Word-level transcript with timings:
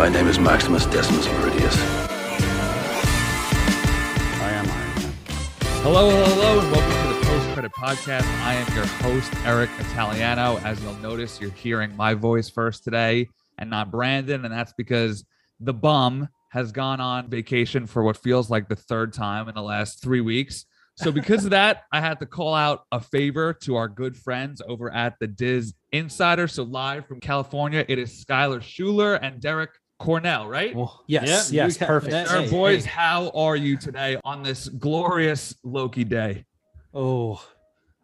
My 0.00 0.08
name 0.08 0.28
is 0.28 0.38
Maximus 0.38 0.86
Decimus 0.86 1.26
Meridius. 1.26 1.76
I 4.40 4.50
am 4.50 4.66
Iron 4.66 4.66
Man. 4.66 5.12
Hello, 5.82 6.08
hello, 6.08 6.24
hello, 6.24 6.60
and 6.60 6.72
welcome 6.72 7.02
to 7.02 7.20
the 7.20 7.26
Post 7.26 7.48
Credit 7.50 7.72
Podcast. 7.72 8.24
I 8.42 8.54
am 8.54 8.74
your 8.74 8.86
host, 8.86 9.30
Eric 9.44 9.68
Italiano. 9.78 10.56
As 10.64 10.82
you'll 10.82 10.94
notice, 10.94 11.38
you're 11.38 11.50
hearing 11.50 11.94
my 11.98 12.14
voice 12.14 12.48
first 12.48 12.82
today 12.82 13.28
and 13.58 13.68
not 13.68 13.90
Brandon, 13.90 14.42
and 14.46 14.54
that's 14.54 14.72
because 14.72 15.26
the 15.60 15.74
bum 15.74 16.30
has 16.48 16.72
gone 16.72 17.02
on 17.02 17.28
vacation 17.28 17.86
for 17.86 18.02
what 18.02 18.16
feels 18.16 18.48
like 18.48 18.70
the 18.70 18.76
third 18.76 19.12
time 19.12 19.50
in 19.50 19.54
the 19.54 19.60
last 19.60 20.02
three 20.02 20.22
weeks. 20.22 20.64
So, 20.96 21.12
because 21.12 21.44
of 21.44 21.50
that, 21.50 21.84
I 21.92 22.00
had 22.00 22.20
to 22.20 22.26
call 22.26 22.54
out 22.54 22.84
a 22.90 23.00
favor 23.00 23.52
to 23.64 23.76
our 23.76 23.88
good 23.88 24.16
friends 24.16 24.62
over 24.66 24.90
at 24.90 25.18
the 25.20 25.26
Diz 25.26 25.74
Insider. 25.92 26.48
So, 26.48 26.62
live 26.62 27.06
from 27.06 27.20
California, 27.20 27.84
it 27.86 27.98
is 27.98 28.24
Skylar 28.24 28.62
Schuler 28.62 29.14
and 29.16 29.40
Derek 29.40 29.70
Cornell, 30.04 30.48
right? 30.48 30.74
Well, 30.74 31.04
Yes, 31.06 31.52
yeah, 31.52 31.64
yes, 31.66 31.78
you 31.78 31.86
perfect. 31.86 32.10
that. 32.12 32.28
Our 32.30 32.42
Hey, 32.42 32.50
boys, 32.50 32.84
hey. 32.86 32.90
how 32.90 33.28
are 33.34 33.54
you 33.54 33.76
today 33.76 34.16
on 34.24 34.42
this 34.42 34.66
glorious 34.68 35.54
Loki 35.62 36.04
day? 36.04 36.46
Oh, 36.94 37.40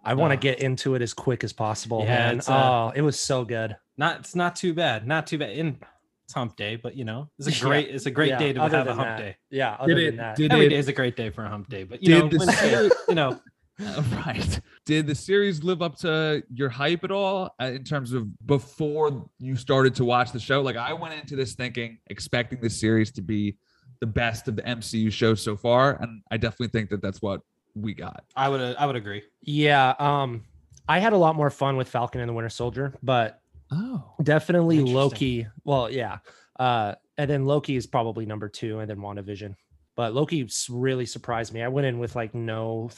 I 0.05 0.13
want 0.15 0.31
to 0.33 0.37
Oh. 0.37 0.41
get 0.41 0.61
into 0.61 0.95
it 0.95 1.01
as 1.03 1.15
quick 1.15 1.43
as 1.43 1.53
possible, 1.55 2.01
Yeah, 2.01 2.33
man. 2.33 2.41
uh, 2.47 2.53
oh, 2.53 2.93
it 2.95 3.01
was 3.01 3.19
so 3.19 3.45
good. 3.47 3.77
Not 3.97 4.21
it's 4.21 4.35
not 4.37 4.55
too 4.55 4.75
bad. 4.75 5.07
Not 5.07 5.27
too 5.27 5.39
bad. 5.39 5.51
In 5.57 5.79
it's 6.27 6.35
hump 6.35 6.55
day, 6.57 6.77
but 6.77 6.97
you 6.97 7.05
know, 7.07 7.31
it's 7.39 7.49
a 7.49 7.51
great 7.65 7.89
it's 7.89 8.05
a 8.05 8.11
great 8.11 8.29
Yeah, 8.29 8.39
day 8.39 8.53
to 8.53 8.61
have 8.61 8.73
a 8.87 8.95
hump 8.95 9.09
that. 9.09 9.19
day. 9.19 9.37
Yeah, 9.51 9.75
other 9.81 9.95
Did 9.95 10.07
than 10.09 10.15
it- 10.15 10.17
that. 10.19 10.37
did 10.37 10.53
Every 10.53 10.67
it- 10.67 10.69
day 10.69 10.77
is 10.77 10.89
a 10.89 10.93
great 10.93 11.17
day 11.17 11.31
for 11.31 11.45
a 11.47 11.49
hump 11.49 11.69
day, 11.71 11.85
but 11.85 12.03
you 12.03 12.11
know, 12.11 12.27
when, 12.29 12.91
you 13.09 13.15
know, 13.15 13.41
Uh, 13.85 14.03
right. 14.27 14.61
Did 14.85 15.07
the 15.07 15.15
series 15.15 15.63
live 15.63 15.83
up 15.83 15.97
to 15.99 16.43
your 16.53 16.69
hype 16.69 17.05
at 17.05 17.11
all 17.11 17.55
uh, 17.61 17.67
in 17.67 17.85
terms 17.85 18.13
of 18.13 18.47
before 18.47 19.29
you 19.39 19.57
started 19.57 19.95
to 19.97 20.05
watch 20.05 20.33
the 20.33 20.41
show? 20.41 20.63
Like 20.63 20.77
I 20.77 20.93
went 20.93 21.15
into 21.15 21.37
this 21.37 21.55
thinking, 21.55 21.99
expecting 22.09 22.61
the 22.61 22.71
series 22.71 23.11
to 23.13 23.23
be 23.23 23.57
the 24.01 24.07
best 24.07 24.49
of 24.49 24.57
the 24.57 24.63
MCU 24.63 25.11
shows 25.11 25.43
so 25.43 25.57
far, 25.57 26.01
and 26.01 26.23
I 26.31 26.37
definitely 26.37 26.69
think 26.69 26.91
that 26.91 27.03
that's 27.03 27.23
what 27.23 27.41
we 27.75 27.95
got. 27.95 28.25
I 28.35 28.49
would 28.49 28.61
I 28.77 28.87
would 28.87 28.97
agree. 28.97 29.23
yeah, 29.43 29.95
um, 29.99 30.45
I 30.89 30.99
had 30.99 31.13
a 31.13 31.19
lot 31.19 31.35
more 31.35 31.51
fun 31.51 31.77
with 31.77 31.89
Falcon 31.89 32.21
and 32.21 32.29
the 32.29 32.35
Winter 32.35 32.51
Soldier, 32.51 32.95
but 33.03 33.41
Oh, 33.71 34.15
definitely 34.23 34.81
Loki. 34.81 35.47
Well, 35.65 35.91
yeah, 35.91 36.19
uh, 36.59 36.95
and 37.19 37.29
then 37.29 37.45
Loki 37.45 37.77
is 37.77 37.87
probably 37.87 38.27
number 38.27 38.49
two, 38.49 38.79
and 38.79 38.89
then 38.89 38.99
WandaVision. 38.99 39.55
But 39.97 40.15
Loki 40.15 40.49
really 40.69 41.07
surprised 41.07 41.53
me. 41.53 41.63
I 41.63 41.69
went 41.69 41.87
in 41.87 41.99
with 41.99 42.15
like 42.15 42.35
no, 42.35 42.91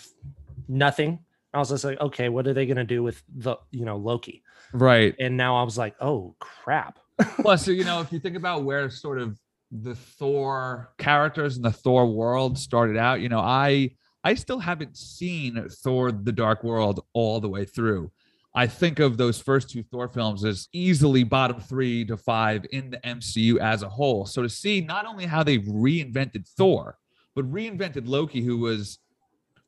nothing. 0.69 1.21
I 1.55 1.59
was 1.59 1.71
just 1.71 1.85
like, 1.85 2.01
okay, 2.01 2.29
what 2.29 2.47
are 2.47 2.55
they 2.55 2.67
gonna 2.67 2.85
do 2.85 3.03
with 3.03 3.23
the 3.35 3.57
you 3.71 3.85
know 3.85 3.97
Loki? 3.97 4.43
right. 4.73 5.15
And 5.19 5.37
now 5.37 5.57
I 5.57 5.63
was 5.63 5.79
like, 5.79 5.95
oh 6.01 6.35
crap. 6.39 6.99
Plus, 7.41 7.65
so, 7.65 7.73
you 7.73 7.85
know, 7.85 8.01
if 8.01 8.13
you 8.13 8.21
think 8.21 8.37
about 8.37 8.63
where 8.63 8.89
sort 8.91 9.19
of 9.21 9.41
the 9.73 9.95
Thor 9.95 10.93
characters 10.99 11.57
in 11.57 11.63
the 11.63 11.73
Thor 11.73 12.07
world 12.07 12.57
started 12.57 12.97
out, 12.97 13.21
you 13.21 13.29
know, 13.29 13.41
I 13.41 13.91
I 14.25 14.35
still 14.35 14.59
haven't 14.59 14.97
seen 14.97 15.69
Thor: 15.83 16.13
The 16.13 16.33
Dark 16.33 16.65
World 16.65 17.05
all 17.13 17.41
the 17.41 17.49
way 17.49 17.65
through. 17.65 18.11
I 18.55 18.67
think 18.67 18.99
of 18.99 19.17
those 19.17 19.41
first 19.41 19.71
two 19.71 19.83
Thor 19.83 20.09
films 20.09 20.45
as 20.45 20.69
easily 20.73 21.23
bottom 21.23 21.61
three 21.61 22.05
to 22.07 22.17
five 22.17 22.67
in 22.73 22.91
the 22.91 22.99
MCU 22.99 23.59
as 23.59 23.83
a 23.83 23.89
whole. 23.89 24.27
So 24.27 24.43
to 24.43 24.49
see 24.49 24.81
not 24.81 25.07
only 25.07 25.27
how 25.27 25.43
they 25.43 25.59
reinvented 25.59 26.49
Thor, 26.49 26.99
but 27.37 27.51
reinvented 27.53 28.09
Loki, 28.09 28.43
who 28.43 28.59
was 28.59 28.99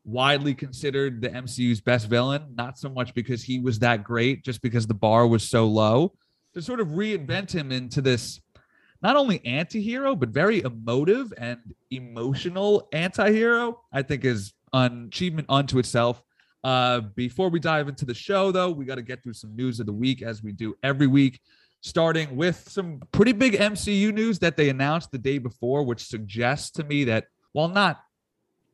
widely 0.05 0.55
considered 0.55 1.21
the 1.21 1.29
MCU's 1.29 1.81
best 1.81 2.09
villain, 2.09 2.55
not 2.55 2.79
so 2.79 2.89
much 2.89 3.15
because 3.15 3.43
he 3.43 3.59
was 3.59 3.79
that 3.81 4.03
great, 4.03 4.45
just 4.45 4.63
because 4.63 4.87
the 4.87 4.95
bar 4.95 5.27
was 5.27 5.49
so 5.49 5.67
low 5.67 6.13
to 6.55 6.63
sort 6.63 6.81
of 6.81 6.89
reinvent 6.89 7.53
him 7.53 7.71
into 7.73 8.01
this 8.01 8.41
not 9.03 9.17
only 9.17 9.45
anti-hero 9.47 10.15
but 10.15 10.31
very 10.31 10.61
emotive 10.63 11.33
and 11.39 11.59
emotional 11.91 12.89
anti-hero 12.93 13.81
i 13.93 14.03
think 14.03 14.25
is 14.25 14.53
an 14.73 15.07
achievement 15.09 15.47
unto 15.49 15.79
itself. 15.79 16.23
Uh 16.63 17.01
before 17.01 17.49
we 17.49 17.59
dive 17.59 17.89
into 17.89 18.05
the 18.05 18.15
show 18.15 18.53
though 18.53 18.71
we 18.71 18.85
got 18.85 18.97
to 18.97 19.03
get 19.03 19.23
through 19.23 19.33
some 19.33 19.55
news 19.57 19.81
of 19.81 19.87
the 19.87 19.93
week 19.93 20.23
as 20.23 20.43
we 20.43 20.53
do 20.53 20.75
every 20.83 21.07
week 21.07 21.41
starting 21.81 22.37
with 22.37 22.69
some 22.69 23.01
pretty 23.13 23.33
big 23.33 23.55
mcu 23.55 24.13
news 24.13 24.39
that 24.39 24.57
they 24.57 24.69
announced 24.69 25.11
the 25.11 25.19
day 25.19 25.39
before 25.39 25.83
which 25.83 26.05
suggests 26.05 26.71
to 26.71 26.85
me 26.85 27.05
that 27.05 27.25
while 27.53 27.69
not 27.69 28.03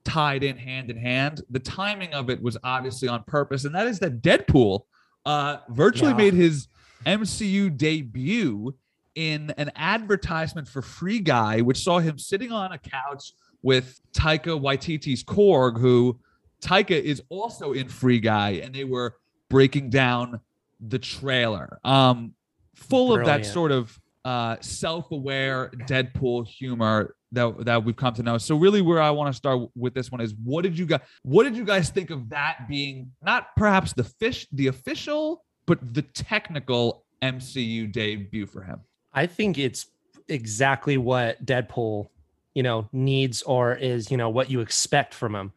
tied 0.06 0.42
in 0.44 0.56
hand 0.56 0.90
in 0.90 0.96
hand 0.96 1.42
the 1.50 1.58
timing 1.58 2.12
of 2.14 2.30
it 2.30 2.40
was 2.40 2.56
obviously 2.62 3.08
on 3.08 3.22
purpose 3.24 3.64
and 3.64 3.74
that 3.74 3.86
is 3.88 3.98
that 3.98 4.22
deadpool 4.22 4.82
uh 5.24 5.56
virtually 5.70 6.12
Yeah. 6.12 6.16
made 6.16 6.34
his 6.34 6.68
MCU 7.04 7.76
debut 7.76 8.74
in 9.16 9.50
an 9.56 9.70
advertisement 9.76 10.68
for 10.68 10.82
Free 10.82 11.20
Guy, 11.20 11.60
which 11.60 11.78
saw 11.82 11.98
him 11.98 12.18
sitting 12.18 12.52
on 12.52 12.72
a 12.72 12.78
couch 12.78 13.32
with 13.62 14.00
Taika 14.12 14.60
Waititi's 14.60 15.22
Korg, 15.24 15.78
who 15.80 16.18
Taika 16.62 17.00
is 17.00 17.22
also 17.28 17.72
in 17.72 17.88
Free 17.88 18.20
Guy, 18.20 18.50
and 18.62 18.74
they 18.74 18.84
were 18.84 19.16
breaking 19.48 19.90
down 19.90 20.40
the 20.80 20.98
trailer. 20.98 21.78
Um, 21.84 22.34
full 22.74 23.12
of 23.14 23.24
that 23.26 23.46
sort 23.46 23.72
of 23.72 23.98
uh, 24.24 24.56
self-aware 24.60 25.70
Deadpool 25.86 26.46
humor 26.46 27.15
that 27.32 27.64
that 27.64 27.84
we've 27.84 27.96
come 27.96 28.14
to 28.14 28.22
know. 28.22 28.38
So 28.38 28.56
really, 28.56 28.82
where 28.82 29.00
I 29.00 29.10
want 29.10 29.32
to 29.32 29.36
start 29.36 29.68
with 29.74 29.94
this 29.94 30.10
one 30.10 30.20
is, 30.20 30.34
what 30.42 30.62
did 30.62 30.78
you 30.78 30.86
guys, 30.86 31.00
what 31.22 31.44
did 31.44 31.56
you 31.56 31.64
guys 31.64 31.90
think 31.90 32.10
of 32.10 32.28
that 32.30 32.66
being 32.68 33.12
not 33.22 33.48
perhaps 33.56 33.92
the 33.92 34.04
fish, 34.04 34.46
the 34.52 34.68
official, 34.68 35.44
but 35.66 35.94
the 35.94 36.02
technical 36.02 37.04
MCU 37.22 37.90
debut 37.92 38.46
for 38.46 38.62
him? 38.62 38.80
I 39.12 39.26
think 39.26 39.58
it's 39.58 39.86
exactly 40.28 40.98
what 40.98 41.44
Deadpool, 41.44 42.08
you 42.54 42.62
know, 42.62 42.88
needs 42.92 43.42
or 43.42 43.74
is, 43.74 44.10
you 44.10 44.16
know, 44.16 44.28
what 44.28 44.50
you 44.50 44.60
expect 44.60 45.14
from 45.14 45.34
him. 45.34 45.52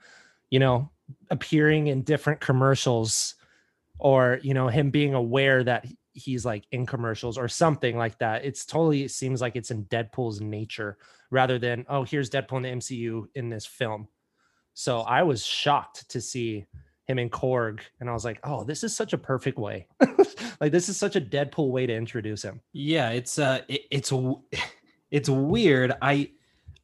You 0.50 0.59
know, 0.59 0.90
appearing 1.29 1.88
in 1.88 2.02
different 2.02 2.40
commercials 2.40 3.35
or, 4.00 4.40
you 4.41 4.53
know, 4.53 4.68
him 4.68 4.90
being 4.90 5.13
aware 5.13 5.63
that 5.63 5.85
he's 6.13 6.46
like 6.46 6.66
in 6.72 6.85
commercials 6.85 7.38
or 7.38 7.47
something 7.47 7.97
like 7.97 8.18
that. 8.19 8.46
It's 8.46 8.66
totally 8.66 9.03
it 9.03 9.12
seems 9.12 9.41
like 9.41 9.56
it's 9.56 9.72
in 9.72 9.85
Deadpool's 9.85 10.41
nature 10.41 10.97
rather 11.31 11.59
than, 11.59 11.85
oh, 11.90 12.03
here's 12.03 12.29
Deadpool 12.29 12.57
in 12.57 12.63
the 12.63 12.69
MCU 12.69 13.25
in 13.35 13.50
this 13.50 13.66
film. 13.66 14.07
So 14.73 15.01
I 15.01 15.23
was 15.23 15.45
shocked 15.45 16.09
to 16.09 16.22
see 16.22 16.66
him 17.06 17.19
in 17.19 17.29
Korg 17.29 17.81
and 18.00 18.09
I 18.09 18.13
was 18.13 18.23
like, 18.23 18.40
oh, 18.44 18.63
this 18.63 18.84
is 18.84 18.95
such 18.95 19.13
a 19.13 19.17
perfect 19.17 19.57
way. 19.57 19.88
like 20.62 20.72
this 20.72 20.90
is 20.90 20.97
such 20.97 21.16
a 21.16 21.22
Deadpool 21.22 21.72
way 21.72 21.85
to 21.85 21.94
introduce 21.94 22.44
him. 22.44 22.62
Yeah, 22.72 23.09
it's 23.09 23.40
uh 23.40 23.62
it, 23.67 23.81
it's 23.90 24.13
it's 25.12 25.28
weird. 25.28 25.94
I 26.01 26.29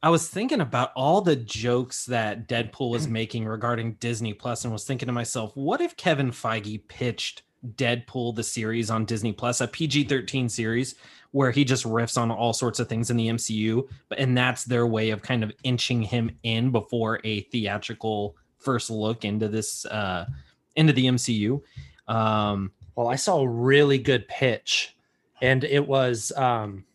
I 0.02 0.10
was 0.10 0.28
thinking 0.28 0.60
about 0.60 0.90
all 0.94 1.20
the 1.20 1.36
jokes 1.36 2.06
that 2.06 2.48
Deadpool 2.48 2.90
was 2.90 3.08
making 3.08 3.46
regarding 3.46 3.94
Disney 3.94 4.34
Plus 4.34 4.64
and 4.64 4.72
was 4.72 4.84
thinking 4.84 5.06
to 5.06 5.12
myself, 5.12 5.56
what 5.56 5.80
if 5.80 5.96
Kevin 5.96 6.32
Feige 6.32 6.86
pitched 6.88 7.42
Deadpool 7.64 8.34
the 8.34 8.44
series 8.44 8.90
on 8.90 9.04
Disney 9.04 9.32
Plus, 9.32 9.60
a 9.60 9.66
PG-13 9.66 10.50
series 10.50 10.94
where 11.36 11.50
he 11.50 11.64
just 11.64 11.84
riffs 11.84 12.16
on 12.16 12.30
all 12.30 12.54
sorts 12.54 12.78
of 12.80 12.88
things 12.88 13.10
in 13.10 13.16
the 13.18 13.28
MCU, 13.28 13.86
but 14.08 14.18
and 14.18 14.34
that's 14.34 14.64
their 14.64 14.86
way 14.86 15.10
of 15.10 15.20
kind 15.20 15.44
of 15.44 15.52
inching 15.64 16.00
him 16.00 16.30
in 16.42 16.70
before 16.70 17.20
a 17.24 17.42
theatrical 17.52 18.34
first 18.56 18.88
look 18.88 19.22
into 19.22 19.46
this 19.46 19.84
uh 19.84 20.24
into 20.76 20.94
the 20.94 21.04
MCU. 21.04 21.60
Um 22.08 22.72
Well, 22.96 23.08
I 23.08 23.16
saw 23.16 23.40
a 23.40 23.48
really 23.48 23.98
good 23.98 24.26
pitch, 24.28 24.96
and 25.42 25.62
it 25.62 25.86
was 25.86 26.32
um, 26.32 26.86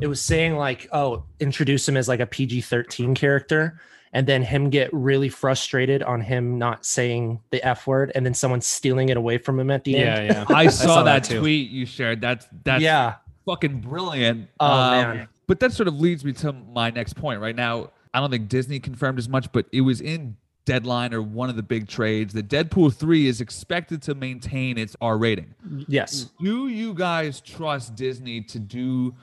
it 0.00 0.08
was 0.08 0.20
saying 0.20 0.56
like, 0.56 0.88
oh, 0.92 1.24
introduce 1.38 1.88
him 1.88 1.96
as 1.96 2.08
like 2.08 2.18
a 2.18 2.26
PG 2.26 2.62
thirteen 2.62 3.14
character, 3.14 3.80
and 4.12 4.26
then 4.26 4.42
him 4.42 4.70
get 4.70 4.92
really 4.92 5.28
frustrated 5.28 6.02
on 6.02 6.20
him 6.20 6.58
not 6.58 6.84
saying 6.84 7.40
the 7.50 7.64
F 7.64 7.86
word, 7.86 8.10
and 8.16 8.26
then 8.26 8.34
someone 8.34 8.60
stealing 8.60 9.10
it 9.10 9.16
away 9.16 9.38
from 9.38 9.60
him 9.60 9.70
at 9.70 9.84
the 9.84 9.96
end. 9.96 10.26
yeah. 10.26 10.44
Yeah. 10.48 10.56
I 10.56 10.66
saw, 10.66 10.86
saw 10.86 11.02
that, 11.04 11.24
that 11.24 11.38
tweet 11.38 11.70
you 11.70 11.86
shared. 11.86 12.20
That's 12.20 12.46
that's 12.64 12.82
yeah. 12.82 13.22
Fucking 13.44 13.80
brilliant. 13.80 14.48
Oh, 14.60 14.66
Um, 14.66 14.90
man. 15.16 15.28
But 15.46 15.60
that 15.60 15.72
sort 15.72 15.88
of 15.88 15.98
leads 16.00 16.24
me 16.24 16.32
to 16.34 16.52
my 16.52 16.90
next 16.90 17.14
point. 17.14 17.40
Right 17.40 17.56
now, 17.56 17.90
I 18.14 18.20
don't 18.20 18.30
think 18.30 18.48
Disney 18.48 18.78
confirmed 18.80 19.18
as 19.18 19.28
much, 19.28 19.50
but 19.52 19.66
it 19.72 19.80
was 19.82 20.00
in 20.00 20.36
Deadline 20.64 21.12
or 21.12 21.20
one 21.20 21.50
of 21.50 21.56
the 21.56 21.62
big 21.62 21.88
trades 21.88 22.32
that 22.34 22.48
Deadpool 22.48 22.94
3 22.94 23.26
is 23.26 23.40
expected 23.40 24.00
to 24.02 24.14
maintain 24.14 24.78
its 24.78 24.94
R 25.00 25.18
rating. 25.18 25.54
Yes. 25.88 26.30
Do 26.40 26.68
you 26.68 26.94
guys 26.94 27.40
trust 27.40 27.96
Disney 27.96 28.40
to 28.42 28.58
do 28.60 29.14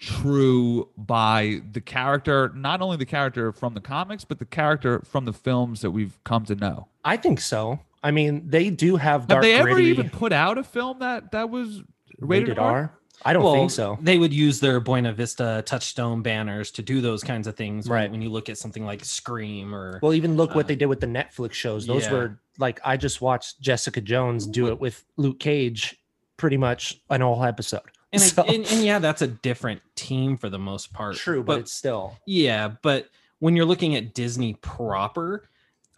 true 0.00 0.88
by 0.96 1.60
the 1.72 1.80
character, 1.80 2.50
not 2.54 2.80
only 2.80 2.96
the 2.96 3.06
character 3.06 3.52
from 3.52 3.74
the 3.74 3.80
comics, 3.80 4.24
but 4.24 4.38
the 4.38 4.44
character 4.46 5.00
from 5.04 5.26
the 5.26 5.32
films 5.32 5.80
that 5.82 5.90
we've 5.90 6.18
come 6.24 6.44
to 6.46 6.54
know? 6.56 6.88
I 7.04 7.16
think 7.16 7.40
so. 7.40 7.78
I 8.02 8.10
mean, 8.10 8.48
they 8.48 8.70
do 8.70 8.96
have 8.96 9.28
Have 9.30 9.42
they 9.42 9.54
ever 9.54 9.70
gritty, 9.72 9.88
even 9.90 10.08
put 10.10 10.32
out 10.32 10.56
a 10.58 10.64
film 10.64 10.98
that 11.00 11.32
that 11.32 11.50
was 11.50 11.82
rated, 12.18 12.48
rated 12.48 12.58
R? 12.58 12.72
R. 12.72 12.92
I 13.24 13.32
don't 13.32 13.42
Well, 13.42 13.54
think 13.54 13.70
so. 13.70 13.98
They 14.00 14.18
would 14.18 14.32
use 14.32 14.60
their 14.60 14.80
Buena 14.80 15.12
Vista 15.12 15.62
touchstone 15.66 16.22
banners 16.22 16.70
to 16.72 16.82
do 16.82 17.00
those 17.00 17.22
kinds 17.22 17.46
of 17.46 17.56
things. 17.56 17.88
Right. 17.88 18.10
When, 18.10 18.22
you 18.22 18.30
look 18.30 18.48
at 18.48 18.56
something 18.58 18.84
like 18.84 19.04
Scream 19.04 19.74
or 19.74 19.98
Well, 20.02 20.14
even 20.14 20.36
look 20.36 20.54
what 20.54 20.64
Uh, 20.64 20.68
they 20.68 20.76
did 20.76 20.86
with 20.86 21.00
the 21.00 21.06
Netflix 21.06 21.52
shows. 21.52 21.86
Those 21.86 22.04
yeah. 22.04 22.12
were 22.12 22.38
like 22.58 22.80
I 22.84 22.96
just 22.96 23.20
watched 23.20 23.60
Jessica 23.60 24.00
Jones 24.00 24.46
do 24.46 24.68
it 24.68 24.80
with 24.80 25.04
Luke 25.16 25.38
Cage, 25.38 25.96
pretty 26.36 26.56
much 26.56 27.00
an 27.10 27.20
whole 27.20 27.44
episode. 27.44 27.82
And, 28.12 28.22
I- 28.38 28.42
and 28.54 28.66
and 28.66 28.84
yeah, 28.84 28.98
that's 28.98 29.22
a 29.22 29.26
different 29.28 29.80
team 29.96 30.36
for 30.36 30.48
the 30.48 30.58
most 30.58 30.92
part. 30.92 31.16
True, 31.16 31.42
but, 31.42 31.60
it's 31.60 31.72
still 31.72 32.16
Yeah, 32.26 32.68
but 32.82 33.08
when 33.38 33.54
you're 33.56 33.66
looking 33.66 33.96
at 33.96 34.14
Disney 34.14 34.54
proper, 34.54 35.48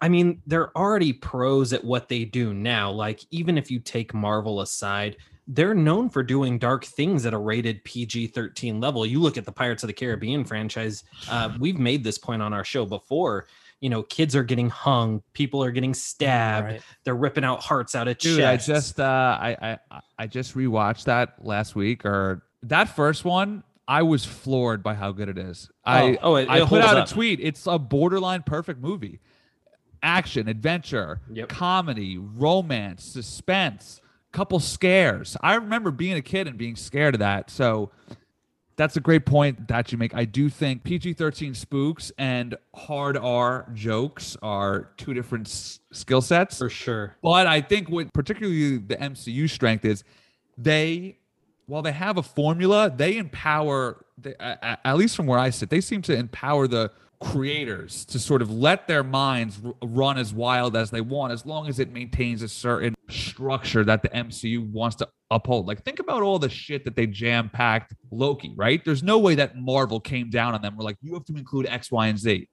I 0.01 0.09
mean, 0.09 0.43
they're 0.47 0.77
already 0.77 1.13
pros 1.13 1.73
at 1.73 1.85
what 1.85 2.09
they 2.09 2.25
do 2.25 2.53
now. 2.53 2.91
Like, 2.91 3.21
even 3.31 3.57
if 3.57 3.71
you 3.71 3.79
take 3.79 4.13
Marvel 4.13 4.61
aside, 4.61 5.17
they're 5.49 5.75
known 5.75 6.09
for 6.09 6.23
doing 6.23 6.59
dark 6.59 6.85
things 6.85 7.27
at 7.27 7.35
a 7.35 7.39
rated 7.39 7.83
PG 7.85 8.29
13 8.29 8.81
level. 8.81 9.05
You 9.05 9.21
look 9.21 9.37
at 9.37 9.45
the 9.45 9.53
Pirates 9.53 9.83
of 9.83 9.89
the 9.89 9.93
Caribbean 9.93 10.45
franchise, 10.45 11.03
uh, 11.29 11.51
we've 11.59 11.79
made 11.79 12.05
this 12.05 12.17
point 12.19 12.43
on 12.43 12.53
our 12.53 12.65
show 12.65 12.87
before. 12.87 13.47
You 13.81 13.91
know, 13.91 14.05
kids 14.05 14.37
are 14.37 14.45
getting 14.45 14.71
hung, 14.71 15.23
people 15.33 15.63
are 15.65 15.73
getting 15.73 15.95
stabbed, 15.95 16.67
right? 16.69 16.83
they're 17.03 17.17
ripping 17.17 17.43
out 17.43 17.61
hearts 17.61 17.97
out 17.97 18.07
of 18.07 18.19
Dude, 18.19 18.39
chests. 18.39 18.69
I 18.69 18.73
just 18.73 19.01
uh 19.01 19.39
I 19.41 19.79
I 19.91 20.01
I 20.19 20.27
just 20.29 20.55
rewatched 20.55 21.05
that 21.05 21.45
last 21.45 21.75
week 21.75 22.05
or 22.07 22.45
that 22.63 22.89
first 22.95 23.25
one. 23.25 23.65
I 23.89 24.03
was 24.05 24.25
floored 24.25 24.85
by 24.85 24.95
how 24.95 25.11
good 25.11 25.29
it 25.29 25.37
is. 25.37 25.69
I 25.85 26.17
oh, 26.23 26.37
it, 26.37 26.49
I 26.49 26.65
put 26.65 26.83
out 26.83 26.97
up. 26.97 27.09
a 27.09 27.13
tweet. 27.13 27.41
It's 27.41 27.67
a 27.67 27.77
borderline 27.81 28.45
perfect 28.45 28.81
movie. 28.81 29.19
Action, 30.05 30.49
adventure, 30.49 31.21
Yep. 31.33 31.49
comedy, 31.49 32.19
romance, 32.19 33.05
suspense, 33.05 34.01
couple 34.33 34.59
scares. 34.61 35.37
I 35.41 35.55
remember 35.55 35.91
being 35.91 36.15
a 36.17 36.23
kid 36.23 36.49
and 36.49 36.57
being 36.59 36.77
scared 36.77 37.15
of 37.15 37.19
that. 37.21 37.51
So 37.51 37.91
that's 38.77 38.97
a 38.97 39.01
great 39.01 39.27
point 39.27 39.69
that 39.69 39.93
you 39.93 39.99
make. 39.99 40.15
I 40.15 40.25
do 40.25 40.49
think 40.49 40.83
PG 40.83 41.13
13 41.15 41.55
spooks 41.55 42.11
and 42.17 42.57
hard 42.75 43.17
R 43.19 43.69
jokes 43.75 44.37
are 44.43 44.89
two 44.97 45.13
different 45.15 45.47
s- 45.49 45.81
skill 45.93 46.23
sets. 46.23 46.59
for 46.59 46.71
sure. 46.71 47.15
But 47.23 47.47
I 47.47 47.61
think 47.61 47.91
what 47.91 48.13
particularly 48.15 48.79
the 48.79 48.97
MCU 48.97 49.49
strength 49.49 49.85
is 49.85 50.03
they, 50.57 51.19
while 51.67 51.83
they 51.83 51.93
have 51.93 52.17
a 52.17 52.23
formula, 52.23 52.91
they 52.95 53.19
empower, 53.19 54.05
they, 54.17 54.35
a- 54.41 54.59
a- 54.63 54.87
at 54.89 54.97
least 54.97 55.17
from 55.17 55.27
where 55.27 55.39
I 55.39 55.51
sit, 55.51 55.69
they 55.69 55.83
seem 55.83 56.01
to 56.03 56.15
empower 56.17 56.67
the 56.67 56.91
creators 57.23 58.05
to 58.07 58.19
sort 58.19 58.43
of 58.43 58.51
let 58.51 58.87
their 58.89 59.03
minds 59.03 59.61
r- 59.65 59.75
run 59.83 60.19
as 60.19 60.35
wild 60.35 60.77
as 60.77 60.91
they 60.91 61.01
want, 61.01 61.33
as 61.33 61.47
long 61.47 61.69
as 61.69 61.79
it 61.79 61.93
maintains 61.93 62.43
a 62.43 62.49
certain 62.49 62.95
structure 63.09 63.85
that 63.85 64.03
the 64.03 64.09
MCU 64.11 64.71
wants 64.71 64.97
to 64.97 65.09
uphold. 65.31 65.67
Like, 65.67 65.85
think 65.85 65.99
about 65.99 66.23
all 66.23 66.39
the 66.39 66.49
shit 66.49 66.85
that 66.85 66.97
they 66.97 67.07
jam 67.07 67.49
packed 67.49 67.95
Loki, 68.11 68.53
right? 68.57 68.85
There's 68.85 69.03
no 69.03 69.19
way 69.19 69.35
that 69.37 69.57
Marvel 69.57 70.01
came 70.01 70.31
down 70.31 70.55
on 70.55 70.63
them. 70.63 70.77
We're 70.77 70.85
like, 70.85 70.99
you 71.01 71.15
have 71.15 71.25
to 71.27 71.35
include 71.35 71.67
X, 71.67 71.91
Y, 71.91 72.07
and 72.07 72.19
Z 72.19 72.49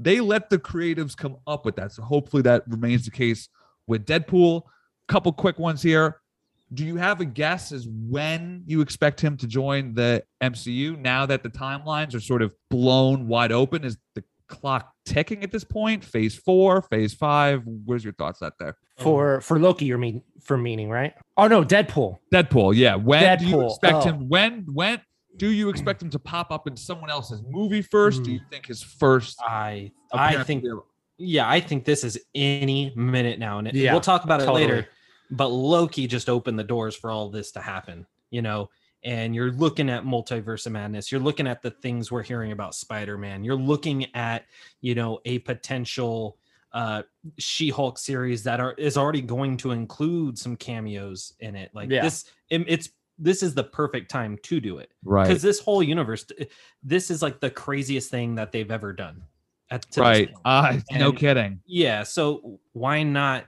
they 0.00 0.20
let 0.20 0.48
the 0.48 0.58
creatives 0.58 1.16
come 1.16 1.36
up 1.46 1.64
with 1.64 1.76
that. 1.76 1.92
So 1.92 2.02
hopefully 2.02 2.42
that 2.42 2.64
remains 2.66 3.04
the 3.04 3.10
case 3.10 3.48
with 3.86 4.06
Deadpool. 4.06 4.62
Couple 5.08 5.32
quick 5.32 5.58
ones 5.58 5.82
here. 5.82 6.19
Do 6.72 6.84
you 6.84 6.96
have 6.96 7.20
a 7.20 7.24
guess 7.24 7.72
as 7.72 7.88
when 7.88 8.62
you 8.66 8.80
expect 8.80 9.20
him 9.20 9.36
to 9.38 9.46
join 9.46 9.94
the 9.94 10.22
MCU 10.40 10.98
now 10.98 11.26
that 11.26 11.42
the 11.42 11.50
timelines 11.50 12.14
are 12.14 12.20
sort 12.20 12.42
of 12.42 12.54
blown 12.70 13.26
wide 13.26 13.50
open? 13.50 13.84
Is 13.84 13.98
the 14.14 14.22
clock 14.46 14.92
ticking 15.04 15.42
at 15.42 15.50
this 15.50 15.64
point? 15.64 16.04
Phase 16.04 16.36
four, 16.36 16.82
phase 16.82 17.14
five? 17.14 17.62
Where's 17.64 18.04
your 18.04 18.12
thoughts 18.12 18.42
out 18.42 18.54
there? 18.58 18.76
For 18.98 19.40
for 19.40 19.58
Loki, 19.58 19.86
you're 19.86 19.98
mean 19.98 20.22
for 20.42 20.58
meaning, 20.58 20.90
right? 20.90 21.14
Oh 21.36 21.48
no, 21.48 21.64
Deadpool. 21.64 22.18
Deadpool, 22.32 22.76
yeah. 22.76 22.94
When 22.96 23.38
do 23.38 23.46
you 23.46 23.66
expect 23.66 23.96
oh. 23.96 24.00
him? 24.02 24.28
When 24.28 24.66
when 24.72 25.00
do 25.36 25.50
you 25.50 25.70
expect 25.70 26.02
him 26.02 26.10
to 26.10 26.18
pop 26.18 26.50
up 26.50 26.66
in 26.66 26.76
someone 26.76 27.10
else's 27.10 27.42
movie 27.48 27.82
first? 27.82 28.22
Do 28.22 28.30
hmm. 28.30 28.34
you 28.34 28.40
think 28.50 28.66
his 28.66 28.82
first 28.82 29.40
I 29.42 29.92
I 30.12 30.44
think 30.44 30.64
yeah, 31.16 31.48
I 31.48 31.60
think 31.60 31.84
this 31.84 32.04
is 32.04 32.18
any 32.34 32.92
minute 32.96 33.38
now, 33.38 33.58
and 33.58 33.68
it- 33.68 33.74
Yeah, 33.74 33.92
we'll 33.92 34.00
talk 34.00 34.24
about 34.24 34.40
it 34.40 34.46
totally. 34.46 34.66
later. 34.66 34.88
But 35.30 35.48
Loki 35.48 36.06
just 36.06 36.28
opened 36.28 36.58
the 36.58 36.64
doors 36.64 36.96
for 36.96 37.10
all 37.10 37.28
this 37.30 37.52
to 37.52 37.60
happen, 37.60 38.06
you 38.30 38.42
know. 38.42 38.70
And 39.02 39.34
you're 39.34 39.52
looking 39.52 39.88
at 39.88 40.04
multiverse 40.04 40.66
of 40.66 40.72
madness. 40.72 41.10
You're 41.10 41.22
looking 41.22 41.46
at 41.46 41.62
the 41.62 41.70
things 41.70 42.12
we're 42.12 42.22
hearing 42.22 42.52
about 42.52 42.74
Spider-Man. 42.74 43.44
You're 43.44 43.56
looking 43.56 44.14
at, 44.14 44.44
you 44.82 44.94
know, 44.94 45.20
a 45.24 45.38
potential 45.40 46.36
uh 46.72 47.02
She-Hulk 47.38 47.98
series 47.98 48.44
that 48.44 48.60
are 48.60 48.74
is 48.74 48.96
already 48.96 49.22
going 49.22 49.56
to 49.58 49.72
include 49.72 50.38
some 50.38 50.54
cameos 50.56 51.32
in 51.40 51.56
it. 51.56 51.70
Like 51.74 51.90
Yeah. 51.90 52.02
this, 52.02 52.26
it- 52.50 52.64
it's 52.68 52.90
this 53.18 53.42
is 53.42 53.54
the 53.54 53.64
perfect 53.64 54.10
time 54.10 54.38
to 54.44 54.60
do 54.60 54.78
it 54.78 54.92
right. 55.04 55.26
because 55.28 55.42
this 55.42 55.60
whole 55.60 55.82
universe, 55.82 56.24
this 56.82 57.10
is 57.10 57.20
like 57.22 57.38
the 57.40 57.50
craziest 57.50 58.10
thing 58.10 58.34
that 58.36 58.50
they've 58.52 58.70
ever 58.70 58.92
done. 58.92 59.22
At, 59.70 59.84
Right. 59.96 60.32
Uh, 60.44 60.78
no 60.92 61.12
kidding. 61.12 61.60
Yeah, 61.66 62.02
so 62.02 62.60
why 62.72 63.02
not 63.02 63.44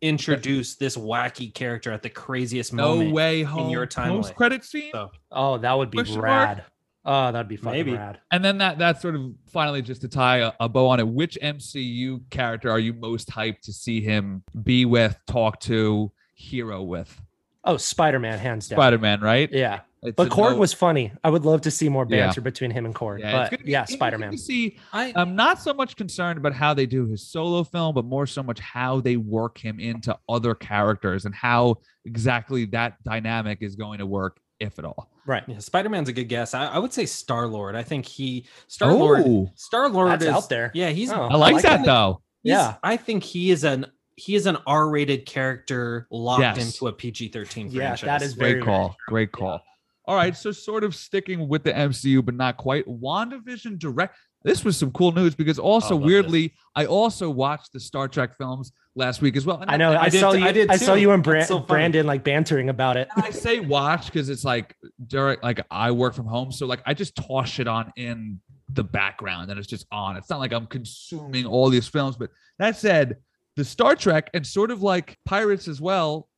introduce 0.00 0.76
this 0.76 0.96
wacky 0.96 1.52
character 1.52 1.92
at 1.92 2.02
the 2.02 2.10
craziest 2.10 2.72
No 2.72 2.96
moment? 2.96 3.12
way 3.14 3.42
home. 3.42 3.70
your 3.70 3.86
timeline. 3.86 4.22
Post 4.22 4.34
credit 4.34 4.64
scene. 4.64 4.90
So 4.92 5.10
Oh, 5.30 5.58
that 5.58 5.72
would 5.76 5.90
be 5.90 5.98
Question 5.98 6.16
mark? 6.16 6.24
rad. 6.26 6.64
Oh, 7.08 7.30
that'd 7.30 7.46
be 7.48 7.56
fucking 7.56 7.70
Maybe. 7.72 7.92
rad. 7.96 8.18
And 8.32 8.44
then 8.44 8.58
that 8.58 8.78
that 8.78 9.00
sort 9.00 9.14
of 9.14 9.32
finally 9.52 9.80
just 9.80 10.00
to 10.00 10.08
tie 10.08 10.38
a, 10.38 10.52
a 10.58 10.68
bow 10.68 10.88
on 10.88 10.98
it. 10.98 11.06
Which 11.06 11.38
MCU 11.42 12.20
character 12.30 12.68
are 12.70 12.80
you 12.80 12.92
most 12.94 13.30
hyped 13.30 13.60
to 13.62 13.72
see 13.72 14.00
him 14.00 14.42
be 14.64 14.84
with, 14.84 15.16
talk 15.28 15.60
to, 15.60 16.10
hero 16.34 16.82
with? 16.82 17.20
Oh, 17.64 17.76
Spider 17.76 18.18
Man, 18.18 18.38
hands 18.38 18.68
down. 18.68 18.76
Spider 18.78 18.98
Man, 18.98 19.20
right? 19.20 19.48
Yeah, 19.52 19.80
It's 20.02 20.14
but 20.14 20.26
a 20.28 20.30
Korg 20.30 20.52
no- 20.52 20.58
was 20.58 20.72
funny. 20.72 21.10
I 21.24 21.30
would 21.30 21.44
love 21.44 21.62
to 21.62 21.70
see 21.70 21.88
more 21.88 22.06
Yeah. 22.08 22.26
banter 22.26 22.40
between 22.42 22.70
him 22.70 22.84
and 22.84 22.94
Korg. 22.94 23.20
Yeah, 23.20 23.48
but 23.50 23.64
be 23.64 23.70
yeah, 23.72 23.84
Spider 23.84 24.18
Man. 24.18 24.36
See, 24.36 24.78
I 24.92 25.12
I'm 25.16 25.34
not 25.34 25.58
so 25.60 25.72
much 25.74 25.96
concerned 25.96 26.38
about 26.38 26.52
how 26.52 26.74
they 26.74 26.86
do 26.86 27.06
his 27.06 27.26
solo 27.26 27.64
film, 27.64 27.94
but 27.94 28.04
more 28.04 28.26
so 28.26 28.42
much 28.42 28.60
how 28.60 29.00
they 29.00 29.16
work 29.16 29.58
him 29.58 29.80
into 29.80 30.16
other 30.28 30.54
characters 30.54 31.24
and 31.24 31.34
how 31.34 31.76
exactly 32.04 32.66
that 32.66 33.02
dynamic 33.04 33.58
is 33.62 33.74
going 33.74 33.98
to 33.98 34.06
work, 34.06 34.38
if 34.60 34.78
at 34.78 34.84
all. 34.84 35.10
Right. 35.26 35.42
yeah, 35.48 35.58
Spider-Man's 35.58 36.08
a 36.08 36.12
good 36.12 36.28
guess. 36.28 36.54
I, 36.54 36.66
I 36.66 36.78
would 36.78 36.92
say 36.92 37.04
Star 37.06 37.48
Lord. 37.48 37.74
I 37.74 37.82
think 37.82 38.06
he 38.06 38.46
Star 38.68 38.92
Lord 38.92 39.22
Oh, 39.26 39.48
Star 39.56 39.88
Lord 39.88 40.22
is 40.22 40.28
out 40.28 40.48
there. 40.48 40.70
Yeah, 40.72 40.90
he's 40.90 41.10
Oh, 41.10 41.22
I 41.22 41.34
like, 41.36 41.54
like 41.54 41.62
that 41.64 41.78
that. 41.78 41.86
though. 41.86 42.20
he's- 42.44 42.52
Yeah. 42.58 42.74
I 42.84 42.96
think 42.96 43.24
he 43.24 43.50
is 43.50 43.64
an 43.64 43.86
he 44.18 44.34
is 44.34 44.46
an 44.46 44.56
R-rated 44.66 45.26
character 45.26 46.06
locked 46.10 46.40
Yes. 46.40 46.64
into 46.74 46.86
a 46.88 46.92
PG-13 46.92 47.68
Yeah, 47.70 47.88
franchise. 47.88 48.06
that 48.06 48.22
is 48.22 48.34
Great 48.34 48.62
call. 48.64 48.88
very 48.88 49.26
Great 49.26 49.32
call. 49.32 49.60
All 50.06 50.14
right, 50.14 50.36
so 50.36 50.52
sort 50.52 50.84
of 50.84 50.94
sticking 50.94 51.48
with 51.48 51.64
the 51.64 51.72
MCU, 51.72 52.24
but 52.24 52.34
not 52.34 52.56
quite. 52.56 52.86
WandaVision 52.86 53.78
direct. 53.78 54.16
This 54.44 54.64
was 54.64 54.76
some 54.76 54.92
cool 54.92 55.10
news 55.10 55.34
because 55.34 55.58
also 55.58 55.96
oh, 55.96 55.98
this. 55.98 56.06
weirdly, 56.06 56.54
I 56.76 56.86
also 56.86 57.28
watched 57.28 57.72
the 57.72 57.80
Star 57.80 58.06
Trek 58.06 58.36
films 58.36 58.70
last 58.94 59.20
week 59.20 59.36
as 59.36 59.44
well. 59.44 59.58
And 59.58 59.68
I 59.68 59.76
know. 59.76 59.92
I, 59.92 60.04
I 60.04 60.08
did 60.08 60.20
saw 60.20 60.32
t- 60.32 60.38
you. 60.38 60.44
I 60.46 60.52
did 60.52 60.72
saw 60.80 60.94
you 60.94 61.10
and 61.10 61.22
Brand, 61.22 61.48
so. 61.48 61.58
Brandon 61.58 62.06
like 62.06 62.22
bantering 62.22 62.68
about 62.68 62.96
it. 62.96 63.08
And 63.16 63.24
I 63.24 63.30
say 63.30 63.58
watch 63.58 64.06
because 64.06 64.28
it's 64.28 64.44
like 64.44 64.76
during 65.08 65.38
like 65.42 65.66
I 65.70 65.90
work 65.90 66.14
from 66.14 66.26
home, 66.26 66.52
so 66.52 66.66
like 66.66 66.82
I 66.86 66.94
just 66.94 67.16
toss 67.16 67.48
shit 67.48 67.66
on 67.66 67.92
in 67.96 68.40
the 68.68 68.84
background 68.84 69.50
and 69.50 69.58
it's 69.58 69.68
just 69.68 69.86
on. 69.90 70.16
It's 70.16 70.30
not 70.30 70.38
like 70.38 70.52
I'm 70.52 70.66
consuming 70.66 71.46
all 71.46 71.68
these 71.68 71.88
films. 71.88 72.16
But 72.16 72.30
that 72.58 72.76
said, 72.76 73.16
the 73.56 73.64
Star 73.64 73.96
Trek 73.96 74.30
and 74.34 74.46
sort 74.46 74.70
of 74.70 74.82
like 74.82 75.18
Pirates 75.24 75.66
as 75.66 75.80
well. 75.80 76.28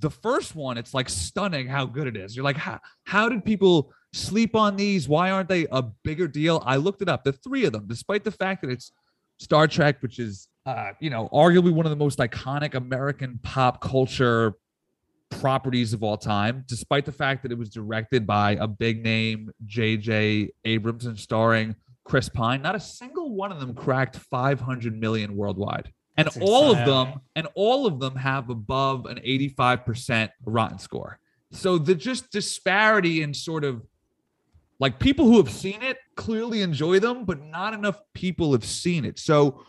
The 0.00 0.10
first 0.10 0.54
one, 0.54 0.78
it's 0.78 0.94
like 0.94 1.08
stunning 1.08 1.68
how 1.68 1.86
good 1.86 2.06
it 2.06 2.16
is. 2.16 2.34
You're 2.34 2.44
like, 2.44 2.56
how 2.56 2.80
how 3.04 3.28
did 3.28 3.44
people 3.44 3.92
sleep 4.12 4.56
on 4.56 4.76
these? 4.76 5.08
Why 5.08 5.30
aren't 5.30 5.48
they 5.48 5.66
a 5.70 5.82
bigger 5.82 6.28
deal? 6.28 6.62
I 6.66 6.76
looked 6.76 7.02
it 7.02 7.08
up. 7.08 7.24
The 7.24 7.32
three 7.32 7.64
of 7.64 7.72
them, 7.72 7.86
despite 7.86 8.24
the 8.24 8.30
fact 8.32 8.62
that 8.62 8.70
it's 8.70 8.92
Star 9.38 9.68
Trek, 9.68 10.02
which 10.02 10.18
is 10.18 10.48
uh, 10.66 10.92
you 11.00 11.08
know, 11.08 11.30
arguably 11.32 11.72
one 11.72 11.86
of 11.86 11.90
the 11.90 11.96
most 11.96 12.18
iconic 12.18 12.74
American 12.74 13.40
pop 13.42 13.80
culture 13.80 14.54
properties 15.30 15.92
of 15.92 16.02
all 16.02 16.18
time, 16.18 16.64
despite 16.66 17.06
the 17.06 17.12
fact 17.12 17.42
that 17.42 17.52
it 17.52 17.56
was 17.56 17.70
directed 17.70 18.26
by 18.26 18.52
a 18.52 18.66
big 18.66 19.02
name, 19.02 19.50
J.J. 19.64 20.50
Abrams, 20.64 21.06
and 21.06 21.18
starring 21.18 21.74
Chris 22.04 22.28
Pine. 22.28 22.60
Not 22.60 22.74
a 22.74 22.80
single 22.80 23.34
one 23.34 23.52
of 23.52 23.60
them 23.60 23.74
cracked 23.74 24.16
500 24.16 24.98
million 24.98 25.36
worldwide. 25.36 25.92
And 26.18 26.26
That's 26.26 26.38
all 26.40 26.72
of 26.74 26.84
them, 26.84 27.20
and 27.36 27.46
all 27.54 27.86
of 27.86 28.00
them 28.00 28.16
have 28.16 28.50
above 28.50 29.06
an 29.06 29.18
85% 29.24 30.30
rotten 30.44 30.78
score. 30.78 31.20
So 31.52 31.78
the 31.78 31.94
just 31.94 32.32
disparity 32.32 33.22
in 33.22 33.32
sort 33.32 33.64
of 33.64 33.82
like 34.80 34.98
people 34.98 35.26
who 35.26 35.36
have 35.38 35.50
seen 35.50 35.80
it 35.82 35.98
clearly 36.16 36.62
enjoy 36.62 36.98
them, 36.98 37.24
but 37.24 37.40
not 37.40 37.72
enough 37.72 38.00
people 38.14 38.52
have 38.52 38.64
seen 38.64 39.04
it. 39.04 39.18
So 39.18 39.64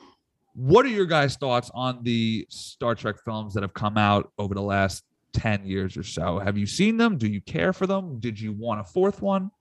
what 0.53 0.85
are 0.85 0.89
your 0.89 1.05
guys' 1.05 1.35
thoughts 1.35 1.69
on 1.73 2.03
the 2.03 2.45
Star 2.49 2.95
Trek 2.95 3.17
films 3.23 3.53
that 3.53 3.63
have 3.63 3.73
come 3.73 3.97
out 3.97 4.31
over 4.37 4.53
the 4.55 4.61
last 4.61 5.03
10 5.33 5.65
years 5.65 5.95
or 5.97 6.03
so? 6.03 6.39
Have 6.39 6.57
you 6.57 6.65
seen 6.65 6.97
them? 6.97 7.17
Do 7.17 7.27
you 7.27 7.41
care 7.41 7.73
for 7.73 7.87
them? 7.87 8.19
Did 8.19 8.39
you 8.39 8.53
want 8.53 8.81
a 8.81 8.83
fourth 8.83 9.21
one? 9.21 9.51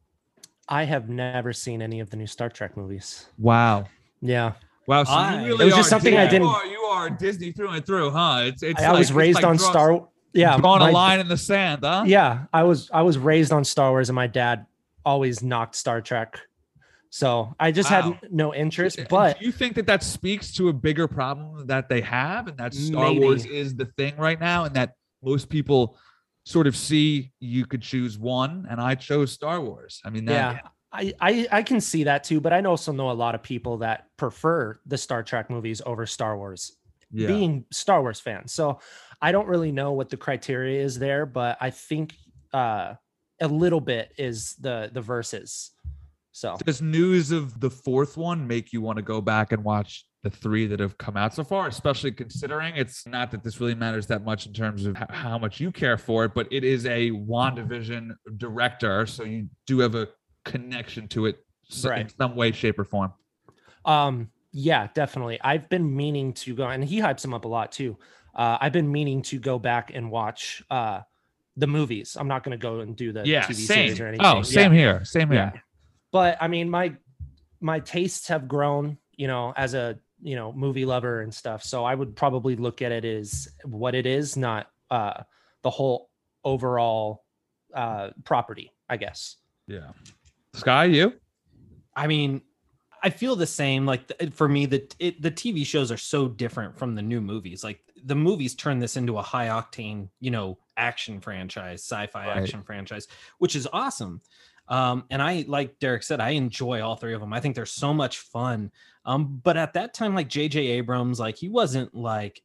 I 0.68 0.84
have 0.84 1.08
never 1.08 1.52
seen 1.52 1.82
any 1.82 2.00
of 2.00 2.10
the 2.10 2.16
new 2.16 2.26
Star 2.26 2.48
Trek 2.48 2.76
movies. 2.76 3.26
Wow. 3.38 3.86
Yeah, 4.20 4.54
Wow. 4.88 5.04
So 5.04 5.12
I- 5.12 5.44
you 5.44 5.52
It 5.60 5.64
was 5.66 5.74
just 5.74 5.86
are 5.86 5.90
something 5.90 6.16
I 6.16 6.26
didn't- 6.26 6.42
You 6.48 6.48
are, 6.48 6.66
you 6.66 6.78
are 6.80 7.10
Disney 7.10 7.52
through 7.52 7.68
and 7.70 7.84
through, 7.86 8.10
huh? 8.10 8.40
It's 8.46 8.62
it's 8.62 8.80
I, 8.82 8.86
I 8.86 8.88
like- 8.88 8.98
was 8.98 9.10
it's 9.10 9.16
raised 9.16 9.36
like 9.36 9.44
on 9.44 9.56
draw- 9.56 9.70
Star. 9.70 10.08
Yeah, 10.32 10.56
Drawing 10.58 10.80
my- 10.80 10.90
a 10.90 10.92
line 10.92 11.20
in 11.20 11.28
the 11.28 11.36
sand, 11.36 11.80
huh? 11.84 12.04
Yeah, 12.06 12.44
I 12.52 12.62
was 12.64 12.90
I 12.92 13.02
was 13.02 13.18
raised 13.18 13.52
on 13.52 13.64
Star 13.64 13.90
Wars, 13.90 14.08
and 14.08 14.16
my 14.16 14.26
dad 14.26 14.66
always 15.04 15.42
knocked 15.42 15.76
Star 15.76 16.00
Trek. 16.00 16.40
So 17.10 17.54
I 17.58 17.70
just 17.72 17.90
Wow. 17.90 18.02
had 18.20 18.32
no 18.32 18.54
interest. 18.54 18.98
But 19.08 19.38
do 19.38 19.46
you 19.46 19.52
think 19.52 19.74
that 19.76 19.86
that 19.86 20.02
speaks 20.02 20.52
to 20.54 20.68
a 20.68 20.72
bigger 20.72 21.06
problem 21.08 21.66
that 21.66 21.88
they 21.88 22.00
have, 22.02 22.48
and 22.48 22.56
that 22.58 22.74
Star 22.74 23.08
Maybe. 23.08 23.20
Wars 23.20 23.44
is 23.46 23.74
the 23.74 23.86
thing 23.96 24.16
right 24.16 24.38
now, 24.40 24.64
and 24.64 24.74
that 24.76 24.94
most 25.22 25.48
people 25.48 25.96
sort 26.44 26.66
of 26.66 26.74
see 26.76 27.32
you 27.40 27.64
could 27.66 27.82
choose 27.82 28.18
one, 28.18 28.66
and 28.70 28.80
I 28.80 28.94
chose 28.94 29.32
Star 29.32 29.60
Wars. 29.60 30.00
I 30.04 30.10
mean, 30.10 30.24
that, 30.26 30.54
yeah. 30.56 30.60
I, 30.92 31.12
I 31.20 31.48
I 31.52 31.62
can 31.62 31.80
see 31.80 32.04
that 32.04 32.24
too, 32.24 32.40
but 32.40 32.52
I 32.52 32.62
also 32.62 32.92
know 32.92 33.10
a 33.10 33.12
lot 33.12 33.34
of 33.34 33.42
people 33.42 33.78
that 33.78 34.06
prefer 34.16 34.78
the 34.86 34.96
Star 34.96 35.22
Trek 35.22 35.50
movies 35.50 35.82
over 35.84 36.06
Star 36.06 36.36
Wars, 36.36 36.76
yeah. 37.12 37.26
being 37.26 37.64
Star 37.70 38.00
Wars 38.00 38.20
fans. 38.20 38.52
So 38.52 38.80
I 39.20 39.32
don't 39.32 39.46
really 39.46 39.72
know 39.72 39.92
what 39.92 40.08
the 40.08 40.16
criteria 40.16 40.82
is 40.82 40.98
there, 40.98 41.26
but 41.26 41.58
I 41.60 41.70
think 41.70 42.14
uh, 42.52 42.94
a 43.40 43.48
little 43.48 43.80
bit 43.80 44.12
is 44.16 44.54
the 44.60 44.90
the 44.92 45.02
verses. 45.02 45.72
So 46.32 46.56
Does 46.64 46.80
news 46.80 47.32
of 47.32 47.58
the 47.60 47.70
fourth 47.70 48.16
one 48.16 48.46
make 48.46 48.72
you 48.72 48.80
want 48.80 48.96
to 48.96 49.02
go 49.02 49.20
back 49.20 49.52
and 49.52 49.64
watch 49.64 50.06
the 50.22 50.30
three 50.30 50.66
that 50.66 50.80
have 50.80 50.96
come 50.98 51.16
out 51.16 51.34
so 51.34 51.44
far, 51.44 51.68
especially 51.68 52.12
considering 52.12 52.76
it's 52.76 53.06
not 53.06 53.30
that 53.30 53.42
this 53.42 53.60
really 53.60 53.74
matters 53.74 54.06
that 54.06 54.24
much 54.24 54.46
in 54.46 54.52
terms 54.52 54.86
of 54.86 54.96
how 55.10 55.38
much 55.38 55.60
you 55.60 55.70
care 55.70 55.96
for 55.96 56.24
it, 56.24 56.34
but 56.34 56.46
it 56.52 56.64
is 56.64 56.86
a 56.86 57.10
WandaVision 57.10 58.10
director. 58.36 59.06
So 59.06 59.24
you 59.24 59.48
do 59.66 59.78
have 59.80 59.94
a 59.94 60.08
connection 60.50 61.08
to 61.08 61.26
it 61.26 61.44
s- 61.70 61.84
in 61.84 62.08
some 62.08 62.34
way, 62.36 62.52
shape, 62.52 62.78
or 62.78 62.84
form. 62.84 63.12
Um, 63.84 64.30
yeah, 64.52 64.88
definitely. 64.94 65.40
I've 65.42 65.68
been 65.68 65.94
meaning 65.94 66.32
to 66.34 66.54
go, 66.54 66.66
and 66.68 66.84
he 66.84 66.98
hypes 67.00 67.24
him 67.24 67.34
up 67.34 67.44
a 67.44 67.48
lot 67.48 67.72
too. 67.72 67.96
Uh, 68.34 68.58
I've 68.60 68.72
been 68.72 68.90
meaning 68.90 69.22
to 69.22 69.38
go 69.38 69.58
back 69.58 69.90
and 69.94 70.10
watch 70.10 70.62
uh 70.70 71.00
the 71.56 71.66
movies. 71.66 72.16
I'm 72.18 72.28
not 72.28 72.44
going 72.44 72.56
to 72.56 72.62
go 72.62 72.80
and 72.80 72.94
do 72.96 73.12
the 73.12 73.26
Yeah, 73.26 73.42
TV 73.46 73.54
same. 73.54 73.66
series 73.66 74.00
or 74.00 74.06
anything. 74.06 74.24
Oh, 74.26 74.36
Yeah. 74.36 74.42
same 74.42 74.72
here. 74.72 75.04
Same 75.04 75.28
here. 75.30 75.50
Yeah. 75.54 75.60
But 76.12 76.38
I 76.40 76.46
mean, 76.48 76.70
my 76.70 76.94
my 77.60 77.80
tastes 77.80 78.28
have 78.28 78.46
grown, 78.46 78.96
you 79.16 79.26
know, 79.26 79.52
as 79.56 79.74
a 79.74 79.98
you 80.22 80.36
know 80.36 80.52
movie 80.52 80.84
lover 80.84 81.20
and 81.22 81.34
stuff. 81.34 81.62
So 81.64 81.84
I 81.84 81.94
would 81.94 82.14
probably 82.16 82.54
look 82.56 82.80
at 82.82 82.92
it 82.92 83.04
as 83.04 83.48
what 83.64 83.94
it 83.94 84.06
is, 84.06 84.36
not 84.36 84.70
uh 84.90 85.22
the 85.62 85.70
whole 85.70 86.10
overall 86.44 87.24
uh 87.74 88.10
property, 88.24 88.72
I 88.88 88.96
guess. 88.96 89.36
Yeah. 89.66 89.90
Sky, 90.54 90.84
you? 90.86 91.14
I 91.94 92.06
mean, 92.06 92.42
I 93.02 93.10
feel 93.10 93.36
the 93.36 93.46
same. 93.46 93.86
Like 93.86 94.32
for 94.32 94.48
me, 94.48 94.66
the 94.66 94.90
it, 94.98 95.20
the 95.22 95.30
TV 95.30 95.64
shows 95.64 95.92
are 95.92 95.96
so 95.96 96.28
different 96.28 96.76
from 96.78 96.94
the 96.94 97.02
new 97.02 97.20
movies. 97.20 97.62
Like 97.62 97.80
the 98.04 98.14
movies 98.14 98.54
turn 98.54 98.78
this 98.78 98.96
into 98.96 99.18
a 99.18 99.22
high 99.22 99.48
octane, 99.48 100.08
you 100.20 100.30
know, 100.30 100.58
action 100.76 101.20
franchise, 101.20 101.80
sci-fi 101.82 102.26
Right. 102.26 102.38
action 102.42 102.62
franchise, 102.62 103.06
which 103.38 103.56
is 103.56 103.68
awesome. 103.72 104.20
Um, 104.68 105.04
and 105.10 105.22
I, 105.22 105.44
like 105.48 105.78
Derek 105.78 106.02
said, 106.02 106.20
I 106.20 106.30
enjoy 106.30 106.82
all 106.82 106.96
three 106.96 107.14
of 107.14 107.20
them. 107.20 107.32
I 107.32 107.40
think 107.40 107.54
they're 107.54 107.66
so 107.66 107.94
much 107.94 108.18
fun. 108.18 108.70
Um, 109.04 109.40
but 109.42 109.56
at 109.56 109.72
that 109.72 109.94
time, 109.94 110.14
like 110.14 110.28
J.J. 110.28 110.60
Abrams, 110.66 111.18
like 111.18 111.36
he 111.36 111.48
wasn't 111.48 111.94
like 111.94 112.42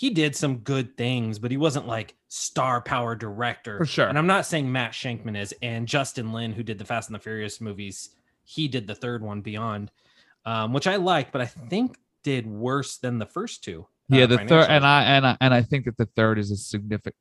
he 0.00 0.08
did 0.08 0.34
some 0.34 0.56
good 0.60 0.96
things, 0.96 1.38
but 1.38 1.50
he 1.50 1.58
wasn't 1.58 1.86
like 1.86 2.14
star 2.28 2.80
power 2.80 3.14
director. 3.14 3.76
For 3.76 3.84
sure. 3.84 4.08
And 4.08 4.16
I'm 4.16 4.26
not 4.26 4.46
saying 4.46 4.72
Matt 4.72 4.92
Shakman 4.92 5.38
is, 5.38 5.52
and 5.60 5.86
Justin 5.86 6.32
Lin, 6.32 6.54
who 6.54 6.62
did 6.62 6.78
the 6.78 6.86
Fast 6.86 7.10
and 7.10 7.14
the 7.14 7.18
Furious 7.20 7.60
movies, 7.60 8.08
he 8.42 8.66
did 8.66 8.86
the 8.86 8.94
third 8.94 9.22
one 9.22 9.42
Beyond, 9.42 9.90
um, 10.46 10.72
which 10.72 10.86
I 10.86 10.96
liked, 10.96 11.32
but 11.32 11.42
I 11.42 11.44
think 11.44 11.98
did 12.24 12.46
worse 12.46 12.96
than 12.96 13.18
the 13.18 13.26
first 13.26 13.62
two. 13.62 13.82
uh, 14.10 14.16
Yeah, 14.16 14.24
the 14.24 14.38
third, 14.38 14.70
and 14.70 14.86
I 14.86 15.02
and 15.02 15.26
I 15.26 15.36
and 15.42 15.52
I 15.52 15.60
think 15.60 15.84
that 15.84 15.98
the 15.98 16.08
third 16.16 16.38
is 16.38 16.50
a 16.50 16.56
significant, 16.56 17.14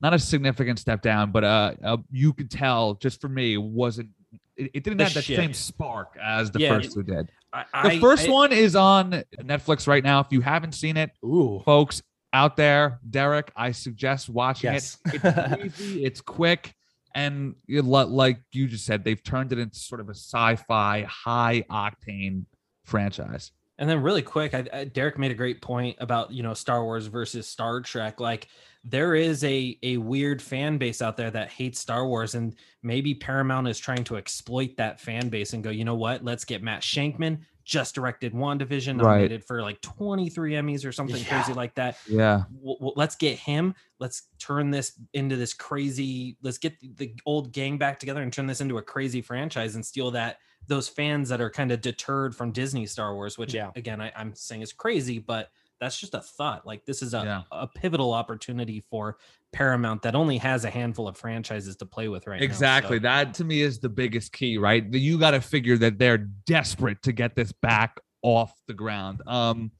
not 0.00 0.14
a 0.14 0.18
significant 0.20 0.78
step 0.78 1.02
down, 1.02 1.32
but 1.32 1.42
uh, 1.42 1.72
uh 1.84 1.96
you 2.12 2.32
could 2.32 2.48
tell 2.48 2.94
just 2.94 3.20
for 3.20 3.28
me 3.28 3.56
wasn't. 3.56 4.08
It, 4.56 4.70
it 4.74 4.84
didn't 4.84 4.98
The 4.98 5.04
have 5.04 5.14
that 5.14 5.24
shit. 5.24 5.36
same 5.36 5.52
spark 5.52 6.16
as 6.22 6.52
the 6.52 6.60
Yeah, 6.60 6.76
first 6.76 6.92
two 6.94 7.02
did. 7.02 7.28
I, 7.52 7.94
The 7.94 7.98
first 8.00 8.28
I- 8.28 8.30
one 8.30 8.52
is 8.52 8.76
on 8.76 9.24
Netflix 9.40 9.88
right 9.88 10.04
now. 10.04 10.20
If 10.20 10.28
you 10.30 10.42
haven't 10.42 10.76
seen 10.76 10.96
it, 10.96 11.10
Ooh. 11.24 11.60
folks 11.64 12.02
out 12.32 12.56
there, 12.56 13.00
Derek, 13.08 13.50
I 13.56 13.72
suggest 13.72 14.28
watching 14.28 14.72
Yes. 14.72 14.98
it. 15.06 15.20
It's 15.24 15.80
easy, 15.80 16.04
it's 16.04 16.20
quick, 16.20 16.74
and 17.14 17.54
like 17.68 18.40
you 18.52 18.68
just 18.68 18.86
said, 18.86 19.02
they've 19.04 19.22
turned 19.22 19.52
it 19.52 19.58
into 19.58 19.78
sort 19.78 20.00
of 20.00 20.08
a 20.08 20.14
sci-fi, 20.14 21.02
high 21.02 21.64
octane 21.70 22.44
franchise. 22.84 23.52
And 23.78 23.88
then 23.88 24.02
really 24.02 24.22
quick, 24.22 24.54
I, 24.54 24.66
I, 24.72 24.84
Derek 24.84 25.18
made 25.18 25.30
a 25.30 25.34
great 25.34 25.62
point 25.62 25.96
about 26.00 26.30
you 26.30 26.42
know 26.42 26.52
Star 26.54 26.84
Wars 26.84 27.06
versus 27.06 27.48
Star 27.48 27.80
Trek. 27.80 28.20
Like 28.20 28.48
there 28.84 29.14
is 29.14 29.42
a 29.42 29.78
a 29.82 29.96
weird 29.96 30.42
fan 30.42 30.76
base 30.76 31.00
out 31.00 31.16
there 31.16 31.30
that 31.30 31.50
hates 31.50 31.80
Star 31.80 32.06
Wars, 32.06 32.34
and 32.34 32.54
maybe 32.82 33.14
Paramount 33.14 33.68
is 33.68 33.78
trying 33.78 34.04
to 34.04 34.16
exploit 34.18 34.76
that 34.76 35.00
fan 35.00 35.30
base 35.30 35.54
and 35.54 35.64
go, 35.64 35.70
you 35.70 35.84
know 35.86 35.94
what? 35.94 36.22
Let's 36.22 36.44
get 36.44 36.62
Matt 36.62 36.82
Shakman 36.82 37.38
just 37.70 37.94
directed 37.94 38.32
WandaVision, 38.32 39.00
Right. 39.00 39.12
nominated 39.12 39.44
for 39.44 39.62
like 39.62 39.80
23 39.80 40.54
Emmys 40.54 40.84
or 40.84 40.90
something 40.90 41.22
Yeah. 41.22 41.28
crazy 41.42 41.52
like 41.54 41.72
that. 41.76 41.96
Yeah, 42.08 42.42
w- 42.52 42.76
w- 42.78 42.92
let's 42.96 43.14
get 43.14 43.38
him 43.38 43.76
let's 44.00 44.22
turn 44.40 44.70
this 44.72 44.98
into 45.12 45.36
this 45.36 45.54
crazy 45.54 46.36
let's 46.42 46.58
get 46.58 46.80
the, 46.80 46.88
the 46.96 47.14
old 47.26 47.52
gang 47.52 47.78
back 47.78 48.00
together 48.00 48.22
and 48.22 48.32
turn 48.32 48.46
this 48.46 48.60
into 48.60 48.78
a 48.78 48.82
crazy 48.82 49.22
franchise 49.22 49.76
and 49.76 49.86
steal 49.86 50.10
that 50.10 50.38
those 50.66 50.88
fans 50.88 51.28
that 51.28 51.40
are 51.40 51.50
kind 51.50 51.70
of 51.70 51.80
deterred 51.80 52.34
from 52.34 52.50
disney 52.50 52.86
star 52.86 53.14
wars 53.14 53.36
which 53.38 53.54
Yeah. 53.54 53.70
again 53.76 54.00
I, 54.00 54.10
i'm 54.16 54.34
saying 54.34 54.62
is 54.62 54.72
crazy 54.72 55.18
but 55.18 55.50
that's 55.80 55.98
just 55.98 56.14
a 56.14 56.20
thought 56.20 56.66
like 56.66 56.84
this 56.84 57.00
is 57.02 57.14
a, 57.14 57.22
Yeah. 57.24 57.42
a 57.50 57.66
pivotal 57.66 58.12
opportunity 58.12 58.80
for 58.90 59.16
paramount 59.52 60.02
that 60.02 60.14
only 60.14 60.36
has 60.38 60.64
a 60.64 60.70
handful 60.70 61.08
of 61.08 61.16
franchises 61.16 61.74
to 61.76 61.86
play 61.86 62.08
with 62.08 62.26
right 62.26 62.38
now. 62.40 62.44
exactly. 62.44 62.98
now 63.00 63.24
That 63.24 63.34
to 63.34 63.44
me 63.44 63.62
is 63.62 63.78
the 63.80 63.88
biggest 63.88 64.32
key, 64.32 64.58
right? 64.58 64.84
You 64.92 65.18
got 65.18 65.32
to 65.32 65.40
figure 65.40 65.76
that 65.78 65.98
they're 65.98 66.18
desperate 66.18 67.02
to 67.04 67.12
get 67.12 67.34
this 67.34 67.50
back 67.50 67.98
off 68.22 68.52
the 68.68 68.74
ground. 68.74 69.22
Um, 69.26 69.70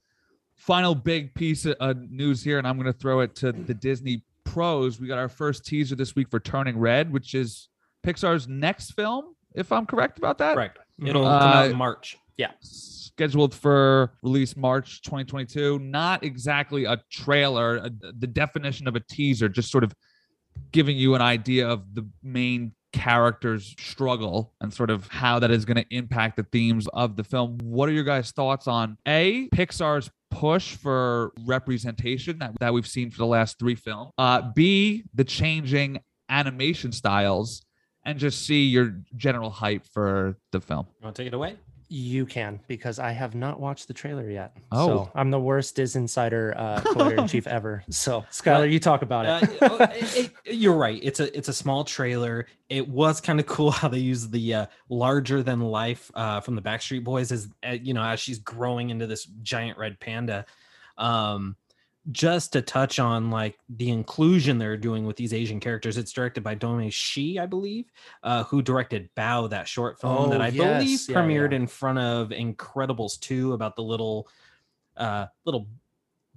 final 0.55 0.95
big 0.95 1.33
piece 1.33 1.65
of 1.65 1.75
uh, 1.79 1.93
news 2.09 2.43
here, 2.43 2.57
and 2.57 2.67
I'm 2.67 2.75
going 2.77 2.91
to 2.91 2.97
throw 2.97 3.21
it 3.21 3.35
to 3.35 3.51
the 3.51 3.73
Disney 3.73 4.23
pros. 4.43 4.99
We 4.99 5.07
got 5.07 5.17
our 5.19 5.29
first 5.29 5.65
teaser 5.65 5.95
this 5.95 6.15
week 6.15 6.29
for 6.29 6.39
Turning 6.39 6.77
Red, 6.77 7.11
which 7.13 7.33
is 7.35 7.69
Pixar's 8.05 8.47
next 8.47 8.91
film, 8.91 9.35
if 9.53 9.71
I'm 9.71 9.85
correct 9.85 10.17
about 10.17 10.37
that. 10.39 10.55
correct 10.55 10.79
it'll 11.05 11.23
come 11.23 11.31
out 11.33 11.65
Uh, 11.65 11.69
in 11.69 11.75
march 11.77 12.17
Scheduled 12.61 13.53
for 13.53 14.13
release 14.23 14.55
March 14.55 15.01
2022. 15.03 15.79
Not 15.79 16.23
exactly 16.23 16.85
a 16.85 17.01
trailer, 17.11 17.79
uh, 17.79 17.89
the 18.17 18.27
definition 18.27 18.87
of 18.87 18.95
a 18.95 18.99
teaser, 18.99 19.49
just 19.49 19.71
sort 19.71 19.83
of 19.83 19.93
giving 20.71 20.97
you 20.97 21.15
an 21.15 21.21
idea 21.21 21.67
of 21.67 21.93
the 21.93 22.07
main 22.23 22.73
character's 22.93 23.75
struggle 23.79 24.53
and 24.61 24.73
sort 24.73 24.89
of 24.89 25.07
how 25.07 25.39
that 25.39 25.51
is 25.51 25.65
going 25.65 25.77
to 25.77 25.85
impact 25.95 26.37
the 26.37 26.43
themes 26.43 26.87
of 26.93 27.15
the 27.15 27.23
film. 27.23 27.57
What 27.63 27.89
are 27.89 27.93
your 27.93 28.03
guys' 28.03 28.31
thoughts 28.31 28.67
on 28.67 28.97
A, 29.07 29.47
Pixar's 29.49 30.09
push 30.29 30.75
for 30.75 31.31
representation 31.45 32.39
that, 32.39 32.53
that 32.59 32.73
we've 32.73 32.87
seen 32.87 33.11
for 33.11 33.17
the 33.17 33.25
last 33.25 33.59
three 33.59 33.75
films? 33.75 34.11
Uh, 34.17 34.41
B, 34.55 35.03
the 35.13 35.23
changing 35.23 35.99
animation 36.29 36.91
styles, 36.91 37.63
and 38.03 38.17
just 38.17 38.45
C, 38.45 38.65
your 38.65 38.95
general 39.15 39.49
hype 39.49 39.85
for 39.85 40.37
the 40.51 40.59
film. 40.59 40.87
you 40.99 41.05
want 41.05 41.15
to 41.15 41.21
take 41.21 41.27
it 41.27 41.35
away 41.35 41.57
You 41.93 42.25
can 42.25 42.61
because 42.69 42.99
I 42.99 43.11
have 43.11 43.35
not 43.35 43.59
watched 43.59 43.89
the 43.89 43.93
trailer 43.93 44.29
yet. 44.31 44.55
Oh. 44.71 44.87
So 44.87 45.11
I'm 45.13 45.29
the 45.29 45.39
worst 45.41 45.75
DisInsider 45.75 46.53
uh, 46.57 46.79
player 46.93 47.15
in 47.15 47.27
chief 47.27 47.47
ever. 47.47 47.83
So 47.89 48.23
Skylar, 48.31 48.71
you 48.71 48.79
talk 48.79 49.01
about 49.01 49.25
Uh, 49.25 49.39
it. 49.43 49.57
oh, 49.61 49.77
it- 49.91 50.31
it- 50.45 50.55
you're 50.55 50.77
right. 50.77 50.97
It's 51.03 51.19
a 51.19 51.35
it's 51.37 51.49
a 51.49 51.53
small 51.53 51.83
trailer. 51.83 52.47
It 52.69 52.87
was 52.87 53.19
kind 53.19 53.41
of 53.41 53.45
cool 53.45 53.71
how 53.81 53.89
they 53.89 53.97
used 53.99 54.31
the 54.31 54.53
uh, 54.53 54.65
larger 54.87 55.43
than 55.43 55.59
life 55.59 56.09
uh, 56.15 56.39
from 56.39 56.55
the 56.55 56.61
Backstreet 56.61 57.03
Boys 57.03 57.29
as 57.31 57.49
uh, 57.67 57.71
you 57.71 57.93
know 57.93 58.03
as 58.03 58.21
she's 58.21 58.39
growing 58.39 58.89
into 58.89 59.05
this 59.05 59.25
giant 59.41 59.77
red 59.77 59.99
panda. 59.99 60.45
Um, 60.97 61.57
just 62.11 62.53
to 62.53 62.61
touch 62.61 62.97
on 62.97 63.29
like 63.29 63.59
the 63.69 63.91
inclusion 63.91 64.57
they're 64.57 64.77
doing 64.77 65.05
with 65.05 65.15
these 65.17 65.33
Asian 65.33 65.59
characters. 65.59 65.97
It's 65.97 66.11
directed 66.11 66.43
by 66.43 66.55
Domee 66.55 66.89
Shi, 66.89 67.37
I 67.37 67.45
believe, 67.45 67.91
uh, 68.23 68.43
who 68.45 68.61
directed 68.63 69.09
Bao, 69.15 69.49
that 69.51 69.67
short 69.67 69.99
film 70.01 70.31
that 70.31 70.41
Oh, 70.41 70.43
I 70.43 70.49
believe 70.49 70.89
yes. 70.89 71.09
Yeah, 71.09 71.17
premiered 71.17 71.51
yeah. 71.51 71.57
in 71.57 71.67
front 71.67 71.99
of 71.99 72.29
Incredibles 72.29 73.19
2 73.19 73.53
about 73.53 73.75
the 73.75 73.83
little 73.83 74.27
uh 74.97 75.27
little 75.45 75.67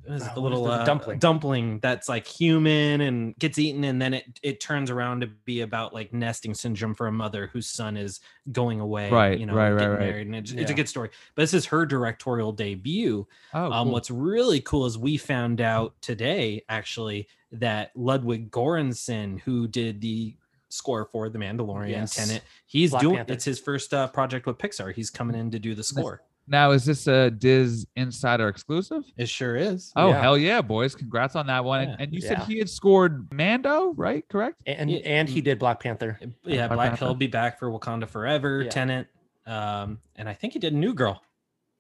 is 0.06 0.22
it, 0.26 0.30
Oh, 0.30 0.34
the 0.34 0.40
little 0.40 0.66
uh, 0.66 0.84
dumpling? 0.84 1.18
dumpling 1.18 1.78
that's 1.80 2.08
like 2.08 2.26
human 2.26 3.00
and 3.00 3.36
gets 3.38 3.58
eaten 3.58 3.84
and 3.84 4.00
then 4.00 4.14
it 4.14 4.38
it 4.42 4.60
turns 4.60 4.90
around 4.90 5.20
to 5.22 5.26
be 5.26 5.60
about 5.62 5.94
like 5.94 6.12
nesting 6.12 6.54
syndrome 6.54 6.94
for 6.94 7.06
a 7.06 7.12
mother 7.12 7.48
whose 7.52 7.66
son 7.66 7.96
is 7.96 8.20
going 8.52 8.80
away 8.80 9.10
Right, 9.10 9.38
you 9.38 9.46
know 9.46 9.54
right, 9.54 9.72
right, 9.72 9.98
married 9.98 10.26
and 10.26 10.36
it's, 10.36 10.52
it's 10.52 10.70
a 10.70 10.74
good 10.74 10.88
story 10.88 11.10
but 11.34 11.42
this 11.42 11.54
is 11.54 11.66
her 11.66 11.86
directorial 11.86 12.52
debut 12.52 13.26
Oh, 13.54 13.72
um, 13.72 13.90
what's 13.90 14.10
really 14.10 14.60
cool 14.60 14.86
is 14.86 14.98
we 14.98 15.16
found 15.16 15.60
out 15.60 15.94
today 16.00 16.62
actually 16.68 17.28
that 17.52 17.92
Ludwig 17.94 18.50
Göransson, 18.50 19.40
who 19.40 19.68
did 19.68 20.00
the 20.00 20.34
score 20.70 21.04
for 21.12 21.28
The 21.28 21.38
Mandalorian, 21.38 21.90
Yes. 21.90 22.16
Tenet, 22.16 22.42
he's 22.66 22.90
Black 22.90 23.00
doing 23.02 23.16
Panther. 23.16 23.32
it's 23.32 23.44
his 23.44 23.60
first 23.60 23.94
uh, 23.94 24.08
project 24.08 24.44
with 24.46 24.58
Pixar. 24.58 24.92
He's 24.92 25.08
coming 25.08 25.36
in 25.36 25.52
to 25.52 25.60
do 25.60 25.74
the 25.76 25.84
score. 25.84 26.22
Now, 26.46 26.72
is 26.72 26.84
this 26.84 27.06
a 27.06 27.30
Diz 27.30 27.86
Insider 27.96 28.48
exclusive? 28.48 29.02
It 29.16 29.28
sure 29.28 29.56
is. 29.56 29.92
Oh, 29.96 30.08
Yeah. 30.10 30.20
hell 30.20 30.36
yeah, 30.36 30.60
boys. 30.60 30.94
Congrats 30.94 31.36
on 31.36 31.46
that 31.46 31.64
one. 31.64 31.80
And- 31.80 31.90
Yeah. 31.90 31.96
And 32.00 32.12
you 32.14 32.20
Yeah. 32.22 32.28
said 32.28 32.38
he 32.48 32.58
had 32.58 32.68
scored 32.68 33.32
Mando, 33.32 33.94
right? 33.94 34.28
Correct? 34.28 34.60
and 34.66 34.90
and 34.90 35.28
he 35.28 35.40
did 35.40 35.58
Black 35.58 35.80
Panther. 35.80 36.18
Yeah, 36.44 36.66
Black 36.66 36.70
Black 36.76 36.88
Panther. 36.90 37.04
He'll 37.06 37.14
be 37.14 37.26
back 37.28 37.58
for 37.58 37.70
Wakanda 37.70 38.06
Forever, 38.08 38.62
Yeah. 38.64 38.70
Tenet, 38.70 39.06
um, 39.46 39.98
and 40.16 40.28
I 40.28 40.34
think 40.34 40.52
he 40.52 40.58
did 40.58 40.74
New 40.74 40.92
Girl. 40.94 41.22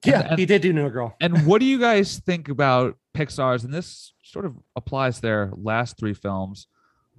Yeah, 0.04 0.28
and- 0.30 0.38
he 0.38 0.46
did 0.46 0.62
do 0.62 0.72
New 0.72 0.88
Girl. 0.90 1.14
And 1.20 1.46
what 1.46 1.60
do 1.60 1.66
you 1.66 1.78
guys 1.78 2.18
think 2.20 2.48
about 2.48 2.96
Pixar's? 3.14 3.64
And 3.64 3.72
this 3.72 4.12
sort 4.22 4.44
of 4.46 4.54
applies 4.76 5.16
to 5.16 5.22
their 5.22 5.50
last 5.56 5.98
three 5.98 6.14
films 6.14 6.66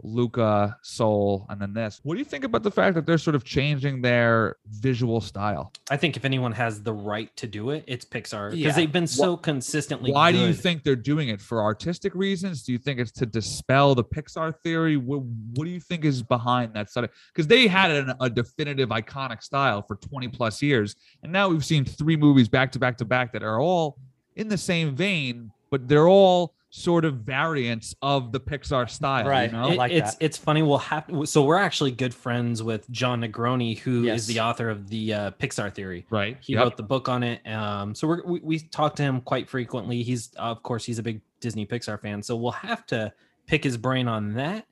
Luca, 0.03 0.77
Soul, 0.81 1.45
and 1.49 1.59
then 1.61 1.73
this. 1.73 1.99
What 2.03 2.15
do 2.15 2.19
you 2.19 2.25
think 2.25 2.43
about 2.43 2.63
the 2.63 2.71
fact 2.71 2.95
that 2.95 3.05
they're 3.05 3.17
sort 3.17 3.35
of 3.35 3.43
changing 3.43 4.01
their 4.01 4.57
visual 4.67 5.21
style? 5.21 5.71
I 5.89 5.97
think 5.97 6.17
if 6.17 6.25
anyone 6.25 6.51
has 6.51 6.83
the 6.83 6.93
right 6.93 7.35
to 7.37 7.47
do 7.47 7.69
it, 7.69 7.83
it's 7.87 8.03
Pixar 8.05 8.51
because 8.51 8.57
Yeah. 8.57 8.71
they've 8.73 8.91
been 8.91 9.07
so 9.07 9.37
consistently. 9.37 10.11
Why 10.11 10.31
do 10.31 10.37
you 10.39 10.53
think 10.53 10.83
they're 10.83 10.95
doing 10.95 11.29
it 11.29 11.39
for 11.41 11.61
artistic 11.63 12.13
reasons? 12.15 12.63
Do 12.63 12.71
you 12.71 12.77
think 12.77 12.99
it's 12.99 13.11
to 13.13 13.25
dispel 13.25 13.95
the 13.95 14.03
Pixar 14.03 14.53
theory? 14.63 14.97
What, 14.97 15.21
what 15.21 15.65
do 15.65 15.71
you 15.71 15.79
think 15.79 16.03
is 16.03 16.21
behind 16.23 16.73
that 16.73 16.89
sort 16.91 17.05
of? 17.05 17.11
Because 17.33 17.47
they 17.47 17.67
had 17.67 17.91
an, 17.91 18.13
a 18.19 18.29
definitive, 18.29 18.89
iconic 18.89 19.41
style 19.43 19.81
for 19.81 19.95
20 19.95 20.27
plus 20.29 20.61
years, 20.61 20.95
and 21.23 21.31
now 21.31 21.47
we've 21.47 21.65
seen 21.65 21.85
three 21.85 22.17
movies 22.17 22.49
back 22.49 22.71
to 22.73 22.79
back 22.79 22.97
to 22.97 23.05
back 23.05 23.31
that 23.33 23.43
are 23.43 23.59
all 23.61 23.97
in 24.35 24.47
the 24.49 24.57
same 24.57 24.95
vein, 24.95 25.51
but 25.69 25.87
they're 25.87 26.07
all 26.09 26.54
sort 26.77 27.05
of 27.05 27.15
variants 27.19 27.95
of 28.01 28.33
the 28.33 28.39
Pixar 28.39 28.89
style. 28.89 29.25
Right. 29.25 29.49
You 29.49 29.57
know? 29.57 29.71
It- 29.71 29.77
like 29.77 29.91
it's 29.93 30.15
that. 30.15 30.25
it's 30.25 30.37
funny. 30.37 30.61
We'll 30.61 30.77
have 30.79 31.09
so 31.23 31.43
we're 31.43 31.57
actually 31.57 31.91
good 31.91 32.13
friends 32.13 32.61
with 32.61 32.89
Jon 32.91 33.21
Negroni, 33.21 33.77
who 33.79 34.01
is 34.01 34.05
Yes. 34.05 34.25
the 34.27 34.39
author 34.41 34.69
of 34.69 34.89
the 34.89 35.13
uh, 35.13 35.31
Pixar 35.31 35.73
theory. 35.73 36.05
right. 36.09 36.37
He 36.41 36.55
wrote 36.57 36.75
the 36.75 36.83
book 36.83 37.07
on 37.07 37.23
it. 37.23 37.47
Um, 37.47 37.95
so 37.95 38.07
we're, 38.07 38.23
we 38.25 38.39
we 38.43 38.59
talk 38.59 38.95
to 38.97 39.03
him 39.03 39.21
quite 39.21 39.49
frequently. 39.49 40.03
He's 40.03 40.31
of 40.35 40.61
course 40.63 40.83
he's 40.85 40.99
a 40.99 41.03
big 41.03 41.21
Disney 41.39 41.65
Pixar 41.65 42.01
fan, 42.01 42.21
so 42.21 42.35
we'll 42.35 42.51
have 42.51 42.85
to 42.87 43.13
pick 43.47 43.63
his 43.63 43.77
brain 43.77 44.07
on 44.07 44.33
that. 44.33 44.65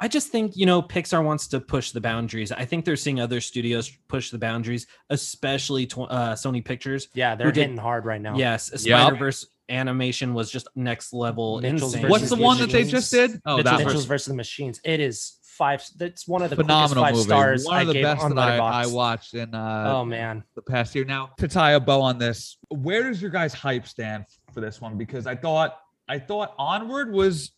I 0.00 0.06
just 0.06 0.28
think 0.28 0.56
you 0.56 0.64
know 0.64 0.80
Pixar 0.80 1.24
wants 1.24 1.48
to 1.48 1.58
push 1.60 1.90
the 1.90 2.00
boundaries. 2.00 2.52
I 2.52 2.64
think 2.66 2.84
they're 2.84 2.94
seeing 2.94 3.18
other 3.18 3.40
studios 3.40 3.90
push 4.06 4.30
the 4.30 4.38
boundaries, 4.38 4.86
especially 5.10 5.86
tw- 5.86 5.98
uh, 6.08 6.34
Sony 6.34 6.64
Pictures. 6.64 7.08
Yeah, 7.14 7.34
they're 7.34 7.48
Who 7.48 7.52
did- 7.52 7.60
hitting 7.62 7.76
hard 7.78 8.04
right 8.04 8.20
now. 8.20 8.36
Yes, 8.36 8.70
Yep. 8.72 8.80
Spider 8.80 9.16
Verse 9.16 9.46
animation 9.68 10.34
was 10.34 10.50
just 10.50 10.68
next 10.74 11.12
level. 11.12 11.60
Mitchell's 11.60 11.94
insane. 11.94 12.10
What's 12.10 12.24
the 12.24 12.36
versus 12.36 12.44
one 12.44 12.58
that 12.58 12.70
they 12.70 12.84
just 12.84 13.10
did? 13.10 13.40
Oh, 13.44 13.56
Mitchell's 13.56 13.78
that 13.78 13.86
Mitchell's 13.86 14.04
versus 14.04 14.26
the 14.28 14.34
Machines. 14.34 14.80
It 14.84 15.00
is 15.00 15.38
five. 15.42 15.84
That's 15.96 16.26
one 16.26 16.42
of 16.42 16.50
the 16.50 16.56
phenomenal 16.56 17.04
quickest 17.04 17.28
five 17.28 17.36
movie. 17.36 17.60
stars 17.60 17.64
One 17.64 17.76
I 17.76 17.80
of 17.82 17.86
the 17.88 17.92
gave 17.94 18.02
best 18.04 18.22
on 18.22 18.34
that 18.36 18.60
I, 18.60 18.84
I 18.84 18.86
watched 18.86 19.34
in 19.34 19.54
uh, 19.54 19.94
oh 19.96 20.04
man, 20.04 20.44
the 20.54 20.62
past 20.62 20.94
year. 20.94 21.04
Now 21.04 21.30
to 21.38 21.48
tie 21.48 21.72
a 21.72 21.80
bow 21.80 22.00
on 22.00 22.18
this, 22.18 22.58
where 22.70 23.02
does 23.04 23.20
your 23.20 23.30
guys' 23.30 23.52
hype 23.52 23.86
stand 23.86 24.24
for 24.54 24.60
this 24.60 24.80
one? 24.80 24.96
Because 24.96 25.26
I 25.26 25.34
thought 25.34 25.78
I 26.08 26.18
thought 26.18 26.54
Onward 26.58 27.12
was 27.12 27.52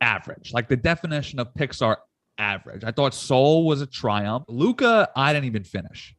average, 0.00 0.52
like 0.52 0.68
the 0.68 0.76
definition 0.76 1.38
of 1.38 1.52
Pixar 1.54 1.96
average. 2.38 2.84
I 2.84 2.92
thought 2.92 3.14
Soul 3.14 3.66
was 3.66 3.80
a 3.80 3.86
triumph. 3.86 4.44
Luca, 4.48 5.08
I 5.16 5.32
didn't 5.32 5.46
even 5.46 5.64
finish. 5.64 6.14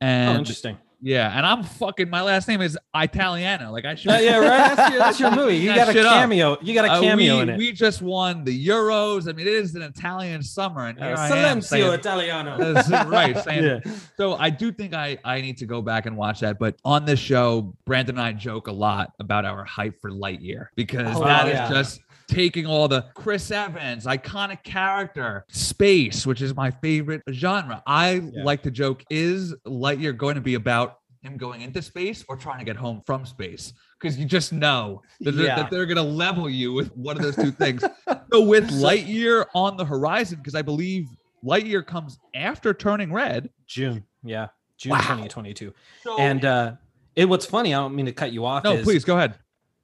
Oh, 0.00 0.06
interesting. 0.06 0.78
Yeah, 1.02 1.36
and 1.36 1.44
I'm 1.44 1.64
fucking. 1.64 2.08
My 2.08 2.22
last 2.22 2.46
name 2.48 2.60
is 2.62 2.78
Italiano. 2.94 3.72
Like 3.72 3.84
I 3.84 3.94
should. 3.96 4.12
Uh, 4.12 4.18
yeah, 4.18 4.38
right. 4.38 4.76
That's 4.76 4.90
your, 4.90 4.98
that's 4.98 5.20
your 5.20 5.30
movie. 5.36 5.56
You 5.56 5.74
got 5.74 5.88
a 5.88 5.92
shit 5.92 6.06
up. 6.06 6.12
cameo. 6.14 6.56
You 6.62 6.74
got 6.74 6.84
a 6.84 6.92
Uh, 6.92 7.00
cameo 7.00 7.36
we, 7.36 7.42
in 7.42 7.48
it. 7.50 7.58
we 7.58 7.72
just 7.72 8.00
won 8.02 8.44
the 8.44 8.66
Euros. 8.68 9.28
I 9.28 9.32
mean, 9.32 9.46
it 9.46 9.52
is 9.52 9.74
an 9.74 9.82
Italian 9.82 10.42
summer, 10.42 10.86
and 10.86 10.98
here 10.98 11.14
Uh, 11.14 11.20
I 11.20 11.36
am 11.38 11.60
saying- 11.60 11.92
Italiano. 11.92 12.72
That's 12.72 12.88
right. 13.08 13.36
Saying, 13.42 13.64
Yeah. 13.84 13.92
So 14.16 14.34
I 14.36 14.48
do 14.50 14.70
think 14.72 14.94
I 14.94 15.18
I 15.24 15.40
need 15.40 15.58
to 15.58 15.66
go 15.66 15.82
back 15.82 16.06
and 16.06 16.16
watch 16.16 16.40
that. 16.40 16.58
But 16.58 16.76
on 16.84 17.04
this 17.04 17.18
show, 17.20 17.74
Brandon 17.84 18.16
and 18.16 18.24
I 18.24 18.32
joke 18.32 18.68
a 18.68 18.72
lot 18.72 19.12
about 19.18 19.44
our 19.44 19.64
hype 19.64 20.00
for 20.00 20.10
Lightyear 20.10 20.68
because 20.76 21.16
Oh, 21.16 21.24
that 21.24 21.48
is 21.48 21.54
yeah. 21.54 21.68
just 21.70 22.00
taking 22.28 22.64
all 22.64 22.88
the 22.88 23.04
Chris 23.14 23.50
Evans 23.50 24.06
iconic 24.06 24.62
character 24.62 25.44
space, 25.48 26.26
which 26.26 26.40
is 26.40 26.54
my 26.54 26.70
favorite 26.70 27.20
genre. 27.30 27.82
I 27.86 28.12
Yeah. 28.32 28.44
like 28.44 28.62
to 28.62 28.70
joke: 28.70 29.04
is 29.10 29.54
Lightyear 29.66 30.16
going 30.16 30.36
to 30.36 30.40
be 30.40 30.54
about 30.54 30.98
him 31.22 31.36
going 31.36 31.62
into 31.62 31.80
space 31.80 32.24
or 32.28 32.36
trying 32.36 32.58
to 32.58 32.64
get 32.64 32.76
home 32.76 33.00
from 33.06 33.24
space? 33.24 33.72
Because 34.00 34.18
you 34.18 34.26
just 34.26 34.52
know 34.52 35.02
that, 35.20 35.32
they're- 35.32 35.46
Yeah. 35.46 35.56
that 35.56 35.70
they're 35.70 35.86
going 35.86 35.96
to 35.96 36.02
level 36.02 36.50
you 36.50 36.72
with 36.72 36.94
one 36.96 37.16
of 37.16 37.22
those 37.22 37.36
two 37.36 37.52
things. 37.52 37.82
so 38.32 38.40
with 38.42 38.70
Lightyear 38.70 39.46
on 39.54 39.76
the 39.76 39.84
horizon, 39.84 40.38
because 40.38 40.54
I 40.54 40.62
believe 40.62 41.06
Lightyear 41.44 41.86
comes 41.86 42.18
after 42.34 42.74
Turning 42.74 43.12
Red. 43.12 43.50
June. 43.66 44.04
Yeah. 44.22 44.48
June 44.76 44.90
Wow. 44.92 44.98
2022. 44.98 45.72
So 46.02 46.18
And 46.18 46.44
uh 46.44 46.72
it 47.14 47.26
what's 47.28 47.46
funny, 47.46 47.74
I 47.74 47.78
don't 47.78 47.94
mean 47.94 48.06
to 48.06 48.12
cut 48.12 48.32
you 48.32 48.44
off. 48.46 48.64
no, 48.64 48.82
please 48.82 49.04
go 49.04 49.16
ahead. 49.16 49.34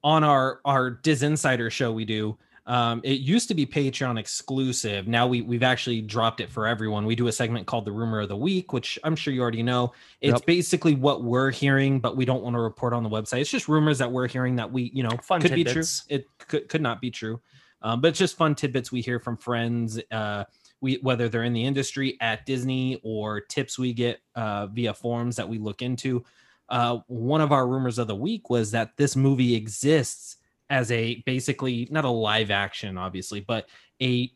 on 0.02 0.24
our 0.24 0.60
our 0.64 0.90
DisInsider 1.02 1.70
show 1.70 1.92
we 1.92 2.04
do. 2.04 2.36
Um, 2.68 3.00
it 3.02 3.20
used 3.20 3.48
to 3.48 3.54
be 3.54 3.64
Patreon 3.64 4.18
exclusive. 4.20 5.08
Now 5.08 5.26
we 5.26 5.40
we've 5.40 5.62
actually 5.62 6.02
dropped 6.02 6.40
it 6.40 6.50
for 6.50 6.66
everyone. 6.66 7.06
We 7.06 7.16
do 7.16 7.26
a 7.26 7.32
segment 7.32 7.66
called 7.66 7.86
the 7.86 7.92
Rumor 7.92 8.20
of 8.20 8.28
the 8.28 8.36
Week, 8.36 8.74
which 8.74 8.98
I'm 9.02 9.16
sure 9.16 9.32
you 9.32 9.40
already 9.40 9.62
know. 9.62 9.94
It's 10.20 10.34
Yep. 10.34 10.44
basically 10.46 10.94
what 10.94 11.24
we're 11.24 11.50
hearing, 11.50 11.98
but 11.98 12.14
we 12.14 12.26
don't 12.26 12.42
want 12.42 12.54
to 12.54 12.60
report 12.60 12.92
on 12.92 13.02
the 13.02 13.08
website. 13.08 13.40
It's 13.40 13.50
just 13.50 13.68
rumors 13.68 13.96
that 13.98 14.12
we're 14.12 14.28
hearing 14.28 14.56
that 14.56 14.70
we, 14.70 14.90
you 14.94 15.02
know, 15.02 15.10
Fun 15.22 15.40
could 15.40 15.52
tidbits. 15.52 16.02
be 16.02 16.16
true. 16.18 16.24
It 16.38 16.46
could 16.46 16.68
could 16.68 16.82
not 16.82 17.00
be 17.00 17.10
true. 17.10 17.40
Um, 17.80 18.00
but 18.02 18.08
it's 18.08 18.18
just 18.18 18.36
fun 18.36 18.54
tidbits 18.54 18.92
we 18.92 19.00
hear 19.00 19.18
from 19.18 19.36
friends. 19.38 19.98
Uh, 20.10 20.44
we 20.82 20.96
whether 20.96 21.28
they're 21.30 21.44
in 21.44 21.54
the 21.54 21.64
industry 21.64 22.18
at 22.20 22.44
Disney 22.44 23.00
or 23.02 23.40
tips 23.40 23.78
we 23.78 23.94
get 23.94 24.20
uh, 24.34 24.66
via 24.66 24.92
forums 24.92 25.36
that 25.36 25.48
we 25.48 25.58
look 25.58 25.80
into. 25.80 26.22
Uh, 26.68 26.98
one 27.06 27.40
of 27.40 27.50
our 27.50 27.66
rumors 27.66 27.98
of 27.98 28.08
the 28.08 28.14
week 28.14 28.50
was 28.50 28.72
that 28.72 28.96
this 28.98 29.16
movie 29.16 29.54
exists 29.54 30.36
as 30.70 30.90
a 30.92 31.22
basically 31.26 31.88
not 31.90 32.04
a 32.04 32.10
live 32.10 32.50
action, 32.50 32.98
obviously, 32.98 33.40
but 33.40 33.68
a 34.02 34.30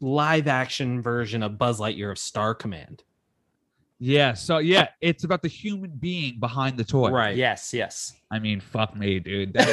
live 0.00 0.48
action 0.48 1.00
version 1.02 1.42
of 1.42 1.58
Buzz 1.58 1.80
Lightyear 1.80 2.10
of 2.10 2.18
Star 2.18 2.54
Command. 2.54 3.04
Yeah. 4.04 4.32
So 4.34 4.58
yeah, 4.58 4.88
it's 5.00 5.22
about 5.22 5.42
the 5.42 5.48
human 5.48 5.90
being 5.92 6.40
behind 6.40 6.76
the 6.76 6.82
toy. 6.82 7.10
Right. 7.10 7.36
yes, 7.36 7.72
yes. 7.72 8.12
I 8.32 8.40
mean, 8.40 8.58
fuck 8.60 8.96
me, 8.96 9.20
dude. 9.20 9.52
That 9.52 9.68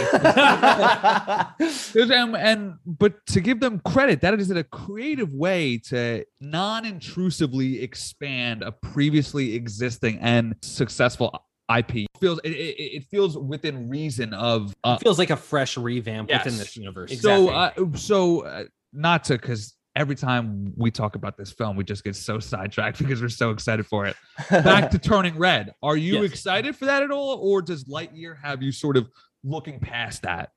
is- 1.59 1.91
There's- 1.93 2.11
and, 2.11 2.35
and 2.35 2.75
but 2.85 3.25
to 3.27 3.41
give 3.41 3.59
them 3.59 3.79
credit, 3.79 4.21
that 4.21 4.39
is 4.39 4.51
a 4.51 4.63
creative 4.63 5.33
way 5.33 5.79
to 5.85 6.25
non-intrusively 6.41 7.81
expand 7.81 8.61
a 8.61 8.71
previously 8.71 9.55
existing 9.55 10.19
and 10.19 10.55
successful 10.61 11.43
IP. 11.77 12.07
Feels 12.19 12.39
it, 12.43 12.49
it, 12.49 12.81
it 12.97 13.03
feels 13.11 13.37
within 13.37 13.89
reason 13.89 14.33
of 14.33 14.73
uh, 14.83 14.97
It 14.99 15.03
feels 15.03 15.19
like 15.19 15.29
a 15.29 15.35
fresh 15.37 15.77
revamp 15.77 16.29
within 16.31 16.57
this 16.57 16.75
universe. 16.75 17.19
so 17.21 17.49
uh, 17.49 17.71
so 17.95 18.41
uh, 18.45 18.63
not 18.93 19.23
to 19.25 19.33
because 19.33 19.75
every 19.95 20.15
time 20.15 20.71
we 20.77 20.89
talk 20.91 21.15
about 21.15 21.37
this 21.37 21.51
film, 21.51 21.75
we 21.75 21.83
just 21.83 22.03
get 22.03 22.15
so 22.15 22.39
sidetracked 22.39 22.97
because 22.99 23.21
we're 23.21 23.29
so 23.29 23.51
excited 23.51 23.85
for 23.85 24.05
it. 24.05 24.15
Back 24.49 24.91
to 24.91 24.99
Turning 24.99 25.37
Red. 25.37 25.73
Are 25.83 25.97
you 25.97 26.21
Yes. 26.21 26.31
excited 26.31 26.75
for 26.75 26.85
that 26.85 27.03
at 27.03 27.11
all, 27.11 27.37
or 27.41 27.61
does 27.61 27.85
Lightyear 27.85 28.35
have 28.41 28.61
you 28.63 28.71
sort 28.71 28.97
of 28.97 29.09
looking 29.43 29.79
past 29.79 30.23
that? 30.23 30.51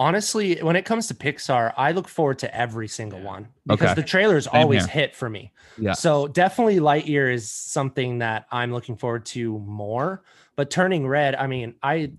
Honestly, 0.00 0.56
when 0.62 0.76
it 0.76 0.86
comes 0.86 1.06
to 1.08 1.14
Pixar, 1.14 1.74
I 1.76 1.92
look 1.92 2.08
forward 2.08 2.38
to 2.38 2.56
every 2.56 2.88
single 2.88 3.20
one 3.20 3.48
because 3.66 3.90
Okay. 3.90 4.00
the 4.00 4.06
trailers 4.08 4.46
Same 4.46 4.54
always 4.62 4.86
here. 4.86 4.92
hit 5.02 5.14
for 5.14 5.28
me. 5.28 5.52
Yeah. 5.76 5.92
So 5.92 6.26
definitely 6.26 6.78
Lightyear 6.80 7.30
is 7.32 7.50
something 7.50 8.18
that 8.20 8.46
I'm 8.50 8.72
looking 8.72 8.96
forward 8.96 9.26
to 9.26 9.58
more. 9.58 10.22
But 10.56 10.70
Turning 10.70 11.06
Red, 11.06 11.34
I 11.34 11.46
mean, 11.46 11.74
I 11.82 12.12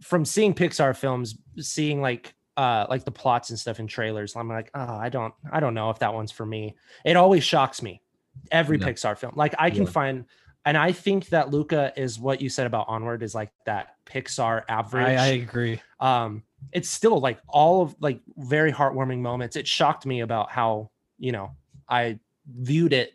from 0.00 0.24
seeing 0.24 0.52
Pixar 0.52 0.96
films, 0.96 1.36
seeing 1.58 2.00
like 2.02 2.34
uh 2.56 2.86
like 2.90 3.04
the 3.04 3.12
plots 3.12 3.50
and 3.50 3.58
stuff 3.58 3.78
in 3.78 3.86
trailers, 3.86 4.34
I'm 4.34 4.48
like, 4.48 4.72
oh, 4.74 4.80
I 4.96 5.08
don't 5.08 5.32
I 5.52 5.60
don't 5.60 5.74
know 5.74 5.90
if 5.90 6.00
that 6.00 6.12
one's 6.12 6.32
for 6.32 6.44
me. 6.44 6.74
It 7.04 7.14
always 7.16 7.44
shocks 7.44 7.82
me. 7.82 8.02
Every 8.50 8.78
Yeah. 8.78 8.88
Pixar 8.88 9.16
film. 9.16 9.34
Like 9.36 9.54
I 9.60 9.70
can 9.70 9.84
Yeah. 9.84 9.90
find 9.90 10.24
and 10.64 10.76
I 10.76 10.90
think 10.90 11.28
that 11.28 11.50
Luca 11.50 11.92
is 11.96 12.18
what 12.18 12.40
you 12.40 12.48
said 12.48 12.66
about 12.66 12.86
Onward 12.88 13.22
is 13.22 13.32
like 13.32 13.52
that 13.66 13.94
Pixar 14.06 14.64
average 14.68 15.18
I, 15.18 15.24
I 15.24 15.26
agree. 15.28 15.80
um 16.00 16.42
it's 16.72 16.88
still 16.90 17.18
like 17.20 17.38
all 17.48 17.82
of 17.82 17.94
like 18.00 18.20
very 18.38 18.72
heartwarming 18.72 19.18
moments 19.18 19.56
it 19.56 19.66
shocked 19.66 20.06
me 20.06 20.20
about 20.20 20.50
how 20.50 20.90
you 21.18 21.32
know 21.32 21.50
i 21.88 22.18
viewed 22.60 22.92
it 22.92 23.12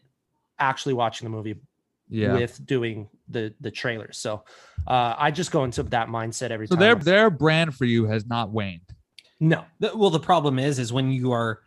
actually 0.60 0.94
watching 0.94 1.26
the 1.26 1.30
movie 1.30 1.56
Yeah. 2.10 2.34
with 2.34 2.66
doing 2.66 3.10
the 3.30 3.54
the 3.62 3.72
trailers 3.72 4.18
so 4.18 4.44
uh 4.88 5.16
i 5.18 5.32
just 5.32 5.52
go 5.52 5.64
into 5.64 5.84
that 5.84 6.08
mindset 6.10 6.50
every 6.52 6.68
so 6.68 6.76
time 6.76 6.80
So 6.82 6.86
their 6.86 6.96
with- 6.96 7.06
their 7.06 7.30
brand 7.30 7.76
for 7.76 7.86
you 7.86 8.06
has 8.06 8.26
not 8.26 8.50
waned. 8.52 8.82
no 9.40 9.66
The- 9.80 9.96
well, 9.96 10.10
the 10.10 10.20
problem 10.20 10.60
is, 10.60 10.80
is 10.80 10.92
when 10.94 11.12
you 11.12 11.32
are 11.34 11.62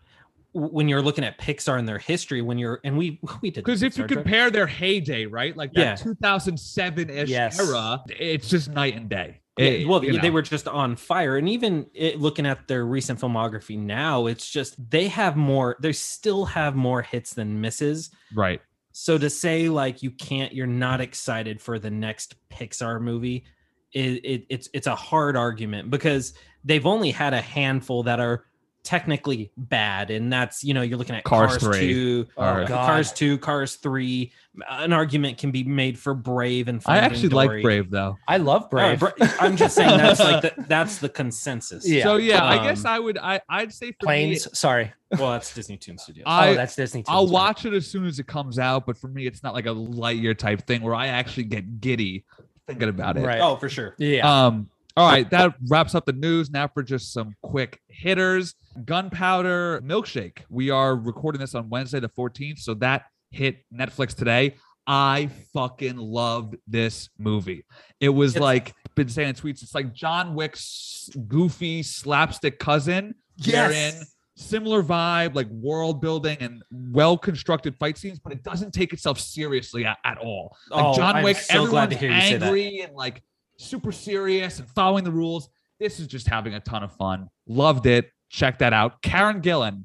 when 0.52 0.88
you're 0.88 1.00
looking 1.02 1.22
at 1.22 1.38
Pixar 1.38 1.78
and 1.78 1.86
their 1.86 1.98
history, 1.98 2.42
when 2.42 2.58
you're 2.58 2.80
and 2.82 2.98
we 2.98 3.20
we 3.42 3.50
did 3.52 3.62
Because 3.64 3.82
if 3.84 3.96
you 3.96 4.04
compare 4.04 4.50
their 4.50 4.66
heyday, 4.66 5.26
right, 5.26 5.56
like 5.56 5.70
Yeah. 5.74 5.94
that 5.94 6.04
2007-ish 6.04 7.28
Yes. 7.28 7.60
era, 7.60 8.02
it's 8.08 8.48
just 8.48 8.68
night 8.70 8.96
and 8.96 9.08
day. 9.08 9.39
Yeah, 9.61 9.87
well, 9.87 10.05
you 10.05 10.20
they 10.20 10.31
were 10.31 10.42
just 10.42 10.66
on 10.68 10.96
fire, 10.96 11.37
and 11.37 11.49
even 11.49 11.87
it, 11.94 12.18
looking 12.20 12.46
at 12.46 12.66
their 12.68 12.85
recent 12.87 13.20
filmography 13.20 13.79
now, 13.79 14.27
it's 14.27 14.49
just 14.49 14.90
they 14.90 15.09
have 15.09 15.37
more. 15.37 15.77
They 15.81 15.92
still 15.92 16.44
have 16.46 16.75
more 16.77 17.03
hits 17.03 17.35
than 17.35 17.61
misses. 17.61 18.11
right. 18.35 18.61
So 18.92 19.18
to 19.18 19.31
say 19.31 19.68
like 19.68 20.03
you 20.03 20.11
can't, 20.11 20.53
you're 20.53 20.66
not 20.66 21.01
excited 21.01 21.61
for 21.61 21.79
the 21.79 21.90
next 21.90 22.35
Pixar 22.51 23.01
movie, 23.01 23.44
it, 23.92 24.25
it 24.25 24.46
it's 24.49 24.68
it's 24.73 24.87
a 24.87 24.94
hard 24.94 25.37
argument 25.37 25.90
because 25.90 26.35
they've 26.64 26.87
only 26.87 27.11
had 27.11 27.33
a 27.33 27.40
handful 27.40 28.03
that 28.05 28.20
are 28.20 28.46
technically 28.82 29.50
bad, 29.56 30.10
and 30.10 30.32
that's 30.32 30.64
you 30.64 30.74
know 30.74 30.82
you're 30.82 30.98
looking 30.98 31.14
at 31.14 31.24
Cars 31.24 31.58
Cars, 31.58 31.76
3. 31.76 31.78
two, 31.92 32.26
Or- 32.36 32.62
uh, 32.62 32.66
Cars 32.66 33.12
two, 33.12 33.38
Cars 33.38 33.76
three. 33.76 34.32
An 34.68 34.92
argument 34.92 35.38
can 35.38 35.50
be 35.52 35.62
made 35.62 35.98
for 35.98 36.12
Brave 36.12 36.66
and 36.68 36.78
I 36.78 36.80
Finding 36.80 37.04
actually 37.04 37.28
like 37.28 37.62
Brave 37.62 37.90
though. 37.90 38.18
I 38.26 38.38
love 38.38 38.64
Uh, 38.64 38.68
Brave. 38.68 38.98
Bra- 39.00 39.12
I'm 39.38 39.56
just 39.56 39.76
saying 39.76 39.96
that's 39.96 40.18
like 40.20 40.42
the, 40.56 40.64
that's 40.66 40.98
the 40.98 41.08
consensus. 41.08 41.88
Yeah. 41.88 42.02
So 42.02 42.16
yeah, 42.16 42.42
I 42.44 42.56
Um, 42.58 42.64
guess 42.64 42.84
I 42.84 42.98
would. 42.98 43.16
I 43.18 43.40
I'd 43.48 43.72
say 43.72 43.86
for 43.92 44.06
me, 44.06 44.06
Planes. 44.06 44.58
Sorry. 44.58 44.92
Well, 45.18 45.32
that's 45.32 45.54
Disney 45.54 45.76
Toon 45.76 45.98
Studios. 45.98 46.24
I- 46.26 46.50
oh, 46.50 46.54
that's 46.54 46.74
Disney. 46.74 47.02
too. 47.02 47.10
I'll 47.12 47.26
Sorry. 47.26 47.32
watch 47.34 47.64
it 47.64 47.74
as 47.74 47.86
soon 47.86 48.06
as 48.06 48.18
it 48.18 48.26
comes 48.26 48.58
out, 48.58 48.86
but 48.86 48.96
for 48.96 49.08
me, 49.08 49.26
it's 49.26 49.42
not 49.42 49.54
like 49.54 49.66
a 49.66 49.74
Lightyear 49.74 50.36
type 50.36 50.66
thing 50.66 50.82
where 50.82 50.94
I 50.94 51.08
actually 51.08 51.44
get 51.44 51.80
giddy 51.80 52.24
thinking 52.66 52.88
about 52.88 53.16
it. 53.16 53.24
Right. 53.26 53.40
oh, 53.40 53.56
for 53.56 53.68
sure. 53.68 53.94
Yeah. 53.98 54.46
Um. 54.46 54.68
All 54.96 55.09
right, 55.09 55.29
that 55.31 55.55
wraps 55.68 55.94
up 55.94 56.05
the 56.05 56.12
news. 56.12 56.50
Now 56.50 56.68
for 56.68 56.83
just 56.83 57.12
some 57.12 57.35
quick 57.42 57.81
hitters. 57.88 58.55
Gunpowder 58.85 59.81
Milkshake. 59.85 60.38
We 60.48 60.70
are 60.70 60.96
recording 60.96 61.40
this 61.40 61.55
on 61.55 61.68
Wednesday 61.68 62.00
the 62.00 62.09
14th, 62.09 62.59
so 62.59 62.74
that 62.74 63.05
hit 63.31 63.64
Netflix 63.72 64.14
today. 64.14 64.57
I 64.87 65.31
fucking 65.53 65.96
loved 65.96 66.57
this 66.66 67.09
movie. 67.18 67.64
It 68.00 68.09
was 68.09 68.33
It's- 68.33 68.42
like 68.42 68.74
been 68.96 69.09
saying 69.09 69.29
in 69.31 69.35
tweets. 69.37 69.62
It's 69.62 69.74
like 69.74 69.92
John 69.94 70.35
Wick's 70.35 71.09
goofy 71.29 71.83
slapstick 71.83 72.59
cousin. 72.59 73.14
wherein 73.46 73.94
similar 74.37 74.83
vibe, 74.83 75.35
like 75.35 75.48
world 75.48 76.00
building 76.00 76.37
and 76.40 76.62
well 76.72 77.16
constructed 77.16 77.76
fight 77.79 77.96
scenes, 77.96 78.18
but 78.18 78.33
it 78.33 78.42
doesn't 78.42 78.72
take 78.72 78.92
itself 78.92 79.18
seriously 79.20 79.85
at, 79.85 79.98
at 80.05 80.18
all. 80.18 80.57
Like 80.70 80.85
Oh, 80.85 80.94
John 80.94 81.16
I'm 81.16 81.24
Wick, 81.24 81.37
so 81.37 81.66
glad 81.66 81.92
everyone's 81.92 81.92
to 81.92 81.98
hear 81.98 82.11
you 82.11 82.20
say 82.20 82.37
that. 82.38 82.46
angry 82.46 82.81
and 82.81 82.94
like 82.94 83.22
super 83.61 83.92
serious 83.92 84.59
and 84.59 84.68
following 84.68 85.05
the 85.05 85.11
rules. 85.11 85.49
This 85.79 86.01
is 86.01 86.07
just 86.07 86.27
having 86.27 86.55
a 86.55 86.61
ton 86.61 86.83
of 86.83 86.92
fun. 86.92 87.29
Loved 87.46 87.87
it. 87.87 88.11
Check 88.29 88.59
that 88.59 88.73
out. 88.73 89.03
Karen 89.03 89.40
Gillan, 89.40 89.85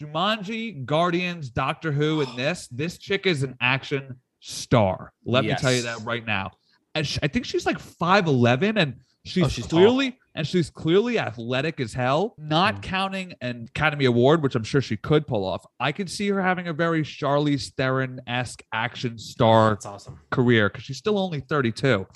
Jumanji, 0.00 0.84
Guardians, 0.84 1.50
Doctor 1.50 1.92
Who, 1.92 2.20
and 2.22 2.36
this. 2.38 2.68
This 2.68 2.98
chick 2.98 3.26
is 3.26 3.42
an 3.42 3.56
action 3.60 4.16
star. 4.40 5.12
Let 5.24 5.44
me 5.44 5.54
tell 5.54 5.72
you 5.72 5.82
that 5.82 6.00
right 6.04 6.24
now. 6.24 6.52
And 6.94 7.06
I 7.22 7.28
think 7.28 7.44
she's 7.44 7.66
like 7.66 7.78
5'11 7.78 8.78
and 8.78 8.96
she's, 9.24 9.44
Oh, 9.44 9.48
she's 9.48 9.66
tall. 9.66 9.78
clearly 9.80 10.18
and 10.34 10.46
she's 10.46 10.70
clearly 10.70 11.18
athletic 11.18 11.78
as 11.80 11.92
hell. 11.92 12.34
Not 12.38 12.76
Mm. 12.76 12.82
counting 12.82 13.34
an 13.40 13.66
Academy 13.68 14.06
Award, 14.06 14.42
which 14.42 14.54
I'm 14.54 14.64
sure 14.64 14.80
she 14.80 14.96
could 14.96 15.26
pull 15.26 15.44
off. 15.44 15.64
I 15.78 15.92
could 15.92 16.10
see 16.10 16.28
her 16.28 16.42
having 16.42 16.66
a 16.68 16.72
very 16.72 17.02
Charlize 17.02 17.72
Theron 17.74 18.20
esque 18.26 18.62
action 18.72 19.18
star 19.18 19.70
That's 19.70 19.86
awesome. 19.86 20.18
career 20.30 20.68
because 20.68 20.84
she's 20.84 20.98
still 20.98 21.18
only 21.18 21.40
32. 21.40 22.06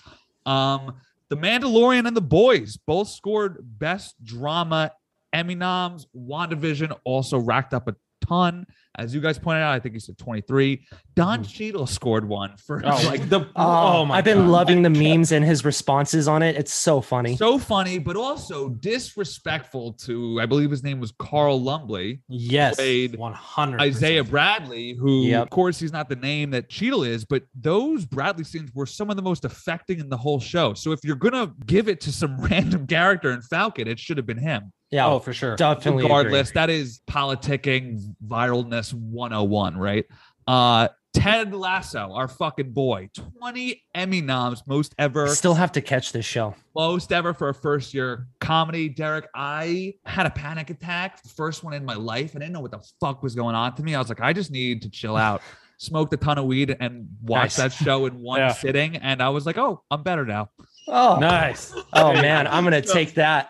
Um, 0.46 0.94
The 1.30 1.36
Mandalorian 1.36 2.06
and 2.06 2.16
The 2.16 2.20
Boys 2.20 2.76
both 2.76 3.08
scored 3.08 3.58
Best 3.62 4.22
Drama 4.22 4.92
Emmy 5.32 5.54
noms. 5.54 6.06
WandaVision 6.16 6.96
also 7.04 7.38
racked 7.38 7.74
up 7.74 7.88
a 7.88 7.96
ton. 8.26 8.66
As 8.96 9.12
you 9.12 9.20
guys 9.20 9.40
pointed 9.40 9.60
out, 9.62 9.72
I 9.74 9.80
think 9.80 9.94
he 9.94 9.98
said 9.98 10.16
23. 10.18 10.86
Don 11.16 11.40
hmm. 11.40 11.44
Cheadle 11.44 11.86
scored 11.88 12.28
one 12.28 12.56
for 12.56 12.80
Oh, 12.84 13.02
like 13.06 13.28
the 13.28 13.40
Oh, 13.40 13.48
oh 13.56 14.04
my 14.04 14.18
I've 14.18 14.24
been 14.24 14.38
God. 14.38 14.48
loving 14.50 14.82
the 14.82 14.90
memes 15.16 15.32
and 15.32 15.44
his 15.44 15.64
responses 15.64 16.28
on 16.28 16.42
it. 16.44 16.54
It's 16.56 16.72
so 16.72 17.00
funny. 17.00 17.36
so 17.36 17.58
funny, 17.58 17.98
but 17.98 18.14
also 18.14 18.68
disrespectful 18.68 19.94
to, 19.94 20.40
I 20.40 20.46
believe 20.46 20.70
his 20.70 20.82
name 20.82 21.00
was 21.00 21.12
Carl 21.18 21.60
Lumbly. 21.60 22.20
yes, 22.28 22.76
played 22.76 23.16
one 23.16 23.32
hundred. 23.32 23.80
Isaiah 23.80 24.22
Bradley, 24.24 24.92
who, 24.94 25.22
Yep. 25.24 25.42
of 25.42 25.50
course, 25.50 25.78
he's 25.78 25.92
not 25.92 26.08
the 26.08 26.16
name 26.16 26.50
that 26.50 26.68
Cheadle 26.68 27.02
is, 27.04 27.24
but 27.24 27.42
those 27.54 28.04
Bradley 28.04 28.44
scenes 28.44 28.70
were 28.74 28.86
some 28.86 29.10
of 29.10 29.16
the 29.16 29.22
most 29.22 29.44
affecting 29.44 29.98
in 29.98 30.08
the 30.08 30.16
whole 30.16 30.40
show. 30.40 30.74
So 30.74 30.92
if 30.92 31.00
you're 31.02 31.16
gonna 31.16 31.52
give 31.66 31.88
it 31.88 32.00
to 32.02 32.12
some 32.12 32.36
random 32.40 32.86
character 32.86 33.32
in 33.32 33.42
Falcon, 33.42 33.88
it 33.88 33.98
should 33.98 34.16
have 34.18 34.26
been 34.26 34.38
him. 34.38 34.72
Yeah, 34.90 35.06
Oh, 35.08 35.18
for 35.18 35.32
sure. 35.32 35.56
definitely. 35.56 36.04
Regardless, 36.04 36.52
that 36.52 36.70
is 36.70 37.00
politicking 37.08 38.00
viralness 38.26 38.92
101, 38.92 39.76
right? 39.76 40.04
Uh 40.46 40.88
Ted 41.14 41.54
Lasso, 41.54 42.10
our 42.12 42.26
fucking 42.26 42.72
boy, 42.72 43.08
20 43.40 43.80
Emmy 43.94 44.20
noms, 44.20 44.64
most 44.66 44.96
ever 44.98 45.22
agree. 45.26 45.34
Still 45.36 45.54
have 45.54 45.70
to 45.72 45.80
catch 45.80 46.10
this 46.10 46.24
show. 46.26 46.56
most 46.74 47.12
ever 47.12 47.32
for 47.32 47.50
a 47.50 47.54
first 47.54 47.94
year 47.94 48.26
comedy. 48.40 48.88
Derek, 48.88 49.26
I 49.32 49.94
had 50.04 50.26
a 50.26 50.30
panic 50.30 50.70
attack, 50.70 51.24
first 51.36 51.62
one 51.62 51.72
in 51.72 51.84
my 51.84 51.94
life. 51.94 52.32
I 52.34 52.40
didn't 52.40 52.52
know 52.52 52.60
what 52.60 52.72
the 52.72 52.84
fuck 53.00 53.22
was 53.22 53.36
going 53.36 53.54
on 53.54 53.76
to 53.76 53.82
me. 53.84 53.94
I 53.94 54.00
was 54.00 54.08
like, 54.08 54.20
I 54.20 54.32
just 54.32 54.50
need 54.50 54.82
to 54.82 54.90
chill 54.90 55.16
out. 55.16 55.40
Smoked 55.78 56.12
a 56.14 56.16
ton 56.16 56.36
of 56.38 56.46
weed 56.46 56.76
and 56.80 57.06
watched 57.22 57.58
Nice. 57.58 57.76
that 57.78 57.84
show 57.84 58.06
in 58.06 58.14
one 58.20 58.40
Yeah. 58.40 58.52
sitting. 58.52 58.96
And 58.96 59.22
I 59.22 59.28
was 59.28 59.46
like, 59.46 59.56
oh, 59.58 59.82
I'm 59.90 60.02
better 60.02 60.24
now. 60.24 60.50
Oh, 60.86 61.16
nice. 61.18 61.74
oh 61.94 62.12
man, 62.12 62.46
I'm 62.46 62.62
gonna 62.64 62.82
take 62.82 63.14
that. 63.14 63.48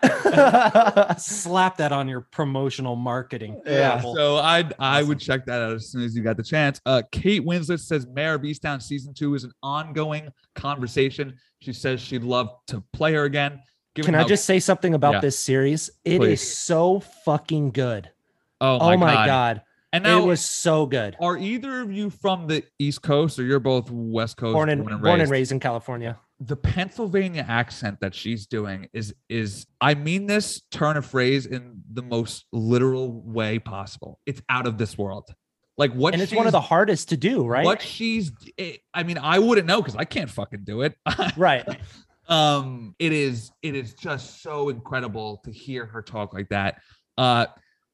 Slap 1.19 1.77
that 1.77 1.91
on 1.91 2.07
your 2.07 2.21
promotional 2.21 2.95
marketing. 2.95 3.61
Yeah. 3.65 3.95
Apple. 3.95 4.15
So 4.15 4.37
I 4.37 4.69
I 4.79 5.03
would 5.03 5.19
check 5.19 5.45
that 5.45 5.61
out 5.61 5.73
as 5.73 5.89
soon 5.89 6.03
as 6.03 6.15
you 6.15 6.23
got 6.23 6.37
the 6.37 6.43
chance. 6.43 6.79
Uh, 6.85 7.01
Kate 7.11 7.45
Winslet 7.45 7.79
says 7.79 8.07
Mare 8.07 8.35
of 8.35 8.41
Easttown 8.43 8.81
season 8.81 9.13
two 9.13 9.35
is 9.35 9.43
an 9.43 9.51
ongoing 9.61 10.29
conversation. 10.55 11.35
She 11.59 11.73
says 11.73 11.99
she'd 12.01 12.23
love 12.23 12.49
to 12.67 12.81
play 12.93 13.13
her 13.13 13.23
again. 13.25 13.59
Given 13.95 14.13
Can 14.13 14.21
I 14.21 14.23
just 14.25 14.45
say 14.45 14.59
something 14.59 14.93
about 14.93 15.15
Yeah. 15.15 15.19
this 15.21 15.39
series? 15.39 15.89
It 16.03 16.13
is 16.13 16.19
Please. 16.19 16.57
so 16.57 16.99
fucking 17.25 17.71
good. 17.71 18.09
Oh 18.61 18.79
Oh 18.79 18.89
my, 18.89 18.95
my, 18.97 19.13
god. 19.13 19.27
god. 19.27 19.61
And 19.93 20.03
now 20.03 20.21
it 20.21 20.25
was 20.25 20.41
so 20.43 20.85
good. 20.85 21.15
Are 21.21 21.37
either 21.37 21.79
of 21.81 21.89
you 21.91 22.09
from 22.09 22.47
the 22.47 22.63
East 22.79 23.01
Coast 23.01 23.39
or 23.39 23.43
you're 23.43 23.61
both 23.61 23.89
West 23.89 24.35
Coast? 24.35 24.53
Born 24.53 24.67
and 24.69 24.83
born 24.85 25.21
and 25.21 25.31
raised 25.31 25.53
in 25.53 25.59
California. 25.61 26.19
The 26.39 26.55
Pennsylvania 26.55 27.45
accent 27.47 27.99
that 28.01 28.13
she's 28.13 28.45
doing 28.45 28.89
is 28.93 29.13
is 29.29 29.65
I 29.79 29.93
mean 29.93 30.27
this 30.27 30.61
turn 30.71 30.97
of 30.97 31.05
phrase 31.05 31.45
in 31.45 31.81
the 31.93 32.01
most 32.01 32.45
literal 32.51 33.21
way 33.21 33.59
possible. 33.59 34.19
It's 34.25 34.41
out 34.49 34.67
of 34.67 34.77
this 34.77 34.97
world. 34.97 35.33
Like 35.77 35.93
what 35.93 36.13
and 36.13 36.21
it's 36.21 36.33
one 36.33 36.45
of 36.45 36.51
the 36.51 36.61
hardest 36.61 37.09
to 37.09 37.17
do, 37.17 37.45
right? 37.45 37.65
What 37.65 37.81
she's, 37.81 38.31
I 38.93 39.03
mean, 39.03 39.17
I 39.17 39.39
wouldn't 39.39 39.67
know 39.67 39.81
because 39.81 39.95
I 39.95 40.05
can't 40.05 40.29
fucking 40.29 40.63
do 40.63 40.81
it. 40.81 40.95
Right. 41.37 41.65
um 42.27 42.95
it 42.97 43.11
is 43.11 43.51
it 43.61 43.75
is 43.75 43.93
just 43.93 44.41
so 44.41 44.69
incredible 44.69 45.41
to 45.45 45.51
hear 45.51 45.85
her 45.85 46.01
talk 46.01 46.33
like 46.33 46.49
that 46.49 46.81
uh 47.19 47.45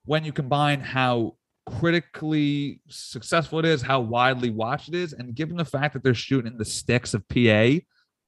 when 0.06 0.24
you 0.24 0.32
combine 0.32 0.80
how 0.80 1.36
critically 1.68 2.80
successful 2.88 3.60
it 3.60 3.66
is 3.66 3.82
how 3.82 4.00
widely 4.00 4.50
watched 4.50 4.88
it 4.88 4.96
is 4.96 5.12
and 5.12 5.36
given 5.36 5.58
the 5.58 5.66
fact 5.66 5.94
that 5.94 6.02
they're 6.02 6.14
shooting 6.14 6.54
in 6.54 6.58
the 6.58 6.64
sticks 6.64 7.14
of 7.14 7.28
pa 7.28 7.78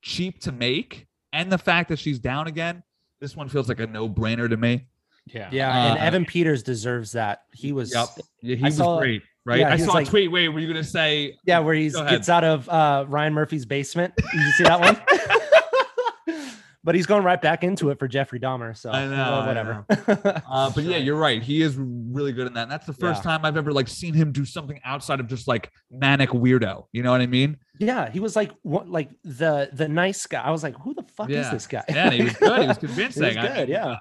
cheap 0.04 0.40
to 0.42 0.52
make 0.52 1.08
and 1.32 1.52
the 1.52 1.58
fact 1.58 1.90
that 1.90 1.98
she's 1.98 2.20
down 2.20 2.46
again 2.48 2.84
this 3.22 3.36
one 3.36 3.48
feels 3.50 3.68
like 3.70 3.80
a 3.80 3.88
no-brainer 3.88 4.48
to 4.50 4.58
me 4.58 4.86
Yeah. 5.28 5.48
Yeah. 5.52 5.92
and 5.92 6.00
Uh, 6.00 6.04
Evan 6.04 6.26
Peters 6.26 6.62
deserves 6.62 7.14
that. 7.14 7.44
He 7.54 7.72
was 7.72 7.92
yep 7.94 8.10
yeah, 8.42 8.56
he 8.58 8.64
I 8.64 8.68
was 8.68 8.78
saw- 8.78 9.00
great 9.00 9.24
right 9.46 9.60
yeah, 9.62 9.74
i 9.74 9.78
saw 9.78 9.94
like- 9.94 10.08
a 10.08 10.10
tweet 10.10 10.32
wait 10.32 10.50
were 10.50 10.60
you 10.60 10.68
gonna 10.68 10.84
say 10.84 11.38
Yeah, 11.46 11.60
where 11.60 11.74
he 11.74 11.90
Go 11.90 12.00
ahead. 12.02 12.12
gets 12.12 12.28
out 12.30 12.44
of 12.44 12.68
uh, 12.70 13.06
Ryan 13.08 13.34
Murphy's 13.34 13.66
basement. 13.66 14.14
Did 14.18 14.26
you 14.34 14.52
see 14.52 14.64
that 14.66 14.80
one? 14.80 14.98
but 16.86 16.96
he's 16.96 17.06
going 17.06 17.24
right 17.24 17.42
back 17.42 17.64
into 17.64 17.90
it 17.92 18.00
for 18.00 18.10
Jeffrey 18.10 18.40
Dahmer. 18.42 18.76
So 18.78 18.92
I 18.92 19.06
know, 19.06 19.12
well, 19.12 19.34
I 19.42 19.48
whatever. 19.48 19.86
Uh, 20.46 20.70
but 20.76 20.84
yeah, 20.84 20.98
you're 20.98 21.16
right. 21.16 21.42
He 21.42 21.62
is 21.62 21.78
really 21.78 22.34
good 22.34 22.46
in 22.48 22.54
that. 22.56 22.64
And 22.64 22.72
that's 22.72 22.86
the 22.86 22.94
first 22.94 23.20
Yeah. 23.24 23.32
time 23.32 23.46
I've 23.46 23.56
ever 23.56 23.72
like 23.72 23.88
seen 23.88 24.14
him 24.14 24.34
do 24.34 24.44
something 24.44 24.80
outside 24.84 25.22
of 25.22 25.28
just 25.28 25.48
like 25.48 25.72
manic 25.90 26.30
weirdo. 26.32 26.86
You 26.92 27.04
know 27.04 27.12
what 27.12 27.22
I 27.22 27.26
mean? 27.28 27.58
Yeah, 27.86 28.10
he 28.10 28.20
was 28.20 28.36
like 28.36 28.52
what, 28.62 28.90
like 28.90 29.10
the 29.24 29.70
the 29.74 29.88
nice 29.88 30.26
guy. 30.26 30.42
I 30.42 30.52
was 30.52 30.64
like, 30.64 30.76
who 30.80 30.94
the 30.94 31.04
fuck 31.16 31.30
is 31.30 31.50
this 31.52 31.68
guy? 31.68 31.84
Yeah, 31.90 32.12
he 32.12 32.24
was 32.24 32.34
good. 32.34 32.62
He 32.62 32.68
was 32.68 32.78
He 32.82 32.88
convincing. 32.88 33.24
was 33.24 33.36
good, 33.36 33.58
mean, 33.58 33.70
yeah. 33.70 33.98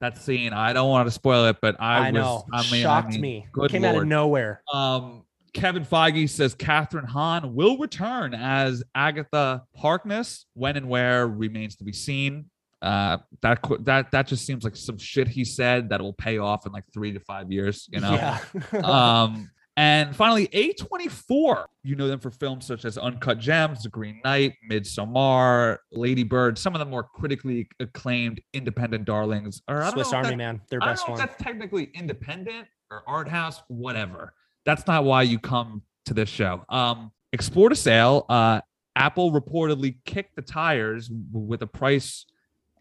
that 0.00 0.18
scene, 0.18 0.52
I 0.52 0.72
don't 0.72 0.88
want 0.88 1.06
to 1.06 1.10
spoil 1.10 1.46
it, 1.46 1.56
but 1.60 1.76
I, 1.80 2.08
I, 2.08 2.10
was, 2.10 2.14
know. 2.14 2.44
I 2.52 2.70
mean, 2.70 2.82
Shocked 2.82 3.08
I 3.08 3.10
mean, 3.12 3.20
me. 3.20 3.46
Good 3.52 3.70
Came 3.70 3.84
out 3.84 3.96
of 3.96 4.06
nowhere. 4.06 4.62
Um, 4.72 5.24
Kevin 5.52 5.84
Feige 5.84 6.28
says 6.30 6.54
Kathryn 6.54 7.06
Hahn 7.06 7.54
will 7.54 7.76
return 7.78 8.34
as 8.34 8.82
Agatha 8.94 9.64
Harkness. 9.76 10.46
When 10.54 10.76
and 10.76 10.88
where 10.88 11.26
remains 11.28 11.76
to 11.76 11.84
be 11.84 11.92
seen. 11.92 12.46
Uh, 12.80 13.18
that 13.42 13.60
that 13.80 14.10
that 14.10 14.26
just 14.26 14.44
seems 14.44 14.64
like 14.64 14.74
some 14.74 14.98
shit 14.98 15.28
he 15.28 15.44
said 15.44 15.90
that 15.90 16.00
will 16.00 16.14
pay 16.14 16.38
off 16.38 16.66
in 16.66 16.72
like 16.72 16.84
three 16.92 17.12
to 17.12 17.20
five 17.20 17.52
years. 17.52 17.88
You 17.92 18.00
know. 18.00 18.12
Yeah. 18.14 18.38
um, 18.82 19.50
and 19.76 20.14
finally, 20.14 20.48
A24. 20.48 21.64
You 21.82 21.96
know 21.96 22.06
them 22.08 22.20
for 22.20 22.30
films 22.30 22.66
such 22.66 22.84
as 22.84 22.98
Uncut 22.98 23.38
Gems, 23.38 23.82
The 23.82 23.88
Green 23.88 24.20
Knight, 24.24 24.54
Midsommar, 24.70 25.78
Lady 25.90 26.24
Bird, 26.24 26.58
some 26.58 26.74
of 26.74 26.78
the 26.78 26.84
more 26.84 27.02
critically 27.02 27.68
acclaimed 27.80 28.40
independent 28.52 29.04
darlings. 29.04 29.62
Or 29.68 29.84
Swiss 29.90 30.12
Army 30.12 30.30
that- 30.30 30.36
Man, 30.36 30.60
their 30.70 30.80
best 30.80 31.08
one. 31.08 31.18
that's 31.18 31.42
technically 31.42 31.90
independent 31.94 32.68
or 32.90 33.02
art 33.06 33.28
house, 33.28 33.62
whatever. 33.68 34.34
That's 34.64 34.86
not 34.86 35.04
why 35.04 35.22
you 35.22 35.38
come 35.38 35.82
to 36.06 36.14
this 36.14 36.28
show. 36.28 36.64
Um, 36.68 37.10
Explore 37.32 37.70
to 37.70 37.76
Sale. 37.76 38.26
Uh, 38.28 38.60
Apple 38.94 39.32
reportedly 39.32 39.96
kicked 40.04 40.36
the 40.36 40.42
tires 40.42 41.10
with 41.32 41.62
a 41.62 41.66
price 41.66 42.26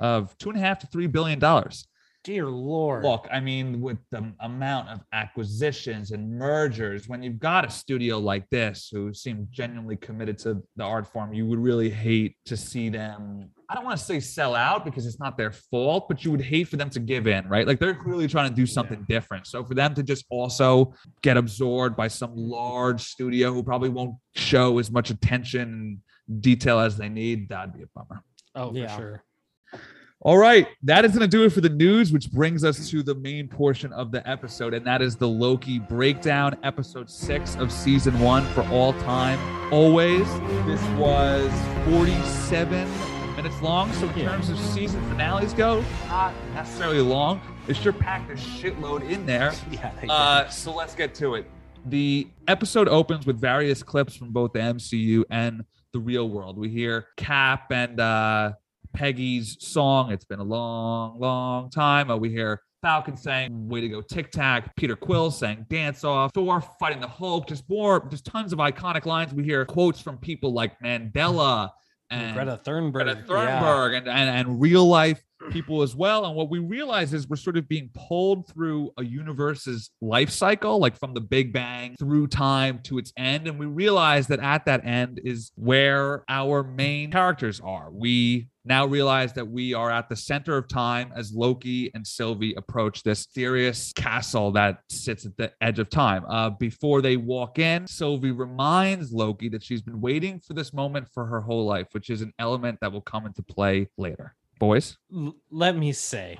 of 0.01 0.37
two 0.37 0.49
and 0.49 0.57
a 0.57 0.61
half 0.61 0.79
to 0.79 0.87
three 0.87 1.07
billion 1.07 1.39
dollars. 1.39 1.87
Dear 2.23 2.45
Lord. 2.47 3.03
Look, 3.03 3.27
I 3.31 3.39
mean, 3.39 3.81
with 3.81 3.97
the 4.11 4.31
amount 4.41 4.89
of 4.89 5.01
acquisitions 5.11 6.11
and 6.11 6.29
mergers, 6.37 7.07
when 7.09 7.23
you've 7.23 7.39
got 7.39 7.65
a 7.65 7.69
studio 7.69 8.19
like 8.19 8.47
this 8.49 8.89
who 8.91 9.11
seem 9.11 9.47
genuinely 9.49 9.95
committed 9.97 10.37
to 10.39 10.61
the 10.75 10.83
art 10.83 11.07
form, 11.07 11.33
you 11.33 11.47
would 11.47 11.57
really 11.57 11.89
hate 11.89 12.35
to 12.45 12.55
see 12.55 12.89
them 12.89 13.49
I 13.71 13.73
don't 13.73 13.85
want 13.85 13.97
to 13.97 14.03
say 14.03 14.19
sell 14.19 14.53
out 14.53 14.83
because 14.83 15.05
it's 15.05 15.17
not 15.17 15.37
their 15.37 15.53
fault, 15.53 16.09
but 16.09 16.25
you 16.25 16.31
would 16.31 16.41
hate 16.41 16.67
for 16.67 16.75
them 16.75 16.89
to 16.89 16.99
give 16.99 17.25
in, 17.25 17.47
right? 17.47 17.65
Like 17.65 17.79
they're 17.79 17.95
clearly 17.95 18.27
trying 18.27 18.49
to 18.49 18.55
do 18.55 18.65
something 18.65 19.05
different. 19.07 19.47
So 19.47 19.63
for 19.63 19.75
them 19.75 19.93
to 19.93 20.03
just 20.03 20.25
also 20.29 20.93
get 21.21 21.37
absorbed 21.37 21.95
by 21.95 22.09
some 22.09 22.33
large 22.35 23.01
studio 23.01 23.53
who 23.53 23.63
probably 23.63 23.87
won't 23.87 24.15
show 24.35 24.77
as 24.77 24.91
much 24.91 25.09
attention 25.09 26.01
and 26.29 26.41
detail 26.41 26.79
as 26.79 26.97
they 26.97 27.07
need, 27.07 27.47
that'd 27.47 27.73
be 27.73 27.83
a 27.83 27.87
bummer. 27.95 28.21
Oh, 28.55 28.73
Yeah. 28.75 28.93
for 28.93 29.01
sure. 29.01 29.79
All 30.23 30.37
right, 30.37 30.67
that 30.83 31.03
is 31.03 31.13
going 31.13 31.21
to 31.21 31.27
do 31.27 31.45
it 31.45 31.49
for 31.51 31.61
the 31.61 31.69
news, 31.69 32.13
which 32.13 32.31
brings 32.31 32.63
us 32.63 32.89
to 32.91 33.01
the 33.01 33.15
main 33.15 33.47
portion 33.47 33.91
of 33.91 34.11
the 34.11 34.27
episode, 34.29 34.75
and 34.75 34.85
that 34.85 35.01
is 35.01 35.15
the 35.15 35.27
Loki 35.27 35.79
breakdown, 35.79 36.55
episode 36.61 37.09
six 37.09 37.55
of 37.55 37.71
season 37.71 38.19
one 38.19 38.45
for 38.53 38.61
all 38.67 38.93
time. 38.93 39.39
Always, 39.73 40.27
this 40.67 40.79
was 40.99 41.51
47 41.89 42.87
minutes 43.35 43.59
long. 43.63 43.91
So, 43.93 44.07
in 44.09 44.19
Yeah. 44.19 44.25
terms 44.29 44.49
of 44.49 44.59
season 44.59 45.01
finales 45.09 45.53
go, 45.55 45.83
not 46.07 46.35
necessarily 46.53 46.99
long. 47.01 47.41
It 47.67 47.75
sure 47.77 47.91
packed 47.91 48.29
a 48.29 48.35
shitload 48.35 49.09
in 49.09 49.25
there. 49.25 49.53
Yeah. 49.71 49.91
Uh, 50.07 50.47
so 50.49 50.71
let's 50.71 50.93
get 50.93 51.15
to 51.15 51.33
it. 51.33 51.49
The 51.87 52.27
episode 52.47 52.87
opens 52.87 53.25
with 53.25 53.41
various 53.41 53.81
clips 53.81 54.15
from 54.15 54.31
both 54.31 54.53
the 54.53 54.59
MCU 54.59 55.23
and 55.31 55.63
the 55.93 55.99
real 55.99 56.29
world. 56.29 56.59
We 56.59 56.69
hear 56.69 57.07
Cap 57.17 57.71
and 57.71 57.99
uh, 57.99 58.51
Peggy's 58.93 59.57
song. 59.59 60.11
It's 60.11 60.25
been 60.25 60.39
a 60.39 60.43
long, 60.43 61.19
long 61.19 61.69
time. 61.69 62.09
Uh, 62.09 62.17
we 62.17 62.29
hear 62.29 62.61
Falcon 62.81 63.15
saying 63.15 63.69
"Way 63.69 63.81
to 63.81 63.89
go, 63.89 64.01
Tic 64.01 64.31
Tac." 64.31 64.75
Peter 64.75 64.95
Quill 64.95 65.31
saying 65.31 65.65
"Dance 65.69 66.03
Off." 66.03 66.31
Thor 66.33 66.61
fighting 66.79 67.01
the 67.01 67.07
Hulk. 67.07 67.47
Just 67.47 67.69
more, 67.69 68.07
just 68.09 68.25
tons 68.25 68.53
of 68.53 68.59
iconic 68.59 69.05
lines. 69.05 69.33
We 69.33 69.43
hear 69.43 69.65
quotes 69.65 69.99
from 69.99 70.17
people 70.17 70.53
like 70.53 70.79
Mandela 70.79 71.69
and 72.09 72.35
Greta 72.35 72.59
Thunberg. 72.63 72.91
Greta 72.93 73.23
Thunberg 73.27 73.97
and, 73.97 74.07
and, 74.07 74.29
and 74.29 74.61
real 74.61 74.85
life 74.85 75.21
people 75.49 75.81
as 75.81 75.95
well. 75.95 76.25
And 76.25 76.35
what 76.35 76.49
we 76.49 76.59
realize 76.59 77.13
is 77.13 77.27
we're 77.27 77.35
sort 77.35 77.57
of 77.57 77.67
being 77.67 77.89
pulled 77.93 78.47
through 78.47 78.91
a 78.97 79.03
universe's 79.03 79.89
life 80.01 80.29
cycle, 80.29 80.79
like 80.79 80.97
from 80.97 81.13
the 81.13 81.21
Big 81.21 81.53
Bang 81.53 81.95
through 81.97 82.27
time 82.27 82.79
to 82.83 82.97
its 82.97 83.11
end. 83.17 83.47
And 83.47 83.57
we 83.57 83.65
realize 83.65 84.27
that 84.27 84.39
at 84.39 84.65
that 84.65 84.85
end 84.85 85.21
is 85.23 85.51
where 85.55 86.23
our 86.29 86.63
main 86.63 87.11
characters 87.11 87.59
are. 87.61 87.89
We 87.91 88.47
now 88.63 88.85
realize 88.85 89.33
that 89.33 89.47
we 89.47 89.73
are 89.73 89.89
at 89.89 90.07
the 90.07 90.15
center 90.15 90.55
of 90.55 90.67
time 90.67 91.11
as 91.15 91.33
Loki 91.33 91.89
and 91.95 92.05
Sylvie 92.05 92.53
approach 92.55 93.01
this 93.01 93.21
mysterious 93.21 93.93
castle 93.93 94.51
that 94.51 94.79
sits 94.89 95.25
at 95.25 95.35
the 95.37 95.51
edge 95.61 95.79
of 95.79 95.89
time. 95.89 96.25
Uh, 96.29 96.49
before 96.49 97.01
they 97.01 97.17
walk 97.17 97.59
in, 97.59 97.87
Sylvie 97.87 98.31
reminds 98.31 99.11
Loki 99.11 99.49
that 99.49 99.63
she's 99.63 99.81
been 99.81 100.01
waiting 100.01 100.39
for 100.39 100.53
this 100.53 100.73
moment 100.73 101.07
for 101.13 101.25
her 101.25 101.41
whole 101.41 101.65
life, 101.65 101.87
which 101.93 102.09
is 102.09 102.21
an 102.21 102.33
element 102.39 102.77
that 102.81 102.91
will 102.91 103.01
come 103.01 103.25
into 103.25 103.41
play 103.41 103.87
later. 103.97 104.35
Boys, 104.61 104.97
L- 105.13 105.35
let 105.49 105.75
me 105.75 105.91
say, 105.91 106.39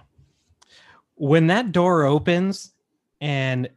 when 1.15 1.47
that 1.47 1.71
door 1.71 2.03
opens 2.05 2.71
and 3.19 3.67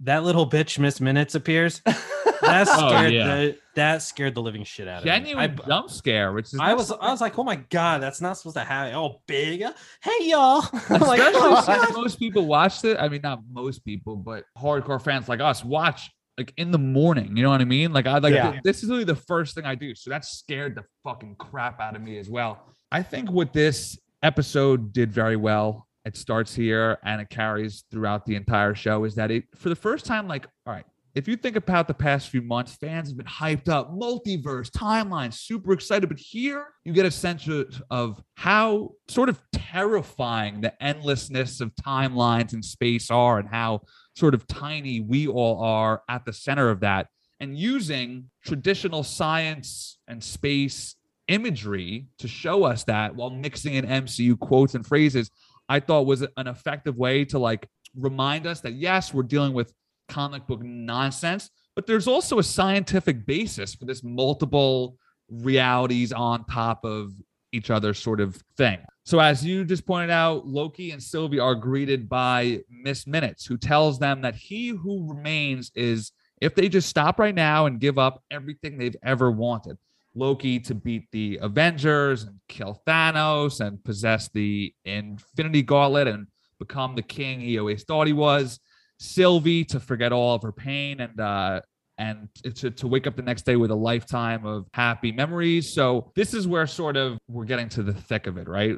that 0.00 0.22
little 0.22 0.48
bitch 0.48 0.78
Miss 0.78 1.00
Minutes 1.00 1.34
appears, 1.34 1.80
that 1.86 2.68
Oh, 2.70 2.88
scared 2.90 3.12
yeah. 3.14 3.26
the 3.36 3.58
that 3.74 4.02
scared 4.02 4.34
the 4.34 4.42
living 4.42 4.64
shit 4.64 4.86
out 4.86 4.98
of 4.98 5.04
genuine 5.04 5.52
me. 5.56 5.58
I, 5.64 5.66
jump 5.66 5.90
scare, 5.90 6.32
which 6.34 6.52
is 6.52 6.60
I 6.60 6.74
was 6.74 6.88
something- 6.88 7.06
I 7.06 7.10
was 7.10 7.20
like, 7.22 7.38
oh 7.38 7.42
my 7.44 7.56
god, 7.56 8.02
that's 8.02 8.20
not 8.20 8.36
supposed 8.36 8.56
to 8.56 8.64
happen. 8.64 8.94
Oh, 8.94 9.22
big, 9.26 9.60
hey 10.02 10.18
y'all. 10.20 10.62
I'm 10.90 11.00
like, 11.00 11.20
Especially 11.20 11.40
oh, 11.42 11.62
since 11.64 11.96
most 11.96 12.18
people 12.18 12.44
watched 12.46 12.84
it. 12.84 12.98
I 13.00 13.08
mean, 13.08 13.22
not 13.22 13.40
most 13.50 13.84
people, 13.84 14.16
but 14.16 14.44
hardcore 14.58 15.00
fans 15.02 15.26
like 15.28 15.40
us 15.40 15.64
watch 15.64 16.10
like 16.36 16.52
in 16.58 16.70
the 16.70 16.78
morning. 16.78 17.34
You 17.36 17.42
know 17.44 17.50
what 17.50 17.60
I 17.62 17.64
mean? 17.64 17.92
Like 17.94 18.06
I 18.06 18.18
like 18.18 18.34
Yeah. 18.34 18.50
th- 18.50 18.62
this 18.62 18.82
is 18.82 18.90
really 18.90 19.04
the 19.04 19.16
first 19.16 19.54
thing 19.54 19.64
I 19.64 19.74
do. 19.74 19.94
So 19.94 20.10
that 20.10 20.24
scared 20.26 20.74
the 20.74 20.84
fucking 21.02 21.36
crap 21.36 21.80
out 21.80 21.96
of 21.96 22.02
me 22.02 22.18
as 22.18 22.28
well. 22.28 22.66
I 22.94 23.02
think 23.02 23.28
what 23.28 23.52
this 23.52 23.98
episode 24.22 24.92
did 24.92 25.12
very 25.12 25.34
well. 25.34 25.88
It 26.04 26.16
starts 26.16 26.54
here 26.54 26.98
and 27.02 27.20
it 27.20 27.28
carries 27.28 27.82
throughout 27.90 28.24
the 28.24 28.36
entire 28.36 28.76
show. 28.76 29.02
Is 29.02 29.16
that 29.16 29.32
it 29.32 29.46
for 29.56 29.68
the 29.68 29.74
first 29.74 30.06
time? 30.06 30.28
Like, 30.28 30.46
all 30.64 30.74
right, 30.74 30.84
if 31.16 31.26
you 31.26 31.34
think 31.34 31.56
about 31.56 31.88
the 31.88 31.94
past 31.94 32.28
few 32.28 32.40
months, 32.40 32.76
fans 32.76 33.08
have 33.08 33.16
been 33.16 33.26
hyped 33.26 33.68
up, 33.68 33.90
multiverse, 33.92 34.70
timeline, 34.70 35.34
super 35.34 35.72
excited. 35.72 36.08
But 36.08 36.20
here 36.20 36.68
you 36.84 36.92
get 36.92 37.04
a 37.04 37.10
sense 37.10 37.48
of- 37.48 37.82
of 37.90 38.22
how 38.34 38.92
sort 39.08 39.28
of 39.28 39.42
terrifying 39.52 40.60
the 40.60 40.80
endlessness 40.80 41.60
of 41.60 41.74
timelines 41.74 42.52
and 42.52 42.64
space 42.64 43.10
are, 43.10 43.40
and 43.40 43.48
how 43.48 43.80
sort 44.14 44.34
of 44.34 44.46
tiny 44.46 45.00
we 45.00 45.26
all 45.26 45.60
are 45.60 46.04
at 46.08 46.24
the 46.26 46.32
center 46.32 46.70
of 46.70 46.78
that. 46.78 47.08
And 47.40 47.58
using 47.58 48.30
traditional 48.44 49.02
science 49.02 49.98
and 50.06 50.22
space 50.22 50.94
imagery 51.28 52.06
to 52.18 52.28
show 52.28 52.64
us 52.64 52.84
that 52.84 53.14
while 53.14 53.30
mixing 53.30 53.74
in 53.74 53.86
MCU 53.86 54.38
quotes 54.38 54.74
and 54.74 54.86
phrases, 54.86 55.30
I 55.68 55.80
thought 55.80 56.06
was 56.06 56.22
an 56.22 56.46
effective 56.46 56.96
way 56.96 57.24
to 57.26 57.38
like 57.38 57.68
remind 57.96 58.46
us 58.46 58.60
that 58.60 58.74
yes, 58.74 59.14
we're 59.14 59.22
dealing 59.22 59.54
with 59.54 59.72
comic 60.08 60.46
book 60.46 60.62
nonsense, 60.62 61.50
but 61.74 61.86
there's 61.86 62.06
also 62.06 62.38
a 62.38 62.42
scientific 62.42 63.26
basis 63.26 63.74
for 63.74 63.84
this 63.84 64.02
multiple 64.02 64.98
realities 65.30 66.12
on 66.12 66.44
top 66.44 66.84
of 66.84 67.12
each 67.52 67.70
other 67.70 67.94
sort 67.94 68.20
of 68.20 68.40
thing. 68.56 68.78
So, 69.04 69.20
as 69.20 69.44
you 69.44 69.64
just 69.64 69.86
pointed 69.86 70.10
out, 70.10 70.46
Loki 70.46 70.90
and 70.90 71.02
Sylvie 71.02 71.38
are 71.38 71.54
greeted 71.54 72.08
by 72.08 72.60
Miss 72.70 73.06
Minutes, 73.06 73.46
who 73.46 73.56
tells 73.56 73.98
them 73.98 74.22
that 74.22 74.34
he 74.34 74.68
who 74.68 75.08
remains 75.12 75.70
is 75.74 76.12
if 76.40 76.54
they 76.54 76.68
just 76.68 76.88
stop 76.88 77.18
right 77.18 77.34
now 77.34 77.66
and 77.66 77.80
give 77.80 77.98
up 77.98 78.22
everything 78.30 78.76
they've 78.76 78.96
ever 79.02 79.30
wanted. 79.30 79.78
Loki 80.14 80.60
to 80.60 80.74
beat 80.74 81.10
the 81.10 81.38
Avengers 81.42 82.24
and 82.24 82.38
kill 82.48 82.80
Thanos 82.86 83.60
and 83.60 83.82
possess 83.82 84.28
the 84.32 84.72
Infinity 84.84 85.62
Gauntlet 85.62 86.06
and 86.06 86.28
become 86.58 86.94
the 86.94 87.02
king 87.02 87.40
he 87.40 87.58
always 87.58 87.84
thought 87.84 88.06
he 88.06 88.12
was. 88.12 88.60
Sylvie 88.98 89.64
to 89.64 89.80
forget 89.80 90.12
all 90.12 90.34
of 90.34 90.42
her 90.42 90.52
pain 90.52 91.00
and 91.00 91.20
uh 91.20 91.60
and 91.98 92.28
to, 92.42 92.70
to 92.70 92.88
wake 92.88 93.06
up 93.06 93.14
the 93.14 93.22
next 93.22 93.42
day 93.42 93.56
with 93.56 93.70
a 93.70 93.74
lifetime 93.74 94.44
of 94.44 94.66
happy 94.72 95.12
memories. 95.12 95.72
So 95.72 96.10
this 96.16 96.34
is 96.34 96.46
where 96.46 96.66
sort 96.66 96.96
of 96.96 97.18
we're 97.28 97.44
getting 97.44 97.68
to 97.70 97.82
the 97.82 97.92
thick 97.92 98.26
of 98.26 98.36
it, 98.36 98.48
right? 98.48 98.76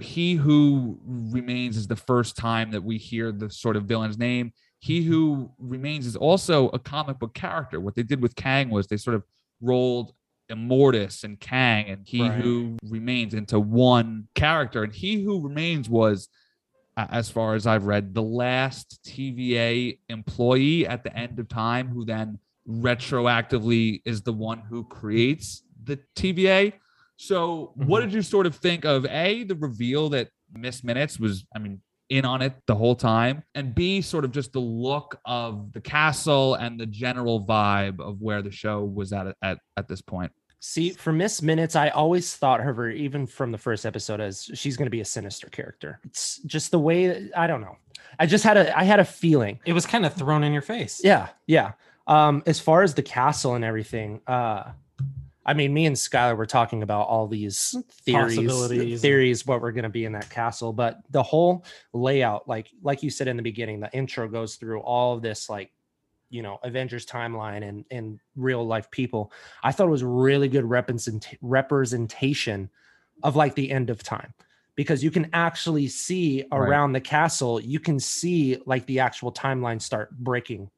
He 0.00 0.34
who 0.34 0.98
remains 1.06 1.76
is 1.76 1.86
the 1.86 1.96
first 1.96 2.36
time 2.36 2.70
that 2.72 2.82
we 2.82 2.98
hear 2.98 3.32
the 3.32 3.48
sort 3.48 3.76
of 3.76 3.84
villain's 3.84 4.18
name. 4.18 4.52
He 4.80 5.02
who 5.02 5.50
remains 5.58 6.06
is 6.06 6.16
also 6.16 6.68
a 6.70 6.78
comic 6.78 7.18
book 7.18 7.32
character. 7.32 7.80
What 7.80 7.94
they 7.94 8.02
did 8.02 8.20
with 8.20 8.36
Kang 8.36 8.68
was 8.68 8.88
they 8.88 8.98
sort 8.98 9.16
of 9.16 9.22
rolled 9.62 10.12
Immortus 10.50 11.24
and 11.24 11.38
Kang 11.38 11.88
and 11.88 12.06
He 12.06 12.22
Right. 12.22 12.40
Who 12.40 12.76
Remains 12.82 13.34
into 13.34 13.58
one 13.58 14.28
character. 14.34 14.82
And 14.82 14.92
He 14.92 15.22
Who 15.22 15.40
Remains 15.40 15.88
was, 15.88 16.28
as 16.96 17.30
far 17.30 17.54
as 17.54 17.66
I've 17.66 17.86
read, 17.86 18.14
the 18.14 18.22
last 18.22 19.00
TVA 19.06 19.98
employee 20.08 20.86
at 20.86 21.02
the 21.04 21.16
end 21.16 21.38
of 21.38 21.48
time 21.48 21.88
who 21.88 22.04
then 22.04 22.38
retroactively 22.68 24.02
is 24.04 24.22
the 24.22 24.32
one 24.32 24.60
who 24.60 24.84
creates 24.84 25.62
the 25.82 25.98
TVA. 26.16 26.74
So, 27.16 27.72
what 27.74 28.00
mm-hmm. 28.00 28.10
did 28.10 28.14
you 28.14 28.22
sort 28.22 28.46
of 28.46 28.56
think 28.56 28.84
of 28.84 29.06
A, 29.06 29.44
the 29.44 29.54
reveal 29.54 30.08
that 30.10 30.28
Miss 30.52 30.82
Minutes 30.82 31.18
was, 31.18 31.44
I 31.54 31.58
mean, 31.58 31.80
in 32.08 32.24
on 32.24 32.42
it 32.42 32.54
the 32.66 32.74
whole 32.74 32.94
time, 32.94 33.42
and 33.54 33.74
B, 33.74 34.00
sort 34.00 34.24
of 34.24 34.32
just 34.32 34.52
the 34.52 34.60
look 34.60 35.18
of 35.24 35.72
the 35.72 35.80
castle 35.80 36.54
and 36.54 36.78
the 36.78 36.86
general 36.86 37.44
vibe 37.44 38.00
of 38.00 38.20
where 38.20 38.42
the 38.42 38.50
show 38.50 38.84
was 38.84 39.12
at 39.12 39.34
at, 39.42 39.58
at 39.76 39.88
this 39.88 40.00
point? 40.00 40.32
See, 40.60 40.90
for 40.90 41.12
Miss 41.12 41.42
Minutes, 41.42 41.76
I 41.76 41.90
always 41.90 42.34
thought 42.34 42.60
of 42.60 42.76
her, 42.76 42.88
even 42.88 43.26
from 43.26 43.52
the 43.52 43.58
first 43.58 43.84
episode, 43.84 44.20
as 44.20 44.48
she's 44.54 44.78
going 44.78 44.86
to 44.86 44.90
be 44.90 45.02
a 45.02 45.04
sinister 45.04 45.48
character. 45.48 46.00
It's 46.04 46.38
just 46.46 46.70
the 46.70 46.78
way 46.78 47.30
I 47.36 47.46
don't 47.46 47.60
know. 47.60 47.76
I 48.18 48.26
just 48.26 48.44
had 48.44 48.56
a 48.56 48.76
I 48.78 48.84
had 48.84 49.00
a 49.00 49.04
feeling. 49.04 49.60
it 49.66 49.72
was 49.72 49.84
kind 49.84 50.06
of 50.06 50.14
thrown 50.14 50.42
in 50.42 50.52
your 50.52 50.62
face. 50.62 51.00
Yeah, 51.04 51.28
yeah. 51.46 51.72
Um, 52.06 52.42
as 52.46 52.60
far 52.60 52.82
as 52.82 52.94
the 52.94 53.02
castle 53.02 53.54
and 53.54 53.64
everything, 53.64 54.20
uh, 54.26 54.72
I 55.46 55.54
mean, 55.54 55.74
me 55.74 55.86
and 55.86 55.94
Skylar 55.94 56.36
were 56.36 56.46
talking 56.46 56.82
about 56.82 57.06
all 57.06 57.26
these 57.26 57.76
theories, 58.02 59.00
theories, 59.00 59.46
what 59.46 59.60
we're 59.60 59.72
going 59.72 59.84
to 59.84 59.88
be 59.90 60.04
in 60.04 60.12
that 60.12 60.30
castle. 60.30 60.72
But 60.72 61.00
the 61.10 61.22
whole 61.22 61.64
layout, 61.92 62.48
like 62.48 62.70
like 62.82 63.02
you 63.02 63.10
said 63.10 63.28
in 63.28 63.36
the 63.36 63.42
beginning, 63.42 63.80
the 63.80 63.92
intro 63.92 64.28
goes 64.28 64.56
through 64.56 64.80
all 64.80 65.14
of 65.14 65.22
this, 65.22 65.48
like 65.50 65.70
you 66.30 66.42
know, 66.42 66.58
Avengers 66.62 67.04
timeline 67.06 67.66
and 67.68 67.84
and 67.90 68.18
real 68.36 68.66
life 68.66 68.90
people. 68.90 69.32
I 69.62 69.72
thought 69.72 69.86
it 69.86 69.90
was 69.90 70.02
really 70.04 70.48
good 70.48 70.64
represent- 70.64 71.36
representation 71.42 72.70
of 73.22 73.36
like 73.36 73.54
the 73.54 73.70
end 73.70 73.90
of 73.90 74.02
time 74.02 74.32
because 74.76 75.04
you 75.04 75.10
can 75.10 75.28
actually 75.32 75.88
see 75.88 76.44
Right. 76.50 76.58
around 76.58 76.92
the 76.92 77.00
castle 77.00 77.60
you 77.60 77.78
can 77.78 78.00
see 78.00 78.58
like 78.66 78.86
the 78.86 78.98
actual 79.00 79.30
timeline 79.32 79.80
start 79.80 80.10
breaking 80.18 80.68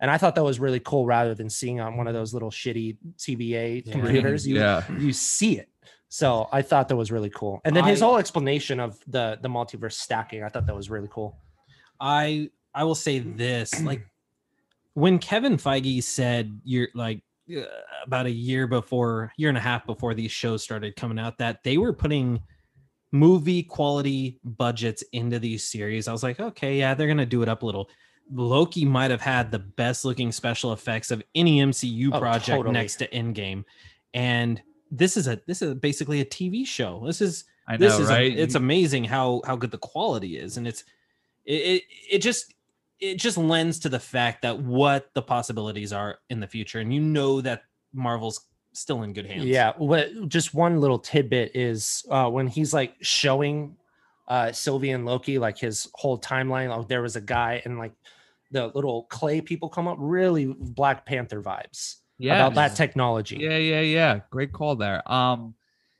and 0.00 0.10
i 0.10 0.18
thought 0.18 0.34
that 0.34 0.44
was 0.44 0.58
really 0.58 0.80
cool 0.80 1.06
rather 1.06 1.34
than 1.34 1.48
seeing 1.48 1.80
on 1.80 1.96
one 1.96 2.06
of 2.06 2.14
those 2.14 2.32
little 2.34 2.50
shitty 2.50 2.96
tva 3.18 3.84
Yeah. 3.86 3.92
computers 3.92 4.46
you, 4.46 4.56
yeah. 4.56 4.84
you 4.98 5.12
see 5.12 5.58
it 5.58 5.68
so 6.08 6.48
i 6.52 6.62
thought 6.62 6.88
that 6.88 6.96
was 6.96 7.12
really 7.12 7.30
cool 7.30 7.60
and 7.64 7.74
then 7.76 7.84
his 7.84 8.00
whole 8.00 8.18
explanation 8.18 8.80
of 8.80 8.98
the 9.06 9.38
the 9.42 9.48
multiverse 9.48 9.92
stacking 9.92 10.42
i 10.42 10.48
thought 10.48 10.66
that 10.66 10.74
was 10.76 10.90
really 10.90 11.08
cool 11.10 11.36
I 12.00 12.50
I 12.74 12.84
will 12.84 12.94
say 12.94 13.18
this 13.18 13.82
like 13.82 14.06
when 14.94 15.18
Kevin 15.18 15.56
Feige 15.56 16.02
said 16.02 16.60
you're 16.64 16.88
like 16.94 17.20
uh, 17.54 17.62
about 18.06 18.26
a 18.26 18.30
year 18.30 18.66
before, 18.66 19.32
year 19.36 19.48
and 19.48 19.58
a 19.58 19.60
half 19.60 19.86
before 19.86 20.14
these 20.14 20.30
shows 20.32 20.62
started 20.62 20.96
coming 20.96 21.18
out, 21.18 21.38
that 21.38 21.62
they 21.62 21.76
were 21.78 21.92
putting 21.92 22.40
movie 23.12 23.62
quality 23.62 24.38
budgets 24.44 25.02
into 25.12 25.38
these 25.38 25.64
series. 25.64 26.08
I 26.08 26.12
was 26.12 26.22
like, 26.22 26.40
okay, 26.40 26.78
yeah, 26.78 26.94
they're 26.94 27.08
gonna 27.08 27.26
do 27.26 27.42
it 27.42 27.48
up 27.48 27.62
a 27.62 27.66
little. 27.66 27.90
Loki 28.32 28.84
might 28.84 29.10
have 29.10 29.20
had 29.20 29.50
the 29.50 29.58
best 29.58 30.04
looking 30.04 30.30
special 30.32 30.72
effects 30.72 31.10
of 31.10 31.22
any 31.34 31.58
MCU 31.60 32.10
Oh, 32.12 32.18
project 32.18 32.46
totally. 32.56 32.72
next 32.72 32.96
to 32.96 33.08
Endgame, 33.08 33.64
and 34.14 34.62
this 34.90 35.16
is 35.16 35.26
a 35.28 35.40
this 35.46 35.62
is 35.62 35.74
basically 35.74 36.20
a 36.20 36.24
TV 36.24 36.66
show. 36.66 37.02
This 37.06 37.20
is 37.20 37.44
I 37.68 37.76
know, 37.76 37.86
this 37.88 37.98
is 37.98 38.10
a- 38.10 38.26
it's 38.26 38.54
amazing 38.54 39.04
how 39.04 39.42
how 39.46 39.56
good 39.56 39.70
the 39.70 39.78
quality 39.78 40.36
is, 40.36 40.56
and 40.56 40.66
it's 40.68 40.84
it, 41.44 41.54
it 41.54 41.82
it 42.12 42.18
just 42.18 42.54
it 43.00 43.14
just 43.16 43.38
lends 43.38 43.78
to 43.80 43.88
the 43.88 43.98
fact 44.00 44.42
that 44.42 44.58
what 44.60 45.10
the 45.14 45.22
possibilities 45.22 45.92
are 45.92 46.18
in 46.28 46.40
the 46.40 46.46
future, 46.46 46.78
and 46.80 46.92
you 46.92 47.00
know 47.00 47.40
that 47.40 47.62
Marvel's 47.92 48.46
still 48.72 49.02
in 49.02 49.12
good 49.12 49.26
hands. 49.26 49.46
Yeah, 49.46 49.72
what 49.78 50.28
just 50.28 50.54
one 50.54 50.80
little 50.80 50.98
tidbit 50.98 51.52
is 51.56 52.04
uh 52.10 52.28
when 52.28 52.46
he's 52.46 52.72
like 52.74 52.94
showing 53.00 53.76
uh 54.28 54.52
Sylvie 54.52 54.90
and 54.90 55.04
Loki 55.04 55.38
like 55.38 55.58
his 55.58 55.88
whole 55.94 56.18
timeline. 56.20 56.68
Like 56.76 56.86
there 56.88 57.02
was 57.02 57.16
a 57.16 57.20
guy 57.20 57.62
and 57.64 57.78
like 57.78 57.92
the 58.50 58.68
little 58.74 59.04
clay 59.04 59.40
people 59.40 59.68
come 59.68 59.86
up, 59.86 59.96
really 59.98 60.46
Black 60.46 61.06
Panther 61.06 61.42
vibes 61.42 61.96
yeah, 62.20 62.34
about 62.34 62.54
that 62.54 62.76
technology. 62.76 63.38
Yeah, 63.40 63.56
yeah, 63.56 63.80
yeah. 63.80 64.20
Great 64.30 64.52
call 64.52 64.76
there. 64.76 65.10
Um, 65.10 65.54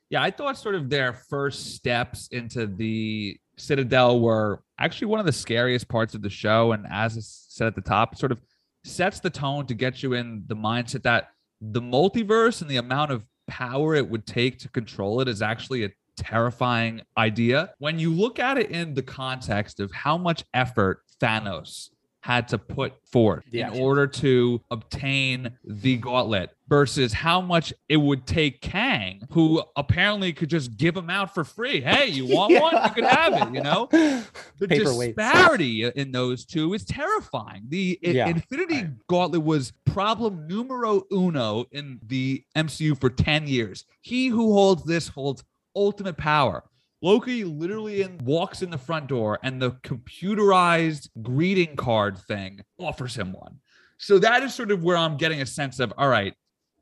yeah, 0.09 0.21
I 0.21 0.29
thought 0.29 0.57
sort 0.57 0.75
of 0.75 0.89
their 0.89 1.13
first 1.13 1.75
steps 1.75 2.27
into 2.31 2.67
the 2.67 3.37
Citadel 3.57 4.19
were 4.19 4.61
actually 4.77 5.07
one 5.07 5.19
of 5.19 5.25
the 5.25 5.31
scariest 5.31 5.87
parts 5.87 6.13
of 6.13 6.21
the 6.21 6.29
show. 6.29 6.73
And 6.73 6.85
as 6.89 7.17
I 7.17 7.21
said 7.21 7.67
at 7.67 7.75
the 7.75 7.81
top, 7.81 8.15
sort 8.17 8.31
of 8.31 8.39
sets 8.83 9.19
the 9.19 9.29
tone 9.29 9.65
to 9.67 9.73
get 9.73 10.03
you 10.03 10.13
in 10.13 10.43
the 10.47 10.55
mindset 10.55 11.03
that 11.03 11.29
the 11.59 11.81
multiverse 11.81 12.61
and 12.61 12.69
the 12.69 12.77
amount 12.77 13.11
of 13.11 13.25
power 13.47 13.95
it 13.95 14.09
would 14.09 14.25
take 14.25 14.59
to 14.59 14.69
control 14.69 15.21
it 15.21 15.27
is 15.27 15.41
actually 15.41 15.85
a 15.85 15.91
terrifying 16.17 17.01
idea. 17.17 17.73
When 17.79 17.97
you 17.97 18.13
look 18.13 18.39
at 18.39 18.57
it 18.57 18.69
in 18.69 18.93
the 18.93 19.01
context 19.01 19.79
of 19.79 19.91
how 19.91 20.17
much 20.17 20.43
effort 20.53 21.03
Thanos 21.21 21.89
had 22.21 22.47
to 22.47 22.57
put 22.57 22.93
forth 23.05 23.43
Yeah. 23.51 23.71
in 23.73 23.81
order 23.81 24.05
to 24.07 24.61
obtain 24.71 25.51
the 25.65 25.97
gauntlet 25.97 26.51
versus 26.69 27.11
how 27.13 27.41
much 27.41 27.73
it 27.89 27.97
would 27.97 28.25
take 28.27 28.61
Kang, 28.61 29.21
who 29.31 29.61
apparently 29.75 30.31
could 30.31 30.49
just 30.49 30.77
give 30.77 30.95
him 30.95 31.09
out 31.09 31.33
for 31.33 31.43
free. 31.43 31.81
Hey, 31.81 32.07
you 32.07 32.27
want 32.35 32.53
one? 32.61 32.73
You 32.83 32.89
could 32.91 33.03
have 33.05 33.33
it, 33.49 33.53
you 33.55 33.61
know? 33.61 33.89
The 34.59 34.67
disparity 34.67 35.85
in 35.95 36.11
those 36.11 36.45
two 36.45 36.73
is 36.75 36.85
terrifying. 36.85 37.63
The 37.69 37.97
Yeah. 38.03 38.27
Infinity 38.27 38.87
Gauntlet 39.07 39.43
was 39.43 39.73
problem 39.85 40.47
numero 40.47 41.03
uno 41.11 41.65
in 41.71 41.99
the 42.05 42.43
MCU 42.55 42.99
for 42.99 43.09
10 43.09 43.47
years. 43.47 43.85
He 44.01 44.27
who 44.27 44.53
holds 44.53 44.83
this 44.83 45.07
holds 45.07 45.43
ultimate 45.75 46.17
power. 46.17 46.63
Loki 47.01 47.43
literally 47.43 48.01
in, 48.03 48.19
walks 48.23 48.61
in 48.61 48.69
the 48.69 48.77
front 48.77 49.07
door 49.07 49.39
and 49.43 49.61
the 49.61 49.71
computerized 49.83 51.09
greeting 51.21 51.75
card 51.75 52.17
thing 52.17 52.61
offers 52.79 53.15
him 53.15 53.33
one. 53.33 53.57
So 53.97 54.19
that 54.19 54.43
is 54.43 54.53
sort 54.53 54.71
of 54.71 54.83
where 54.83 54.97
I'm 54.97 55.17
getting 55.17 55.41
a 55.41 55.45
sense 55.45 55.79
of 55.79 55.93
all 55.97 56.09
right, 56.09 56.33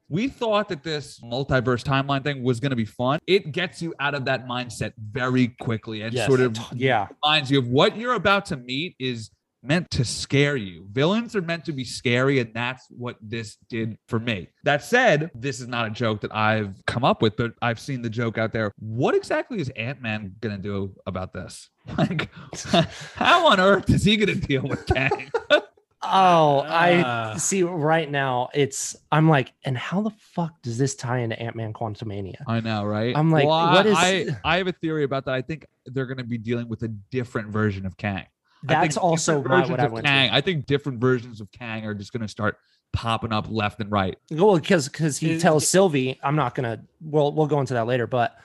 we 0.10 0.28
thought 0.28 0.70
that 0.70 0.84
this 0.84 1.20
multiverse 1.20 1.84
timeline 1.84 2.24
thing 2.24 2.44
was 2.44 2.60
going 2.60 2.72
to 2.72 2.76
be 2.76 2.86
fun. 2.86 3.20
It 3.28 3.52
gets 3.52 3.82
you 3.82 3.94
out 4.00 4.16
of 4.16 4.26
that 4.26 4.48
mindset 4.48 4.94
very 4.98 5.50
quickly 5.60 6.02
and 6.02 6.14
Yes, 6.14 6.28
sort 6.28 6.40
of 6.40 6.58
yeah. 6.74 7.08
reminds 7.24 7.52
you 7.52 7.60
of 7.60 7.68
what 7.68 7.96
you're 7.96 8.16
about 8.16 8.46
to 8.48 8.58
meet 8.58 8.96
is 9.00 9.30
meant 9.62 9.90
to 9.92 10.06
scare 10.06 10.56
you. 10.56 10.86
Villains 10.92 11.36
are 11.36 11.42
meant 11.42 11.66
to 11.66 11.72
be 11.72 11.84
scary, 11.84 12.40
and 12.40 12.54
that's 12.54 12.86
what 12.90 13.18
this 13.22 13.58
did 13.70 13.98
for 14.08 14.20
me. 14.20 14.48
That 14.64 14.84
said, 14.84 15.32
this 15.36 15.60
is 15.60 15.68
not 15.68 15.88
a 15.88 15.90
joke 15.90 16.22
that 16.22 16.34
I've 16.34 16.76
come 16.88 17.04
up 17.04 17.22
with, 17.22 17.36
but 17.38 17.54
I've 17.62 17.80
seen 17.80 18.02
the 18.02 18.10
joke 18.10 18.38
out 18.38 18.52
there. 18.54 18.72
What 18.80 19.16
exactly 19.16 19.60
is 19.60 19.70
Ant 19.76 20.02
Man 20.02 20.36
gonna 20.42 20.58
do 20.58 20.96
about 21.06 21.34
this? 21.34 21.70
Like, 21.98 22.30
how 23.16 23.48
on 23.48 23.60
earth 23.60 23.90
is 23.90 24.04
he 24.04 24.16
gonna 24.16 24.36
deal 24.36 24.62
with 24.64 24.86
Kang? 24.86 25.30
Oh, 26.02 26.60
I 26.66 27.04
Ah. 27.06 27.36
see 27.36 27.62
right 27.64 28.10
now 28.10 28.48
it's 28.54 28.96
I'm 29.12 29.28
like, 29.28 29.52
and 29.66 29.78
how 29.78 30.02
the 30.02 30.12
fuck 30.34 30.54
does 30.62 30.78
this 30.78 30.96
tie 30.96 31.20
into 31.20 31.38
Ant-Man 31.38 31.74
Quantumania? 31.74 32.36
I 32.48 32.62
know, 32.62 32.86
right? 32.86 33.14
I'm 33.18 33.30
like, 33.32 33.46
Well, 33.46 33.72
what 33.74 33.86
I, 33.86 33.90
is- 34.14 34.30
I, 34.46 34.54
I 34.54 34.58
have 34.60 34.68
a 34.68 34.72
theory 34.72 35.04
about 35.04 35.26
that. 35.26 35.34
I 35.36 35.42
think 35.42 35.66
they're 35.88 36.06
gonna 36.06 36.24
be 36.24 36.38
dealing 36.38 36.70
with 36.70 36.84
a 36.84 36.88
different 36.88 37.50
version 37.50 37.86
of 37.86 37.98
Kang. 37.98 38.26
I 38.68 38.74
think 38.74 38.82
That's 38.82 38.98
also 38.98 39.38
different 39.42 39.48
my, 39.50 39.56
versions 39.62 39.72
what 39.72 39.80
I 39.80 39.86
of 39.86 39.92
went 39.92 40.06
Kang. 40.06 40.30
to. 40.30 40.36
I 40.36 40.42
think 40.42 40.66
different 40.66 41.00
versions 41.00 41.40
of 41.42 41.52
Kang 41.52 41.86
are 41.86 41.94
just 41.94 42.12
going 42.12 42.22
to 42.22 42.28
start 42.28 42.58
popping 42.92 43.32
up 43.32 43.46
left 43.50 43.80
and 43.80 43.92
right. 43.92 44.18
Well, 44.32 44.56
because 44.58 44.90
because 44.90 45.18
he 45.18 45.32
Is- 45.32 45.42
tells 45.42 45.68
Sylvie, 45.68 46.20
I'm 46.24 46.36
not 46.36 46.56
gonna. 46.56 46.82
Well, 47.02 47.32
we'll 47.32 47.48
go 47.48 47.60
into 47.60 47.74
that 47.76 47.86
later, 47.88 48.08
but 48.08 48.36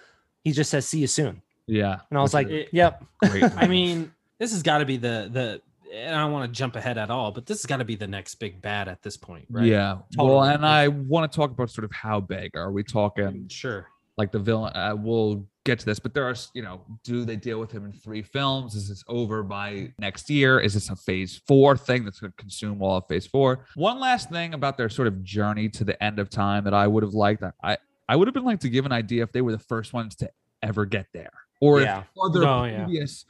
he 0.45 0.53
just 0.53 0.71
says, 0.71 0.87
"See 0.87 0.99
you 1.01 1.07
soon," 1.07 1.43
Yeah, 1.67 1.99
and 2.11 2.19
I 2.19 2.23
was 2.23 2.35
like, 2.35 2.49
is 2.49 2.69
"Yep." 2.73 3.05
great. 3.25 3.45
I 3.57 3.67
mean, 3.67 4.13
this 4.39 4.53
has 4.53 4.63
got 4.63 4.79
to 4.79 4.85
be 4.85 4.97
the 4.99 5.29
the. 5.33 5.61
And 5.97 6.13
I 6.17 6.23
don't 6.23 6.33
want 6.33 6.53
to 6.53 6.59
jump 6.59 6.75
ahead 6.75 6.99
at 6.99 7.09
all, 7.09 7.31
but 7.31 7.47
this 7.47 7.59
has 7.63 7.67
got 7.67 7.77
to 7.77 7.85
be 7.85 7.95
the 7.95 8.09
next 8.09 8.35
big 8.37 8.61
bad 8.61 8.89
at 8.89 9.01
this 9.03 9.17
point, 9.17 9.47
right? 9.49 9.65
yeah. 9.67 9.99
Well, 10.19 10.43
and 10.43 10.67
I 10.67 10.89
want 10.89 11.31
to 11.31 11.37
talk 11.37 11.53
about 11.53 11.71
sort 11.71 11.85
of 11.85 11.93
how 11.93 12.19
big 12.21 12.57
are 12.57 12.73
we 12.73 12.83
talking? 12.83 13.47
Sure. 13.49 13.87
Like 14.19 14.33
the 14.33 14.41
villain. 14.41 14.73
Uh, 14.75 14.97
we'll 14.99 15.47
get 15.65 15.79
to 15.81 15.87
this, 15.87 15.99
but 15.99 16.13
there 16.15 16.25
are, 16.25 16.35
you 16.53 16.63
know, 16.63 16.83
do 17.03 17.25
they 17.25 17.37
deal 17.37 17.59
with 17.59 17.73
him 17.73 17.85
in 17.85 17.93
three 17.93 18.23
films? 18.23 18.75
Is 18.75 18.89
this 18.89 19.03
over 19.09 19.43
by 19.43 19.93
next 19.99 20.29
year? 20.31 20.61
Is 20.61 20.75
this 20.75 20.91
a 20.91 20.97
phase 20.97 21.41
four 21.47 21.77
thing 21.77 22.05
that's 22.05 22.21
going 22.21 22.31
to 22.33 22.37
consume 22.37 22.83
all 22.83 22.99
of 22.99 23.07
phase 23.09 23.27
four? 23.27 23.65
One 23.75 23.99
last 23.99 24.31
thing 24.31 24.55
about 24.55 24.77
their 24.77 24.89
sort 24.91 25.09
of 25.09 25.23
journey 25.25 25.69
to 25.71 25.85
the 25.85 26.01
end 26.03 26.19
of 26.19 26.29
time 26.29 26.65
that 26.65 26.75
I 26.75 26.87
would 26.87 27.03
have 27.03 27.15
liked. 27.15 27.43
I 27.63 27.79
I 28.09 28.17
would 28.17 28.29
have 28.29 28.35
been 28.35 28.45
like 28.45 28.61
to 28.61 28.69
give 28.69 28.85
an 28.85 28.93
idea 28.93 29.23
if 29.23 29.33
they 29.33 29.41
were 29.41 29.53
the 29.53 29.59
first 29.59 29.95
ones 29.95 30.15
to 30.17 30.31
ever 30.63 30.85
get 30.85 31.07
there, 31.15 31.33
or 31.61 31.81
Yeah. 31.81 32.01
if 32.01 32.07
other 32.23 32.47
Oh, 32.47 32.65
yeah. 32.65 32.85
previous 32.85 33.25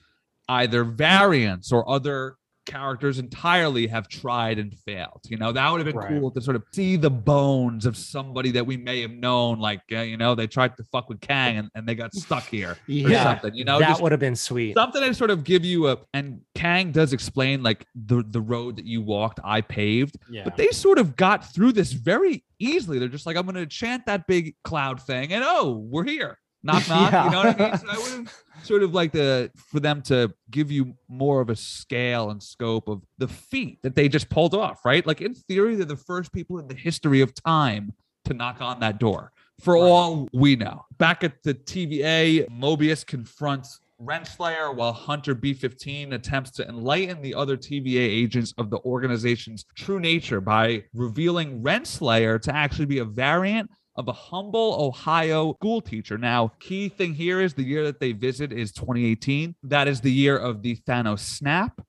either 0.48 0.82
variants 0.84 1.70
or 1.72 1.88
other 1.88 2.36
characters 2.66 3.18
entirely 3.18 3.86
have 3.86 4.08
tried 4.08 4.58
and 4.58 4.74
failed. 4.80 5.20
You 5.28 5.36
know, 5.36 5.52
that 5.52 5.70
would 5.70 5.78
have 5.78 5.86
been 5.86 5.96
Right. 5.96 6.08
cool 6.20 6.30
to 6.32 6.40
sort 6.40 6.56
of 6.56 6.64
see 6.72 6.96
the 6.96 7.10
bones 7.10 7.86
of 7.86 7.96
somebody 7.96 8.50
that 8.52 8.66
we 8.66 8.76
may 8.76 9.00
have 9.02 9.10
known. 9.10 9.58
Like, 9.58 9.82
uh, 9.92 10.00
you 10.00 10.16
know, 10.16 10.34
they 10.34 10.46
tried 10.46 10.76
to 10.76 10.84
fuck 10.84 11.08
with 11.08 11.20
Kang 11.20 11.58
and, 11.58 11.70
and 11.74 11.86
they 11.86 11.94
got 11.94 12.14
stuck 12.14 12.44
here 12.44 12.70
or 12.72 12.78
Yeah, 12.86 13.22
something. 13.22 13.54
You 13.54 13.64
know, 13.64 13.78
that 13.78 14.00
would 14.00 14.12
have 14.12 14.20
been 14.20 14.36
sweet. 14.36 14.74
something 14.74 15.02
to 15.02 15.14
sort 15.14 15.30
of 15.30 15.44
give 15.44 15.64
you 15.64 15.88
a. 15.88 15.98
And 16.14 16.40
Kang 16.54 16.90
does 16.92 17.12
explain 17.12 17.62
like 17.62 17.86
the 17.94 18.24
the 18.28 18.40
road 18.40 18.76
that 18.76 18.86
you 18.86 19.02
walked, 19.02 19.40
I 19.44 19.60
paved. 19.60 20.16
Yeah. 20.30 20.44
But 20.44 20.56
they 20.56 20.68
sort 20.68 20.98
of 20.98 21.16
got 21.16 21.52
through 21.52 21.72
this 21.72 21.92
very 21.92 22.44
easily. 22.58 22.98
They're 22.98 23.08
just 23.08 23.26
like, 23.26 23.36
I'm 23.36 23.44
going 23.44 23.56
to 23.56 23.66
chant 23.66 24.06
that 24.06 24.26
big 24.26 24.54
cloud 24.64 25.00
thing, 25.02 25.32
and 25.32 25.44
oh, 25.46 25.86
we're 25.90 26.04
here. 26.04 26.38
Knock 26.64 26.88
knock. 26.88 27.12
You 27.26 27.30
know 27.30 27.44
what 27.44 27.60
I 27.60 27.68
mean? 27.70 27.78
So 27.78 27.86
I 27.88 28.16
would 28.18 28.28
sort 28.64 28.82
of 28.82 28.94
like 28.94 29.12
the 29.12 29.50
for 29.70 29.78
them 29.78 30.00
to 30.02 30.32
give 30.50 30.70
you 30.72 30.94
more 31.08 31.40
of 31.40 31.50
a 31.50 31.56
scale 31.56 32.30
and 32.30 32.42
scope 32.42 32.88
of 32.88 33.02
the 33.18 33.28
feat 33.28 33.78
that 33.82 33.94
they 33.94 34.08
just 34.08 34.28
pulled 34.30 34.54
off, 34.54 34.84
right? 34.84 35.06
Like 35.06 35.20
in 35.20 35.34
theory, 35.34 35.74
they're 35.76 35.84
the 35.84 35.96
first 35.96 36.32
people 36.32 36.58
in 36.58 36.66
the 36.66 36.74
history 36.74 37.20
of 37.20 37.32
time 37.34 37.92
to 38.24 38.34
knock 38.34 38.60
on 38.60 38.80
that 38.80 38.98
door. 38.98 39.30
For 39.60 39.74
Right. 39.74 39.82
all 39.82 40.28
we 40.32 40.56
know, 40.56 40.84
back 40.98 41.22
at 41.22 41.42
the 41.44 41.54
TVA, 41.54 42.48
Mobius 42.50 43.06
confronts 43.06 43.80
Renslayer 44.02 44.74
while 44.74 44.92
Hunter 44.92 45.34
B15 45.36 46.12
attempts 46.14 46.50
to 46.52 46.68
enlighten 46.68 47.22
the 47.22 47.34
other 47.34 47.56
TVA 47.56 48.00
agents 48.00 48.52
of 48.58 48.68
the 48.70 48.78
organization's 48.80 49.64
true 49.76 50.00
nature 50.00 50.40
by 50.40 50.82
revealing 50.94 51.62
Renslayer 51.62 52.40
to 52.42 52.54
actually 52.54 52.86
be 52.86 52.98
a 52.98 53.04
variant 53.04 53.70
of 53.96 54.08
a 54.08 54.12
humble 54.12 54.76
Ohio 54.80 55.54
school 55.54 55.80
teacher. 55.80 56.18
Now, 56.18 56.52
key 56.58 56.88
thing 56.88 57.14
here 57.14 57.40
is 57.40 57.54
the 57.54 57.62
year 57.62 57.84
that 57.84 58.00
they 58.00 58.12
visit 58.12 58.52
is 58.52 58.72
2018. 58.72 59.54
That 59.62 59.86
is 59.88 60.00
the 60.00 60.10
year 60.12 60.36
of 60.36 60.62
the 60.62 60.76
Thanos 60.88 61.20
snap. 61.20 61.80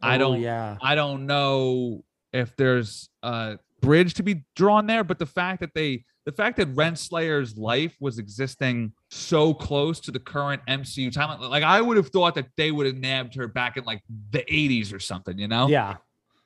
I 0.00 0.14
Oh, 0.16 0.18
don't 0.18 0.40
Yeah. 0.40 0.76
I 0.80 0.94
don't 0.94 1.26
know 1.26 2.04
if 2.32 2.54
there's 2.56 3.08
a 3.22 3.58
bridge 3.80 4.14
to 4.14 4.22
be 4.22 4.44
drawn 4.54 4.86
there, 4.86 5.02
but 5.02 5.18
the 5.18 5.26
fact 5.26 5.60
that 5.60 5.74
they 5.74 6.04
the 6.24 6.32
fact 6.32 6.58
that 6.58 6.68
Renslayer's 6.74 7.56
life 7.56 7.96
was 8.00 8.18
existing 8.18 8.92
so 9.08 9.54
close 9.54 9.98
to 10.00 10.10
the 10.10 10.18
current 10.18 10.60
MCU 10.68 11.10
timeline, 11.10 11.48
like 11.48 11.64
I 11.64 11.80
would 11.80 11.96
have 11.96 12.08
thought 12.10 12.34
that 12.34 12.48
they 12.58 12.70
would 12.70 12.84
have 12.84 12.96
nabbed 12.98 13.34
her 13.36 13.48
back 13.48 13.78
in 13.78 13.84
like 13.84 14.02
the 14.30 14.40
80s 14.40 14.92
or 14.92 15.00
something, 15.00 15.38
you 15.38 15.48
know? 15.48 15.68
Yeah. 15.68 15.96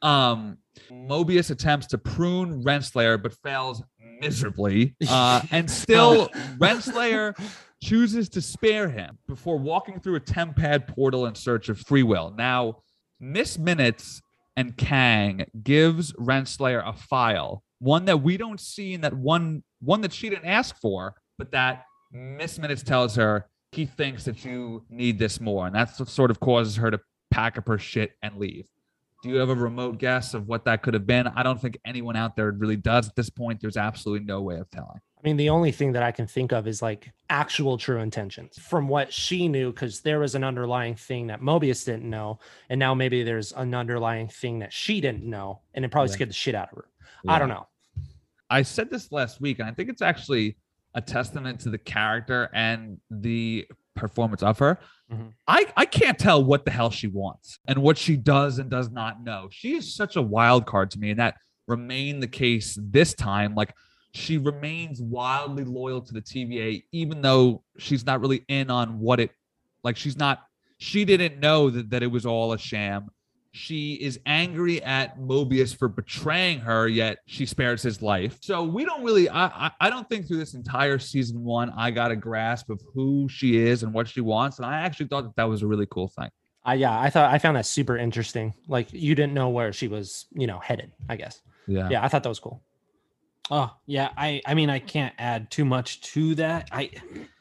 Um, 0.01 0.59
Mobius 0.91 1.51
attempts 1.51 1.89
to 1.89 1.99
prune 1.99 2.63
Renslayer 2.63 3.21
but 3.21 3.35
fails 3.43 3.83
miserably. 4.23 4.95
Uh, 5.09 5.43
and 5.51 5.71
still, 5.71 6.29
Renslayer 6.59 7.35
chooses 7.83 8.29
to 8.31 8.41
spare 8.41 8.89
him 8.89 9.19
before 9.29 9.59
walking 9.59 10.01
through 10.01 10.15
a 10.15 10.21
Tempad 10.21 10.87
portal 10.87 11.27
in 11.27 11.35
search 11.35 11.69
of 11.69 11.79
free 11.79 12.03
will. 12.03 12.33
Now, 12.37 12.79
Miss 13.21 13.59
Minutes 13.59 14.23
and 14.57 14.77
Kang 14.77 15.45
gives 15.63 16.13
Renslayer 16.15 16.89
a 16.89 16.93
file, 16.93 17.63
one 17.79 18.07
that 18.07 18.23
we 18.23 18.37
don't 18.37 18.61
see, 18.61 18.95
and 18.95 19.05
that 19.05 19.13
one 19.13 19.65
one 19.81 20.01
that 20.03 20.13
she 20.13 20.31
didn't 20.31 20.47
ask 20.47 20.77
for, 20.81 21.15
but 21.37 21.51
that 21.51 21.85
Miss 22.13 22.59
Minutes 22.59 22.83
tells 22.83 23.17
her 23.17 23.47
he 23.73 23.85
thinks 23.87 24.25
that 24.25 24.45
you 24.45 24.85
need 24.89 25.19
this 25.19 25.41
more, 25.41 25.67
and 25.67 25.75
that's 25.75 25.99
what 25.99 26.09
sort 26.09 26.31
of 26.31 26.41
causes 26.41 26.77
her 26.77 26.91
to 26.91 27.01
pack 27.31 27.59
up 27.59 27.67
her 27.69 27.79
shit 27.79 28.13
and 28.23 28.37
leave. 28.37 28.67
Do 29.23 29.29
you 29.29 29.37
have 29.37 29.51
a 29.51 29.55
remote 29.55 29.99
guess 29.99 30.35
of 30.35 30.49
what 30.49 30.65
that 30.65 30.83
could 30.83 30.95
have 30.95 31.07
been? 31.07 31.29
I 31.29 31.45
don't 31.45 31.61
think 31.61 31.79
anyone 31.85 32.17
out 32.17 32.35
there 32.35 32.51
really 32.51 32.77
does 32.77 33.09
at 33.09 33.15
this 33.15 33.31
point. 33.31 33.61
There's 33.61 33.77
absolutely 33.77 34.27
no 34.27 34.43
way 34.43 34.57
of 34.57 34.69
telling. 34.71 35.01
I 35.17 35.21
mean, 35.23 35.37
the 35.37 35.51
only 35.51 35.71
thing 35.71 35.93
that 35.93 36.03
I 36.03 36.11
can 36.11 36.27
think 36.27 36.53
of 36.53 36.67
is 36.67 36.83
like 36.83 37.13
actual 37.31 37.79
true 37.79 38.01
intentions 38.01 38.59
from 38.59 38.89
what 38.89 39.13
she 39.13 39.47
knew, 39.47 39.71
because 39.71 40.01
there 40.01 40.19
was 40.19 40.35
an 40.35 40.43
underlying 40.43 40.97
thing 40.97 41.29
that 41.29 41.41
Mobius 41.41 41.85
didn't 41.87 42.11
know. 42.11 42.41
And 42.69 42.81
now 42.81 42.95
maybe 42.95 43.23
there's 43.23 43.53
an 43.53 43.73
underlying 43.75 44.27
thing 44.27 44.59
that 44.59 44.73
she 44.73 45.01
didn't 45.01 45.23
know. 45.23 45.61
And 45.75 45.85
it 45.85 45.93
probably 45.93 46.09
Yeah. 46.11 46.15
scared 46.15 46.31
the 46.31 46.35
shit 46.35 46.57
out 46.57 46.71
of 46.73 46.79
her. 46.79 46.85
I 47.29 47.39
don't 47.39 47.49
know. 47.49 47.69
I 48.51 48.63
said 48.63 48.91
this 48.91 49.13
last 49.13 49.41
week, 49.41 49.61
and 49.61 49.69
I 49.69 49.73
think 49.73 49.89
it's 49.89 50.03
actually 50.03 50.57
a 50.95 51.01
testament 51.01 51.61
to 51.61 51.71
the 51.71 51.79
character 51.79 52.51
and 52.53 52.99
the 53.09 53.69
performance 53.95 54.43
of 54.43 54.59
her. 54.59 54.79
Mhm. 55.13 55.33
I, 55.47 55.67
I 55.77 55.87
can't 55.87 56.19
tell 56.19 56.43
what 56.43 56.65
the 56.65 56.71
hell 56.71 56.91
she 56.91 57.07
wants 57.07 57.59
and 57.67 57.83
what 57.83 57.99
she 57.99 58.17
does 58.17 58.59
and 58.59 58.71
does 58.71 58.91
not 58.91 59.23
know. 59.23 59.49
She 59.51 59.75
is 59.75 59.95
such 59.95 60.17
a 60.17 60.23
wild 60.23 60.67
card 60.67 60.91
to 60.93 60.99
me, 60.99 61.11
and 61.11 61.21
that 61.21 61.37
remained 61.67 62.23
the 62.23 62.29
case 62.29 62.79
this 62.81 63.15
time. 63.15 63.55
Like 63.55 63.75
she 64.15 64.39
remains 64.39 65.01
wildly 65.01 65.65
loyal 65.65 66.01
to 66.03 66.13
the 66.13 66.23
TVA, 66.23 66.85
even 66.93 67.23
though 67.23 67.63
she's 67.79 68.05
not 68.05 68.21
really 68.21 68.45
in 68.49 68.71
on 68.71 68.99
what 68.99 69.21
it 69.21 69.31
like 69.85 69.97
she's 69.97 70.17
not 70.17 70.41
she 70.79 71.05
didn't 71.05 71.39
know 71.39 71.71
that, 71.71 71.91
that 71.91 72.03
it 72.03 72.09
was 72.09 72.27
all 72.27 72.53
a 72.53 72.59
sham. 72.59 73.09
She 73.55 73.95
is 73.95 74.19
angry 74.25 74.83
at 74.83 75.19
Mobius 75.21 75.77
for 75.77 75.89
betraying 75.89 76.59
her, 76.61 76.89
yet 76.89 77.19
she 77.27 77.45
spares 77.45 77.83
his 77.83 78.01
life. 78.01 78.39
So 78.41 78.63
we 78.63 78.85
don't 78.87 79.05
really, 79.05 79.29
I, 79.29 79.47
I, 79.47 79.71
I 79.83 79.91
don't 79.91 80.09
think 80.09 80.27
through 80.27 80.39
this 80.39 80.55
entire 80.55 80.99
season 80.99 81.45
one, 81.45 81.71
I 81.77 81.91
got 81.91 82.11
a 82.11 82.17
grasp 82.17 82.71
of 82.71 82.81
who 82.95 83.29
she 83.29 83.59
is 83.59 83.83
and 83.83 83.93
what 83.93 84.09
she 84.09 84.23
wants. 84.23 84.59
And 84.59 84.65
I 84.65 84.81
actually 84.81 85.07
thought 85.07 85.25
that 85.25 85.37
that 85.37 85.45
was 85.45 85.63
a 85.63 85.67
really 85.67 85.87
cool 85.91 86.09
thing. 86.09 86.31
I 86.65 86.75
yeah, 86.75 86.99
I 86.99 87.11
thought 87.11 87.33
I 87.33 87.39
found 87.39 87.57
that 87.57 87.67
super 87.67 87.97
interesting. 87.97 88.55
Like 88.69 88.93
you 88.93 89.15
didn't 89.15 89.35
know 89.35 89.49
where 89.49 89.73
she 89.73 89.89
was, 89.89 90.27
you 90.33 90.47
know, 90.47 90.59
headed, 90.59 90.93
I 91.09 91.17
guess. 91.17 91.43
Yeah. 91.67 91.89
Yeah, 91.91 92.05
I 92.05 92.09
thought 92.09 92.23
that 92.23 92.29
was 92.29 92.41
cool. 92.41 92.63
Oh 93.51 93.71
yeah, 93.87 94.11
I 94.17 94.41
I 94.47 94.55
mean 94.55 94.71
I 94.71 94.79
can't 94.79 95.15
add 95.19 95.51
too 95.51 95.65
much 95.65 96.01
to 96.13 96.35
that. 96.37 96.69
I 96.71 96.91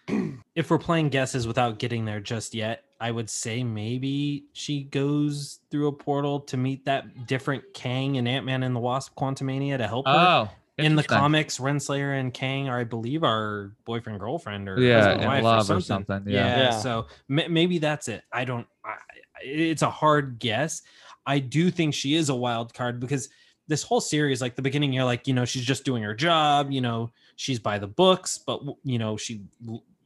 if 0.56 0.70
we're 0.70 0.80
playing 0.80 1.10
guesses 1.10 1.48
without 1.48 1.78
getting 1.80 2.06
there 2.06 2.20
just 2.20 2.56
yet, 2.56 2.84
I 3.02 3.10
would 3.10 3.30
say 3.32 3.64
maybe 3.64 4.46
she 4.54 4.84
goes 4.84 5.60
through 5.72 5.88
a 5.88 5.92
portal 5.92 6.40
to 6.42 6.56
meet 6.56 6.86
that 6.86 7.26
different 7.26 7.64
Kang 7.74 8.18
and 8.18 8.28
Ant 8.28 8.46
Man 8.46 8.62
and 8.62 8.76
the 8.76 8.80
Wasp 8.80 9.18
Quantumania 9.18 9.78
to 9.80 9.88
help 9.88 10.06
her. 10.06 10.14
Oh, 10.14 10.50
in 10.78 10.96
the 10.96 11.02
interesting. 11.02 11.18
comics, 11.18 11.58
Renslayer 11.58 12.20
and 12.20 12.34
Kang 12.34 12.70
are, 12.70 12.80
I 12.80 12.84
believe, 12.84 13.24
our 13.24 13.74
boyfriend 13.86 14.20
girlfriend 14.20 14.70
or 14.70 14.80
Yeah, 14.80 14.98
husband, 14.98 15.22
in 15.22 15.28
wife 15.28 15.44
love 15.44 15.72
or 15.72 15.82
something, 15.82 16.24
yeah. 16.28 16.58
Yeah. 16.58 16.70
So 16.80 17.08
ma- 17.28 17.48
maybe 17.50 17.80
that's 17.80 18.08
it. 18.08 18.24
I 18.32 18.46
don't. 18.46 18.68
I, 18.86 18.96
it's 19.44 19.82
a 19.82 19.90
hard 19.90 20.40
guess. 20.40 20.84
I 21.26 21.40
do 21.40 21.72
think 21.72 21.94
she 21.94 22.16
is 22.16 22.30
a 22.30 22.36
wild 22.36 22.74
card 22.74 23.00
because 23.00 23.30
this 23.68 23.84
whole 23.84 24.02
series, 24.02 24.42
like 24.42 24.56
the 24.56 24.62
beginning, 24.62 24.94
you're 24.94 25.06
like, 25.06 25.28
you 25.28 25.34
know, 25.34 25.46
she's 25.46 25.66
just 25.66 25.86
doing 25.86 26.04
her 26.04 26.14
job. 26.14 26.72
You 26.72 26.82
know, 26.82 27.12
she's 27.36 27.60
by 27.60 27.80
the 27.80 27.88
books, 27.88 28.38
but 28.38 28.62
you 28.84 29.00
know, 29.00 29.18
she 29.18 29.42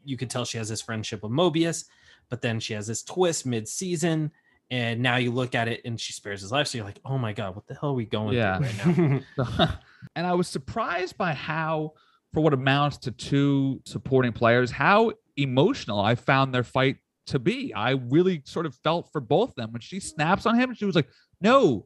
you 0.04 0.18
could 0.18 0.30
tell 0.30 0.46
she 0.46 0.58
has 0.58 0.70
this 0.70 0.82
friendship 0.82 1.24
with 1.24 1.32
Mobius, 1.32 1.86
but 2.30 2.42
then 2.42 2.60
she 2.60 2.74
has 2.74 2.88
this 2.88 3.04
twist 3.04 3.46
mid-season. 3.46 4.32
And 4.72 5.00
now 5.02 5.18
you 5.18 5.32
look 5.32 5.54
at 5.54 5.68
it 5.68 5.82
and 5.86 6.00
she 6.00 6.12
spares 6.12 6.42
his 6.42 6.52
life. 6.52 6.68
So 6.68 6.80
you're 6.80 6.86
like, 6.88 7.00
oh 7.06 7.20
my 7.20 7.34
God, 7.34 7.56
what 7.56 7.68
the 7.68 7.76
hell 7.76 7.92
are 7.92 7.94
we 7.94 8.06
going 8.06 8.36
Yeah. 8.36 8.58
through 8.58 9.04
right 9.06 9.24
now? 9.60 9.80
and 10.16 10.26
I 10.26 10.34
was 10.34 10.48
surprised 10.48 11.18
by 11.18 11.34
how, 11.34 11.94
for 12.34 12.42
what 12.42 12.52
amounts 12.54 12.98
to 13.00 13.12
two 13.12 13.80
supporting 13.86 14.32
players, 14.32 14.72
how 14.72 15.12
emotional 15.38 16.00
I 16.00 16.16
found 16.16 16.52
their 16.54 16.64
fight 16.64 16.98
to 17.28 17.38
be. 17.38 17.74
I 17.76 17.92
really 17.92 18.42
sort 18.46 18.66
of 18.66 18.74
felt 18.76 19.12
for 19.12 19.22
both 19.22 19.50
of 19.50 19.56
them 19.56 19.72
when 19.72 19.82
she 19.82 20.00
snaps 20.00 20.48
on 20.48 20.56
him. 20.60 20.74
She 20.74 20.86
was 20.86 20.96
like, 20.96 21.10
"No, 21.42 21.86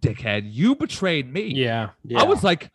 dickhead, 0.00 0.42
you 0.52 0.74
betrayed 0.74 1.32
me." 1.32 1.42
yeah. 1.54 1.90
Yeah. 2.04 2.20
I 2.20 2.24
was 2.24 2.42
like, 2.44 2.70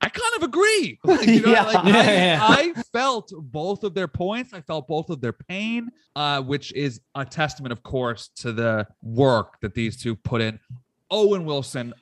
I 0.00 0.08
kind 0.08 0.32
of 0.36 0.42
agree. 0.44 0.98
Like, 1.04 1.26
you 1.26 1.40
know, 1.40 1.50
Yeah. 1.52 1.62
like, 1.64 1.84
Yeah, 1.86 1.96
I, 2.00 2.12
yeah. 2.12 2.38
I 2.76 2.82
felt 2.92 3.32
both 3.36 3.82
of 3.84 3.94
their 3.94 4.06
points. 4.08 4.52
I 4.54 4.60
felt 4.60 4.86
both 4.86 5.10
of 5.10 5.20
their 5.20 5.32
pain, 5.32 5.88
uh, 6.14 6.40
which 6.42 6.72
is 6.72 7.00
a 7.14 7.24
testament, 7.24 7.72
of 7.72 7.82
course, 7.82 8.28
to 8.36 8.52
the 8.52 8.86
work 9.02 9.60
that 9.60 9.74
these 9.74 10.00
two 10.00 10.14
put 10.14 10.40
in. 10.40 10.60
Owen 11.10 11.44
Wilson, 11.44 11.92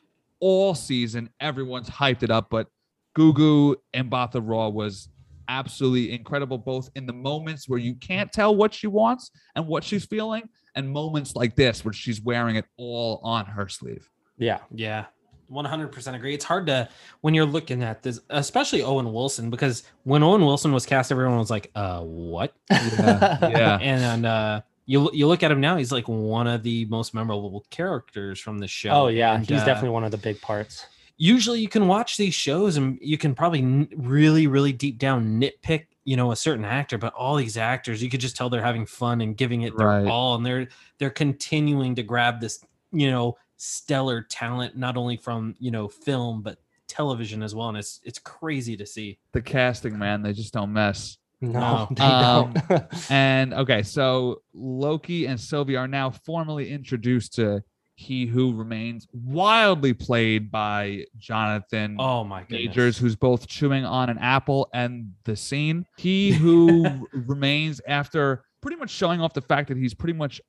all 0.41 0.75
season, 0.75 1.31
everyone's 1.41 1.89
hyped 1.89 2.23
it 2.23 2.31
up, 2.31 2.49
but 2.51 2.69
Gugu 3.17 3.77
Mbatha-Raw 3.95 4.69
was 4.69 5.09
absolutely 5.49 6.13
incredible, 6.13 6.59
both 6.59 6.91
in 6.97 7.07
the 7.07 7.13
moments 7.13 7.69
where 7.69 7.79
you 7.79 7.95
can't 7.95 8.31
tell 8.33 8.55
what 8.55 8.75
she 8.75 8.89
wants 8.89 9.31
and 9.55 9.67
what 9.67 9.85
she's 9.85 10.05
feeling, 10.05 10.43
and 10.75 10.91
moments 10.91 11.35
like 11.35 11.57
this 11.57 11.85
where 11.85 11.95
she's 11.95 12.21
wearing 12.21 12.57
it 12.57 12.67
all 12.77 13.21
on 13.23 13.47
her 13.47 13.69
sleeve. 13.69 14.11
yeah. 14.37 14.59
Yeah. 14.75 15.07
100% 15.51 16.15
agree. 16.15 16.35
It's 16.35 16.45
hard 16.45 16.67
to 16.67 16.89
when 17.21 17.35
you're 17.35 17.47
looking 17.47 17.83
at 17.83 18.03
this, 18.03 18.21
especially 18.31 18.83
Owen 18.83 19.13
Wilson, 19.13 19.51
because 19.51 19.83
when 20.05 20.23
Owen 20.23 20.45
Wilson 20.45 20.73
was 20.73 20.87
cast, 20.87 21.11
everyone 21.13 21.39
was 21.39 21.51
like, 21.51 21.71
"Uh, 21.75 22.01
what?" 22.03 22.55
Yeah, 22.71 23.39
yeah. 23.49 23.79
And 23.83 24.27
uh, 24.27 24.63
you 24.87 25.11
you 25.13 25.27
look 25.27 25.43
at 25.43 25.51
him 25.51 25.61
now; 25.61 25.77
he's 25.77 25.93
like 25.93 26.09
one 26.09 26.47
of 26.47 26.63
the 26.63 26.85
most 26.87 27.15
memorable 27.15 27.65
characters 27.71 28.39
from 28.41 28.59
the 28.59 28.69
show. 28.69 28.91
Oh 28.91 29.09
yeah, 29.09 29.35
And, 29.35 29.49
he's 29.49 29.61
uh, 29.63 29.65
definitely 29.65 29.91
one 29.91 30.05
of 30.05 30.11
the 30.11 30.19
big 30.19 30.41
parts. 30.41 30.87
Usually, 31.19 31.61
you 31.61 31.69
can 31.69 31.89
watch 31.89 32.19
these 32.19 32.35
shows 32.35 32.77
and 32.77 32.99
you 33.01 33.17
can 33.17 33.35
probably 33.35 33.89
really, 33.97 34.47
really 34.47 34.73
deep 34.73 34.99
down 34.99 35.41
nitpick, 35.41 35.87
you 36.05 36.15
know, 36.15 36.31
a 36.31 36.37
certain 36.37 36.65
actor. 36.67 36.99
But 36.99 37.15
all 37.15 37.37
these 37.37 37.57
actors, 37.57 38.03
you 38.03 38.11
could 38.11 38.21
just 38.21 38.37
tell 38.37 38.51
they're 38.51 38.61
having 38.63 38.85
fun 38.85 39.23
and 39.23 39.35
giving 39.35 39.63
it 39.63 39.75
their 39.79 39.87
Right. 39.87 40.07
all, 40.07 40.35
and 40.35 40.45
they're 40.45 40.69
they're 40.99 41.09
continuing 41.09 41.95
to 41.95 42.03
grab 42.03 42.41
this, 42.41 42.63
you 42.93 43.11
know, 43.11 43.39
stellar 43.57 44.23
talent 44.23 44.77
not 44.77 44.97
only 44.97 45.17
from 45.17 45.55
you 45.59 45.71
know 45.71 45.89
film 45.89 46.43
but 46.43 46.59
television 46.89 47.43
as 47.43 47.55
well 47.55 47.69
and 47.69 47.79
it's 47.79 48.01
it's 48.05 48.19
crazy 48.19 48.77
to 48.77 48.87
see 48.87 49.19
The 49.33 49.43
casting, 49.43 49.99
man, 49.99 50.23
they 50.23 50.33
just 50.33 50.53
don't 50.53 50.73
mess. 50.73 51.19
No, 51.41 51.51
No. 51.51 51.89
they 51.95 52.03
Um, 52.05 52.55
don't. 52.69 52.85
And 53.11 53.53
okay, 53.55 53.83
so 53.83 54.43
Loki 54.55 55.27
and 55.27 55.39
Sylvie 55.39 55.77
are 55.77 55.89
now 55.89 56.11
formally 56.11 56.71
introduced 56.71 57.35
to 57.35 57.63
He 57.97 58.27
Who 58.27 58.55
Remains, 58.55 59.07
wildly 59.13 59.95
played 59.95 60.51
by 60.51 61.05
Jonathan 61.19 61.97
oh 61.99 62.23
my 62.25 62.43
goodness 62.43 62.69
Majors, 62.69 62.99
who's 62.99 63.17
both 63.17 63.47
chewing 63.49 63.85
on 63.85 64.09
an 64.09 64.19
apple 64.19 64.69
and 64.73 65.13
the 65.25 65.35
scene. 65.37 65.85
He 65.97 66.33
Who 66.43 67.07
Remains, 67.13 67.81
after 67.89 68.45
pretty 68.63 68.77
much 68.77 68.91
showing 68.91 69.21
off 69.21 69.33
the 69.35 69.43
fact 69.43 69.69
that 69.69 69.77
he's 69.77 69.93
pretty 69.95 70.15
much 70.17 70.41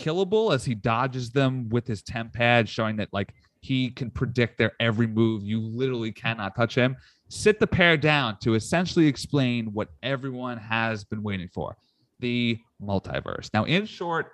unkillable 0.00 0.52
as 0.52 0.64
he 0.64 0.74
dodges 0.74 1.30
them 1.30 1.68
with 1.68 1.86
his 1.86 2.02
Tempad, 2.02 2.68
showing 2.68 2.96
that 2.96 3.08
like 3.12 3.34
he 3.60 3.90
can 3.90 4.10
predict 4.10 4.58
their 4.58 4.72
every 4.80 5.06
move. 5.06 5.44
You 5.44 5.60
literally 5.60 6.12
cannot 6.12 6.56
touch 6.56 6.74
him. 6.74 6.96
Sit 7.28 7.60
the 7.60 7.66
pair 7.66 7.96
down 7.96 8.38
to 8.40 8.54
essentially 8.54 9.06
explain 9.06 9.72
what 9.72 9.88
everyone 10.02 10.58
has 10.58 11.04
been 11.04 11.22
waiting 11.22 11.48
for 11.48 11.76
the 12.18 12.58
multiverse. 12.82 13.50
Now, 13.54 13.64
in 13.64 13.86
short, 13.86 14.32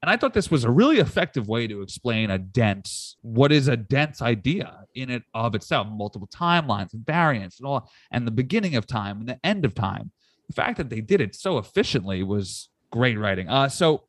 and 0.00 0.10
I 0.10 0.16
thought 0.16 0.32
this 0.32 0.50
was 0.50 0.64
a 0.64 0.70
really 0.70 0.98
effective 0.98 1.48
way 1.48 1.66
to 1.66 1.82
explain 1.82 2.30
a 2.30 2.38
dense, 2.38 3.16
what 3.22 3.50
is 3.50 3.66
a 3.66 3.76
dense 3.76 4.22
idea 4.22 4.84
in 4.94 5.10
it 5.10 5.24
of 5.34 5.56
itself, 5.56 5.88
multiple 5.90 6.28
timelines 6.32 6.94
and 6.94 7.04
variants 7.04 7.58
and 7.58 7.66
all, 7.66 7.90
and 8.12 8.26
the 8.26 8.32
beginning 8.32 8.76
of 8.76 8.86
time 8.86 9.18
and 9.18 9.28
the 9.28 9.40
end 9.42 9.64
of 9.64 9.74
time. 9.74 10.12
The 10.46 10.54
fact 10.54 10.78
that 10.78 10.88
they 10.88 11.00
did 11.00 11.20
it 11.20 11.34
so 11.34 11.58
efficiently 11.58 12.22
was 12.22 12.70
great 12.90 13.18
writing. 13.18 13.48
Uh, 13.48 13.68
so, 13.68 14.07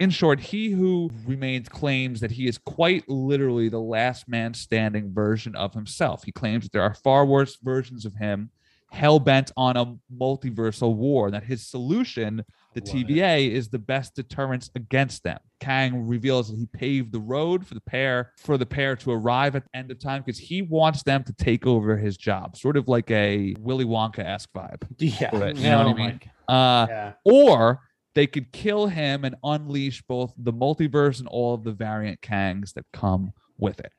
in 0.00 0.10
short, 0.10 0.40
he 0.40 0.70
who 0.70 1.10
remains 1.26 1.68
claims 1.68 2.20
that 2.20 2.32
he 2.32 2.48
is 2.48 2.58
quite 2.58 3.08
literally 3.08 3.68
the 3.68 3.78
last 3.78 4.28
man 4.28 4.54
standing 4.54 5.12
version 5.12 5.54
of 5.54 5.74
himself. 5.74 6.24
He 6.24 6.32
claims 6.32 6.64
that 6.64 6.72
there 6.72 6.82
are 6.82 6.94
far 6.94 7.24
worse 7.24 7.56
versions 7.62 8.04
of 8.04 8.14
him 8.16 8.50
hell 8.90 9.20
bent 9.20 9.52
on 9.56 9.76
a 9.76 9.94
multiversal 10.12 10.94
war, 10.96 11.30
that 11.30 11.44
his 11.44 11.66
solution 11.66 12.44
the 12.74 12.80
Love. 12.80 12.94
TVA 12.94 13.50
is 13.50 13.68
the 13.68 13.78
best 13.78 14.14
deterrence 14.14 14.70
against 14.74 15.22
them. 15.22 15.38
Kang 15.60 16.06
reveals 16.06 16.50
that 16.50 16.56
he 16.56 16.66
paved 16.66 17.12
the 17.12 17.20
road 17.20 17.66
for 17.66 17.74
the 17.74 17.80
pair 17.80 18.32
for 18.36 18.58
the 18.58 18.66
pair 18.66 18.96
to 18.96 19.10
arrive 19.12 19.56
at 19.56 19.64
the 19.64 19.78
end 19.78 19.90
of 19.90 19.98
time 19.98 20.22
because 20.24 20.38
he 20.38 20.62
wants 20.62 21.02
them 21.02 21.22
to 21.24 21.32
take 21.32 21.66
over 21.66 21.96
his 21.96 22.16
job, 22.16 22.56
sort 22.56 22.76
of 22.76 22.88
like 22.88 23.10
a 23.10 23.54
Willy 23.60 23.84
Wonka 23.84 24.20
esque 24.20 24.50
vibe. 24.52 24.82
yeah, 24.98 25.36
Right, 25.36 25.56
you 25.56 25.64
know 25.64 25.78
what 25.78 25.86
I 25.86 25.90
Oh 25.90 25.94
mean? 25.94 26.20
Uh, 26.48 26.86
yeah. 26.88 27.12
or 27.24 27.80
they 28.14 28.26
could 28.26 28.52
kill 28.52 28.86
him 28.86 29.24
and 29.24 29.36
unleash 29.44 30.02
both 30.02 30.32
the 30.36 30.52
multiverse 30.52 31.20
and 31.20 31.28
all 31.28 31.54
of 31.54 31.64
the 31.64 31.72
variant 31.72 32.20
Kangs 32.20 32.72
that 32.74 32.84
come 32.92 33.32
with 33.58 33.80
it. 33.80 33.92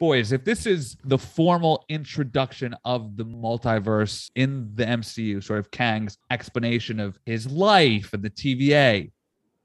Boys, 0.00 0.32
if 0.32 0.44
this 0.44 0.66
is 0.66 0.96
the 1.04 1.18
formal 1.18 1.84
introduction 1.88 2.74
of 2.84 3.16
the 3.16 3.24
multiverse 3.24 4.30
in 4.34 4.70
the 4.74 4.84
MCU, 4.84 5.42
sort 5.42 5.60
of 5.60 5.70
Kang's 5.70 6.18
explanation 6.30 6.98
of 6.98 7.18
his 7.26 7.46
life 7.46 8.12
and 8.12 8.22
the 8.22 8.30
TVA, 8.30 9.10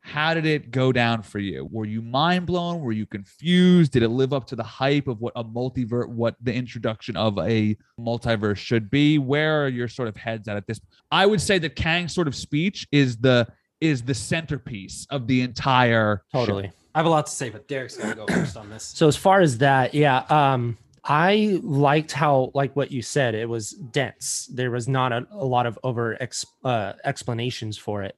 how 0.01 0.34
did 0.34 0.45
it 0.45 0.71
go 0.71 0.91
down 0.91 1.21
for 1.21 1.39
you? 1.39 1.67
Were 1.69 1.86
you 1.86 2.01
mind 2.01 2.45
blown? 2.45 2.80
Were 2.80 2.91
you 2.91 3.05
confused? 3.05 3.91
Did 3.91 4.03
it 4.03 4.09
live 4.09 4.34
up 4.34 4.45
to 4.47 4.55
the 4.55 4.63
hype 4.63 5.07
of 5.07 5.19
what 5.19 5.34
a 5.36 5.43
multiverse, 5.43 6.07
what 6.07 6.36
the 6.41 6.53
introduction 6.53 7.17
of 7.17 7.38
a 7.39 7.75
multiverse 7.99 8.57
should 8.57 8.89
be? 8.89 9.17
Where 9.17 9.65
are 9.65 9.67
your 9.67 9.88
sort 9.88 10.07
of 10.07 10.15
heads 10.15 10.47
at 10.47 10.57
at 10.57 10.67
this? 10.67 10.80
I 11.11 11.25
would 11.25 11.41
say 11.41 11.59
that 11.59 11.75
Kang's 11.75 12.13
sort 12.13 12.27
of 12.27 12.36
speech 12.36 12.88
is 12.91 13.17
the 13.17 13.47
is 13.82 14.01
the 14.01 14.13
centerpiece 14.13 15.07
of 15.09 15.27
the 15.27 15.41
entire 15.41 16.23
show. 16.32 16.39
Totally. 16.39 16.71
I 16.95 16.99
have 16.99 17.05
a 17.05 17.09
lot 17.09 17.27
to 17.27 17.32
say, 17.32 17.49
but 17.49 17.67
Derek's 17.67 17.97
gonna 17.97 18.15
go 18.15 18.25
first 18.27 18.57
on 18.57 18.69
this. 18.69 18.84
So 18.84 19.07
as 19.07 19.15
far 19.15 19.41
as 19.41 19.59
that, 19.59 19.93
yeah, 19.93 20.25
um, 20.30 20.77
I 21.03 21.59
liked 21.63 22.11
how 22.11 22.51
like 22.53 22.75
what 22.75 22.91
you 22.91 23.01
said. 23.01 23.36
It 23.36 23.47
was 23.47 23.71
dense. 23.71 24.49
There 24.51 24.71
was 24.71 24.88
not 24.88 25.11
a, 25.11 25.25
a 25.32 25.45
lot 25.45 25.65
of 25.65 25.80
over 25.84 26.17
ex, 26.21 26.45
uh, 26.63 26.93
explanations 27.05 27.77
for 27.77 28.03
it, 28.03 28.17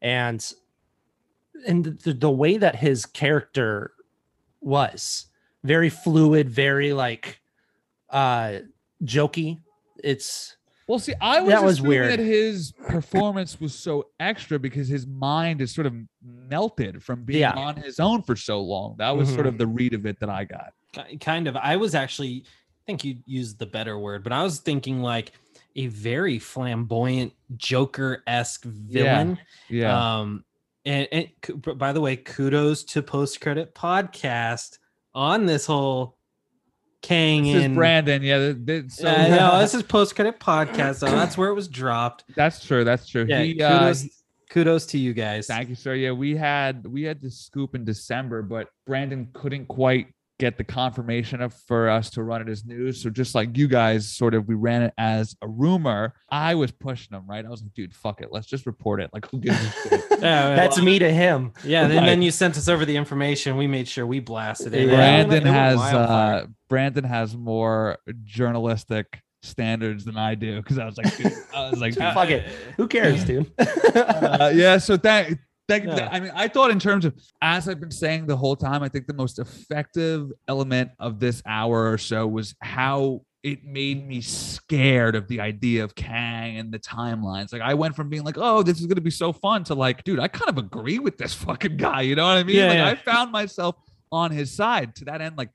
and 0.00 0.52
and 1.66 1.84
the, 1.84 2.12
the 2.12 2.30
way 2.30 2.56
that 2.56 2.76
his 2.76 3.06
character 3.06 3.92
was 4.60 5.26
very 5.64 5.90
fluid, 5.90 6.48
very 6.48 6.92
like 6.92 7.40
uh 8.10 8.60
jokey. 9.04 9.60
It's 10.02 10.56
Well, 10.88 10.98
see, 10.98 11.14
I 11.20 11.40
was 11.40 11.50
That 11.50 11.62
was 11.64 11.72
assuming 11.74 11.88
weird. 11.88 12.10
that 12.12 12.18
his 12.18 12.72
performance 12.88 13.60
was 13.60 13.74
so 13.74 14.06
extra 14.20 14.58
because 14.58 14.88
his 14.88 15.06
mind 15.06 15.60
is 15.60 15.72
sort 15.74 15.86
of 15.86 15.94
melted 16.22 17.02
from 17.02 17.24
being 17.24 17.40
Yeah. 17.40 17.52
on 17.52 17.76
his 17.76 18.00
own 18.00 18.22
for 18.22 18.34
so 18.36 18.60
long. 18.60 18.96
That 18.98 19.16
was 19.16 19.28
sort 19.32 19.46
Mhm. 19.46 19.50
of 19.50 19.58
the 19.58 19.66
read 19.66 19.94
of 19.94 20.06
it 20.06 20.18
that 20.20 20.28
I 20.28 20.44
got. 20.44 20.72
Kind 21.20 21.48
of 21.48 21.56
i 21.56 21.74
was 21.76 21.94
actually 21.94 22.44
i 22.46 22.82
think 22.84 23.02
you 23.02 23.16
used 23.24 23.58
the 23.58 23.64
better 23.64 23.98
word 23.98 24.22
but 24.22 24.30
i 24.30 24.42
was 24.42 24.58
thinking 24.60 25.00
like 25.00 25.32
a 25.74 25.86
very 25.86 26.38
flamboyant 26.38 27.32
joker-esque 27.56 28.64
villain 28.64 29.38
Yeah. 29.70 30.18
um 30.20 30.44
and, 30.84 31.08
and 31.10 31.28
by 31.78 31.94
the 31.94 32.00
way 32.02 32.16
kudos 32.16 32.84
to 32.84 33.02
post 33.02 33.40
credit 33.40 33.74
podcast 33.74 34.78
on 35.14 35.46
this 35.46 35.64
whole 35.64 36.18
kang 37.02 37.42
this 37.42 37.56
is 37.56 37.64
and 37.64 37.74
Brandon. 37.74 38.22
Yeah, 38.22 38.38
th- 38.38 38.66
th- 38.66 38.90
so 38.90 39.10
Yeah, 39.10 39.22
I 39.22 39.28
know, 39.28 39.58
this 39.60 39.74
is 39.74 39.82
post 39.82 40.14
credit 40.14 40.40
podcast 40.40 40.96
so 40.96 41.06
that's 41.06 41.36
where 41.36 41.48
it 41.48 41.54
was 41.54 41.68
dropped 41.68 42.24
that's 42.34 42.64
true. 42.64 42.84
That's 42.84 43.08
true. 43.08 43.26
yeah 43.28 43.42
He, 43.42 43.60
uh, 43.62 43.78
kudos, 43.78 44.08
kudos 44.50 44.86
to 44.86 44.98
you 44.98 45.12
guys 45.12 45.46
Thank 45.46 45.68
you, 45.68 45.74
sir. 45.74 45.94
Yeah, 45.94 46.12
we 46.12 46.36
had 46.36 46.86
we 46.86 47.02
had 47.02 47.20
the 47.20 47.30
scoop 47.30 47.74
in 47.74 47.84
December, 47.84 48.42
but 48.42 48.68
Brandon 48.86 49.28
couldn't 49.32 49.66
quite 49.66 50.08
get 50.38 50.58
the 50.58 50.64
confirmation 50.64 51.40
of 51.40 51.54
for 51.54 51.88
us 51.88 52.10
to 52.10 52.22
run 52.22 52.42
it 52.42 52.48
as 52.48 52.64
news. 52.64 53.00
So 53.00 53.10
just 53.10 53.32
like 53.32 53.56
you 53.56 53.68
guys, 53.68 54.10
sort 54.12 54.34
of, 54.34 54.48
we 54.48 54.56
ran 54.56 54.82
it 54.82 54.92
as 54.98 55.36
a 55.40 55.46
rumor. 55.46 56.14
I 56.30 56.56
was 56.56 56.72
pushing 56.72 57.16
him, 57.16 57.28
right? 57.28 57.44
I 57.44 57.48
was 57.48 57.62
like, 57.62 57.72
dude, 57.74 57.94
fuck 57.94 58.20
it, 58.20 58.28
let's 58.32 58.48
just 58.48 58.66
report 58.66 59.00
it. 59.00 59.10
Like, 59.12 59.30
who 59.30 59.38
gives 59.38 59.56
a 59.60 59.70
shit? 59.88 60.04
yeah, 60.20 60.56
that's 60.56 60.76
well, 60.78 60.84
me 60.84 60.98
to 60.98 61.12
him. 61.12 61.52
yeah 61.64 61.84
and 61.84 61.92
then 61.92 62.22
you 62.22 62.32
sent 62.32 62.56
us 62.56 62.68
over 62.68 62.84
the 62.84 62.96
information 62.96 63.56
we 63.56 63.66
made 63.66 63.86
sure 63.86 64.06
we 64.06 64.18
blasted 64.20 64.74
it 64.74 64.88
Brandon 64.88 65.44
They 65.44 65.50
were 65.50 65.54
has 65.54 65.78
uh 65.78 66.46
Brandon 66.72 67.04
has 67.04 67.36
more 67.36 67.98
journalistic 68.24 69.20
standards 69.42 70.06
than 70.06 70.16
I 70.16 70.34
do 70.34 70.56
because 70.56 70.78
I 70.78 70.86
was 70.86 70.96
like, 70.96 71.14
dude, 71.18 71.30
I 71.54 71.68
was 71.68 71.78
like, 71.80 71.94
Fuck 72.14 72.30
it. 72.30 72.46
Who 72.78 72.88
cares, 72.88 73.24
dude? 73.24 73.52
uh, 73.58 74.50
yeah 74.54 74.78
so 74.78 74.96
thank 74.96 75.38
thank 75.68 75.84
Yeah. 75.84 76.08
i 76.10 76.18
mean 76.18 76.32
i 76.34 76.48
thought 76.48 76.70
in 76.70 76.78
terms 76.78 77.04
of 77.04 77.14
as 77.42 77.68
i've 77.68 77.78
been 77.78 77.90
saying 77.90 78.26
the 78.26 78.36
whole 78.36 78.56
time 78.56 78.82
i 78.82 78.88
think 78.88 79.06
the 79.06 79.14
most 79.14 79.38
effective 79.38 80.30
element 80.48 80.90
of 80.98 81.20
this 81.20 81.42
hour 81.46 81.92
or 81.92 81.98
so 81.98 82.26
was 82.26 82.54
how 82.62 83.20
it 83.44 83.64
made 83.64 84.06
me 84.06 84.20
scared 84.20 85.14
of 85.14 85.28
the 85.28 85.40
idea 85.40 85.84
of 85.84 85.94
kang 85.94 86.56
and 86.56 86.72
the 86.72 86.78
timelines 86.80 87.52
like 87.52 87.62
i 87.62 87.74
went 87.74 87.94
from 87.94 88.08
being 88.08 88.24
like 88.24 88.36
oh 88.38 88.62
this 88.62 88.80
is 88.80 88.86
going 88.86 88.96
to 88.96 89.00
be 89.02 89.10
so 89.10 89.32
fun 89.32 89.62
to 89.62 89.74
like 89.74 90.02
dude 90.04 90.18
i 90.18 90.26
kind 90.26 90.48
of 90.48 90.58
agree 90.58 90.98
with 90.98 91.16
this 91.18 91.32
fucking 91.34 91.76
guy 91.76 92.00
you 92.00 92.16
know 92.16 92.24
what 92.26 92.38
i 92.38 92.42
mean 92.42 92.56
Yeah, 92.56 92.66
like 92.68 92.76
yeah. 92.76 92.88
i 92.90 92.94
found 92.96 93.30
myself 93.30 93.76
on 94.10 94.30
his 94.32 94.50
side 94.52 94.94
to 94.96 95.04
that 95.06 95.20
end 95.20 95.36
like 95.38 95.50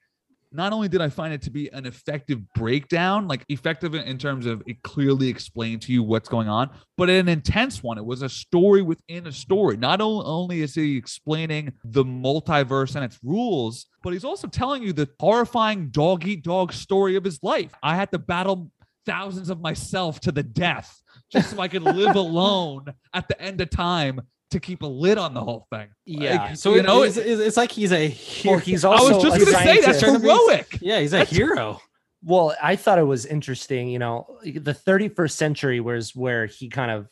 not 0.57 0.73
only 0.73 0.89
did 0.89 1.01
I 1.01 1.09
find 1.09 1.33
it 1.33 1.43
to 1.43 1.51
be 1.51 1.71
an 1.71 1.85
effective 1.85 2.41
breakdown, 2.53 3.27
like 3.27 3.45
effective 3.47 3.93
in- 3.93 4.17
terms 4.17 4.47
of 4.47 4.63
it 4.65 4.81
clearly 4.81 5.27
explained 5.29 5.83
to 5.83 5.93
you 5.93 6.01
what's 6.01 6.27
going 6.27 6.49
on, 6.49 6.71
but 6.97 7.09
an 7.09 7.29
intense 7.29 7.83
one. 7.83 7.99
It 7.99 8.05
was 8.05 8.23
a 8.23 8.29
story 8.29 8.81
within 8.81 9.27
a 9.27 9.31
story. 9.31 9.77
Not 9.77 10.01
only 10.01 10.61
is 10.61 10.73
he 10.73 10.97
explaining 10.97 11.71
the 11.85 12.03
multiverse 12.03 12.95
and 12.95 13.05
its 13.05 13.19
rules, 13.23 13.85
but 14.01 14.13
he's 14.13 14.25
also 14.25 14.47
telling 14.47 14.81
you 14.81 14.91
the 14.91 15.07
horrifying 15.19 15.89
dog 15.89 16.25
eat 16.25 16.43
dog 16.43 16.73
story 16.73 17.15
of 17.15 17.23
his 17.23 17.39
life. 17.43 17.73
I 17.83 17.95
had 17.95 18.09
to 18.11 18.17
battle 18.17 18.71
thousands 19.05 19.51
of 19.51 19.61
myself 19.61 20.19
to 20.21 20.31
the 20.31 20.43
death 20.43 21.01
just 21.31 21.51
so 21.51 21.59
I 21.59 21.67
could 21.67 21.83
live 21.83 22.15
alone 22.25 22.85
at 23.13 23.27
the 23.27 23.39
end 23.39 23.61
of 23.61 23.69
time 23.69 24.21
to 24.51 24.59
keep 24.59 24.81
a 24.81 24.87
lid 24.87 25.17
on 25.17 25.33
the 25.33 25.41
whole 25.41 25.67
thing. 25.71 25.87
Yeah. 26.05 26.35
Like, 26.47 26.57
So 26.57 26.73
you 26.73 26.79
it- 26.79 26.83
know, 26.85 27.03
it's, 27.03 27.17
it's, 27.17 27.41
it's 27.41 27.57
like 27.57 27.71
he's 27.71 27.91
a 27.91 28.07
hero. 28.07 28.53
Well, 28.55 28.59
he's 28.61 28.85
also 28.85 29.05
I 29.11 29.13
was 29.15 29.23
just 29.23 29.35
going 29.37 29.45
to 29.45 29.51
say 29.63 29.81
that's 29.81 29.99
scientist. 29.99 30.23
heroic. 30.23 30.77
yeah, 30.81 30.99
he's 30.99 31.13
a 31.13 31.17
That's- 31.17 31.35
hero. 31.35 31.81
Well, 32.23 32.55
I 32.61 32.75
thought 32.75 32.97
it 32.97 33.03
was 33.03 33.25
interesting. 33.25 33.89
You 33.89 33.99
know, 33.99 34.39
the 34.43 34.73
31st 34.73 35.31
century 35.31 35.79
was 35.79 36.15
where 36.15 36.45
he 36.47 36.67
kind 36.67 36.89
of 36.91 37.07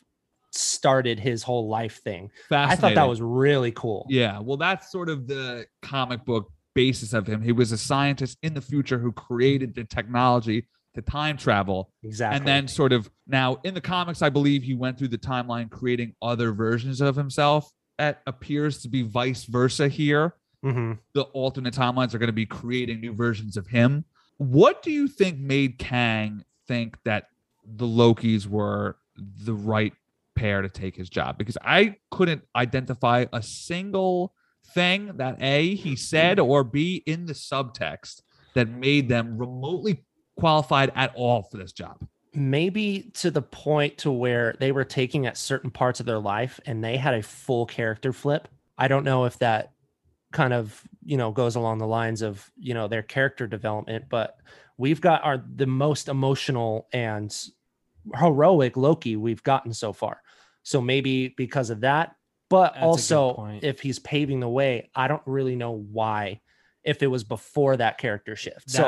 started 0.51 1.19
his 1.19 1.43
whole 1.43 1.67
life 1.69 2.01
thing. 2.01 2.31
I 2.49 2.75
thought 2.75 2.95
that 2.95 3.07
was 3.07 3.21
really 3.21 3.71
cool. 3.71 4.07
Yeah, 4.09 4.39
well, 4.39 4.57
that's 4.57 4.91
sort 4.91 5.09
of 5.09 5.27
the 5.27 5.65
comic 5.81 6.25
book 6.25 6.51
basis 6.73 7.13
of 7.13 7.27
him. 7.27 7.41
He 7.41 7.51
was 7.51 7.71
a 7.71 7.77
scientist 7.77 8.37
in 8.41 8.53
the 8.53 8.61
future 8.61 8.97
who 8.97 9.11
created 9.11 9.75
the 9.75 9.83
technology 9.83 10.67
to 10.95 11.01
time 11.01 11.37
travel. 11.37 11.91
Exactly. 12.03 12.37
And 12.37 12.47
then, 12.47 12.67
sort 12.67 12.91
of, 12.91 13.09
now 13.27 13.57
in 13.63 13.73
the 13.73 13.81
comics, 13.81 14.21
I 14.21 14.29
believe 14.29 14.63
he 14.63 14.73
went 14.73 14.97
through 14.97 15.09
the 15.09 15.17
timeline 15.17 15.69
creating 15.69 16.15
other 16.21 16.51
versions 16.51 17.01
of 17.01 17.15
himself. 17.15 17.71
That 17.97 18.21
appears 18.27 18.81
to 18.81 18.89
be 18.89 19.03
vice 19.03 19.45
versa 19.45 19.87
here. 19.87 20.35
Mhm. 20.63 20.99
The 21.13 21.23
alternate 21.23 21.73
timelines 21.73 22.13
are 22.13 22.17
going 22.17 22.27
to 22.27 22.33
be 22.33 22.45
creating 22.45 22.99
new 22.99 23.13
versions 23.13 23.55
of 23.55 23.67
him. 23.67 24.05
What 24.37 24.81
do 24.83 24.91
you 24.91 25.07
think 25.07 25.39
made 25.39 25.77
Kang 25.77 26.43
think 26.67 26.97
that 27.03 27.29
the 27.63 27.85
Lokis 27.85 28.47
were 28.47 28.97
the 29.15 29.53
right 29.53 29.93
pair 30.35 30.61
to 30.61 30.69
take 30.69 30.95
his 30.95 31.09
job? 31.09 31.37
Because 31.37 31.57
I 31.63 31.97
couldn't 32.11 32.43
identify 32.55 33.25
a 33.31 33.41
single 33.41 34.33
thing 34.73 35.17
that 35.17 35.37
A, 35.39 35.75
he 35.75 35.95
said, 35.95 36.39
or 36.39 36.63
B, 36.63 37.03
in 37.05 37.27
the 37.27 37.33
subtext 37.33 38.23
that 38.55 38.67
made 38.67 39.07
them 39.07 39.37
remotely 39.37 40.03
qualified 40.37 40.91
at 40.95 41.13
all 41.15 41.43
for 41.43 41.57
this 41.57 41.71
job. 41.71 41.97
maybe 42.33 43.11
to 43.13 43.31
the 43.31 43.41
point 43.41 43.97
to 43.99 44.11
where 44.11 44.55
they 44.59 44.71
were 44.73 44.83
taking 44.83 45.25
at 45.25 45.37
certain 45.37 45.71
parts 45.71 45.99
of 46.01 46.05
their 46.05 46.19
life 46.19 46.59
and 46.65 46.83
they 46.83 46.97
had 46.97 47.13
a 47.13 47.23
full 47.23 47.65
character 47.65 48.11
flip. 48.11 48.47
I 48.77 48.89
don't 48.89 49.05
know 49.05 49.23
if 49.23 49.39
that 49.39 49.71
kind 50.33 50.53
of, 50.53 50.81
you 51.03 51.15
know, 51.15 51.31
goes 51.31 51.55
along 51.55 51.77
the 51.77 51.87
lines 51.87 52.21
of, 52.21 52.51
you 52.57 52.73
know, 52.73 52.89
their 52.89 53.03
character 53.03 53.47
development, 53.47 54.05
but 54.09 54.35
we've 54.77 54.99
got 54.99 55.23
our 55.23 55.41
the 55.55 55.65
most 55.65 56.09
emotional 56.09 56.87
and 56.91 57.33
heroic 58.19 58.75
Loki 58.75 59.15
we've 59.15 59.43
gotten 59.43 59.73
so 59.73 59.93
far. 59.93 60.21
So 60.63 60.81
maybe 60.81 61.29
because 61.29 61.69
of 61.69 61.81
that, 61.81 62.17
but 62.49 62.73
That's 62.73 62.85
also 62.85 63.59
if 63.61 63.79
he's 63.79 63.99
paving 63.99 64.41
the 64.41 64.49
way, 64.49 64.89
I 64.93 65.07
don't 65.07 65.23
really 65.25 65.55
know 65.55 65.71
why 65.71 66.41
if 66.83 67.01
it 67.01 67.07
was 67.07 67.23
before 67.23 67.77
that 67.77 67.97
character 67.97 68.35
shift. 68.35 68.69
so 68.69 68.83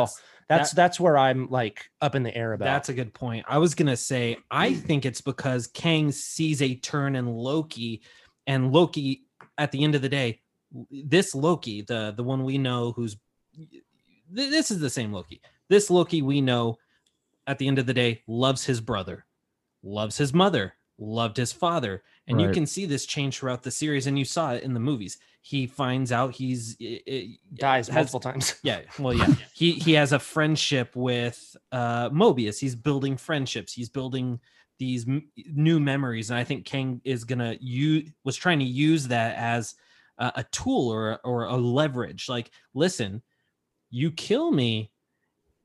That's, 0.49 0.59
that's 0.59 0.69
that- 0.71 0.75
that's 0.75 0.99
where 0.99 1.17
I'm 1.17 1.49
like 1.49 1.89
up 2.01 2.15
in 2.15 2.23
the 2.23 2.35
air 2.35 2.53
about. 2.53 2.65
that's 2.65 2.89
a 2.89 2.93
good 2.93 3.13
point. 3.13 3.45
I 3.47 3.57
was 3.57 3.75
gonna 3.75 3.97
say 3.97 4.37
I 4.51 4.73
think 4.73 5.05
it's 5.05 5.21
because 5.21 5.67
Kang 5.67 6.11
sees 6.11 6.61
a 6.61 6.75
turn 6.75 7.15
in 7.15 7.27
Loki, 7.27 8.01
and 8.45 8.71
Loki 8.71 9.23
at 9.57 9.71
the 9.71 9.83
end 9.83 9.95
of 9.95 10.01
the 10.01 10.09
day, 10.09 10.41
this 10.91 11.33
Loki, 11.35 11.81
the 11.81 12.13
the 12.15 12.23
one 12.23 12.43
we 12.43 12.57
know 12.57 12.91
who's 12.93 13.17
this 14.29 14.71
is 14.71 14.79
the 14.79 14.89
same 14.89 15.13
Loki. 15.13 15.41
This 15.69 15.89
Loki 15.89 16.21
we 16.21 16.41
know 16.41 16.77
at 17.45 17.57
the 17.57 17.67
end 17.67 17.79
of 17.79 17.85
the 17.85 17.93
day 17.93 18.21
loves 18.27 18.65
his 18.65 18.81
brother, 18.81 19.25
loves 19.83 20.17
his 20.17 20.33
mother, 20.33 20.73
loved 20.97 21.37
his 21.37 21.51
father. 21.53 22.03
And 22.27 22.39
you 22.41 22.47
can 22.53 22.65
see 22.65 22.85
this 22.85 23.05
change 23.05 23.37
throughout 23.37 23.63
the 23.63 23.71
series, 23.71 24.05
and 24.07 24.19
you 24.19 24.25
saw 24.25 24.53
it 24.53 24.63
in 24.63 24.73
the 24.73 24.79
movies. 24.81 25.17
He 25.49 25.65
finds 25.65 26.11
out 26.11 26.33
he's 26.35 26.75
i- 26.81 27.01
i- 27.09 27.37
dies 27.53 27.87
has- 27.87 28.11
multiple 28.11 28.19
times. 28.19 28.55
yeah, 28.63 28.81
well, 28.99 29.13
yeah. 29.21 29.33
he 29.53 29.71
he 29.71 29.93
has 29.93 30.11
a 30.11 30.19
friendship 30.19 30.93
with 30.93 31.55
uh 31.71 32.09
Mobius. 32.09 32.59
He's 32.59 32.75
building 32.75 33.15
friendships. 33.15 33.71
He's 33.71 33.87
building 33.87 34.41
these 34.77 35.07
m- 35.07 35.29
new 35.53 35.79
memories, 35.79 36.29
and 36.29 36.37
I 36.37 36.43
think 36.43 36.65
Kang 36.65 36.99
is 37.05 37.23
gonna 37.23 37.55
use 37.61 38.11
was 38.25 38.35
trying 38.35 38.59
to 38.59 38.65
use 38.65 39.07
that 39.07 39.37
as 39.37 39.75
a, 40.17 40.33
a 40.35 40.43
tool 40.51 40.89
or 40.91 41.19
or 41.23 41.45
a 41.45 41.55
leverage. 41.55 42.27
Like, 42.27 42.51
listen, 42.73 43.21
you 43.89 44.11
kill 44.11 44.51
me, 44.51 44.91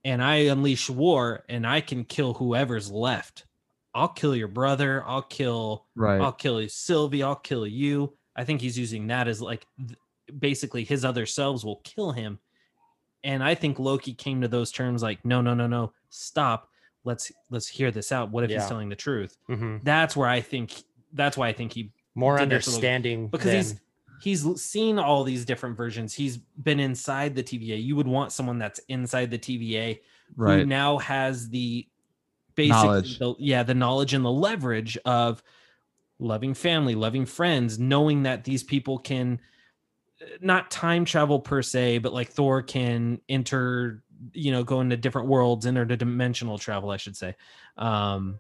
and 0.05 0.22
I 0.22 0.37
unleash 0.47 0.89
war, 0.89 1.45
and 1.49 1.66
I 1.66 1.80
can 1.80 2.05
kill 2.05 2.35
whoever's 2.35 2.89
left. 2.89 3.47
I'll 3.95 4.09
kill 4.09 4.37
your 4.37 4.49
brother. 4.49 5.03
I'll 5.05 5.22
kill 5.22 5.87
Right. 5.97 6.20
I'll 6.20 6.30
kill 6.33 6.66
Sylvie. 6.68 7.24
I'll 7.24 7.35
kill 7.35 7.66
you. 7.66 8.16
I 8.37 8.45
think 8.45 8.61
he's 8.61 8.78
using 8.78 9.07
that 9.09 9.28
as 9.28 9.41
like 9.43 9.66
th- 9.78 9.99
basically 10.39 10.85
his 10.85 11.05
other 11.05 11.26
selves 11.26 11.64
will 11.64 11.80
kill 11.85 12.12
him. 12.12 12.39
And 13.24 13.43
I 13.43 13.55
think 13.55 13.78
Loki 13.78 14.14
came 14.14 14.41
to 14.41 14.49
those 14.49 14.72
terms 14.72 15.03
like, 15.03 15.24
no, 15.24 15.41
no, 15.41 15.55
no, 15.55 15.66
no, 15.66 15.93
stop. 16.09 16.68
Let's 17.05 17.30
let's 17.51 17.68
hear 17.68 17.91
this 17.91 18.12
out. 18.12 18.30
What 18.30 18.45
if 18.45 18.51
Yeah. 18.51 18.61
he's 18.61 18.68
telling 18.68 18.89
the 18.89 18.97
truth? 18.97 19.37
Mhm. 19.49 19.83
That's 19.85 20.16
where 20.16 20.28
I 20.28 20.41
think 20.41 20.72
that's 21.12 21.37
why 21.37 21.49
I 21.49 21.53
think 21.53 21.72
he 21.72 21.91
More 22.14 22.37
Did 22.37 22.45
Loki. 22.45 22.55
understanding 22.55 23.28
because 23.28 23.53
he's 23.53 23.72
than- 23.74 23.80
he's 24.22 24.47
l- 24.47 24.57
seen 24.57 24.99
all 24.99 25.24
these 25.24 25.45
different 25.45 25.76
versions. 25.76 26.14
He's 26.14 26.37
been 26.37 26.78
inside 26.80 27.35
the 27.35 27.43
TVA. 27.43 27.83
You 27.83 27.97
would 27.97 28.07
want 28.07 28.33
someone 28.33 28.59
that's 28.59 28.78
inside 28.89 29.30
the 29.30 29.39
TVA 29.39 30.01
who 30.37 30.43
Right. 30.43 30.66
now 30.66 30.99
has 30.99 31.49
the 31.51 31.87
basic 32.55 33.18
the- 33.18 33.35
yeah 33.39 33.62
the 33.62 33.74
knowledge 33.74 34.14
and 34.14 34.24
the 34.24 34.30
leverage 34.30 34.97
of 35.05 35.43
loving 36.19 36.55
family 36.55 36.95
loving 36.95 37.27
friends 37.27 37.79
knowing 37.79 38.23
that 38.25 38.45
these 38.45 38.63
people 38.63 38.99
can 38.99 39.41
not 40.41 40.71
time 40.71 41.05
travel 41.05 41.41
per 41.41 41.63
se, 41.63 41.99
but 41.99 42.13
like 42.13 42.29
Thor 42.29 42.63
can 42.63 43.21
enter, 43.29 44.05
you 44.33 44.53
know, 44.53 44.63
go 44.63 44.81
into 44.81 44.97
different 44.97 45.27
worlds, 45.27 45.67
interdimensional 45.67 46.61
travel, 46.61 46.91
I 46.91 46.97
should 46.97 47.17
say. 47.17 47.35
Um, 47.77 48.39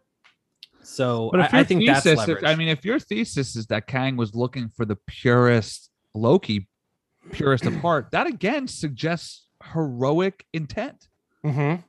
so 0.84 1.28
But 1.32 1.40
I, 1.40 1.44
if 1.46 1.52
your 1.52 1.60
I 1.60 1.64
think 1.64 1.86
that's 1.86 2.02
thesis, 2.04 2.12
if- 2.22 2.28
leverage. 2.28 2.44
I 2.44 2.54
mean, 2.54 2.68
if 2.68 2.84
your 2.84 3.00
thesis 3.00 3.56
is 3.56 3.66
that 3.66 3.86
Kang 3.88 4.16
was 4.16 4.32
looking 4.34 4.68
for 4.68 4.84
the 4.84 4.96
purest 5.06 5.90
Loki, 6.14 6.68
purest 7.32 7.66
of 7.66 7.74
heart, 7.80 8.08
that 8.12 8.28
again 8.28 8.68
suggests 8.68 9.46
heroic 9.72 10.46
intent. 10.52 11.08
Mhm. 11.44 11.82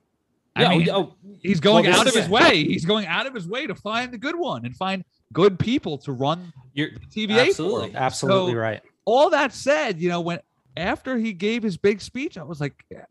I 0.56 0.62
Yeah, 0.62 0.68
oh, 0.72 0.78
mean, 0.78 0.90
oh, 0.90 1.16
he's 1.42 1.60
going 1.60 1.86
well, 1.86 2.00
out 2.00 2.08
of 2.08 2.14
his 2.16 2.30
way. 2.30 2.64
He's 2.64 2.86
going 2.86 3.06
out 3.08 3.26
of 3.28 3.34
his 3.36 3.48
way 3.48 3.66
to 3.68 3.74
find 3.76 4.12
the 4.12 4.18
good 4.20 4.36
one 4.36 4.66
and 4.66 4.76
find 4.76 5.04
good 5.34 5.60
people 5.60 5.98
to 6.00 6.12
run 6.12 6.54
you're 6.74 6.90
TVA 7.14 7.50
Absolutely. 7.50 7.92
for. 7.92 7.98
Absolutely 7.98 8.54
So, 8.54 8.58
right. 8.58 8.82
All 9.06 9.30
that 9.32 9.54
said, 9.54 10.00
you 10.00 10.10
know, 10.10 10.22
when 10.22 10.40
after 10.78 11.18
he 11.18 11.34
gave 11.34 11.62
his 11.64 11.78
big 11.78 12.02
speech, 12.02 12.38
I 12.38 12.44
was 12.44 12.62
like, 12.62 12.84
yeah, 12.90 13.06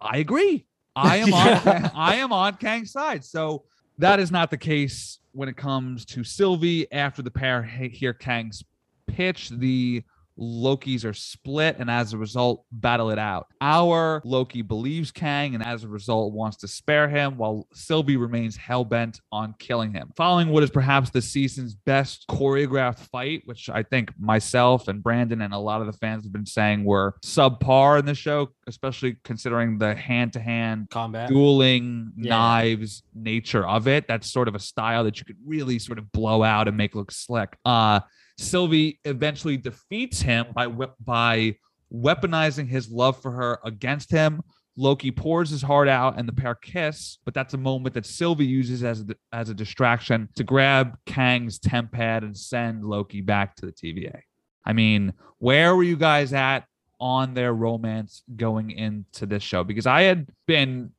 I 0.00 0.18
agree. 0.18 0.66
I 0.96 1.18
am 1.18 1.32
on 1.34 1.90
I 1.94 2.16
am 2.16 2.32
on 2.32 2.56
Kang's 2.56 2.92
side. 2.92 3.24
So 3.24 3.64
that 3.98 4.18
is 4.20 4.30
not 4.30 4.50
the 4.50 4.58
case 4.58 5.18
when 5.32 5.48
it 5.48 5.56
comes 5.56 6.04
to 6.06 6.24
Sylvie. 6.24 6.90
After 6.92 7.22
the 7.22 7.30
pair 7.30 7.62
he- 7.62 7.88
hear 7.88 8.12
Kang's 8.12 8.64
pitch, 9.06 9.50
the 9.50 10.02
Lokis 10.38 11.04
are 11.04 11.12
split 11.12 11.76
and 11.78 11.90
as 11.90 12.12
a 12.12 12.18
result 12.18 12.64
battle 12.72 13.10
it 13.10 13.18
out. 13.18 13.46
Our 13.60 14.22
Loki 14.24 14.62
believes 14.62 15.10
Kang 15.10 15.54
and 15.54 15.64
as 15.64 15.84
a 15.84 15.88
result 15.88 16.32
wants 16.32 16.56
to 16.58 16.68
spare 16.68 17.08
him 17.08 17.36
while 17.36 17.66
Sylvie 17.74 18.16
remains 18.16 18.56
hell-bent 18.56 19.20
on 19.30 19.54
killing 19.58 19.92
him. 19.92 20.12
Following 20.16 20.48
what 20.48 20.62
is 20.62 20.70
perhaps 20.70 21.10
the 21.10 21.22
season's 21.22 21.74
best 21.74 22.26
choreographed 22.28 23.00
fight, 23.10 23.42
which 23.44 23.68
I 23.68 23.82
think 23.82 24.12
myself 24.18 24.88
and 24.88 25.02
Brandon 25.02 25.42
and 25.42 25.52
a 25.52 25.58
lot 25.58 25.80
of 25.80 25.86
the 25.86 25.92
fans 25.92 26.24
have 26.24 26.32
been 26.32 26.46
saying 26.46 26.84
were 26.84 27.14
subpar 27.24 27.98
in 27.98 28.06
the 28.06 28.14
show, 28.14 28.50
especially 28.66 29.16
considering 29.24 29.78
the 29.78 29.94
hand-to-hand 29.94 30.88
combat. 30.90 31.28
dueling 31.28 32.12
Yeah. 32.16 32.30
knives 32.30 33.02
nature 33.14 33.66
of 33.66 33.88
it. 33.88 34.06
That's 34.08 34.30
sort 34.30 34.48
of 34.48 34.54
a 34.54 34.58
style 34.60 35.04
that 35.04 35.18
you 35.18 35.24
could 35.24 35.36
really 35.44 35.78
sort 35.78 35.98
of 35.98 36.10
blow 36.12 36.42
out 36.42 36.68
and 36.68 36.76
make 36.76 36.94
look 36.94 37.10
slick. 37.10 37.56
Uh 37.64 38.00
Sylvie 38.38 39.00
eventually 39.04 39.56
defeats 39.56 40.20
him 40.20 40.46
by 40.54 40.66
by 41.00 41.56
weaponizing 41.92 42.68
his 42.68 42.90
love 42.90 43.20
for 43.20 43.30
her 43.30 43.58
against 43.64 44.10
him. 44.10 44.42
Loki 44.76 45.10
pours 45.10 45.50
his 45.50 45.60
heart 45.60 45.88
out 45.88 46.18
and 46.18 46.26
the 46.26 46.32
pair 46.32 46.54
kiss, 46.54 47.18
but 47.26 47.34
that's 47.34 47.52
a 47.52 47.58
moment 47.58 47.94
that 47.94 48.06
Sylvie 48.06 48.46
uses 48.46 48.82
as 48.82 49.02
a, 49.02 49.14
as 49.32 49.50
a 49.50 49.54
distraction 49.54 50.30
to 50.34 50.44
grab 50.44 50.96
Kang's 51.04 51.58
Tempad 51.58 52.22
and 52.22 52.36
send 52.36 52.82
Loki 52.82 53.20
back 53.20 53.54
to 53.56 53.66
the 53.66 53.72
TVA. 53.72 54.20
I 54.64 54.72
mean, 54.72 55.12
where 55.38 55.76
were 55.76 55.82
you 55.82 55.96
guys 55.96 56.32
at 56.32 56.64
on 56.98 57.34
their 57.34 57.52
romance 57.52 58.22
going 58.34 58.70
into 58.70 59.26
this 59.26 59.42
show? 59.42 59.62
Because 59.62 59.86
I 59.86 60.02
had 60.02 60.28
been 60.46 60.92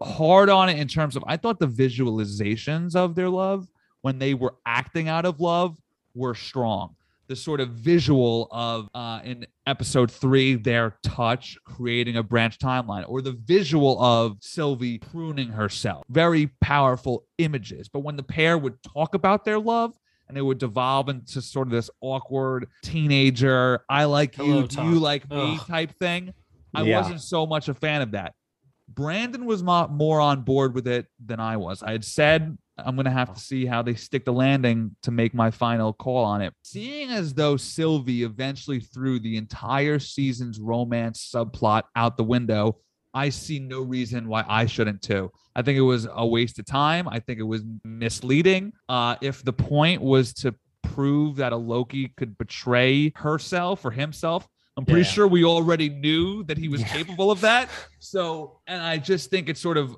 hard 0.00 0.48
on 0.48 0.68
it 0.68 0.78
in 0.78 0.86
terms 0.86 1.16
of 1.16 1.24
I 1.26 1.36
thought 1.36 1.58
the 1.58 1.66
visualizations 1.66 2.94
of 2.94 3.14
their 3.16 3.28
love 3.28 3.66
when 4.02 4.18
they 4.18 4.34
were 4.34 4.54
acting 4.66 5.08
out 5.08 5.24
of 5.24 5.40
love 5.40 5.76
were 6.14 6.34
strong. 6.34 6.96
The 7.28 7.36
sort 7.36 7.60
of 7.60 7.70
visual 7.70 8.48
of 8.50 8.88
uh, 8.94 9.20
in 9.24 9.46
episode 9.66 10.10
three, 10.10 10.54
their 10.54 10.98
touch 11.02 11.56
creating 11.64 12.16
a 12.16 12.22
branch 12.22 12.58
timeline, 12.58 13.04
or 13.08 13.22
the 13.22 13.32
visual 13.32 14.02
of 14.02 14.36
Sylvie 14.40 14.98
pruning 14.98 15.48
herself. 15.48 16.04
Very 16.10 16.48
powerful 16.60 17.24
images. 17.38 17.88
But 17.88 18.00
when 18.00 18.16
the 18.16 18.22
pair 18.22 18.58
would 18.58 18.82
talk 18.82 19.14
about 19.14 19.44
their 19.44 19.58
love, 19.58 19.94
and 20.28 20.36
it 20.36 20.42
would 20.42 20.58
devolve 20.58 21.08
into 21.08 21.40
sort 21.40 21.68
of 21.68 21.72
this 21.72 21.88
awkward 22.00 22.66
teenager, 22.82 23.80
I 23.88 24.04
like 24.04 24.32
Pillow 24.32 24.62
you, 24.62 24.66
do 24.66 24.82
you 24.82 24.98
like 24.98 25.28
me 25.30 25.56
Ugh. 25.58 25.66
type 25.66 25.92
thing. 25.98 26.34
I 26.74 26.82
Yeah. 26.82 27.00
wasn't 27.00 27.20
so 27.20 27.46
much 27.46 27.68
a 27.68 27.74
fan 27.74 28.02
of 28.02 28.10
that. 28.12 28.34
Brandon 28.88 29.46
was 29.46 29.62
mo- 29.62 29.88
more 29.88 30.20
on 30.20 30.42
board 30.42 30.74
with 30.74 30.86
it 30.86 31.06
than 31.24 31.40
I 31.40 31.56
was. 31.56 31.82
I 31.82 31.92
had 31.92 32.04
said 32.04 32.58
I'm 32.78 32.96
going 32.96 33.04
to 33.04 33.10
have 33.10 33.34
to 33.34 33.40
see 33.40 33.66
how 33.66 33.82
they 33.82 33.94
stick 33.94 34.24
the 34.24 34.32
landing 34.32 34.96
to 35.02 35.10
make 35.10 35.34
my 35.34 35.50
final 35.50 35.92
call 35.92 36.24
on 36.24 36.40
it. 36.40 36.54
Seeing 36.62 37.10
as 37.10 37.34
though 37.34 37.56
Sylvie 37.56 38.22
eventually 38.22 38.80
threw 38.80 39.20
the 39.20 39.36
entire 39.36 39.98
season's 39.98 40.58
romance 40.58 41.30
subplot 41.34 41.82
out 41.96 42.16
the 42.16 42.24
window, 42.24 42.78
I 43.14 43.28
see 43.28 43.58
no 43.58 43.82
reason 43.82 44.26
why 44.26 44.44
I 44.48 44.64
shouldn't 44.66 45.02
too. 45.02 45.30
I 45.54 45.60
think 45.60 45.76
it 45.76 45.82
was 45.82 46.08
a 46.10 46.26
waste 46.26 46.58
of 46.58 46.64
time. 46.64 47.06
I 47.08 47.20
think 47.20 47.38
it 47.38 47.42
was 47.44 47.62
misleading. 47.84 48.72
Uh, 48.88 49.16
if 49.20 49.44
the 49.44 49.52
point 49.52 50.00
was 50.00 50.32
to 50.34 50.54
prove 50.82 51.36
that 51.36 51.52
a 51.52 51.56
Loki 51.56 52.08
could 52.16 52.36
betray 52.38 53.12
herself 53.16 53.84
or 53.84 53.90
himself, 53.90 54.48
I'm 54.78 54.86
pretty 54.86 55.02
Yeah. 55.02 55.12
sure 55.12 55.28
we 55.28 55.44
already 55.44 55.90
knew 55.90 56.42
that 56.44 56.56
he 56.56 56.68
was 56.68 56.80
Yeah. 56.80 56.88
capable 56.88 57.30
of 57.30 57.42
that. 57.42 57.68
So, 57.98 58.60
and 58.66 58.80
I 58.82 58.96
just 58.96 59.28
think 59.28 59.50
it's 59.50 59.60
sort 59.60 59.76
of, 59.76 59.94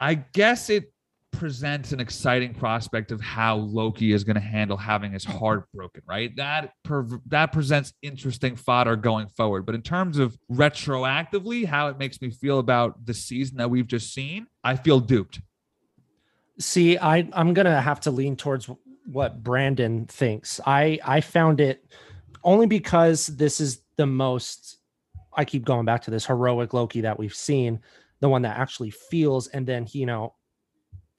I 0.00 0.14
guess 0.14 0.70
it 0.70 0.92
presents 1.32 1.92
an 1.92 2.00
exciting 2.00 2.54
prospect 2.54 3.12
of 3.12 3.20
how 3.20 3.56
Loki 3.56 4.12
is 4.12 4.24
going 4.24 4.34
to 4.34 4.40
handle 4.40 4.76
having 4.76 5.12
his 5.12 5.24
heart 5.24 5.66
broken, 5.72 6.02
right? 6.06 6.34
That 6.36 6.72
that 7.26 7.52
presents 7.52 7.92
interesting 8.02 8.56
fodder 8.56 8.96
going 8.96 9.28
forward. 9.28 9.64
But 9.66 9.74
in 9.74 9.82
terms 9.82 10.18
of 10.18 10.36
retroactively, 10.50 11.64
how 11.64 11.88
it 11.88 11.98
makes 11.98 12.20
me 12.20 12.30
feel 12.30 12.58
about 12.58 13.04
the 13.06 13.14
season 13.14 13.58
that 13.58 13.70
we've 13.70 13.86
just 13.86 14.12
seen, 14.12 14.46
I 14.64 14.76
feel 14.76 15.00
duped. 15.00 15.40
See, 16.58 16.98
I 16.98 17.28
I'm 17.32 17.54
gonna 17.54 17.80
have 17.80 18.00
to 18.00 18.10
lean 18.10 18.36
towards 18.36 18.68
what 19.06 19.42
Brandon 19.42 20.06
thinks. 20.06 20.60
I 20.66 20.98
I 21.04 21.20
found 21.20 21.60
it 21.60 21.84
only 22.42 22.66
because 22.66 23.26
this 23.26 23.60
is 23.60 23.82
the 23.96 24.06
most. 24.06 24.78
I 25.36 25.44
keep 25.44 25.64
going 25.64 25.84
back 25.84 26.02
to 26.02 26.10
this 26.10 26.26
heroic 26.26 26.74
Loki 26.74 27.02
that 27.02 27.18
we've 27.18 27.34
seen, 27.34 27.80
the 28.20 28.28
one 28.28 28.42
that 28.42 28.58
actually 28.58 28.90
feels, 28.90 29.46
and 29.48 29.66
then 29.66 29.86
you 29.92 30.06
know, 30.06 30.34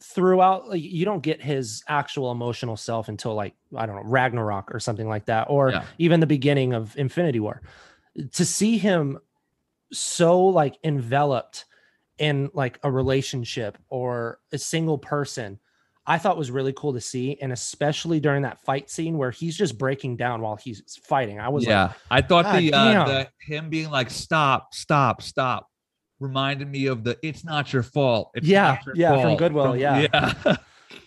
throughout 0.01 0.69
like, 0.69 0.81
you 0.81 1.05
don't 1.05 1.21
get 1.23 1.41
his 1.41 1.83
actual 1.87 2.31
emotional 2.31 2.77
self 2.77 3.09
until 3.09 3.33
like 3.35 3.53
I 3.75 3.85
don't 3.85 3.95
know 3.95 4.09
Ragnarok 4.09 4.73
or 4.73 4.79
something 4.79 5.07
like 5.07 5.25
that, 5.25 5.47
or 5.49 5.71
Yeah. 5.71 5.83
even 5.97 6.19
the 6.19 6.27
beginning 6.27 6.73
of 6.73 6.97
Infinity 6.97 7.39
War. 7.39 7.61
To 8.33 8.45
see 8.45 8.77
him 8.77 9.19
so 9.91 10.45
like 10.45 10.77
enveloped 10.83 11.65
in 12.17 12.49
like 12.53 12.79
a 12.83 12.91
relationship 12.91 13.77
or 13.89 14.39
a 14.51 14.57
single 14.57 14.97
person 14.97 15.57
i 16.05 16.17
thought 16.17 16.37
was 16.37 16.51
really 16.51 16.73
cool 16.73 16.93
to 16.93 17.01
see 17.01 17.37
and 17.41 17.51
especially 17.51 18.19
during 18.19 18.43
that 18.43 18.59
fight 18.61 18.89
scene 18.89 19.17
where 19.17 19.31
he's 19.31 19.57
just 19.57 19.77
breaking 19.77 20.15
down 20.15 20.41
while 20.41 20.55
he's 20.55 20.99
fighting 21.03 21.39
i 21.39 21.49
was 21.49 21.65
like 21.65 21.71
yeah, 21.71 21.93
I 22.11 22.21
thought 22.21 22.51
the, 22.53 22.73
uh, 22.73 23.05
the 23.05 23.29
him 23.39 23.69
being 23.69 23.89
like 23.89 24.09
stop, 24.09 24.73
stop, 24.73 25.21
stop 25.21 25.69
reminded 26.19 26.67
me 26.69 26.85
of 26.87 27.03
the 27.03 27.17
"It's 27.21 27.43
not 27.43 27.71
your 27.73 27.83
fault." 27.83 28.31
It's 28.35 28.47
Yeah, 28.47 28.77
your 28.85 28.95
yeah, 28.95 29.11
from 29.13 29.21
fault 29.21 29.39
Good 29.39 29.53
Will, 29.53 29.75
yeah. 29.77 30.07
yeah. 30.13 30.55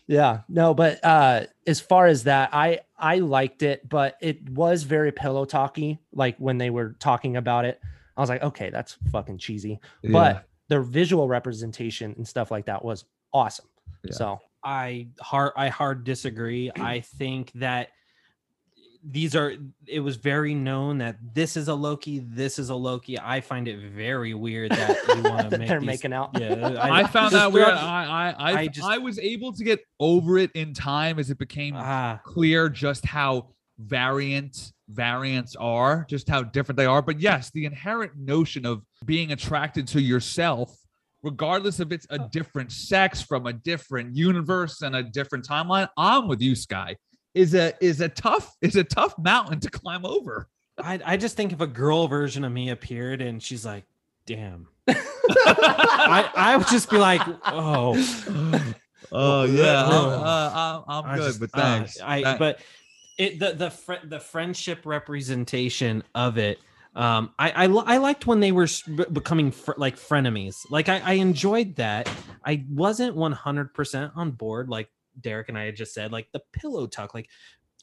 yeah 0.09 0.41
no 0.49 0.75
but 0.75 1.03
uh 1.05 1.43
as 1.67 1.79
far 1.81 2.07
as 2.07 2.25
that 2.25 2.51
i 2.53 2.81
i 2.99 3.19
liked 3.19 3.63
it 3.63 3.89
but 3.89 4.17
it 4.21 4.49
was 4.51 4.83
very 4.83 5.13
pillow 5.13 5.45
talky 5.45 5.99
like 6.13 6.37
when 6.39 6.59
they 6.59 6.71
were 6.71 6.97
talking 6.99 7.37
about 7.37 7.65
it 7.65 7.81
i 8.17 8.21
was 8.21 8.29
like 8.29 8.43
okay 8.43 8.69
that's 8.71 8.97
fucking 9.13 9.39
cheesy 9.39 9.79
but 10.11 10.45
their 10.69 10.83
visual 10.83 11.29
representation 11.29 12.13
and 12.17 12.27
stuff 12.27 12.51
like 12.51 12.67
that 12.67 12.85
was 12.85 13.05
awesome 13.33 13.67
Yeah. 14.05 14.13
so 14.13 14.41
I 14.65 15.09
hard 15.21 15.53
I 15.57 15.69
hard 15.69 16.05
disagree. 16.05 16.71
I 16.77 17.01
think 17.01 17.51
that 17.55 17.89
these 19.05 19.35
are 19.35 19.53
it 19.87 20.01
was 20.01 20.17
very 20.17 20.55
known 20.55 20.99
that 20.99 21.17
this 21.35 21.57
is 21.57 21.69
a 21.69 21.75
Loki, 21.75 22.21
this 22.21 22.59
is 22.59 22.71
a 22.71 22.75
Loki. 22.75 23.19
I 23.19 23.41
find 23.41 23.67
it 23.67 23.93
very 23.93 24.33
weird 24.35 24.71
that 24.71 24.97
you 25.17 25.23
want 25.31 25.51
to 25.51 25.59
make 25.59 25.69
they're 25.69 25.81
these- 25.81 25.87
making 25.87 26.13
out 26.13 26.31
Yeah, 26.39 26.77
I 26.81 27.07
found 27.09 27.35
that 27.35 27.51
weird. 27.53 27.69
I 27.69 28.35
I 28.39 28.53
I, 28.53 28.59
I 28.61 28.67
just- 28.69 28.87
I 28.87 28.99
was 28.99 29.19
able 29.19 29.53
to 29.55 29.65
get 29.65 29.81
over 29.99 30.39
it 30.39 30.51
in 30.55 30.73
time 30.75 31.19
as 31.19 31.31
it 31.31 31.39
became 31.39 31.75
Ah, 31.77 32.21
clear 32.25 32.69
just 32.69 33.05
how 33.05 33.49
variant 33.79 34.73
variants 34.89 35.57
are, 35.57 36.07
just 36.09 36.29
how 36.29 36.43
different 36.43 36.77
they 36.77 36.87
are. 36.87 37.03
But 37.03 37.19
yes, 37.21 37.51
the 37.51 37.65
inherent 37.65 38.13
notion 38.17 38.65
of 38.67 38.83
being 39.05 39.33
attracted 39.33 39.89
to 39.89 40.01
yourself, 40.01 40.77
regardless 41.23 41.81
if 41.81 41.91
it's 41.93 42.07
a 42.11 42.19
different 42.29 42.71
sex 42.73 43.21
from 43.23 43.47
a 43.47 43.53
different 43.53 44.15
universe 44.15 44.83
and 44.83 44.95
a 44.95 45.03
different 45.03 45.47
timeline, 45.49 45.89
I'm 45.97 46.29
with 46.29 46.41
you, 46.41 46.55
Sky. 46.55 46.97
Is 47.35 47.55
a 47.55 47.73
is 47.81 48.01
a 48.01 48.09
tough 48.09 48.57
is 48.61 48.77
a 48.77 48.85
tough 48.85 49.17
mountain 49.19 49.61
to 49.61 49.71
climb 49.71 50.05
over. 50.05 50.49
I 50.79 51.01
I 51.05 51.17
just 51.17 51.37
think 51.37 51.53
if 51.53 51.61
a 51.61 51.67
girl 51.67 52.09
version 52.09 52.45
of 52.45 52.53
me 52.53 52.71
appeared 52.71 53.23
and 53.23 53.43
she's 53.43 53.65
like, 53.65 53.85
"Damn," 54.27 54.69
I 54.89 56.31
I 56.35 56.57
would 56.57 56.69
just 56.69 56.91
be 56.91 56.99
like, 56.99 57.23
"Oh, 57.47 57.95
Oh 59.13 59.45
yeah. 59.45 59.85
I'm, 59.87 59.93
uh, 59.93 60.83
I'm, 60.87 61.05
I'm 61.05 61.19
good, 61.19 61.27
just- 61.27 61.41
but 61.41 61.51
uh, 61.55 61.61
thanks. 61.61 62.01
I 62.01 62.23
Thank- 62.23 62.39
but 62.39 62.61
it 63.19 63.39
the 63.39 63.53
the 63.53 63.71
fri 63.71 63.97
the 64.05 64.21
friendship 64.21 64.81
representation 64.85 66.03
of 66.15 66.39
it. 66.39 66.59
Um, 66.95 67.31
I 67.39 67.51
I, 67.51 67.65
I 67.65 67.97
liked 67.99 68.27
when 68.27 68.41
they 68.41 68.53
were 68.53 68.69
becoming 69.13 69.51
fr- 69.51 69.73
like 69.77 69.97
frenemies. 69.97 70.57
Like 70.71 70.89
I, 70.89 70.99
I 71.01 71.13
enjoyed 71.15 71.77
that. 71.77 72.11
I 72.45 72.65
wasn't 72.71 73.17
one 73.17 73.33
hundred 73.33 73.73
percent 73.75 74.13
on 74.17 74.31
board. 74.33 74.69
Like 74.69 74.91
Derek 75.21 75.49
and 75.49 75.59
I 75.59 75.65
had 75.65 75.77
just 75.77 75.95
said, 75.95 76.13
like 76.13 76.29
the 76.33 76.43
pillow 76.53 76.87
tuck. 76.87 77.15
Like, 77.15 77.29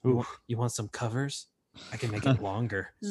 you 0.03 0.15
want, 0.15 0.27
you 0.47 0.57
want 0.57 0.71
some 0.71 0.87
covers? 0.87 1.47
I 1.91 1.97
can 1.97 2.11
make 2.11 2.25
it 2.25 2.41
longer. 2.41 2.89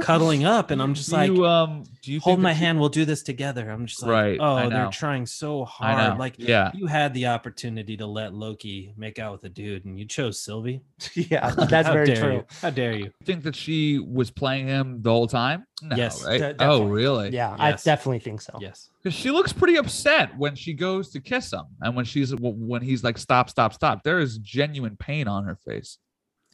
Cuddling 0.00 0.44
up, 0.44 0.70
and 0.70 0.80
I'm 0.82 0.94
just 0.94 1.10
Do 1.10 1.16
like, 1.16 1.30
you, 1.30 1.46
um, 1.46 1.84
do 2.02 2.12
you 2.12 2.20
hold 2.20 2.40
my 2.40 2.50
that 2.50 2.56
she- 2.58 2.64
hand. 2.64 2.80
We'll 2.80 2.88
do 2.88 3.04
this 3.04 3.22
together. 3.22 3.70
I'm 3.70 3.86
just 3.86 4.02
like, 4.02 4.10
Right, 4.10 4.38
oh, 4.40 4.68
they're 4.68 4.90
trying 4.90 5.26
so 5.26 5.64
hard. 5.64 6.18
Like, 6.18 6.34
yeah, 6.38 6.70
you 6.74 6.86
had 6.86 7.14
the 7.14 7.26
opportunity 7.26 7.96
to 7.96 8.06
let 8.06 8.34
Loki 8.34 8.92
make 8.96 9.18
out 9.18 9.32
with 9.32 9.44
a 9.44 9.48
dude, 9.48 9.84
and 9.84 9.98
you 9.98 10.04
chose 10.06 10.40
Sylvie. 10.40 10.82
yeah, 11.14 11.50
that's 11.50 11.88
very 11.88 12.14
true. 12.14 12.32
You? 12.34 12.44
How 12.62 12.70
dare 12.70 12.96
you? 12.96 13.10
think 13.24 13.42
that 13.44 13.56
she 13.56 13.98
was 13.98 14.30
playing 14.30 14.66
him 14.66 15.00
the 15.02 15.10
whole 15.10 15.26
time. 15.26 15.66
No, 15.82 15.96
Yes, 15.96 16.24
right? 16.24 16.38
de- 16.56 16.56
oh, 16.64 16.84
really? 16.84 17.30
Yeah, 17.30 17.54
I 17.58 17.72
definitely 17.72 18.20
think 18.20 18.40
so. 18.40 18.56
Yes. 18.60 18.90
because 19.02 19.14
she 19.18 19.30
looks 19.30 19.52
pretty 19.52 19.76
upset 19.76 20.36
when 20.38 20.54
she 20.54 20.72
goes 20.72 21.10
to 21.10 21.20
kiss 21.20 21.52
him 21.52 21.64
and 21.82 21.94
when 21.96 22.04
she's 22.04 22.34
when 22.36 22.80
he's 22.80 23.02
like 23.04 23.18
stop 23.18 23.50
stop 23.50 23.74
stop 23.74 24.02
there 24.02 24.18
is 24.20 24.38
genuine 24.38 24.96
pain 24.96 25.26
on 25.28 25.44
her 25.44 25.56
face 25.56 25.98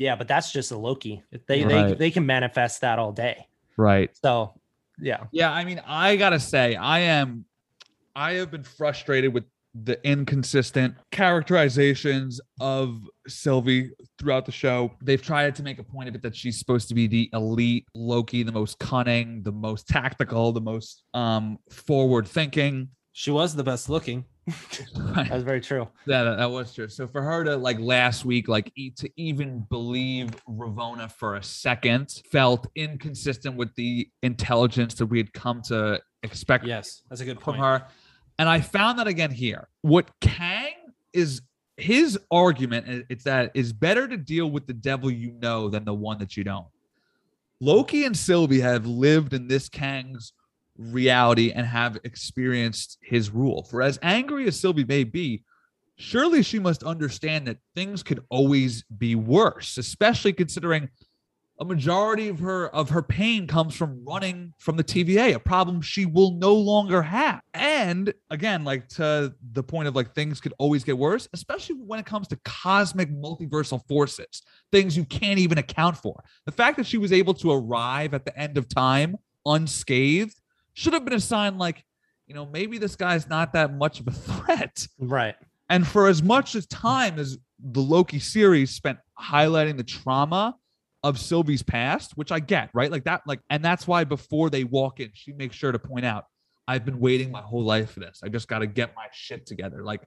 Yeah, 0.00 0.16
but 0.16 0.26
that's 0.26 0.50
just 0.50 0.72
a 0.72 0.78
Loki. 0.78 1.22
They 1.46 1.62
they 1.62 1.92
they 1.92 2.10
can 2.10 2.24
manifest 2.24 2.80
that 2.80 2.98
all 2.98 3.12
day. 3.12 3.46
right 3.76 4.10
So 4.16 4.54
yeah, 5.02 5.24
yeah 5.32 5.50
i 5.50 5.64
mean 5.64 5.80
i 5.86 6.16
gotta 6.16 6.38
say 6.38 6.74
i 6.76 6.98
am 6.98 7.44
i 8.14 8.32
have 8.34 8.50
been 8.50 8.62
frustrated 8.62 9.32
with 9.32 9.44
the 9.84 9.98
inconsistent 10.06 10.94
characterizations 11.10 12.40
of 12.60 13.00
sylvie 13.28 13.90
throughout 14.18 14.44
the 14.44 14.52
show 14.52 14.90
they've 15.02 15.22
tried 15.22 15.54
to 15.54 15.62
make 15.62 15.78
a 15.78 15.82
point 15.82 16.08
of 16.08 16.14
it 16.14 16.22
that 16.22 16.36
she's 16.36 16.58
supposed 16.58 16.88
to 16.88 16.94
be 16.94 17.06
the 17.06 17.30
elite 17.32 17.86
loki 17.94 18.42
the 18.42 18.52
most 18.52 18.78
cunning 18.78 19.42
the 19.42 19.52
most 19.52 19.88
tactical 19.88 20.52
the 20.52 20.60
most 20.60 21.02
um 21.14 21.58
forward 21.70 22.26
thinking 22.26 22.88
She 23.12 23.30
was 23.30 23.54
the 23.54 23.64
best 23.64 23.88
looking. 23.88 24.24
that's 25.28 25.42
very 25.42 25.60
true. 25.60 25.88
Yeah, 26.06 26.24
that, 26.24 26.26
uh, 26.32 26.36
that 26.36 26.50
was 26.50 26.74
true. 26.74 26.88
So 26.88 27.06
for 27.06 27.22
her 27.22 27.44
to 27.44 27.56
like 27.56 27.78
last 27.78 28.24
week, 28.24 28.48
like 28.48 28.72
e- 28.76 28.90
to 28.92 29.10
even 29.16 29.66
believe 29.70 30.30
Ravonna 30.48 31.10
for 31.10 31.36
a 31.36 31.42
second 31.42 32.22
felt 32.30 32.66
inconsistent 32.74 33.56
with 33.56 33.74
the 33.74 34.08
intelligence 34.22 34.94
that 34.94 35.06
we 35.06 35.18
had 35.18 35.32
come 35.32 35.62
to 35.62 36.00
expect 36.22 36.64
Yes, 36.66 37.02
that's 37.08 37.20
a 37.20 37.24
good 37.24 37.40
from 37.40 37.54
point. 37.56 37.60
her. 37.64 37.86
And 38.38 38.48
I 38.48 38.60
found 38.60 38.98
that 38.98 39.06
again 39.06 39.30
here. 39.30 39.68
What 39.82 40.10
Kang 40.20 40.72
is 41.12 41.42
his 41.76 42.18
argument 42.30 42.88
is 42.88 43.04
it's 43.08 43.24
that 43.24 43.50
it's 43.54 43.72
better 43.72 44.06
to 44.06 44.16
deal 44.16 44.50
with 44.50 44.66
the 44.66 44.72
devil 44.74 45.10
you 45.10 45.32
know 45.32 45.68
than 45.68 45.84
the 45.84 45.94
one 45.94 46.18
that 46.18 46.36
you 46.36 46.44
don't. 46.44 46.66
Loki 47.60 48.04
and 48.04 48.16
Sylvie 48.16 48.60
have 48.60 48.86
lived 48.86 49.34
in 49.34 49.46
this 49.48 49.68
Kang's 49.68 50.32
reality 50.80 51.52
and 51.52 51.66
have 51.66 51.98
experienced 52.04 52.98
his 53.02 53.30
rule. 53.30 53.64
For 53.64 53.82
as 53.82 53.98
angry 54.02 54.46
as 54.46 54.58
Sylvie 54.58 54.84
may 54.84 55.04
be, 55.04 55.44
surely 55.96 56.42
she 56.42 56.58
must 56.58 56.82
understand 56.82 57.46
that 57.46 57.58
things 57.74 58.02
could 58.02 58.24
always 58.30 58.82
be 58.84 59.14
worse, 59.14 59.76
especially 59.76 60.32
considering 60.32 60.88
a 61.60 61.64
majority 61.64 62.28
of 62.28 62.38
her 62.38 62.74
of 62.74 62.88
her 62.88 63.02
pain 63.02 63.46
comes 63.46 63.76
from 63.76 64.02
running 64.06 64.54
from 64.58 64.78
the 64.78 64.84
TVA, 64.84 65.34
a 65.34 65.38
problem 65.38 65.82
she 65.82 66.06
will 66.06 66.32
no 66.32 66.54
longer 66.54 67.02
have. 67.02 67.42
And 67.52 68.14
again, 68.30 68.64
like 68.64 68.88
to 68.90 69.34
the 69.52 69.62
point 69.62 69.86
of 69.86 69.94
like 69.94 70.14
things 70.14 70.40
could 70.40 70.54
always 70.58 70.84
get 70.84 70.96
worse, 70.96 71.28
especially 71.34 71.76
when 71.76 72.00
it 72.00 72.06
comes 72.06 72.28
to 72.28 72.40
cosmic 72.46 73.10
multiversal 73.10 73.86
forces, 73.88 74.40
things 74.72 74.96
you 74.96 75.04
can't 75.04 75.38
even 75.38 75.58
account 75.58 75.98
for. 75.98 76.24
The 76.46 76.52
fact 76.52 76.78
that 76.78 76.86
she 76.86 76.96
was 76.96 77.12
able 77.12 77.34
to 77.34 77.52
arrive 77.52 78.14
at 78.14 78.24
the 78.24 78.36
end 78.38 78.56
of 78.56 78.66
time 78.66 79.16
unscathed 79.44 80.39
should 80.80 80.94
have 80.94 81.04
been 81.04 81.14
a 81.14 81.20
sign 81.20 81.58
like, 81.58 81.84
you 82.26 82.34
know, 82.34 82.46
maybe 82.46 82.78
this 82.78 82.96
guy's 82.96 83.28
not 83.28 83.52
that 83.52 83.74
much 83.74 84.00
of 84.00 84.08
a 84.08 84.12
threat. 84.12 84.86
Right. 84.98 85.34
And 85.68 85.86
for 85.86 86.08
as 86.08 86.22
much 86.22 86.54
as 86.54 86.66
time 86.66 87.18
as 87.18 87.36
the 87.62 87.80
Loki 87.80 88.18
series 88.18 88.70
spent 88.70 88.98
highlighting 89.20 89.76
the 89.76 89.84
trauma 89.84 90.56
of 91.02 91.18
Sylvie's 91.18 91.62
past, 91.62 92.12
which 92.16 92.32
I 92.32 92.40
get, 92.40 92.70
right? 92.72 92.90
Like 92.90 93.04
that, 93.04 93.20
like, 93.26 93.40
and 93.50 93.62
that's 93.62 93.86
why 93.86 94.04
before 94.04 94.48
they 94.48 94.64
walk 94.64 95.00
in, 95.00 95.10
she 95.12 95.32
makes 95.32 95.54
sure 95.54 95.70
to 95.70 95.78
point 95.78 96.06
out, 96.06 96.24
I've 96.66 96.84
been 96.84 96.98
waiting 96.98 97.30
my 97.30 97.42
whole 97.42 97.64
life 97.64 97.90
for 97.90 98.00
this. 98.00 98.20
I 98.24 98.28
just 98.28 98.48
got 98.48 98.60
to 98.60 98.66
get 98.66 98.94
my 98.96 99.06
shit 99.12 99.44
together. 99.44 99.84
Like 99.84 100.00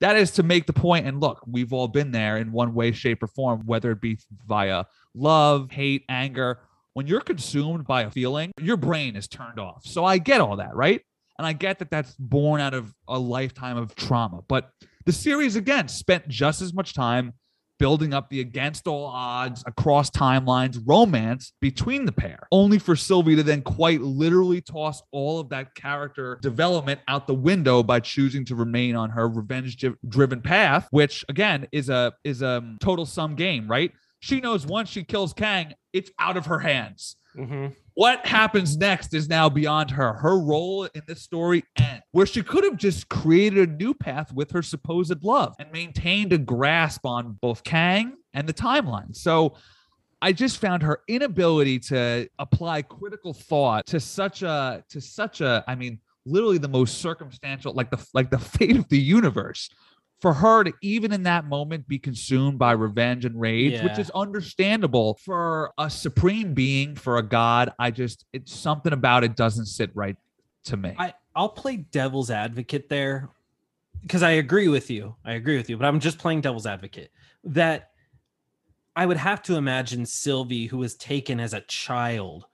that 0.00 0.16
is 0.16 0.32
to 0.32 0.42
make 0.42 0.66
the 0.66 0.72
point. 0.72 1.06
And 1.06 1.20
look, 1.20 1.42
we've 1.46 1.72
all 1.72 1.88
been 1.88 2.10
there 2.10 2.36
in 2.36 2.52
one 2.52 2.74
way, 2.74 2.92
shape, 2.92 3.22
or 3.22 3.28
form, 3.28 3.62
whether 3.64 3.90
it 3.92 4.00
be 4.00 4.18
via 4.46 4.84
love, 5.14 5.70
hate, 5.70 6.04
anger. 6.08 6.60
When 6.98 7.06
you're 7.06 7.20
consumed 7.20 7.86
by 7.86 8.02
a 8.02 8.10
feeling, 8.10 8.50
your 8.60 8.76
brain 8.76 9.14
is 9.14 9.28
turned 9.28 9.60
off. 9.60 9.82
So 9.86 10.04
I 10.04 10.18
get 10.18 10.40
all 10.40 10.56
that, 10.56 10.74
right? 10.74 11.00
And 11.38 11.46
I 11.46 11.52
get 11.52 11.78
that 11.78 11.92
that's 11.92 12.16
born 12.18 12.60
out 12.60 12.74
of 12.74 12.92
a 13.06 13.16
lifetime 13.16 13.76
of 13.76 13.94
trauma. 13.94 14.40
But 14.48 14.72
the 15.06 15.12
series, 15.12 15.54
again, 15.54 15.86
spent 15.86 16.26
just 16.26 16.60
as 16.60 16.74
much 16.74 16.94
time 16.94 17.34
building 17.78 18.12
up 18.12 18.30
the 18.30 18.40
against 18.40 18.88
all 18.88 19.04
odds 19.04 19.62
across 19.64 20.10
timelines 20.10 20.80
romance 20.84 21.52
between 21.60 22.04
the 22.04 22.10
pair, 22.10 22.48
only 22.50 22.80
for 22.80 22.96
Sylvie 22.96 23.36
to 23.36 23.44
then 23.44 23.62
quite 23.62 24.00
literally 24.00 24.60
toss 24.60 25.00
all 25.12 25.38
of 25.38 25.50
that 25.50 25.76
character 25.76 26.40
development 26.42 26.98
out 27.06 27.28
the 27.28 27.34
window 27.34 27.84
by 27.84 28.00
choosing 28.00 28.44
to 28.46 28.56
remain 28.56 28.96
on 28.96 29.10
her 29.10 29.28
revenge 29.28 29.84
driven 30.08 30.40
path, 30.40 30.88
which 30.90 31.24
again 31.28 31.68
is 31.70 31.88
a 31.88 32.12
is 32.24 32.42
a 32.42 32.76
total 32.80 33.06
sum 33.06 33.36
game, 33.36 33.68
right? 33.68 33.92
She 34.20 34.40
knows 34.40 34.66
once 34.66 34.88
she 34.88 35.04
kills 35.04 35.32
Kang, 35.32 35.74
it's 35.92 36.10
out 36.18 36.36
of 36.36 36.46
her 36.46 36.58
hands. 36.58 37.16
Mm-hmm. 37.36 37.68
What 37.94 38.26
happens 38.26 38.76
next 38.76 39.14
is 39.14 39.28
now 39.28 39.48
beyond 39.48 39.90
her. 39.92 40.12
Her 40.14 40.38
role 40.38 40.84
in 40.84 41.02
this 41.06 41.22
story 41.22 41.64
ends, 41.76 42.02
where 42.12 42.26
she 42.26 42.42
could 42.42 42.64
have 42.64 42.76
just 42.76 43.08
created 43.08 43.68
a 43.68 43.72
new 43.72 43.94
path 43.94 44.32
with 44.32 44.50
her 44.52 44.62
supposed 44.62 45.24
love 45.24 45.54
and 45.58 45.70
maintained 45.72 46.32
a 46.32 46.38
grasp 46.38 47.04
on 47.04 47.38
both 47.40 47.64
Kang 47.64 48.14
and 48.34 48.48
the 48.48 48.54
timeline. 48.54 49.14
So 49.14 49.56
I 50.20 50.32
just 50.32 50.58
found 50.58 50.82
her 50.82 51.00
inability 51.08 51.78
to 51.80 52.28
apply 52.38 52.82
critical 52.82 53.32
thought 53.32 53.86
to 53.86 54.00
such 54.00 54.42
a 54.42 54.84
to 54.90 55.00
such 55.00 55.40
a 55.40 55.64
I 55.68 55.74
mean 55.74 56.00
literally 56.26 56.58
the 56.58 56.68
most 56.68 56.98
circumstantial 56.98 57.72
like 57.72 57.90
the 57.90 58.04
like 58.14 58.30
the 58.30 58.38
fate 58.58 58.76
of 58.76 58.88
the 58.88 58.98
universe 58.98 59.70
for 60.20 60.32
her 60.32 60.64
to 60.64 60.72
even 60.82 61.12
in 61.12 61.22
that 61.22 61.44
moment 61.46 61.86
be 61.86 61.98
consumed 61.98 62.58
by 62.58 62.72
revenge 62.72 63.24
and 63.24 63.40
rage 63.40 63.80
which 63.82 63.98
is 63.98 64.10
understandable 64.10 65.18
for 65.24 65.72
a 65.78 65.88
supreme 65.88 66.54
being 66.54 66.94
for 66.94 67.18
a 67.18 67.22
god 67.22 67.72
i 67.78 67.90
just 67.90 68.24
it's 68.32 68.52
something 68.52 68.92
about 68.92 69.24
it 69.24 69.36
doesn't 69.36 69.66
sit 69.66 69.90
right 69.94 70.16
to 70.64 70.76
me 70.76 70.94
I 70.98 71.14
I'll 71.38 71.48
play 71.48 71.76
devil's 71.76 72.32
advocate 72.32 72.88
there 72.88 73.28
because 74.02 74.24
I 74.24 74.32
agree 74.32 74.66
with 74.66 74.90
you. 74.90 75.14
I 75.24 75.34
agree 75.34 75.56
with 75.56 75.70
you, 75.70 75.76
but 75.76 75.86
I'm 75.86 76.00
just 76.00 76.18
playing 76.18 76.40
devil's 76.40 76.66
advocate 76.66 77.12
that 77.44 77.90
I 78.96 79.06
would 79.06 79.16
have 79.18 79.42
to 79.44 79.54
imagine 79.54 80.04
Sylvie, 80.04 80.66
who 80.66 80.78
was 80.78 80.96
taken 80.96 81.38
as 81.38 81.54
a 81.54 81.60
child 81.60 82.46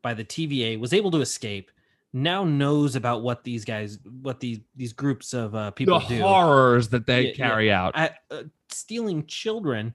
by 0.00 0.14
the 0.14 0.24
TVA, 0.24 0.80
was 0.80 0.94
able 0.94 1.10
to 1.10 1.20
escape. 1.20 1.70
Now 2.12 2.44
knows 2.44 2.96
about 2.96 3.22
what 3.22 3.44
these 3.44 3.64
guys, 3.64 3.98
what 4.22 4.40
these 4.40 4.58
these 4.74 4.92
groups 4.92 5.32
of 5.32 5.54
uh, 5.54 5.70
people 5.70 6.00
the 6.00 6.06
do. 6.16 6.20
horrors 6.22 6.88
that 6.88 7.06
they 7.06 7.22
Yeah, 7.22 7.28
yeah. 7.28 7.34
carry 7.34 7.72
out 7.72 7.96
at, 7.96 8.16
uh, 8.30 8.42
stealing 8.68 9.26
children 9.26 9.94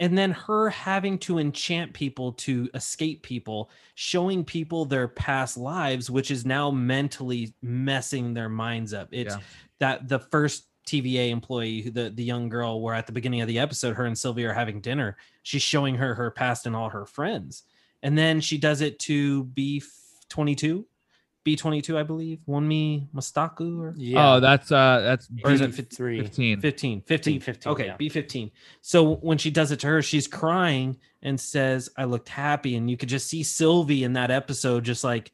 and 0.00 0.16
then 0.16 0.30
her 0.30 0.70
having 0.70 1.18
to 1.18 1.38
enchant 1.38 1.92
people 1.92 2.32
to 2.32 2.68
escape 2.74 3.22
people 3.22 3.70
showing 3.96 4.44
people 4.44 4.84
their 4.84 5.08
past 5.08 5.56
lives 5.56 6.08
which 6.10 6.30
is 6.30 6.46
now 6.46 6.70
mentally 6.70 7.52
messing 7.62 8.32
their 8.34 8.48
minds 8.48 8.94
up 8.94 9.08
it's 9.10 9.34
Yeah. 9.34 9.40
that 9.80 10.08
the 10.08 10.18
first 10.20 10.66
TVA 10.86 11.30
employee 11.30 11.88
the 11.90 12.10
the 12.10 12.24
young 12.24 12.48
girl 12.48 12.80
where 12.80 12.94
at 12.94 13.06
the 13.06 13.12
beginning 13.12 13.40
of 13.42 13.48
the 13.48 13.58
episode 13.58 13.94
her 13.96 14.06
and 14.06 14.16
Sylvia 14.16 14.50
are 14.50 14.54
having 14.54 14.80
dinner 14.80 15.16
she's 15.42 15.62
showing 15.62 15.94
her 15.96 16.14
her 16.14 16.30
past 16.30 16.66
and 16.66 16.74
all 16.76 16.88
her 16.90 17.04
friends 17.06 17.64
and 18.02 18.16
then 18.16 18.40
she 18.40 18.56
does 18.56 18.80
it 18.80 18.98
to 19.00 19.44
B22 19.56 20.84
B22 21.56 21.96
I 21.96 22.02
believe. 22.02 22.38
Wunmi 22.48 23.08
Mosaku 23.14 23.80
or? 23.80 23.94
Yeah. 23.96 24.34
oh 24.34 24.40
that's 24.40 24.70
uh 24.72 25.00
that's 25.00 25.28
Or 25.44 25.50
is 25.52 25.60
it 25.60 25.76
B- 25.76 25.82
three? 25.82 26.20
15 26.22 26.60
15 26.60 27.02
15 27.02 27.40
15, 27.40 27.72
okay 27.72 27.86
yeah. 27.86 27.96
b15 27.96 28.50
so 28.80 29.16
when 29.16 29.38
she 29.38 29.50
does 29.50 29.72
it 29.72 29.80
to 29.80 29.86
her 29.86 30.02
she's 30.02 30.26
crying 30.26 30.96
and 31.22 31.40
says 31.40 31.88
i 31.96 32.04
looked 32.04 32.28
happy. 32.28 32.76
And 32.76 32.90
you 32.90 32.96
could 32.96 33.08
just 33.08 33.28
see 33.28 33.42
sylvie 33.42 34.04
in 34.04 34.12
that 34.14 34.30
episode 34.30 34.84
just 34.84 35.04
like 35.04 35.32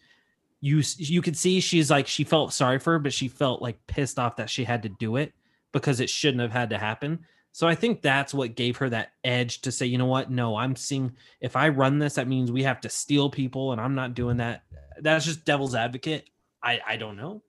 you 0.60 0.82
you 0.96 1.20
could 1.20 1.36
see 1.36 1.60
she's 1.60 1.90
like 1.90 2.06
she 2.06 2.24
felt 2.24 2.52
sorry 2.52 2.78
for 2.78 2.92
her 2.94 2.98
but 2.98 3.12
she 3.12 3.28
felt 3.28 3.60
like 3.60 3.86
pissed 3.86 4.18
off 4.18 4.36
that 4.36 4.48
she 4.48 4.64
had 4.64 4.82
to 4.84 4.88
do 4.88 5.16
it 5.16 5.32
because 5.72 6.00
it 6.00 6.08
shouldn't 6.08 6.40
have 6.40 6.52
had 6.52 6.70
to 6.70 6.78
happen. 6.78 7.18
So 7.52 7.68
i 7.68 7.74
think 7.74 8.00
that's 8.02 8.32
what 8.34 8.56
gave 8.56 8.78
her 8.78 8.88
that 8.90 9.12
edge 9.22 9.60
to 9.62 9.70
say 9.70 9.86
you 9.86 9.98
know 9.98 10.06
what? 10.06 10.30
No 10.30 10.56
i'm 10.56 10.74
seeing 10.74 11.12
if 11.40 11.54
i 11.54 11.68
run 11.68 11.98
this 11.98 12.14
that 12.14 12.26
means 12.28 12.50
we 12.50 12.62
have 12.64 12.80
to 12.80 12.88
steal 12.88 13.28
people 13.30 13.72
and 13.72 13.80
i'm 13.80 13.94
not 13.94 14.14
doing 14.14 14.38
that 14.38 14.62
that's 15.00 15.24
just 15.24 15.44
devil's 15.44 15.74
advocate 15.74 16.28
i 16.62 16.80
i 16.86 16.96
don't 16.96 17.16
know 17.16 17.42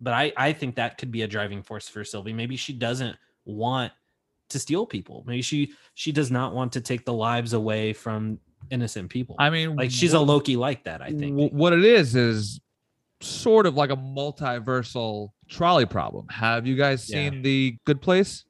but 0.00 0.12
I 0.12 0.32
I 0.36 0.52
think 0.52 0.74
that 0.74 0.98
could 0.98 1.10
be 1.12 1.22
a 1.22 1.26
driving 1.28 1.62
force 1.62 1.88
for 1.88 2.04
Sylvie. 2.04 2.32
Maybe 2.32 2.56
she 2.56 2.72
doesn't 2.72 3.16
want 3.46 3.92
to 4.50 4.58
steal 4.58 4.84
people. 4.86 5.24
Maybe 5.26 5.40
she 5.40 5.72
she 5.94 6.10
does 6.12 6.30
not 6.32 6.52
want 6.52 6.72
to 6.72 6.80
take 6.80 7.04
the 7.06 7.12
lives 7.12 7.52
away 7.52 7.92
from 7.92 8.38
innocent 8.70 9.08
people. 9.08 9.36
i 9.38 9.48
mean 9.50 9.76
like 9.76 9.90
she's 9.90 10.12
a 10.12 10.20
Loki 10.20 10.56
like 10.56 10.84
that. 10.84 11.00
I 11.00 11.10
think. 11.10 11.52
what 11.52 11.72
it 11.72 11.84
is 11.84 12.16
is 12.16 12.60
sort 13.20 13.66
of 13.66 13.76
like 13.76 13.90
a 13.90 13.96
multiversal 13.96 15.28
trolley 15.48 15.86
problem 15.86 16.26
have 16.28 16.66
you 16.66 16.74
guys 16.74 17.08
Yeah. 17.08 17.30
seen 17.30 17.42
the 17.42 17.76
good 17.86 18.02
place 18.02 18.44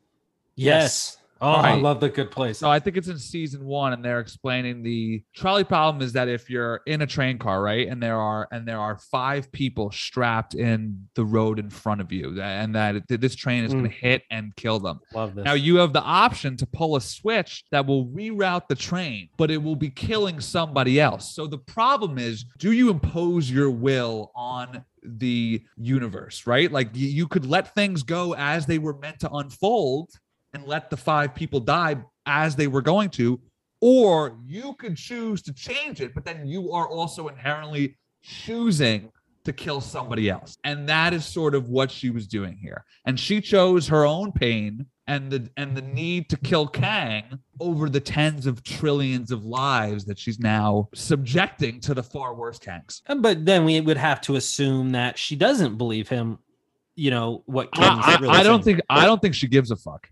yes. 0.56 1.18
Oh, 1.44 1.50
I 1.50 1.74
love 1.74 2.00
the 2.00 2.08
good 2.08 2.30
place. 2.30 2.58
So 2.58 2.70
I 2.70 2.78
think 2.78 2.96
it's 2.96 3.08
in 3.08 3.18
season 3.18 3.64
one, 3.64 3.92
and 3.92 4.04
they're 4.04 4.20
explaining 4.20 4.82
the 4.82 5.22
trolley 5.34 5.64
problem 5.64 6.02
is 6.02 6.12
that 6.14 6.28
if 6.28 6.48
you're 6.48 6.80
in 6.86 7.02
a 7.02 7.06
train 7.06 7.38
car, 7.38 7.60
right, 7.60 7.86
and 7.86 8.02
there 8.02 8.18
are 8.18 8.48
and 8.50 8.66
there 8.66 8.78
are 8.80 8.96
five 8.96 9.52
people 9.52 9.90
strapped 9.90 10.54
in 10.54 11.06
the 11.14 11.24
road 11.24 11.58
in 11.58 11.68
front 11.68 12.00
of 12.00 12.10
you, 12.10 12.40
and 12.40 12.74
that 12.74 12.96
it- 12.96 13.20
this 13.20 13.34
train 13.34 13.64
is 13.64 13.72
going 13.72 13.84
to 13.84 13.90
mm. 13.90 14.00
hit 14.00 14.22
and 14.30 14.56
kill 14.56 14.80
them. 14.80 15.00
love 15.14 15.34
this. 15.34 15.44
Now 15.44 15.52
you 15.52 15.76
have 15.76 15.92
the 15.92 16.02
option 16.02 16.56
to 16.56 16.66
pull 16.66 16.96
a 16.96 17.00
switch 17.00 17.64
that 17.70 17.86
will 17.86 18.06
reroute 18.06 18.68
the 18.68 18.74
train, 18.74 19.28
but 19.36 19.50
it 19.50 19.62
will 19.62 19.76
be 19.76 19.90
killing 19.90 20.40
somebody 20.40 20.98
else. 20.98 21.34
So 21.34 21.46
the 21.46 21.58
problem 21.58 22.18
is, 22.18 22.44
do 22.58 22.72
you 22.72 22.90
impose 22.90 23.50
your 23.50 23.70
will 23.70 24.32
on 24.34 24.84
the 25.04 25.62
universe, 25.76 26.46
right? 26.46 26.70
Like 26.72 26.88
you 26.94 27.28
could 27.28 27.46
let 27.46 27.74
things 27.74 28.02
go 28.02 28.34
as 28.34 28.66
they 28.66 28.78
were 28.78 28.96
meant 28.96 29.20
to 29.20 29.30
unfold 29.30 30.10
and 30.54 30.64
let 30.66 30.88
the 30.90 30.96
five 30.96 31.34
people 31.34 31.60
die 31.60 31.96
as 32.26 32.56
they 32.56 32.66
were 32.68 32.82
going 32.82 33.10
to, 33.10 33.40
or 33.80 34.38
you 34.46 34.74
could 34.78 34.96
choose 34.96 35.42
to 35.42 35.52
change 35.52 36.00
it, 36.00 36.14
but 36.14 36.24
then 36.24 36.46
you 36.46 36.72
are 36.72 36.88
also 36.88 37.28
inherently 37.28 37.96
choosing 38.22 39.10
to 39.44 39.52
kill 39.52 39.80
somebody 39.82 40.30
else. 40.30 40.56
And 40.64 40.88
that 40.88 41.12
is 41.12 41.26
sort 41.26 41.54
of 41.54 41.68
what 41.68 41.90
she 41.90 42.08
was 42.08 42.26
doing 42.26 42.56
here. 42.56 42.82
And 43.04 43.20
she 43.20 43.42
chose 43.42 43.86
her 43.88 44.06
own 44.06 44.32
pain 44.32 44.86
and 45.06 45.30
the 45.30 45.50
and 45.58 45.76
the 45.76 45.82
need 45.82 46.30
to 46.30 46.36
kill 46.38 46.66
Kang 46.66 47.38
over 47.60 47.90
the 47.90 48.00
tens 48.00 48.46
of 48.46 48.62
trillions 48.62 49.30
of 49.30 49.44
lives 49.44 50.06
that 50.06 50.18
she's 50.18 50.38
now 50.40 50.88
subjecting 50.94 51.78
to 51.80 51.92
the 51.92 52.02
far 52.02 52.34
worse 52.34 52.58
Kangs. 52.58 53.02
But 53.20 53.44
then 53.44 53.66
we 53.66 53.78
would 53.82 53.98
have 53.98 54.22
to 54.22 54.36
assume 54.36 54.92
that 54.92 55.18
she 55.18 55.36
doesn't 55.36 55.76
believe 55.76 56.08
him. 56.08 56.38
You 56.96 57.10
know 57.10 57.42
what? 57.44 57.70
Kevin's 57.74 58.02
I, 58.06 58.12
I- 58.14 58.16
really 58.18 58.28
I 58.38 58.42
don't 58.42 58.64
saying. 58.64 58.76
think 58.76 58.86
I 58.88 59.04
don't 59.04 59.20
think 59.20 59.34
she 59.34 59.46
gives 59.48 59.70
a 59.70 59.76
fuck. 59.76 60.08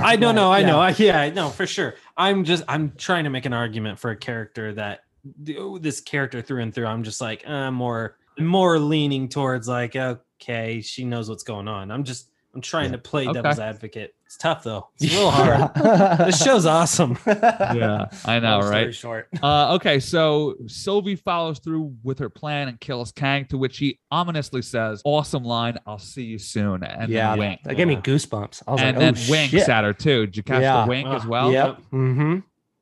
I 0.00 0.16
don't 0.16 0.34
know. 0.34 0.50
I 0.50 0.60
Yeah. 0.60 0.66
know. 0.66 0.80
I, 0.80 0.94
yeah, 0.98 1.20
I 1.20 1.30
know 1.30 1.50
for 1.50 1.66
sure. 1.66 1.94
I'm 2.16 2.44
just 2.44 2.64
I'm 2.68 2.92
trying 2.96 3.24
to 3.24 3.30
make 3.30 3.44
an 3.46 3.52
argument 3.52 3.98
for 3.98 4.10
a 4.10 4.16
character 4.16 4.72
that 4.74 5.00
this 5.44 6.00
character 6.00 6.40
through 6.42 6.62
and 6.62 6.74
through. 6.74 6.86
I'm 6.86 7.02
just 7.02 7.20
like 7.20 7.46
uh, 7.48 7.70
more 7.70 8.16
more 8.38 8.78
leaning 8.78 9.28
towards 9.28 9.68
like 9.68 9.96
okay, 9.96 10.80
she 10.80 11.04
knows 11.04 11.28
what's 11.28 11.42
going 11.42 11.68
on. 11.68 11.90
I'm 11.90 12.04
just 12.04 12.30
I'm 12.56 12.62
trying 12.62 12.92
to 12.92 12.98
play 12.98 13.24
Okay. 13.24 13.34
devil's 13.34 13.58
advocate. 13.58 14.14
It's 14.24 14.38
tough 14.38 14.64
though. 14.64 14.88
It's 14.98 15.12
a 15.12 15.14
little 15.14 15.30
hard. 15.30 15.74
this 16.26 16.42
show's 16.42 16.64
awesome. 16.64 17.18
Yeah, 17.26 18.06
I 18.24 18.40
know, 18.40 18.60
Long 18.60 18.70
right? 18.70 18.94
Short. 18.94 19.28
Uh, 19.42 19.74
okay, 19.74 20.00
so 20.00 20.54
Sylvie 20.66 21.16
follows 21.16 21.58
through 21.58 21.94
with 22.02 22.18
her 22.18 22.30
plan 22.30 22.68
and 22.68 22.80
kills 22.80 23.12
Kang, 23.12 23.44
to 23.48 23.58
which 23.58 23.76
he 23.76 24.00
ominously 24.10 24.62
says, 24.62 25.02
"Awesome 25.04 25.44
line, 25.44 25.76
I'll 25.86 25.98
see 25.98 26.24
you 26.24 26.38
soon." 26.38 26.82
And 26.82 27.10
yeah, 27.12 27.30
then 27.30 27.38
wink. 27.38 27.60
that 27.64 27.76
gave 27.76 27.86
me 27.88 27.96
goosebumps. 27.96 28.62
I 28.66 28.72
was 28.72 28.80
and 28.80 28.96
like, 28.96 29.14
then 29.14 29.22
oh, 29.28 29.30
winks 29.30 29.50
shit. 29.50 29.68
at 29.68 29.84
her 29.84 29.92
too. 29.92 30.24
Did 30.26 30.38
you 30.38 30.42
catch 30.42 30.62
Yeah. 30.62 30.82
the 30.84 30.88
wink 30.88 31.08
as 31.08 31.22
Ah, 31.24 31.28
well? 31.28 31.52
Yep. 31.52 31.76
Mm-hmm. 31.92 32.38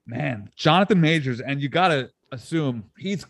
Man, 0.07 0.51
Jonathan 0.55 1.01
Majors, 1.01 1.41
and 1.41 1.61
you 1.61 1.69
gotta 1.69 2.11
assume 2.31 2.85
he's 2.97 3.27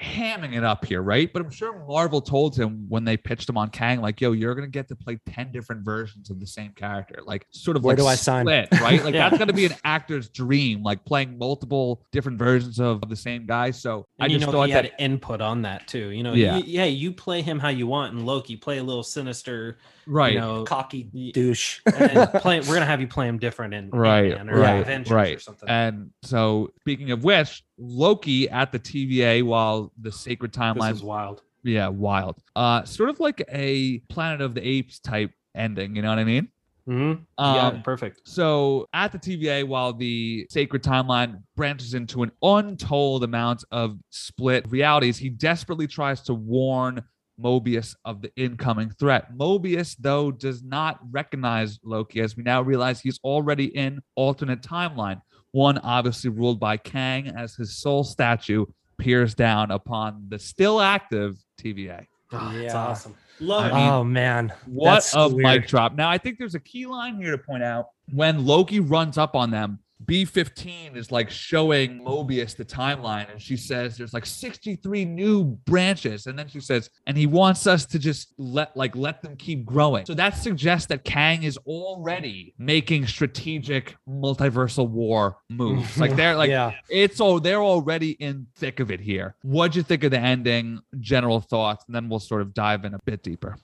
hamming 0.00 0.56
it 0.56 0.62
up 0.64 0.84
here, 0.84 1.02
right? 1.02 1.32
But 1.32 1.42
I'm 1.42 1.50
sure 1.50 1.84
Marvel 1.86 2.20
told 2.20 2.56
him 2.56 2.86
when 2.88 3.04
they 3.04 3.16
pitched 3.16 3.48
him 3.48 3.58
on 3.58 3.68
Kang, 3.70 4.00
like, 4.00 4.20
"Yo, 4.20 4.32
you're 4.32 4.54
gonna 4.54 4.66
get 4.68 4.88
to 4.88 4.96
play 4.96 5.18
ten 5.26 5.50
different 5.52 5.84
versions 5.84 6.30
of 6.30 6.38
the 6.40 6.46
same 6.46 6.72
character, 6.72 7.20
like 7.26 7.46
sort 7.50 7.76
of 7.76 7.84
Where 7.84 7.94
like 7.96 8.02
do 8.02 8.06
I 8.06 8.14
sign? 8.14 8.44
split, 8.44 8.68
right? 8.80 9.02
Like 9.04 9.14
Yeah. 9.14 9.28
that's 9.28 9.38
gonna 9.38 9.52
be 9.52 9.66
an 9.66 9.74
actor's 9.84 10.28
dream, 10.28 10.82
like 10.82 11.04
playing 11.04 11.36
multiple 11.38 12.02
different 12.12 12.38
versions 12.38 12.78
of 12.80 13.08
the 13.08 13.16
same 13.16 13.46
guy." 13.46 13.70
So 13.72 14.06
I 14.20 14.24
And 14.24 14.32
you 14.32 14.38
just 14.38 14.46
know 14.46 14.58
thought 14.58 14.66
he 14.68 14.72
that 14.72 14.84
had 14.84 14.94
input 14.98 15.40
on 15.40 15.62
that 15.62 15.86
too. 15.88 16.10
You 16.10 16.22
know, 16.22 16.34
Yeah. 16.34 16.56
yeah, 16.58 16.62
yeah. 16.64 16.84
You 16.84 17.12
play 17.12 17.42
him 17.42 17.58
how 17.58 17.68
you 17.68 17.86
want, 17.86 18.14
and 18.14 18.24
Loki 18.26 18.56
play 18.56 18.78
a 18.78 18.84
little 18.84 19.02
sinister. 19.02 19.78
right, 20.06 20.32
You 20.32 20.40
know, 20.40 20.64
Cocky 20.64 21.08
y- 21.12 21.32
douche. 21.34 21.80
and 21.86 21.94
then 22.10 22.26
play, 22.40 22.60
we're 22.60 22.74
gonna 22.74 22.86
have 22.86 23.00
you 23.00 23.08
play 23.08 23.26
him 23.28 23.38
different 23.38 23.74
in 23.74 23.90
Right, 23.90 24.32
Ant-Man 24.32 24.48
or 24.50 24.60
right, 24.60 24.80
Avengers 24.80 25.12
or 25.12 25.14
right. 25.16 25.40
something. 25.40 25.68
And 25.68 26.10
so, 26.22 26.70
speaking 26.80 27.10
of 27.10 27.24
which, 27.24 27.62
Loki 27.78 28.48
at 28.50 28.72
the 28.72 28.78
TVA 28.78 29.42
while 29.42 29.92
the 30.00 30.12
sacred 30.12 30.52
this 30.52 30.60
timeline 30.60 30.92
is 30.92 31.02
wild. 31.02 31.42
Yeah, 31.62 31.88
wild. 31.88 32.36
Uh, 32.54 32.84
sort 32.84 33.10
of 33.10 33.20
like 33.20 33.42
a 33.50 33.98
Planet 34.08 34.40
of 34.40 34.54
the 34.54 34.66
Apes 34.66 34.98
type 34.98 35.32
ending. 35.54 35.96
You 35.96 36.02
know 36.02 36.10
what 36.10 36.18
I 36.18 36.24
mean? 36.24 36.48
Mm-hmm. 36.88 37.44
Um, 37.44 37.54
yeah, 37.54 37.70
perfect. 37.82 38.22
So 38.24 38.88
at 38.94 39.12
the 39.12 39.18
TVA, 39.18 39.64
while 39.64 39.92
the 39.92 40.46
sacred 40.50 40.82
timeline 40.82 41.42
branches 41.54 41.94
into 41.94 42.22
an 42.22 42.32
untold 42.42 43.24
amount 43.24 43.64
of 43.70 43.98
split 44.10 44.70
realities, 44.70 45.18
he 45.18 45.28
desperately 45.28 45.86
tries 45.86 46.22
to 46.22 46.34
warn 46.34 47.02
Mobius 47.38 47.94
of 48.04 48.22
the 48.22 48.32
incoming 48.36 48.90
threat. 48.90 49.36
Mobius, 49.36 49.96
though, 49.98 50.30
does 50.30 50.62
not 50.62 50.98
recognize 51.10 51.78
Loki, 51.84 52.20
as 52.20 52.36
we 52.36 52.42
now 52.42 52.62
realize 52.62 53.00
he's 53.00 53.20
already 53.22 53.66
in 53.76 54.00
alternate 54.16 54.62
timeline. 54.62 55.20
One 55.52 55.78
obviously 55.78 56.30
ruled 56.30 56.60
by 56.60 56.76
Kang 56.76 57.28
as 57.28 57.54
his 57.54 57.76
soul 57.78 58.04
statue 58.04 58.66
peers 58.98 59.34
down 59.34 59.70
upon 59.70 60.26
the 60.28 60.38
still 60.38 60.80
active 60.80 61.36
TVA. 61.60 62.06
Oh, 62.32 62.36
ah, 62.40 62.52
It's 62.54 62.74
Yeah. 62.74 62.76
awesome. 62.78 63.14
Love 63.40 63.72
I 63.72 63.76
mean, 63.76 63.88
oh 63.88 64.02
man, 64.04 64.52
What 64.66 64.94
That's 64.94 65.08
a 65.14 65.28
so 65.28 65.28
mic 65.30 65.68
drop. 65.68 65.94
Now, 65.94 66.10
I 66.10 66.18
think 66.18 66.38
there's 66.38 66.56
a 66.56 66.60
key 66.60 66.86
line 66.86 67.16
here 67.16 67.30
to 67.30 67.38
point 67.38 67.62
out. 67.62 67.86
When 68.12 68.44
Loki 68.44 68.80
runs 68.80 69.16
up 69.16 69.36
on 69.36 69.50
them, 69.52 69.78
B15 70.04 70.96
is 70.96 71.10
like 71.10 71.28
showing 71.28 72.00
Mobius 72.00 72.56
the 72.56 72.64
timeline, 72.64 73.30
and 73.30 73.40
she 73.40 73.56
says 73.56 73.96
there's 73.96 74.14
like 74.14 74.26
63 74.26 75.04
new 75.04 75.44
branches. 75.44 76.26
And 76.26 76.38
then 76.38 76.48
she 76.48 76.60
says, 76.60 76.90
and 77.06 77.16
he 77.16 77.26
wants 77.26 77.66
us 77.66 77.84
to 77.86 77.98
just 77.98 78.32
let 78.38 78.76
like 78.76 78.94
let 78.94 79.22
them 79.22 79.36
keep 79.36 79.64
growing. 79.64 80.06
So 80.06 80.14
that 80.14 80.36
suggests 80.36 80.86
that 80.88 81.04
Kang 81.04 81.42
is 81.42 81.58
already 81.66 82.54
making 82.58 83.06
strategic 83.06 83.96
multiversal 84.08 84.88
war 84.88 85.38
moves. 85.50 85.98
like 85.98 86.14
they're 86.14 86.36
like 86.36 86.50
yeah. 86.50 86.72
it's 86.88 87.20
all 87.20 87.40
they're 87.40 87.62
already 87.62 88.12
in 88.12 88.46
thick 88.56 88.80
of 88.80 88.90
it 88.90 89.00
here. 89.00 89.34
What'd 89.42 89.74
you 89.74 89.82
think 89.82 90.04
of 90.04 90.12
the 90.12 90.20
ending? 90.20 90.80
General 91.00 91.40
thoughts, 91.40 91.84
and 91.86 91.94
then 91.94 92.08
we'll 92.08 92.20
sort 92.20 92.42
of 92.42 92.54
dive 92.54 92.84
in 92.84 92.94
a 92.94 92.98
bit 93.04 93.22
deeper. 93.22 93.56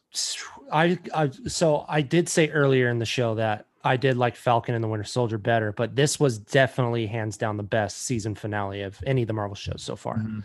I, 0.73 0.99
I 1.15 1.31
so 1.47 1.85
I 1.89 2.03
did 2.03 2.29
say 2.29 2.49
earlier 2.49 2.89
in 2.89 2.99
the 2.99 3.07
show 3.07 3.37
that 3.37 3.67
I 3.85 3.97
did 3.97 4.17
like 4.17 4.35
Falcon 4.37 4.75
and 4.75 4.83
the 4.83 4.89
Winter 4.89 5.05
Soldier 5.05 5.39
better, 5.39 5.73
but 5.73 5.95
this 5.95 6.19
was 6.19 6.39
definitely 6.39 7.07
hands 7.07 7.37
down 7.37 7.57
the 7.57 7.63
best 7.63 7.99
season 8.03 8.35
finale 8.35 8.83
of 8.83 8.99
any 9.07 9.23
of 9.23 9.29
the 9.29 9.35
Marvel 9.35 9.55
shows 9.55 9.83
so 9.83 9.95
far. 9.97 10.17
Mhm. 10.17 10.43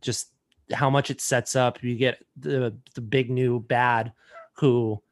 Just 0.00 0.32
how 0.72 0.88
much 0.90 1.10
it 1.10 1.20
sets 1.20 1.56
up. 1.56 1.82
You 1.82 1.96
get 1.96 2.24
the 2.36 2.76
the 2.94 3.00
big 3.00 3.30
new 3.30 3.60
bad 3.60 4.12
who 4.54 5.02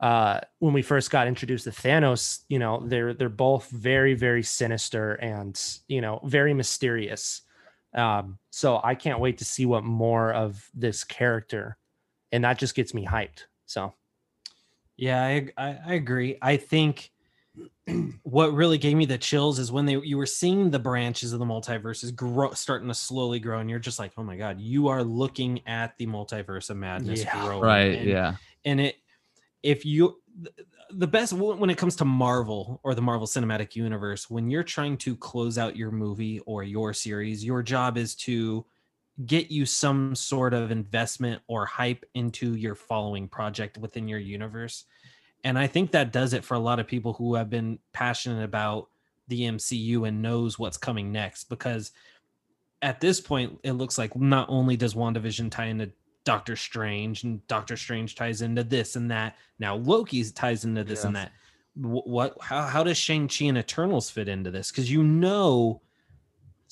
uh 0.00 0.40
when 0.58 0.74
we 0.74 0.82
first 0.82 1.10
got 1.10 1.26
introduced 1.26 1.64
to 1.64 1.70
Thanos, 1.70 2.44
you 2.48 2.58
know, 2.58 2.82
they're 2.86 3.14
they're 3.14 3.28
both 3.28 3.70
very 3.70 4.14
very 4.14 4.42
sinister 4.42 5.14
and, 5.14 5.60
you 5.88 6.00
know, 6.00 6.20
very 6.24 6.52
mysterious. 6.54 7.42
Um 7.94 8.38
so 8.50 8.80
I 8.84 8.94
can't 8.94 9.20
wait 9.20 9.38
to 9.38 9.44
see 9.44 9.66
what 9.66 9.84
more 9.84 10.32
of 10.32 10.68
this 10.74 11.04
character 11.04 11.78
and 12.32 12.44
that 12.44 12.58
just 12.58 12.74
gets 12.74 12.92
me 12.94 13.06
hyped. 13.06 13.44
So 13.66 13.94
Yeah, 14.96 15.22
I, 15.22 15.48
I 15.56 15.78
I 15.86 15.94
agree. 15.94 16.38
I 16.42 16.56
think 16.56 17.10
what 18.22 18.52
really 18.52 18.78
gave 18.78 18.96
me 18.96 19.06
the 19.06 19.18
chills 19.18 19.58
is 19.58 19.70
when 19.70 19.86
they 19.86 19.96
you 19.98 20.16
were 20.16 20.26
seeing 20.26 20.70
the 20.70 20.78
branches 20.78 21.32
of 21.32 21.38
the 21.38 21.44
multiverses 21.44 22.14
grow 22.14 22.52
starting 22.52 22.88
to 22.88 22.94
slowly 22.94 23.38
grow, 23.38 23.60
and 23.60 23.70
you're 23.70 23.78
just 23.78 23.98
like, 23.98 24.12
oh 24.16 24.22
my 24.22 24.36
god, 24.36 24.60
you 24.60 24.88
are 24.88 25.04
looking 25.04 25.60
at 25.66 25.96
the 25.98 26.06
multiverse 26.06 26.70
of 26.70 26.76
madness 26.76 27.22
Yeah. 27.22 27.44
grow. 27.44 27.60
Right. 27.60 27.98
And, 27.98 28.08
yeah. 28.08 28.36
and 28.64 28.80
it 28.80 28.96
if 29.62 29.84
you 29.84 30.20
the 30.90 31.06
best 31.06 31.32
when 31.32 31.70
it 31.70 31.78
comes 31.78 31.96
to 31.96 32.04
Marvel 32.04 32.80
or 32.82 32.94
the 32.94 33.02
Marvel 33.02 33.26
Cinematic 33.26 33.76
Universe, 33.76 34.28
when 34.30 34.50
you're 34.50 34.62
trying 34.62 34.96
to 34.98 35.16
close 35.16 35.58
out 35.58 35.76
your 35.76 35.90
movie 35.90 36.40
or 36.40 36.62
your 36.62 36.92
series, 36.92 37.44
your 37.44 37.62
job 37.62 37.96
is 37.96 38.14
to 38.16 38.64
get 39.26 39.50
you 39.50 39.64
some 39.64 40.14
sort 40.14 40.52
of 40.54 40.70
investment 40.70 41.40
or 41.46 41.66
hype 41.66 42.04
into 42.14 42.54
your 42.54 42.74
following 42.74 43.28
project 43.28 43.78
within 43.78 44.08
your 44.08 44.18
universe. 44.18 44.84
And 45.44 45.58
I 45.58 45.66
think 45.66 45.92
that 45.92 46.12
does 46.12 46.32
it 46.32 46.44
for 46.44 46.54
a 46.54 46.58
lot 46.58 46.80
of 46.80 46.86
people 46.86 47.12
who 47.12 47.34
have 47.34 47.50
been 47.50 47.78
passionate 47.92 48.42
about 48.42 48.88
the 49.28 49.42
MCU 49.42 50.08
and 50.08 50.22
knows 50.22 50.58
what's 50.58 50.78
coming 50.78 51.12
next 51.12 51.44
because 51.44 51.92
at 52.82 53.00
this 53.00 53.20
point 53.20 53.58
it 53.62 53.72
looks 53.72 53.98
like 53.98 54.16
not 54.16 54.48
only 54.48 54.76
does 54.76 54.94
WandaVision 54.94 55.50
tie 55.50 55.66
into 55.66 55.90
Doctor 56.24 56.56
Strange 56.56 57.24
and 57.24 57.46
Doctor 57.46 57.76
Strange 57.76 58.14
ties 58.14 58.40
into 58.40 58.64
this 58.64 58.96
and 58.96 59.10
that. 59.10 59.36
Now 59.58 59.76
Loki 59.76 60.24
ties 60.30 60.64
into 60.64 60.82
this 60.82 61.04
and 61.04 61.16
that. 61.16 61.32
What 61.76 62.36
how 62.40 62.62
how 62.62 62.82
does 62.82 62.96
Shang-Chi 62.96 63.46
and 63.46 63.58
Eternals 63.58 64.10
fit 64.10 64.28
into 64.28 64.50
this? 64.50 64.70
Cuz 64.70 64.90
you 64.90 65.02
know 65.02 65.82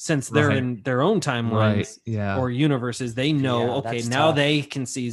since 0.05 0.29
they're 0.29 0.49
Right. 0.49 0.57
in 0.57 0.83
their 0.83 1.01
own 1.01 1.21
timelines 1.21 1.77
Right. 1.77 1.99
Yeah. 2.07 2.37
or 2.39 2.51
universes 2.51 3.15
they 3.15 3.33
know 3.33 3.61
Yeah, 3.67 3.73
okay 3.75 4.03
now 4.09 4.27
tough. 4.27 4.35
they 4.37 4.61
can 4.63 4.85
see 4.85 5.13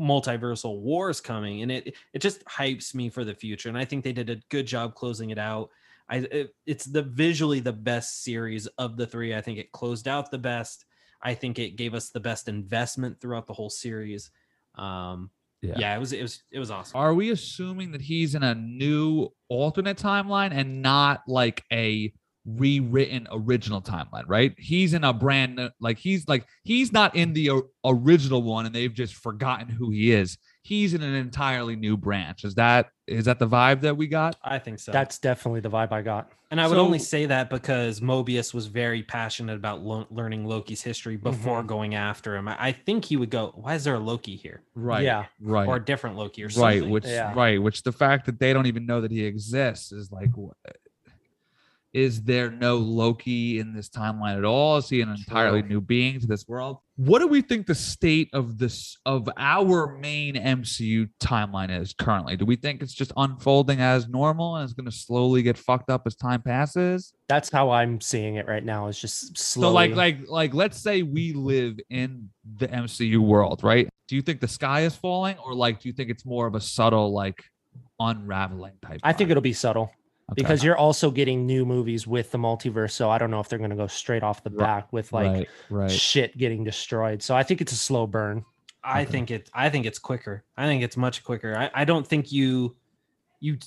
multiversal 0.00 0.80
wars 0.80 1.20
coming 1.20 1.60
and 1.62 1.70
it 1.70 1.94
it 2.14 2.20
just 2.20 2.42
hypes 2.46 2.94
me 2.94 3.10
for 3.10 3.24
the 3.24 3.34
future 3.34 3.68
and 3.68 3.76
i 3.76 3.84
think 3.84 4.02
they 4.04 4.12
did 4.12 4.30
a 4.30 4.36
good 4.48 4.66
job 4.66 4.94
closing 4.94 5.30
it 5.30 5.38
out 5.38 5.68
i 6.08 6.16
it, 6.16 6.54
it's 6.66 6.86
the 6.86 7.02
visually 7.02 7.60
the 7.60 7.72
best 7.72 8.22
series 8.24 8.66
of 8.78 8.96
the 8.96 9.06
three 9.06 9.34
i 9.34 9.40
think 9.40 9.58
it 9.58 9.70
closed 9.72 10.08
out 10.08 10.30
the 10.30 10.38
best 10.38 10.86
i 11.20 11.34
think 11.34 11.58
it 11.58 11.76
gave 11.76 11.92
us 11.92 12.08
the 12.08 12.20
best 12.20 12.48
investment 12.48 13.20
throughout 13.20 13.46
the 13.46 13.52
whole 13.52 13.70
series 13.70 14.30
um 14.76 15.30
Yeah. 15.60 15.74
yeah. 15.78 15.96
it 15.96 16.00
was 16.00 16.12
it 16.14 16.22
was 16.22 16.42
it 16.50 16.58
was 16.58 16.70
awesome. 16.70 16.98
Are 16.98 17.12
we 17.14 17.30
assuming 17.30 17.92
that 17.92 18.00
he's 18.00 18.34
in 18.34 18.42
a 18.42 18.54
new 18.54 19.28
alternate 19.48 19.98
timeline 19.98 20.52
and 20.52 20.80
not 20.82 21.22
like 21.28 21.64
a 21.70 22.12
rewritten 22.44 23.28
original 23.30 23.80
timeline, 23.80 24.24
right? 24.26 24.54
He's 24.58 24.94
in 24.94 25.04
a 25.04 25.12
brand 25.12 25.56
new- 25.56 25.70
like 25.80 25.98
he's 25.98 26.26
like 26.28 26.46
he's 26.64 26.92
not 26.92 27.14
in 27.14 27.32
the 27.32 27.50
o- 27.50 27.68
original 27.84 28.42
one 28.42 28.66
and 28.66 28.74
they've 28.74 28.92
just 28.92 29.14
forgotten 29.14 29.68
who 29.68 29.90
he 29.90 30.12
is. 30.12 30.38
He's 30.64 30.94
in 30.94 31.02
an 31.02 31.14
entirely 31.14 31.74
new 31.76 31.96
branch. 31.96 32.44
Is 32.44 32.54
that 32.56 32.88
is 33.06 33.24
that 33.26 33.38
the 33.38 33.48
vibe 33.48 33.80
that 33.82 33.96
we 33.96 34.06
got? 34.06 34.36
I 34.42 34.58
think 34.58 34.78
so. 34.80 34.92
That's 34.92 35.18
definitely 35.18 35.60
the 35.60 35.70
vibe 35.70 35.92
I 35.92 36.02
got. 36.02 36.30
and 36.52 36.60
I 36.60 36.66
would 36.68 36.74
so- 36.74 36.80
only 36.84 36.98
say 36.98 37.26
that 37.26 37.48
because 37.48 38.00
Mobius 38.00 38.52
was 38.52 38.66
very 38.66 39.02
passionate 39.02 39.56
about 39.56 39.80
lo- 39.82 40.06
learning 40.10 40.44
Loki's 40.44 40.82
history 40.82 41.16
before 41.16 41.62
Mhm. 41.62 41.66
going 41.66 41.94
after 41.94 42.36
him. 42.36 42.46
I, 42.48 42.56
I 42.68 42.72
think 42.72 43.06
he 43.06 43.16
would 43.16 43.30
go, 43.30 43.52
"Why 43.56 43.74
is 43.74 43.84
there 43.84 43.94
a 43.94 43.98
Loki 43.98 44.36
here?" 44.36 44.62
Right. 44.74 45.02
Yeah. 45.04 45.24
Right. 45.40 45.66
Or 45.66 45.76
a 45.76 45.84
different 45.84 46.16
Loki 46.16 46.42
or 46.44 46.50
something. 46.50 46.82
right 46.82 46.90
which 46.90 47.06
Yeah. 47.06 47.32
right 47.34 47.60
which 47.62 47.82
the 47.84 47.92
fact 47.92 48.26
that 48.26 48.38
they 48.38 48.52
don't 48.52 48.66
even 48.66 48.84
know 48.86 49.00
that 49.00 49.10
he 49.10 49.24
exists 49.24 49.92
is 49.92 50.12
like 50.12 50.30
wh- 50.34 50.50
is 51.92 52.22
there 52.22 52.50
no 52.50 52.76
loki 52.76 53.58
in 53.58 53.74
this 53.74 53.88
timeline 53.88 54.38
at 54.38 54.44
all 54.44 54.76
is 54.78 54.88
he 54.88 55.00
an 55.00 55.10
entirely 55.10 55.60
True. 55.60 55.68
new 55.68 55.80
being 55.80 56.18
to 56.20 56.26
this 56.26 56.48
world 56.48 56.78
what 56.96 57.18
do 57.18 57.26
we 57.26 57.42
think 57.42 57.66
the 57.66 57.74
state 57.74 58.30
of 58.32 58.58
this 58.58 58.96
of 59.04 59.28
our 59.36 59.98
main 59.98 60.34
mcu 60.34 61.08
timeline 61.20 61.70
is 61.80 61.92
currently 61.92 62.36
do 62.36 62.44
we 62.44 62.56
think 62.56 62.82
it's 62.82 62.94
just 62.94 63.12
unfolding 63.16 63.80
as 63.80 64.08
normal 64.08 64.56
and 64.56 64.64
it's 64.64 64.72
going 64.72 64.86
to 64.86 64.96
slowly 64.96 65.42
get 65.42 65.58
fucked 65.58 65.90
up 65.90 66.02
as 66.06 66.14
time 66.14 66.40
passes 66.42 67.12
That's 67.28 67.50
how 67.50 67.70
I'm 67.70 68.00
seeing 68.00 68.34
it 68.34 68.46
right 68.46 68.64
now. 68.64 68.88
Is 68.88 68.98
just 68.98 69.38
slowly. 69.38 69.68
so 69.68 69.72
like 69.72 69.94
like 69.94 70.28
like 70.28 70.54
let's 70.54 70.78
say 70.78 71.02
we 71.02 71.32
live 71.32 71.78
in 71.90 72.28
the 72.56 72.68
mcu 72.68 73.18
world 73.18 73.62
right 73.62 73.88
do 74.08 74.16
you 74.16 74.22
think 74.22 74.40
the 74.40 74.48
sky 74.48 74.80
is 74.82 74.94
falling 74.94 75.36
or 75.38 75.54
like 75.54 75.80
do 75.80 75.88
you 75.88 75.94
think 75.94 76.10
it's 76.10 76.26
more 76.26 76.46
of 76.46 76.54
a 76.54 76.60
subtle 76.60 77.12
like 77.12 77.42
unraveling 78.00 78.74
type 78.84 79.00
I 79.02 79.12
think 79.12 79.30
it'll 79.30 79.40
be 79.40 79.52
subtle 79.52 79.90
Okay. 80.30 80.40
because 80.42 80.62
you're 80.64 80.76
also 80.78 81.10
getting 81.10 81.44
new 81.46 81.66
movies 81.66 82.06
with 82.06 82.30
the 82.30 82.38
multiverse. 82.38 82.92
So 82.92 83.10
I 83.10 83.18
don't 83.18 83.30
know 83.30 83.40
if 83.40 83.48
they're 83.48 83.58
going 83.58 83.70
to 83.70 83.76
go 83.76 83.86
straight 83.88 84.22
off 84.22 84.42
the 84.44 84.50
Right, 84.50 84.58
back 84.58 84.92
with 84.92 85.12
like 85.12 85.30
right, 85.30 85.48
right. 85.68 85.90
shit 85.90 86.38
getting 86.38 86.64
destroyed. 86.64 87.22
So 87.22 87.34
I 87.36 87.42
think 87.42 87.60
it's 87.60 87.72
a 87.72 87.76
slow 87.76 88.06
burn. 88.06 88.44
I 88.84 89.02
Okay. 89.02 89.10
think 89.10 89.30
it. 89.30 89.50
I 89.52 89.68
think 89.68 89.84
it's 89.84 89.98
quicker. 89.98 90.44
I 90.56 90.66
think 90.66 90.82
it's 90.82 90.96
much 90.96 91.22
quicker. 91.24 91.56
I, 91.56 91.70
I 91.74 91.84
don't 91.84 92.06
think 92.06 92.32
you, 92.32 92.76
you, 93.40 93.58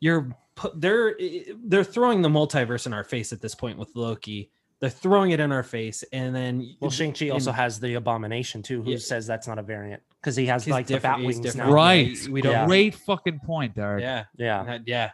you're 0.00 0.36
put. 0.56 0.80
They're 0.80 1.16
they're 1.64 1.84
throwing 1.84 2.22
the 2.22 2.28
multiverse 2.28 2.86
in 2.86 2.92
our 2.92 3.04
face 3.04 3.32
at 3.32 3.40
this 3.40 3.54
point 3.54 3.78
with 3.78 3.90
Loki. 3.94 4.50
They're 4.80 4.90
throwing 4.90 5.30
it 5.32 5.40
in 5.40 5.52
our 5.52 5.62
face, 5.62 6.02
and 6.12 6.34
then 6.34 6.74
Well, 6.80 6.90
Shang 6.90 7.12
Chi 7.12 7.28
also 7.28 7.52
has 7.52 7.78
the 7.80 7.94
Abomination 7.94 8.62
too, 8.62 8.82
who 8.82 8.92
Yeah. 8.92 8.96
says 8.98 9.26
that's 9.26 9.46
not 9.46 9.58
a 9.58 9.62
variant 9.62 10.02
because 10.20 10.36
he 10.36 10.46
has 10.46 10.64
He's 10.64 10.72
like 10.72 10.86
the 10.86 10.94
bat 10.94 11.18
different- 11.18 11.26
wings 11.26 11.56
now. 11.56 11.72
Right. 11.72 12.08
Yeah, 12.08 12.30
we 12.30 12.42
don't. 12.42 12.52
Yeah. 12.52 12.66
Great 12.66 12.94
fucking 12.94 13.40
point, 13.40 13.74
Derek. 13.74 14.02
Yeah, 14.02 14.24
Yeah. 14.36 14.60
Uh, 14.60 14.78
yeah. 14.84 15.10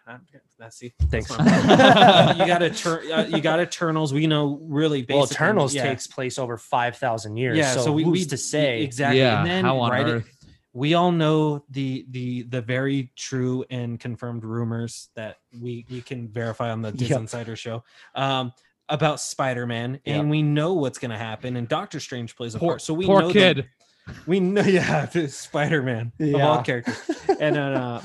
That's 0.59 0.79
see. 0.79 0.95
Thanks. 1.11 1.29
That's 1.37 2.39
you 2.39 2.47
got 2.47 2.63
Eter- 2.63 3.11
uh, 3.11 3.27
you 3.27 3.41
got 3.43 3.61
Eternals. 3.61 4.13
We 4.15 4.27
know 4.27 4.59
really. 4.63 5.05
Well, 5.09 5.25
Eternals 5.25 5.75
yeah. 5.75 5.85
takes 5.85 6.07
place 6.07 6.39
over 6.39 6.57
five 6.57 6.97
thousand 6.97 7.37
years. 7.37 7.59
Yeah, 7.59 7.73
so, 7.75 7.85
so 7.85 7.93
we, 7.93 8.05
who's 8.05 8.21
we 8.21 8.25
to 8.25 8.37
say 8.39 8.83
exactly. 8.83 9.19
Yeah. 9.21 9.39
and 9.41 9.47
then 9.47 9.65
how 9.65 9.79
on 9.81 9.91
right, 9.91 10.07
earth? 10.07 10.31
we 10.73 10.95
all 10.95 11.13
know 11.13 11.63
the 11.71 12.07
the 12.11 12.43
the 12.45 12.63
very 12.63 13.13
true 13.17 13.65
and 13.71 14.01
confirmed 14.01 14.45
rumors 14.45 15.11
that 15.15 15.37
we 15.61 15.85
we 15.91 16.01
can 16.01 16.27
verify 16.29 16.71
on 16.71 16.81
the 16.81 16.91
Dis 16.91 17.11
Yep. 17.11 17.21
Insider 17.21 17.55
show 17.55 17.85
um 18.15 18.53
about 18.89 19.21
Spider-Man 19.21 20.01
and 20.07 20.17
Yep. 20.23 20.27
we 20.27 20.43
know 20.43 20.73
what's 20.75 20.99
going 20.99 21.11
to 21.11 21.19
happen 21.19 21.57
and 21.57 21.69
Doctor 21.69 21.99
Strange 22.01 22.35
plays 22.37 22.55
a 22.55 22.59
Poor, 22.59 22.71
part 22.73 22.83
so 22.83 22.95
we 22.95 23.05
poor 23.05 23.21
know 23.21 23.27
that- 23.29 23.57
kid. 23.57 23.69
we 24.27 24.41
know 24.41 24.63
yeah 24.63 25.07
Spider-Man 25.27 26.13
of 26.21 26.35
all 26.35 26.57
Yeah. 26.57 26.63
characters 26.63 27.11
and 27.41 27.57
uh, 27.57 28.01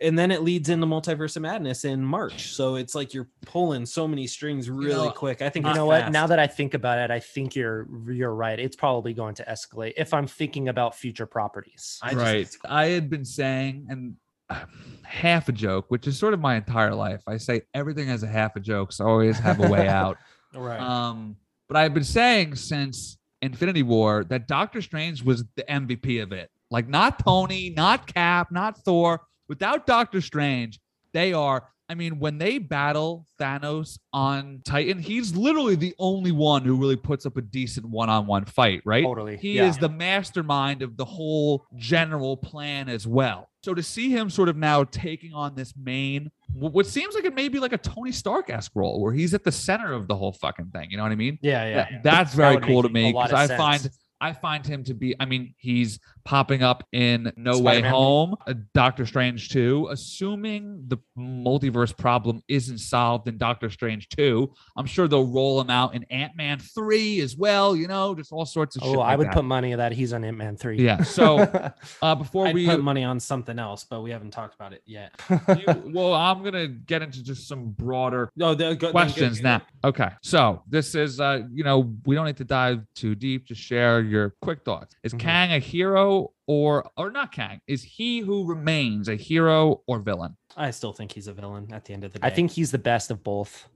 and 0.00 0.18
then 0.18 0.30
it 0.30 0.42
leads 0.42 0.68
into 0.68 0.86
multiverse 0.86 1.36
of 1.36 1.42
madness 1.42 1.84
in 1.84 2.02
March 2.04 2.52
so 2.52 2.74
it's 2.76 2.94
like 2.94 3.14
you're 3.14 3.28
pulling 3.46 3.86
so 3.86 4.06
many 4.06 4.26
strings 4.26 4.68
really 4.68 5.06
know, 5.06 5.12
quick 5.12 5.42
I 5.42 5.48
think 5.48 5.64
you 5.64 5.70
it's 5.70 5.76
know 5.76 5.86
what? 5.86 6.10
Now 6.12 6.26
that 6.26 6.38
I 6.38 6.46
think 6.46 6.74
about 6.74 6.98
it, 6.98 7.10
I 7.10 7.20
think 7.20 7.54
you're 7.56 7.86
you're 8.10 8.34
right. 8.34 8.58
It's 8.58 8.76
probably 8.76 9.12
going 9.14 9.34
to 9.36 9.44
escalate 9.44 9.94
if 9.96 10.12
I'm 10.14 10.26
thinking 10.26 10.68
about 10.68 10.94
future 10.94 11.26
properties. 11.26 11.98
I 12.02 12.12
just- 12.12 12.22
right. 12.22 12.56
I 12.68 12.86
had 12.86 13.08
been 13.10 13.24
saying, 13.24 13.86
and 13.88 14.14
uh, 14.50 14.64
half 15.02 15.48
a 15.48 15.52
joke, 15.52 15.86
which 15.88 16.06
is 16.06 16.18
sort 16.18 16.32
of 16.34 16.40
my 16.40 16.54
entire 16.56 16.94
life. 16.94 17.22
I 17.26 17.36
say 17.38 17.62
everything 17.74 18.08
has 18.08 18.22
a 18.22 18.28
half 18.28 18.56
a 18.56 18.60
joke, 18.60 18.92
so 18.92 19.04
I 19.04 19.08
always 19.08 19.38
have 19.38 19.58
a 19.60 19.68
way 19.68 19.88
out. 19.88 20.18
right 20.54 20.78
Um, 20.80 21.36
but 21.68 21.76
I've 21.76 21.94
been 21.94 22.04
saying 22.04 22.54
since 22.54 23.15
Infinity 23.42 23.82
War 23.82 24.24
that 24.24 24.48
Doctor 24.48 24.82
Strange 24.82 25.22
was 25.22 25.44
the 25.56 25.64
MVP 25.64 26.22
of 26.22 26.32
it. 26.32 26.50
Like 26.70 26.88
not 26.88 27.24
Tony, 27.24 27.70
not 27.70 28.12
Cap, 28.12 28.50
not 28.50 28.78
Thor. 28.78 29.22
Without 29.48 29.86
Doctor 29.86 30.20
Strange, 30.20 30.80
they 31.12 31.32
are. 31.32 31.68
I 31.88 31.94
mean, 31.94 32.18
when 32.18 32.38
they 32.38 32.58
battle 32.58 33.26
Thanos 33.40 34.00
on 34.12 34.60
Titan, 34.64 34.98
he's 34.98 35.36
literally 35.36 35.76
the 35.76 35.94
only 36.00 36.32
one 36.32 36.64
who 36.64 36.74
really 36.74 36.96
puts 36.96 37.26
up 37.26 37.36
a 37.36 37.42
decent 37.42 37.86
one-on-one 37.86 38.46
fight, 38.46 38.82
right? 38.84 39.04
Totally. 39.04 39.36
He 39.36 39.54
yeah. 39.54 39.68
is 39.68 39.78
the 39.78 39.88
mastermind 39.88 40.82
of 40.82 40.96
the 40.96 41.04
whole 41.04 41.64
general 41.76 42.36
plan 42.36 42.88
as 42.88 43.06
well. 43.06 43.48
So 43.66 43.74
to 43.74 43.82
see 43.82 44.10
him 44.10 44.30
sort 44.30 44.48
of 44.48 44.56
now 44.56 44.84
taking 44.84 45.34
on 45.34 45.56
this 45.56 45.74
main, 45.76 46.30
what 46.52 46.86
seems 46.86 47.16
like 47.16 47.24
it 47.24 47.34
may 47.34 47.48
be 47.48 47.58
like 47.58 47.72
a 47.72 47.78
Tony 47.78 48.12
Stark 48.12 48.48
esque 48.48 48.70
role, 48.76 49.02
where 49.02 49.12
he's 49.12 49.34
at 49.34 49.42
the 49.42 49.50
center 49.50 49.92
of 49.92 50.06
the 50.06 50.14
whole 50.14 50.30
fucking 50.34 50.66
thing. 50.66 50.92
You 50.92 50.98
know 50.98 51.02
what 51.02 51.10
I 51.10 51.16
mean? 51.16 51.36
yeah, 51.42 51.66
yeah. 51.68 51.74
That- 51.74 52.02
that's 52.04 52.32
very 52.34 52.54
would 52.54 52.62
cool 52.64 52.84
to 52.84 52.88
me 52.88 53.10
because 53.12 53.32
I 53.32 53.42
of 53.42 53.56
find 53.56 53.80
sense. 53.80 53.98
I 54.20 54.32
find 54.32 54.66
him 54.66 54.84
to 54.84 54.94
be. 54.94 55.14
I 55.20 55.24
mean, 55.24 55.54
he's 55.58 55.98
popping 56.24 56.62
up 56.62 56.84
in 56.92 57.32
No 57.36 57.52
Way 57.58 57.74
Spider-Man. 57.80 57.92
Home, 57.92 58.34
uh, 58.46 58.54
Doctor 58.74 59.06
Strange 59.06 59.50
two. 59.50 59.88
Assuming 59.90 60.84
the 60.88 60.98
multiverse 61.18 61.96
problem 61.96 62.42
isn't 62.48 62.78
solved 62.78 63.28
in 63.28 63.38
Doctor 63.38 63.70
Strange 63.70 64.08
two, 64.08 64.52
I'm 64.76 64.86
sure 64.86 65.08
they'll 65.08 65.26
roll 65.26 65.60
him 65.60 65.70
out 65.70 65.94
in 65.94 66.04
Ant 66.04 66.36
Man 66.36 66.58
three 66.58 67.20
as 67.20 67.36
well. 67.36 67.76
You 67.76 67.88
know, 67.88 68.14
just 68.14 68.32
all 68.32 68.46
sorts 68.46 68.76
of 68.76 68.82
shit. 68.82 68.96
Oh, 68.96 69.00
I 69.00 69.10
like 69.10 69.18
would 69.18 69.26
that. 69.28 69.34
put 69.34 69.44
money 69.44 69.74
that 69.74 69.92
he's 69.92 70.12
on 70.12 70.24
Ant 70.24 70.36
Man 70.36 70.56
three. 70.56 70.78
Yeah. 70.78 71.02
So 71.02 71.38
uh, 72.02 72.14
before 72.14 72.52
we 72.52 72.66
put 72.66 72.82
money 72.82 73.04
on 73.04 73.20
something 73.20 73.58
else 73.58 73.84
but 73.84 74.02
we 74.02 74.10
haven't 74.10 74.30
talked 74.30 74.54
about 74.54 74.72
it 74.72 74.82
yet 74.86 75.12
you- 75.30 75.92
well, 75.94 76.14
I'm 76.14 76.42
gonna 76.42 76.68
get 76.68 77.02
into 77.02 77.22
just 77.22 77.48
some 77.48 77.70
broader 77.70 78.30
the, 78.36 78.74
go, 78.78 78.90
questions 78.90 79.40
now. 79.42 79.62
Okay, 79.84 80.08
so 80.22 80.62
this 80.68 80.94
is 80.94 81.20
uh, 81.20 81.42
you 81.52 81.64
know, 81.64 81.94
we 82.04 82.14
don't 82.14 82.26
need 82.26 82.36
to 82.38 82.44
dive 82.44 82.82
too 82.94 83.14
deep. 83.14 83.46
Just 83.46 83.60
share 83.60 84.00
your 84.06 84.34
quick 84.40 84.64
thoughts. 84.64 84.94
Is 85.02 85.12
Mhm. 85.12 85.18
Kang 85.20 85.52
a 85.52 85.58
hero 85.58 86.32
or 86.46 86.90
or 86.96 87.10
not 87.10 87.32
Kang? 87.32 87.60
Is 87.66 87.82
he 87.82 88.20
who 88.20 88.46
remains 88.46 89.08
a 89.08 89.16
hero 89.16 89.82
or 89.86 89.98
villain? 90.00 90.36
I 90.56 90.70
still 90.70 90.92
think 90.92 91.12
he's 91.12 91.26
a 91.26 91.32
villain 91.34 91.72
at 91.72 91.84
the 91.84 91.92
end 91.92 92.04
of 92.04 92.12
the 92.12 92.18
day. 92.20 92.26
I 92.26 92.30
think 92.30 92.52
he's 92.52 92.70
the 92.70 92.78
best 92.78 93.10
of 93.10 93.22
both. 93.22 93.68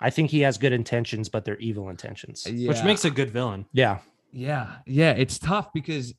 I 0.00 0.10
think 0.10 0.30
he 0.30 0.40
has 0.40 0.58
good 0.58 0.72
intentions, 0.72 1.28
but 1.28 1.44
they're 1.44 1.58
evil 1.58 1.88
intentions. 1.88 2.44
which 2.46 2.82
makes 2.84 3.04
a 3.04 3.10
good 3.10 3.30
villain. 3.30 3.66
Yeah. 3.72 3.98
Yeah, 4.34 4.76
yeah, 4.86 5.10
it's 5.12 5.38
tough 5.38 5.72
because 5.74 6.14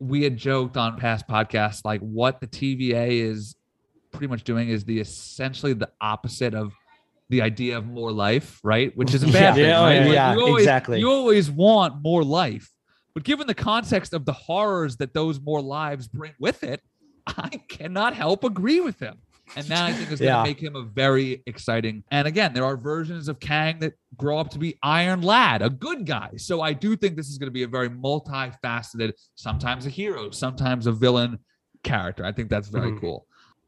we 0.00 0.24
had 0.24 0.36
joked 0.36 0.76
on 0.76 0.98
past 0.98 1.28
podcasts 1.28 1.82
like 1.84 2.00
what 2.00 2.40
the 2.40 2.46
TVA 2.48 3.20
is 3.20 3.54
pretty 4.10 4.26
much 4.26 4.42
doing 4.42 4.68
is 4.68 4.84
the 4.84 4.98
essentially 4.98 5.72
the 5.72 5.88
opposite 6.00 6.54
of 6.54 6.72
the 7.28 7.42
idea 7.42 7.76
of 7.78 7.86
more 7.86 8.12
life, 8.12 8.60
right? 8.62 8.96
Which 8.96 9.14
is 9.14 9.22
a 9.22 9.26
bad 9.32 9.40
Yeah, 9.40 9.54
thing, 9.54 9.64
yeah, 9.64 9.80
oh, 9.80 9.84
right? 9.84 9.94
yeah, 9.96 10.04
Like, 10.06 10.14
yeah, 10.14 10.32
you 10.34 10.40
always, 10.42 10.62
exactly. 10.62 11.00
You 11.00 11.10
always 11.10 11.50
want 11.50 12.02
more 12.02 12.22
life, 12.24 12.70
but 13.14 13.24
given 13.24 13.46
the 13.46 13.54
context 13.54 14.12
of 14.14 14.24
the 14.24 14.32
horrors 14.32 14.96
that 14.98 15.14
those 15.14 15.40
more 15.40 15.60
lives 15.60 16.06
bring 16.08 16.32
with 16.38 16.62
it, 16.62 16.80
I 17.26 17.60
cannot 17.68 18.14
help 18.14 18.44
agree 18.44 18.80
with 18.80 18.98
him. 19.00 19.18
And 19.56 19.64
that 19.68 19.86
I 19.86 19.92
think 19.94 20.12
is 20.12 20.20
going 20.20 20.32
to 20.32 20.38
Yeah. 20.38 20.42
make 20.42 20.60
him 20.60 20.76
a 20.76 20.82
very 20.82 21.42
exciting. 21.46 22.04
And 22.10 22.28
again, 22.28 22.52
there 22.52 22.64
are 22.64 22.76
versions 22.76 23.26
of 23.28 23.40
Kang 23.40 23.78
that 23.78 23.94
grow 24.16 24.38
up 24.38 24.50
to 24.50 24.58
be 24.58 24.76
Iron 24.82 25.22
Lad, 25.22 25.62
a 25.62 25.70
good 25.70 26.04
guy. 26.04 26.32
So 26.36 26.60
I 26.60 26.74
do 26.74 26.94
think 26.94 27.16
this 27.16 27.28
is 27.28 27.38
going 27.38 27.46
to 27.46 27.52
be 27.52 27.62
a 27.62 27.68
very 27.68 27.88
multifaceted, 27.88 29.12
sometimes 29.34 29.86
a 29.86 29.88
hero, 29.88 30.30
sometimes 30.30 30.86
a 30.86 30.92
villain 30.92 31.38
character. 31.82 32.22
I 32.24 32.32
think 32.32 32.50
that's 32.50 32.68
very 32.68 32.92
Mhm. 32.92 33.00
cool. 33.00 33.26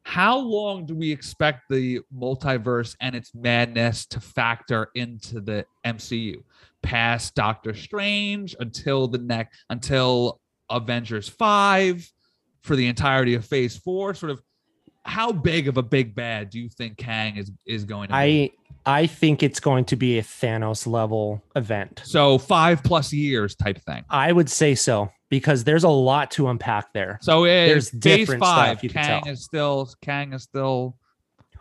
How 0.09 0.39
long 0.39 0.87
do 0.87 0.95
we 0.95 1.11
expect 1.11 1.69
the 1.69 1.99
multiverse 2.11 2.95
and 2.99 3.15
its 3.15 3.35
madness 3.35 4.07
to 4.07 4.19
factor 4.19 4.89
into 4.95 5.39
the 5.39 5.67
MCU? 5.85 6.41
Past 6.81 7.35
Doctor 7.35 7.75
Strange 7.75 8.55
until 8.59 9.07
the 9.07 9.19
next 9.19 9.63
until 9.69 10.41
Avengers 10.71 11.29
5 11.29 12.11
for 12.63 12.75
the 12.75 12.87
entirety 12.87 13.35
of 13.35 13.45
phase 13.45 13.77
4 13.77 14.15
sort 14.15 14.31
of 14.31 14.41
how 15.03 15.31
big 15.31 15.67
of 15.67 15.77
a 15.77 15.83
big 15.83 16.15
bad 16.15 16.49
do 16.49 16.59
you 16.59 16.69
think 16.69 16.97
Kang 16.97 17.37
is 17.37 17.51
is 17.67 17.83
going 17.83 18.07
to 18.07 18.13
be? 18.13 18.51
I 18.87 19.01
I 19.01 19.05
think 19.05 19.43
it's 19.43 19.59
going 19.59 19.85
to 19.85 19.95
be 19.95 20.17
a 20.17 20.23
Thanos 20.23 20.87
level 20.87 21.43
event. 21.55 22.01
So 22.03 22.39
5 22.39 22.81
plus 22.83 23.13
years 23.13 23.53
type 23.53 23.79
thing. 23.83 24.03
I 24.09 24.31
would 24.31 24.49
say 24.49 24.73
so 24.73 25.11
because 25.29 25.63
there's 25.63 25.83
a 25.83 25.89
lot 25.89 26.31
to 26.31 26.47
unpack 26.49 26.91
there. 26.93 27.19
So 27.21 27.43
There's 27.45 27.89
different 27.91 28.39
5 28.41 28.67
stuff 28.79 28.83
you 28.83 28.89
can 28.89 29.03
Kang 29.21 29.27
is 29.31 29.43
still 29.43 29.89
Kang 30.01 30.33
is 30.33 30.43
still 30.43 30.97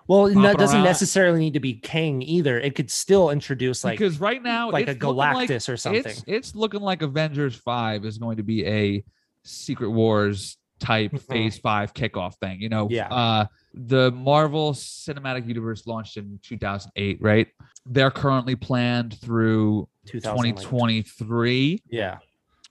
Well, 0.07 0.27
it 0.27 0.35
Hopping 0.35 0.57
doesn't 0.59 0.77
around. 0.77 0.85
necessarily 0.85 1.39
need 1.41 1.53
to 1.55 1.61
be 1.61 1.75
Kang 1.75 2.23
either. 2.23 2.59
It 2.59 2.75
could 2.75 2.91
still 2.91 3.31
introduce 3.31 3.85
like 3.85 3.99
because 3.99 4.19
right 4.21 4.43
now 4.43 4.71
like 4.71 4.89
a 4.89 4.93
looking 4.93 5.09
like- 5.17 5.49
Galactus 5.51 5.69
or 5.69 5.77
something. 5.77 6.05
It's, 6.07 6.25
it's 6.27 6.55
looking 6.55 6.81
like 6.81 7.03
Avengers 7.03 7.57
5 7.57 8.05
is 8.07 8.17
going 8.19 8.39
to 8.39 8.43
be 8.43 8.67
a 8.67 9.05
Secret 9.45 9.91
Wars 9.91 10.57
type 10.81 11.11
Mhm. 11.13 11.21
phase 11.23 11.59
five 11.59 11.93
kickoff 11.93 12.37
thing. 12.37 12.61
You 12.61 12.69
know, 12.69 12.89
Yeah. 12.89 13.09
uh, 13.13 13.47
the 13.75 14.13
Marvel 14.13 14.73
Cinematic 14.73 15.47
Universe 15.49 15.87
launched 15.89 16.17
in 16.17 16.39
2008, 16.43 17.19
right? 17.21 17.49
They're 17.85 18.11
currently 18.13 18.55
planned 18.57 19.19
through 19.21 19.89
2023. 20.07 21.83
Yeah. 21.91 22.19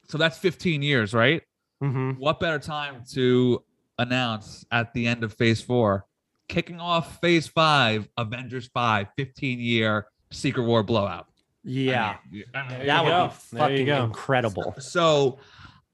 So 0.10 0.18
that's 0.18 0.38
15 0.38 0.82
years, 0.82 1.14
right? 1.14 1.41
hmm 1.82 2.12
What 2.12 2.39
better 2.39 2.60
time 2.60 3.03
to 3.14 3.64
announce 3.99 4.66
at 4.72 4.93
the 4.93 5.08
end 5.08 5.24
of 5.24 5.34
phase 5.34 5.62
four, 5.62 6.05
kicking 6.47 6.80
off 6.80 7.20
phase 7.20 7.47
five, 7.47 8.08
Avengers 8.18 8.70
5, 8.74 9.08
15 9.18 9.60
year 9.60 10.08
Secret 10.32 10.64
War 10.64 10.84
blowout? 10.84 11.28
Yeah. 11.64 12.16
I 12.16 12.32
mean, 12.32 12.43
I 12.53 12.70
mean, 12.70 12.88
that 12.88 13.03
would 13.03 13.10
go. 13.10 13.28
be 13.28 13.58
fucking 13.58 13.86
go. 13.86 14.03
incredible. 14.05 14.76
So, 14.80 15.39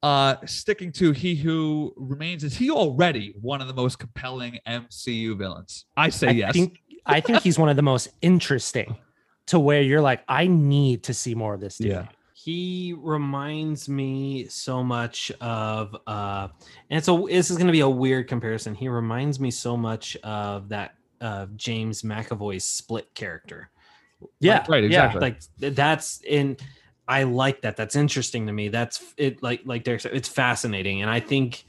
uh, 0.03 0.35
sticking 0.45 0.91
to 0.91 1.11
He 1.11 1.33
Who 1.35 1.93
Remains, 1.95 2.43
is 2.43 2.55
he 2.55 2.69
already 2.69 3.33
one 3.41 3.61
of 3.61 3.67
the 3.67 3.73
most 3.73 3.99
compelling 3.99 4.59
MCU 4.67 5.37
villains? 5.37 5.85
I 5.97 6.09
say 6.09 6.27
I 6.27 6.31
yes. 6.31 6.53
think 6.53 6.79
I 7.05 7.21
think 7.21 7.41
he's 7.41 7.57
one 7.57 7.69
of 7.69 7.75
the 7.75 7.81
most 7.81 8.09
interesting 8.21 8.97
to 9.47 9.59
where 9.59 9.81
you're 9.81 10.01
like, 10.01 10.23
I 10.27 10.47
need 10.47 11.03
to 11.03 11.13
see 11.13 11.35
more 11.35 11.53
of 11.53 11.59
this 11.61 11.77
dude. 11.77 11.91
Yeah. 11.91 12.07
He 12.43 12.93
reminds 12.97 13.87
me 13.87 14.45
so 14.47 14.83
much 14.83 15.31
of 15.39 15.95
uh 16.07 16.47
and 16.89 17.03
so 17.03 17.27
this 17.27 17.49
is 17.49 17.57
going 17.57 17.67
to 17.67 17.71
be 17.73 17.79
a 17.81 17.89
weird 17.89 18.27
comparison 18.27 18.75
he 18.75 18.89
reminds 18.89 19.39
me 19.39 19.49
so 19.51 19.77
much 19.77 20.17
of 20.23 20.67
that 20.69 20.95
uh 21.21 21.45
james 21.55 22.01
mcavoy's 22.01 22.65
split 22.65 23.13
character 23.13 23.69
Yeah. 24.39 24.65
Right, 24.67 24.83
exactly. 24.83 25.19
yeah. 25.19 25.35
like 25.67 25.75
that's 25.75 26.21
in 26.27 26.57
i 27.07 27.23
like 27.23 27.61
that 27.61 27.77
that's 27.77 27.95
interesting 27.95 28.47
to 28.47 28.53
me 28.53 28.67
that's 28.69 29.13
it 29.17 29.41
like 29.43 29.61
like 29.65 29.83
derek 29.83 30.01
said 30.01 30.13
it's 30.13 30.29
fascinating 30.29 31.01
and 31.01 31.09
i 31.11 31.19
think 31.19 31.65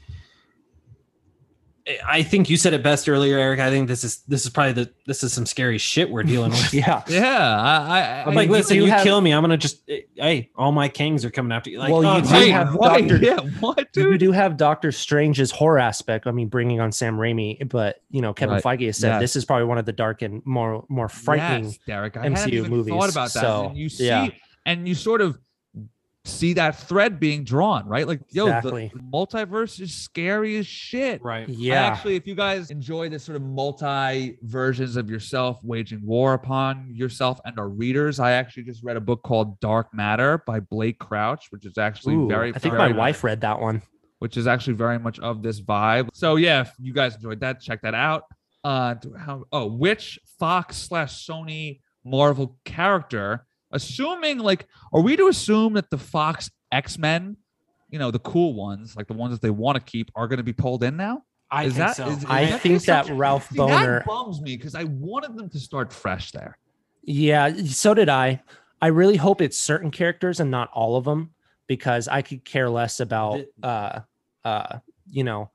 i 2.07 2.23
think 2.23 2.49
you 2.49 2.57
said 2.57 2.73
it 2.73 2.81
best 2.81 3.07
earlier 3.07 3.37
eric 3.37 3.59
i 3.59 3.69
think 3.69 3.87
this 3.87 4.03
is 4.03 4.23
this 4.27 4.43
is 4.43 4.49
probably 4.49 4.73
the 4.73 4.91
this 5.05 5.23
is 5.23 5.31
some 5.31 5.45
scary 5.45 5.77
shit 5.77 6.09
we're 6.09 6.23
dealing 6.23 6.49
with 6.51 6.73
Yeah. 6.73 7.03
yeah. 7.07 7.61
I, 7.61 8.23
But 8.25 8.33
like 8.35 8.47
you 8.47 8.53
listen 8.53 8.77
do 8.77 8.83
you 8.85 8.89
have- 8.89 9.03
kill 9.03 9.21
me 9.21 9.31
i'm 9.31 9.41
gonna 9.43 9.55
just 9.57 9.81
eh, 9.87 9.99
hey 10.15 10.49
all 10.55 10.71
my 10.71 10.87
kings 10.89 11.23
are 11.25 11.29
coming 11.29 11.51
after 11.51 11.69
you 11.69 11.77
like 11.79 11.91
Well, 11.91 12.05
oh, 12.05 12.17
you 12.17 12.23
do 12.23 12.33
wait, 12.33 12.49
have 12.49 12.73
wait, 12.75 13.07
Dr. 13.07 13.17
yeah, 13.23 13.39
what, 13.59 13.91
dude? 13.93 14.13
You 14.13 14.17
do 14.17 14.31
have 14.31 14.57
Doctor 14.57 14.91
Strange's 14.91 15.51
horror 15.51 15.77
aspect. 15.79 16.25
I 16.27 16.31
mean, 16.31 16.47
bringing 16.47 16.79
on 16.79 16.91
Sam 16.91 17.17
Raimi, 17.17 17.69
but 17.69 18.01
you 18.09 18.21
know, 18.21 18.33
Kevin 18.33 18.55
Right. 18.55 18.63
Feige 18.79 18.85
has 18.87 18.97
said 18.97 19.09
Yes. 19.09 19.21
this 19.21 19.35
is 19.35 19.45
probably 19.45 19.65
one 19.65 19.77
of 19.77 19.85
the 19.85 19.91
dark 19.93 20.21
and 20.21 20.41
more 20.45 20.85
more 20.89 21.07
frightening. 21.09 21.65
Yes, 21.65 21.79
Derek. 21.85 22.17
I 22.17 22.27
MCU 22.29 22.67
movies, 22.69 22.93
thought 22.93 23.11
about 23.11 23.31
that. 23.33 23.41
so, 23.41 23.67
and 23.67 23.77
you 23.77 23.89
see, 23.89 24.07
yeah. 24.07 24.27
and 24.65 24.87
you 24.87 24.95
sort 24.95 25.21
of 25.21 25.37
see 26.25 26.53
that 26.53 26.75
thread 26.75 27.19
being 27.19 27.43
drawn, 27.43 27.87
right? 27.87 28.07
Like, 28.07 28.19
yo, 28.31 28.47
Exactly. 28.47 28.91
the 28.93 28.99
multiverse 28.99 29.79
is 29.79 29.93
scary 29.93 30.57
as 30.57 30.65
shit. 30.65 31.21
right 31.23 31.47
I 31.47 31.51
Yeah. 31.51 31.83
actually, 31.85 32.15
if 32.15 32.25
you 32.25 32.33
guys 32.35 32.71
enjoy 32.71 33.09
this 33.09 33.23
sort 33.23 33.35
of 33.35 33.43
multi 33.43 34.37
versions 34.41 34.95
of 34.95 35.09
yourself 35.09 35.59
waging 35.63 36.01
war 36.03 36.33
upon 36.33 36.89
yourself 36.93 37.39
and 37.45 37.57
our 37.59 37.69
readers, 37.69 38.19
I 38.19 38.31
actually 38.31 38.63
just 38.63 38.83
read 38.83 38.97
a 38.97 39.01
book 39.01 39.21
called 39.23 39.59
Dark 39.59 39.93
Matter 39.93 40.41
by 40.47 40.59
Blake 40.59 40.97
Crouch, 40.99 41.45
which 41.51 41.65
is 41.65 41.77
actually 41.77 42.15
Ooh, 42.15 42.27
very, 42.27 42.49
I 42.55 42.57
think 42.59 42.73
very 42.73 42.91
my 42.91 42.97
wife 42.97 43.23
read 43.23 43.41
that 43.41 43.59
one. 43.61 43.81
which 44.19 44.35
is 44.37 44.47
actually 44.47 44.73
very 44.73 44.97
much 44.97 45.19
of 45.19 45.43
this 45.43 45.61
vibe. 45.61 46.09
So 46.13 46.37
yeah, 46.37 46.61
if 46.61 46.71
you 46.79 46.93
guys 46.93 47.15
enjoyed 47.15 47.41
that, 47.41 47.61
check 47.61 47.81
that 47.83 47.93
out. 47.93 48.23
Uh, 48.63 48.95
how? 49.19 49.43
Oh, 49.51 49.67
which 49.67 50.17
Fox 50.39 50.75
slash 50.77 51.27
Sony 51.27 51.81
Marvel 52.03 52.57
character? 52.65 53.45
Assuming 53.71 54.39
like, 54.39 54.67
are 54.93 55.01
we 55.01 55.15
to 55.15 55.27
assume 55.27 55.73
that 55.73 55.89
the 55.89 55.97
Fox 55.97 56.49
X 56.71 56.97
Men, 56.97 57.37
you 57.89 57.99
know, 57.99 58.11
the 58.11 58.19
cool 58.19 58.53
ones, 58.53 58.95
like 58.95 59.07
the 59.07 59.13
ones 59.13 59.33
that 59.33 59.41
they 59.41 59.49
want 59.49 59.75
to 59.75 59.81
keep, 59.83 60.11
are 60.15 60.27
going 60.27 60.37
to 60.37 60.43
be 60.43 60.53
pulled 60.53 60.83
in 60.83 60.95
now? 60.97 61.23
i 61.51 61.65
Is 61.65 61.73
think 61.75 61.87
that- 61.87 61.95
so 61.95 62.07
is- 62.09 62.25
I 62.27 62.45
that 62.45 62.61
think 62.61 62.83
that 62.85 63.05
such- 63.05 63.15
Ralph 63.15 63.49
See, 63.49 63.57
Bohner. 63.57 63.99
that 63.99 64.05
bums 64.05 64.41
me 64.41 64.57
because 64.57 64.75
I 64.75 64.83
wanted 64.85 65.35
them 65.37 65.49
to 65.49 65.59
start 65.59 65.93
fresh 65.93 66.31
there. 66.31 66.57
Yeah, 67.03 67.53
so 67.67 67.93
did 67.93 68.09
I. 68.09 68.41
I 68.81 68.87
really 68.87 69.15
hope 69.15 69.41
it's 69.41 69.57
certain 69.57 69.91
characters 69.91 70.39
and 70.39 70.49
not 70.51 70.69
all 70.73 70.95
of 70.97 71.05
them 71.05 71.31
because 71.67 72.07
I 72.07 72.21
could 72.23 72.43
care 72.45 72.69
less 72.69 72.99
about 72.99 73.41
The- 73.61 73.67
uh 73.67 73.99
uh 74.43 74.79
you 75.09 75.23
know 75.23 75.49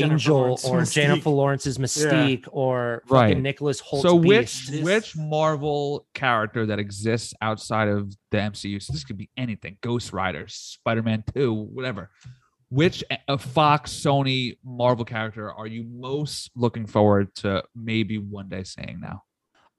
Jennifer 0.00 0.14
Angel 0.14 0.36
Lawrence 0.36 0.64
or 0.64 0.78
Mystique. 0.80 0.92
Jennifer 0.94 1.30
Lawrence's 1.30 1.78
Mystique 1.78 2.48
or 2.50 3.02
Right. 3.08 3.28
fucking 3.28 3.42
Nicholas 3.42 3.80
Hoult. 3.80 4.02
so 4.02 4.14
which 4.14 4.68
Beast. 4.70 4.82
Which 4.82 5.16
Marvel 5.16 6.06
character 6.14 6.66
that 6.66 6.78
exists 6.78 7.34
outside 7.40 7.88
of 7.88 8.14
the 8.30 8.38
MCU? 8.38 8.80
So 8.82 8.92
this 8.92 9.04
could 9.04 9.16
be 9.18 9.30
anything: 9.36 9.78
Ghost 9.80 10.12
Rider, 10.12 10.46
Spider 10.48 11.02
Man 11.02 11.22
Two, 11.34 11.52
whatever. 11.52 12.10
Which 12.68 13.02
a 13.26 13.36
Fox, 13.36 13.92
Sony, 13.92 14.56
Marvel 14.64 15.04
character 15.04 15.52
are 15.52 15.66
you 15.66 15.84
most 15.84 16.50
looking 16.54 16.86
forward 16.86 17.34
to 17.36 17.64
maybe 17.74 18.18
one 18.18 18.48
day 18.48 18.62
seeing 18.62 19.00
now? 19.00 19.24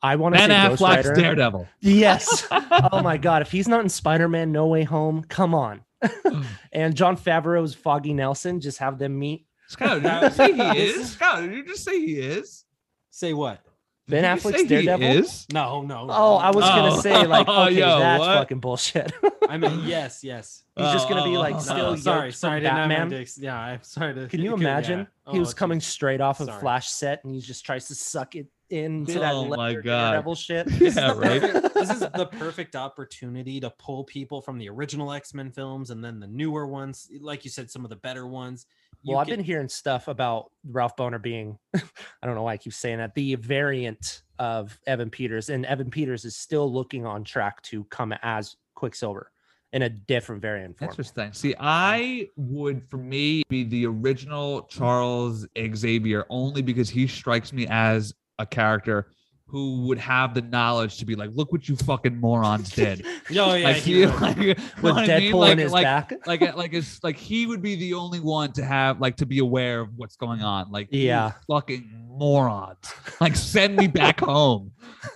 I 0.04 0.16
want 0.18 0.36
to 0.36 0.40
Ben 0.40 0.50
say 0.50 0.68
Ghost 0.70 0.82
Rider. 0.82 1.14
Daredevil. 1.14 1.68
Yes. 1.80 2.48
oh 2.52 3.02
my 3.02 3.18
god, 3.18 3.44
if 3.44 3.52
he's 3.52 3.68
not 3.68 3.82
in 3.82 3.88
Spider-Man 3.90 4.52
No 4.52 4.68
Way 4.68 4.84
Home, 4.84 5.24
come 5.24 5.54
on. 5.56 5.82
and 6.74 6.96
Jon 6.96 7.16
Favreau's 7.16 7.76
Foggy 7.76 8.14
Nelson, 8.14 8.60
just 8.60 8.80
have 8.80 8.98
them 8.98 9.18
meet. 9.18 9.46
Scott, 9.72 10.02
did 10.02 10.12
you 10.12 10.20
just 10.22 10.36
say 10.38 10.52
he 10.54 10.80
is? 10.82 11.12
Scott, 11.14 11.42
did 11.42 11.54
you 11.54 11.66
just 11.66 11.84
say 11.84 12.00
he 12.00 12.20
is? 12.20 12.66
say 13.10 13.34
what 13.34 13.62
Ben 14.08 14.24
Did 14.24 14.32
Affleck's 14.44 14.58
say 14.58 14.64
he 14.64 14.68
Daredevil? 14.86 15.08
is? 15.24 15.46
no 15.54 15.82
no 15.84 16.08
Oh, 16.10 16.36
I 16.38 16.50
was 16.52 16.66
Oh. 16.66 16.76
gonna 16.76 17.02
say 17.02 17.26
like, 17.28 17.48
oh, 17.50 17.64
okay, 17.66 17.76
Yo, 17.76 18.00
that's 18.00 18.20
what? 18.20 18.34
fucking 18.38 18.60
bullshit. 18.60 19.12
i 19.50 19.58
mean 19.58 19.84
yes 19.86 20.24
yes 20.24 20.64
He's 20.78 20.92
just 20.94 21.08
gonna 21.10 21.24
be 21.24 21.38
like 21.38 21.56
Oh, 21.56 21.60
still 21.60 21.78
no, 21.78 21.90
yoked 21.92 22.04
sorry 22.04 22.32
from 22.32 22.36
sorry 22.36 22.56
I 22.58 22.60
didn't 22.62 22.78
have 22.78 23.10
Batman. 23.10 23.26
yeah 23.38 23.58
i'm 23.60 23.84
sorry 23.84 24.14
to 24.16 24.28
Can 24.28 24.42
you 24.42 24.50
yeah. 24.52 24.56
imagine? 24.56 25.08
Oh, 25.28 25.34
he 25.34 25.40
was 25.40 25.54
coming 25.54 25.80
straight 25.80 26.20
off 26.22 26.40
of 26.40 26.48
Sorry. 26.48 26.60
Flash 26.62 26.90
set 26.90 27.24
and 27.24 27.34
he 27.34 27.42
just 27.42 27.66
tries 27.66 27.88
to 27.88 27.96
suck 27.96 28.36
it 28.36 28.48
into 28.72 29.20
that 29.20 29.34
Oh 29.34 29.46
my 29.46 29.56
leather 29.56 29.82
God. 29.82 30.12
Daredevil 30.12 30.36
shit. 30.36 30.68
Yeah, 30.82 31.14
right. 31.14 31.42
this 31.74 31.90
is 31.90 32.00
the 32.00 32.30
perfect 32.38 32.76
opportunity 32.76 33.60
to 33.60 33.70
pull 33.72 34.04
people 34.04 34.42
from 34.42 34.58
the 34.58 34.70
original 34.70 35.12
x-men 35.12 35.52
films 35.52 35.90
and 35.90 36.04
then 36.04 36.20
the 36.20 36.28
newer 36.28 36.68
ones 36.68 37.10
like 37.20 37.44
you 37.44 37.52
said 37.52 37.70
some 37.70 37.84
of 37.84 37.90
the 37.90 37.96
better 37.98 38.28
ones 38.28 38.66
You 39.04 39.12
Well, 39.12 39.20
I've 39.20 39.28
been 39.28 39.44
hearing 39.44 39.70
stuff 39.70 40.08
about 40.08 40.52
Ralph 40.70 40.96
Bohner 40.96 41.22
being, 41.22 41.58
I 41.76 41.82
don't 42.24 42.36
know 42.36 42.44
why 42.44 42.54
I 42.54 42.58
keep 42.58 42.74
saying 42.74 42.98
that, 43.00 43.16
the 43.16 43.36
variant 43.36 44.24
of 44.40 44.80
Evan 44.88 45.10
Peters. 45.10 45.50
And 45.50 45.66
Evan 45.66 45.92
Peters 45.92 46.26
is 46.26 46.36
still 46.36 46.72
looking 46.72 47.06
on 47.06 47.24
track 47.24 47.62
to 47.64 47.84
come 47.86 48.14
as 48.24 48.56
Quicksilver 48.76 49.32
in 49.74 49.84
a 49.84 49.90
different 49.90 50.42
variant 50.42 50.78
form. 50.78 50.90
Interesting. 50.90 51.32
See, 51.32 51.56
I 51.60 52.28
would, 52.36 52.84
for 52.90 52.98
me, 52.98 53.44
be 53.50 53.64
the 53.64 53.86
original 53.86 54.64
Charles 54.64 55.48
Xavier 55.76 56.26
only 56.30 56.62
because 56.62 56.90
he 56.90 57.08
strikes 57.08 57.54
me 57.54 57.68
as 57.70 58.14
a 58.42 58.46
character 58.46 59.08
who 59.52 59.82
would 59.88 59.98
have 60.00 60.34
the 60.34 60.42
knowledge 60.42 60.98
to 60.98 61.06
be 61.06 61.14
like, 61.16 61.30
look 61.34 61.52
what 61.52 61.68
you 61.68 61.76
fucking 61.76 62.16
morons 62.18 62.70
did. 62.76 63.06
oh 63.06 63.54
yeah 63.54 63.66
like, 63.68 63.76
he 63.78 63.96
he, 64.00 64.06
would. 64.06 64.16
like, 64.22 64.38
you 64.38 64.54
know 64.56 64.64
With 64.82 64.94
what 64.96 65.10
I 65.10 65.20
mean? 65.20 65.34
Deadpool 65.34 65.40
like, 65.40 65.52
in 65.52 65.58
his 65.58 65.72
like, 65.74 65.84
back. 65.84 66.14
like, 66.26 66.42
uh, 66.42 66.54
like, 66.56 66.74
it's 66.74 67.04
like 67.04 67.18
he 67.18 67.46
would 67.46 67.62
be 67.62 67.76
the 67.76 67.94
only 67.96 68.20
one 68.22 68.54
to 68.54 68.64
have, 68.64 69.02
like, 69.02 69.18
to 69.18 69.26
be 69.26 69.40
aware 69.40 69.82
of 69.82 69.90
what's 69.98 70.16
going 70.16 70.42
on. 70.42 70.72
Like, 70.72 70.88
Yeah. 70.92 71.34
fucking 71.48 72.08
morons. 72.08 72.78
Like, 73.20 73.36
send 73.36 73.76
me 73.76 73.88
back 73.88 74.20
home. 74.22 74.72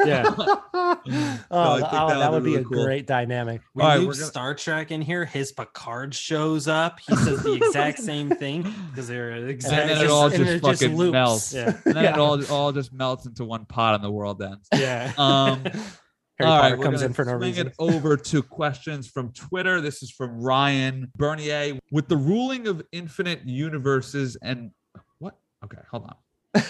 yeah 0.06 0.34
oh, 0.38 0.99
I 1.03 1.80
think 1.80 1.94
oh, 1.94 2.07
that 2.10 2.20
that 2.20 2.32
would 2.32 2.44
would 2.44 2.52
be 2.52 2.56
be 2.57 2.62
a 2.62 2.64
cool. 2.64 2.84
great 2.84 3.06
dynamic. 3.07 3.62
we 3.74 3.84
All 3.84 3.90
right, 3.90 3.99
we're 3.99 4.14
gonna- 4.14 4.26
Star 4.26 4.53
Trek 4.56 4.91
in 4.91 5.02
here. 5.02 5.26
His 5.26 5.52
Picard 5.52 6.14
shows 6.14 6.68
up. 6.68 6.99
He 7.07 7.16
says 7.16 7.44
the 7.44 7.53
exact 7.53 7.99
same 7.99 8.30
thing 8.30 8.64
because 8.90 9.07
they're 9.07 9.32
exactly. 9.36 9.41
And 9.41 9.49
exactly 9.49 9.88
then 9.94 9.98
it 10.02 10.06
it 10.06 10.10
all 10.12 10.30
just 10.30 10.44
just 10.64 10.82
fucking 10.82 10.95
loops. 10.98 11.12
melts. 11.14 11.53
Yeah. 11.53 11.78
And 11.86 11.95
then 11.95 12.03
Yeah. 12.03 12.14
it 12.14 12.18
all, 12.20 12.44
all 12.52 12.72
just 12.72 12.91
melts 12.94 13.26
into 13.26 13.45
one 13.45 13.66
pot 13.66 13.95
in 13.95 14.02
the 14.02 14.12
world 14.12 14.24
ends. 14.34 14.68
yeah. 14.73 15.11
Um, 15.18 15.64
Harry 16.38 16.52
All 16.52 16.60
Potter 16.60 16.77
we're 16.77 16.84
comes 16.84 16.97
gonna 16.97 17.06
in 17.07 17.14
for 17.14 17.23
no 17.26 17.31
swing 17.38 17.41
reason. 17.52 17.68
it 17.68 17.73
over 17.80 18.18
to 18.18 18.43
questions 18.43 19.07
from 19.07 19.31
Twitter. 19.31 19.80
This 19.80 20.03
is 20.03 20.11
from 20.11 20.41
Ryan 20.41 21.10
Bernier. 21.15 21.80
With 21.91 22.10
the 22.10 22.18
ruling 22.18 22.68
of 22.68 22.81
infinite 22.91 23.45
universes 23.45 24.35
and 24.41 24.72
what? 25.19 25.38
Okay, 25.64 25.77
hold 25.89 26.03
on. 26.10 26.64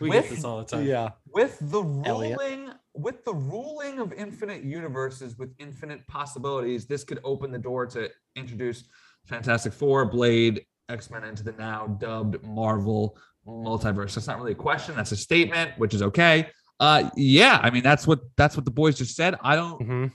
we 0.00 0.08
With- 0.08 0.22
get 0.24 0.30
this 0.30 0.44
all 0.44 0.58
the 0.58 0.64
time. 0.64 0.86
yeah. 0.86 1.10
With 1.34 1.58
the 1.60 1.82
Elliot. 2.06 2.38
ruling, 2.38 2.70
with 2.94 3.24
the 3.24 3.34
ruling 3.34 3.98
of 3.98 4.12
infinite 4.14 4.64
universes 4.64 5.36
with 5.38 5.52
infinite 5.58 6.06
possibilities, 6.08 6.86
this 6.86 7.04
could 7.04 7.20
open 7.24 7.52
the 7.52 7.58
door 7.58 7.84
to 7.86 8.08
introduce 8.34 8.84
Fantastic 9.26 9.72
Four, 9.74 10.06
Blade, 10.06 10.64
X 10.88 11.10
Men 11.10 11.22
into 11.24 11.42
the 11.42 11.52
now 11.52 11.86
dubbed 12.00 12.42
Marvel 12.44 13.18
multiverse. 13.48 14.14
That's 14.14 14.26
not 14.26 14.38
really 14.38 14.52
a 14.52 14.56
question. 14.56 14.94
That's 14.96 15.12
a 15.12 15.16
statement, 15.16 15.72
which 15.78 15.94
is 15.94 16.02
okay. 16.02 16.48
Uh, 16.80 17.10
yeah, 17.16 17.58
I 17.62 17.70
mean 17.70 17.82
that's 17.82 18.06
what 18.06 18.20
that's 18.36 18.56
what 18.56 18.64
the 18.64 18.70
boys 18.70 18.96
just 18.98 19.16
said. 19.16 19.36
I 19.42 19.56
don't. 19.56 19.80
Mhm. 19.80 20.12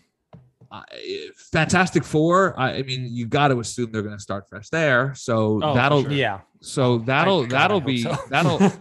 uh, 0.72 0.82
Fantastic 1.52 2.04
Four. 2.04 2.58
I, 2.60 2.76
I 2.78 2.84
mean, 2.84 3.08
you 3.12 3.28
got 3.28 3.50
to 3.50 3.60
assume 3.60 3.92
they're 3.92 4.02
going 4.02 4.16
to 4.16 4.22
start 4.22 4.46
fresh 4.50 4.70
there. 4.70 5.14
So 5.16 5.60
Oh, 5.62 5.74
that'll 5.74 6.04
sure. 6.04 6.12
Yeah. 6.12 6.42
so 6.62 7.00
that'll 7.00 7.44
I 7.44 7.48
that'll 7.48 7.80
hope 7.80 7.88
be 7.88 8.02
so. 8.04 8.16
that'll 8.30 8.72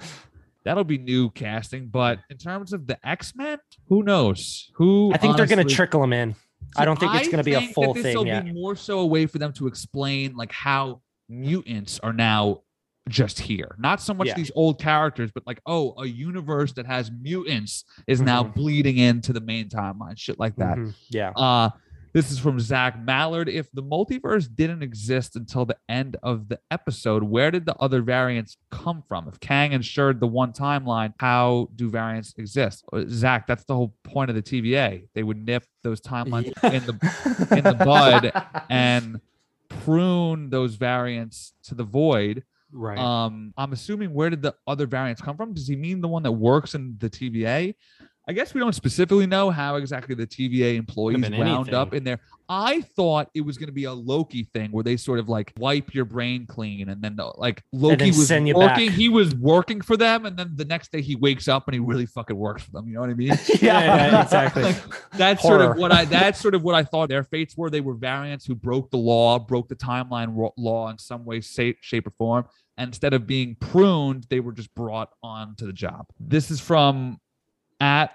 that'll 0.64 0.84
be 0.84 0.98
new 0.98 1.30
casting. 1.30 1.88
But 1.88 2.20
in 2.30 2.36
terms 2.38 2.72
of 2.72 2.86
the 2.86 2.98
X 3.06 3.34
Men, 3.34 3.58
who 3.88 4.02
knows? 4.02 4.70
Who 4.74 5.12
I 5.14 5.18
think 5.18 5.36
they're 5.36 5.46
going 5.46 5.66
to 5.66 5.74
trickle 5.74 6.00
them 6.00 6.12
in. 6.12 6.34
I 6.76 6.84
don't 6.84 6.98
think 6.98 7.14
it's 7.16 7.26
going 7.26 7.38
to 7.38 7.42
be 7.44 7.54
a 7.54 7.58
think 7.58 7.70
that 7.70 7.74
full 7.74 7.94
this 7.94 8.02
thing 8.04 8.16
will 8.16 8.26
yet. 8.26 8.44
Be 8.44 8.52
more 8.52 8.76
so 8.76 9.00
a 9.00 9.06
way 9.06 9.26
for 9.26 9.38
them 9.38 9.52
to 9.54 9.66
explain 9.66 10.36
like 10.36 10.52
how 10.52 11.02
mutants 11.28 11.98
are 12.00 12.12
now 12.12 12.62
just 13.08 13.40
here. 13.40 13.74
Not 13.78 14.00
so 14.00 14.14
much 14.14 14.28
Yeah. 14.28 14.34
these 14.36 14.52
old 14.54 14.78
characters, 14.80 15.30
but 15.34 15.44
like, 15.46 15.60
oh, 15.66 15.94
a 15.98 16.06
universe 16.06 16.72
that 16.74 16.86
has 16.86 17.10
mutants 17.10 17.84
is 18.06 18.20
now 18.20 18.44
Mhm. 18.44 18.54
bleeding 18.54 18.98
into 18.98 19.32
the 19.32 19.40
main 19.40 19.68
timeline, 19.68 20.16
shit 20.18 20.38
like 20.38 20.56
that. 20.56 20.78
Mhm. 20.78 20.94
Yeah. 21.10 21.30
Uh 21.30 21.70
this 22.14 22.30
is 22.30 22.38
from 22.38 22.60
Zach 22.60 23.00
Mallard. 23.02 23.48
If 23.48 23.72
the 23.72 23.82
multiverse 23.82 24.46
didn't 24.54 24.82
exist 24.82 25.34
until 25.34 25.64
the 25.64 25.78
end 25.88 26.16
of 26.22 26.46
the 26.48 26.60
episode, 26.70 27.22
where 27.22 27.50
did 27.50 27.64
the 27.64 27.74
other 27.76 28.02
variants 28.02 28.58
come 28.70 29.02
from? 29.08 29.26
If 29.28 29.40
Kang 29.40 29.72
ensured 29.72 30.20
the 30.20 30.26
one 30.26 30.52
timeline, 30.52 31.14
how 31.18 31.70
do 31.74 31.88
variants 31.88 32.34
exist? 32.36 32.84
Uh, 32.92 33.04
Zach, 33.08 33.46
that's 33.46 33.64
the 33.64 33.74
whole 33.74 33.94
point 34.04 34.28
of 34.28 34.36
the 34.36 34.42
TVA. 34.42 35.08
They 35.14 35.22
would 35.22 35.38
nip 35.38 35.64
those 35.82 36.02
timelines 36.02 36.52
in 36.70 36.84
the 36.84 37.56
in 37.56 37.64
the 37.64 37.82
bud 37.82 38.30
and 38.70 39.18
prune 39.70 40.50
those 40.50 40.74
variants 40.74 41.54
to 41.64 41.74
the 41.74 41.84
void. 41.84 42.44
Right. 42.72 42.98
Um, 42.98 43.52
I'm 43.56 43.72
assuming 43.72 44.14
where 44.14 44.30
did 44.30 44.42
the 44.42 44.54
other 44.66 44.86
variants 44.86 45.20
come 45.20 45.36
from? 45.36 45.52
Does 45.52 45.68
he 45.68 45.76
mean 45.76 46.00
the 46.00 46.08
one 46.08 46.22
that 46.22 46.32
works 46.32 46.74
in 46.74 46.96
the 46.98 47.10
TVA? 47.10 47.74
I 48.28 48.32
guess 48.32 48.54
we 48.54 48.60
don't 48.60 48.74
specifically 48.74 49.26
know 49.26 49.50
how 49.50 49.74
exactly 49.76 50.14
the 50.14 50.26
TVA 50.28 50.76
employees 50.76 51.16
wound 51.56 51.66
up 51.74 51.92
in 51.92 52.04
there. 52.04 52.20
I 52.48 52.82
thought 52.82 53.28
it 53.34 53.40
was 53.40 53.56
going 53.58 53.66
to 53.66 53.72
be 53.72 53.84
a 53.84 53.92
Loki 53.92 54.44
thing 54.44 54.70
where 54.70 54.84
they 54.84 54.96
sort 54.96 55.18
of 55.18 55.28
like 55.28 55.52
wipe 55.58 55.92
your 55.94 56.04
brain 56.04 56.46
clean 56.46 56.88
and 56.88 57.02
then 57.02 57.18
uh, 57.18 57.32
like 57.36 57.62
Loki 57.72 57.96
was 58.18 58.28
working. 58.54 58.86
back. 58.88 58.94
He 58.94 59.08
was 59.08 59.34
working 59.34 59.80
for 59.80 59.96
them, 59.96 60.26
and 60.26 60.36
then 60.36 60.52
the 60.54 60.64
next 60.64 60.92
day 60.92 61.00
he 61.00 61.16
wakes 61.16 61.48
up 61.48 61.66
and 61.66 61.74
he 61.74 61.80
really 61.80 62.06
fucking 62.06 62.36
works 62.36 62.62
for 62.62 62.70
them. 62.72 62.86
You 62.86 62.94
know 62.94 63.00
what 63.00 63.10
I 63.10 63.14
mean? 63.14 63.28
Yeah, 63.60 63.80
yeah, 63.84 64.22
exactly. 64.22 64.72
that's 65.16 65.42
sort 65.42 65.60
of 65.60 65.76
what 65.76 65.90
I 65.92 66.04
that's 66.04 66.40
sort 66.40 66.54
of 66.54 66.62
what 66.62 66.74
I 66.74 66.84
thought 66.84 67.08
their 67.08 67.24
fates 67.24 67.56
were. 67.56 67.70
They 67.70 67.80
were 67.80 67.94
variants 67.94 68.44
who 68.44 68.54
broke 68.54 68.90
the 68.90 68.98
law, 68.98 69.38
broke 69.38 69.68
the 69.68 69.76
timeline 69.76 70.36
ro- 70.36 70.54
law 70.56 70.90
in 70.90 70.98
some 70.98 71.24
way, 71.24 71.40
shape, 71.40 71.78
or 72.06 72.10
form. 72.18 72.44
And 72.76 72.88
instead 72.88 73.14
of 73.14 73.26
being 73.26 73.56
pruned, 73.56 74.26
they 74.30 74.40
were 74.40 74.52
just 74.52 74.74
brought 74.74 75.10
on 75.22 75.56
to 75.56 75.66
the 75.66 75.72
job. 75.72 76.06
This 76.20 76.50
is 76.50 76.60
from 76.60 77.18
at 77.82 78.12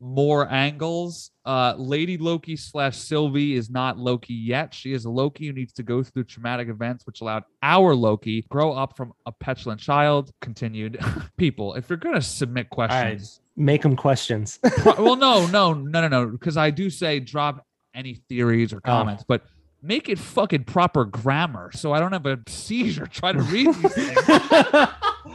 more 0.00 0.50
angles. 0.50 1.30
Uh, 1.44 1.74
Lady 1.76 2.16
Loki 2.16 2.56
slash 2.56 2.96
Sylvie 2.96 3.54
is 3.54 3.68
not 3.68 3.98
Loki 3.98 4.32
yet. 4.32 4.72
She 4.72 4.94
is 4.94 5.04
a 5.04 5.10
Loki 5.10 5.46
who 5.46 5.52
needs 5.52 5.74
to 5.74 5.82
go 5.82 6.02
through 6.02 6.24
traumatic 6.24 6.68
events, 6.68 7.06
which 7.06 7.20
allowed 7.20 7.44
our 7.62 7.94
Loki 7.94 8.46
grow 8.48 8.72
up 8.72 8.96
from 8.96 9.12
a 9.26 9.32
petulant 9.32 9.78
child. 9.78 10.32
Continued. 10.40 10.98
People, 11.36 11.74
if 11.74 11.90
you're 11.90 11.98
gonna 11.98 12.22
submit 12.22 12.70
questions, 12.70 13.40
Make 13.56 13.82
them 13.82 13.94
questions. 13.94 14.58
Well, 14.86 15.16
no, 15.16 15.46
no, 15.48 15.74
no, 15.74 16.00
no, 16.00 16.08
no. 16.08 16.26
Because 16.26 16.56
I 16.56 16.70
do 16.70 16.88
say 16.88 17.20
drop 17.20 17.66
any 17.94 18.14
theories 18.14 18.72
or 18.72 18.80
comments, 18.80 19.22
but 19.28 19.42
make 19.82 20.08
it 20.08 20.18
fucking 20.18 20.64
proper 20.64 21.04
grammar 21.04 21.70
so 21.74 21.92
I 21.92 22.00
don't 22.00 22.12
have 22.12 22.24
a 22.24 22.38
seizure 22.48 23.06
trying 23.06 23.36
to 23.36 23.42
read 23.42 23.66
these 23.66 23.94
things. 23.94 24.88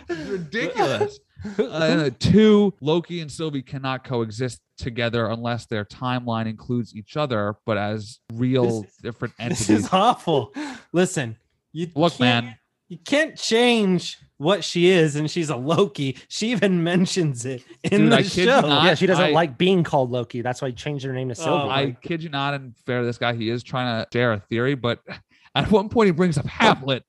It's 0.09 0.29
ridiculous. 0.29 1.19
Uh, 1.59 2.09
two, 2.17 2.73
Loki 2.81 3.19
and 3.21 3.31
Sylvie 3.31 3.61
cannot 3.61 4.03
coexist 4.03 4.61
together 4.79 5.27
unless 5.27 5.67
their 5.67 5.85
timeline 5.85 6.47
includes 6.47 6.95
each 6.95 7.17
other, 7.17 7.55
but 7.67 7.77
as 7.77 8.17
real 8.33 8.81
This- 8.81 8.97
different 9.03 9.33
entities. 9.37 9.67
this 9.67 9.79
is 9.85 9.89
awful. 9.93 10.51
Listen, 10.91 11.37
you 11.71 11.87
Look, 11.93 12.13
can't- 12.13 12.45
man, 12.47 12.55
you 12.89 12.97
can't 12.97 13.37
change 13.37 14.17
what 14.37 14.63
she 14.63 14.87
is, 14.87 15.15
and 15.17 15.29
she's 15.29 15.51
a 15.51 15.55
Loki. 15.55 16.17
She 16.29 16.49
even 16.51 16.83
mentions 16.83 17.45
it 17.45 17.63
in 17.83 18.01
Dude, 18.03 18.11
the 18.13 18.15
I 18.17 18.21
show. 18.23 18.61
not. 18.61 18.85
yeah, 18.85 18.95
she 18.95 19.05
doesn't 19.05 19.25
I- 19.25 19.29
like 19.31 19.55
being 19.55 19.83
called 19.83 20.09
Loki. 20.09 20.41
That's 20.41 20.63
why 20.63 20.69
he 20.69 20.73
changed 20.73 21.05
her 21.05 21.13
name 21.13 21.29
to 21.29 21.35
Sylvie. 21.35 21.65
Oh, 21.65 21.69
I 21.69 21.95
kid 22.01 22.23
you 22.23 22.29
not, 22.29 22.55
and 22.55 22.75
fair 22.87 23.01
to 23.01 23.05
this 23.05 23.19
guy, 23.19 23.33
he 23.35 23.51
is 23.51 23.61
trying 23.61 24.01
to 24.03 24.07
share 24.11 24.33
a 24.33 24.39
theory, 24.39 24.73
but 24.73 24.99
at 25.53 25.69
one 25.69 25.89
point 25.89 26.07
he 26.07 26.11
brings 26.11 26.39
up 26.39 26.47
Hamlet. 26.47 27.03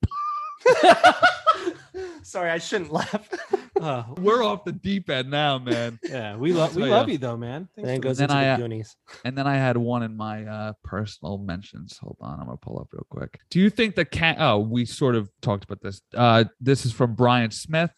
Sorry, 2.26 2.50
I 2.50 2.58
shouldn't 2.58 2.92
laugh. 2.92 3.28
Uh, 3.78 4.04
We're 4.16 4.42
off 4.42 4.64
the 4.64 4.72
deep 4.72 5.10
end 5.10 5.30
now, 5.30 5.58
man. 5.58 5.98
yeah, 6.02 6.34
we 6.34 6.54
love 6.54 6.74
we 6.74 6.80
tell 6.84 6.90
love 6.92 7.10
you 7.10 7.18
though, 7.18 7.36
man. 7.36 7.68
Thanks 7.76 7.86
then 7.86 7.96
it 7.96 7.98
for 7.98 8.02
goes 8.04 8.16
then 8.16 8.30
into 8.30 8.34
I, 8.34 8.44
the 8.44 8.50
uh, 8.52 8.56
Goonies. 8.56 8.96
And 9.26 9.36
then 9.36 9.46
I 9.46 9.56
had 9.56 9.76
one 9.76 10.02
in 10.02 10.16
my 10.16 10.46
uh, 10.46 10.72
personal 10.82 11.36
mentions. 11.36 11.98
Hold 11.98 12.16
on, 12.22 12.40
I'm 12.40 12.46
gonna 12.46 12.56
pull 12.56 12.78
up 12.80 12.88
real 12.90 13.06
quick. 13.10 13.38
Do 13.50 13.60
you 13.60 13.68
think 13.68 13.94
the 13.94 14.06
cat? 14.06 14.38
Oh, 14.40 14.60
we 14.60 14.86
sort 14.86 15.14
of 15.14 15.28
talked 15.42 15.64
about 15.64 15.82
this. 15.82 16.00
Uh, 16.14 16.44
this 16.58 16.86
is 16.86 16.92
from 16.94 17.14
Brian 17.14 17.50
Smith. 17.50 17.90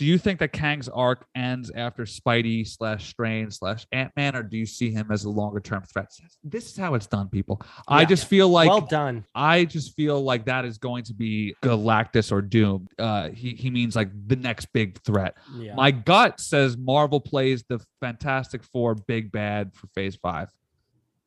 Do 0.00 0.06
you 0.06 0.16
think 0.16 0.38
that 0.38 0.54
Kang's 0.54 0.88
arc 0.88 1.26
ends 1.34 1.70
after 1.74 2.04
Spidey 2.04 2.66
slash 2.66 3.10
Strange 3.10 3.52
slash 3.52 3.86
Ant 3.92 4.10
Man, 4.16 4.34
or 4.34 4.42
do 4.42 4.56
you 4.56 4.64
see 4.64 4.90
him 4.90 5.08
as 5.10 5.24
a 5.24 5.28
longer 5.28 5.60
term 5.60 5.82
threat? 5.82 6.06
This 6.42 6.70
is 6.70 6.76
how 6.78 6.94
it's 6.94 7.06
done, 7.06 7.28
people. 7.28 7.60
I 7.86 8.00
Yeah. 8.00 8.06
just 8.06 8.24
feel 8.26 8.48
like 8.48 8.70
well 8.70 8.80
done. 8.80 9.26
I 9.34 9.66
just 9.66 9.94
feel 9.96 10.22
like 10.22 10.46
that 10.46 10.64
is 10.64 10.78
going 10.78 11.04
to 11.04 11.12
be 11.12 11.54
Galactus 11.62 12.32
or 12.32 12.40
Doom. 12.40 12.88
Uh, 12.98 13.28
he 13.28 13.50
he 13.50 13.68
means 13.70 13.94
like 13.94 14.08
the 14.26 14.36
next 14.36 14.72
big 14.72 14.98
threat. 15.02 15.36
Yeah. 15.54 15.74
My 15.74 15.90
gut 15.90 16.40
says 16.40 16.78
Marvel 16.78 17.20
plays 17.20 17.62
the 17.68 17.78
Fantastic 18.00 18.64
Four 18.64 18.94
big 18.94 19.30
bad 19.30 19.74
for 19.74 19.86
Phase 19.88 20.16
Five. 20.16 20.48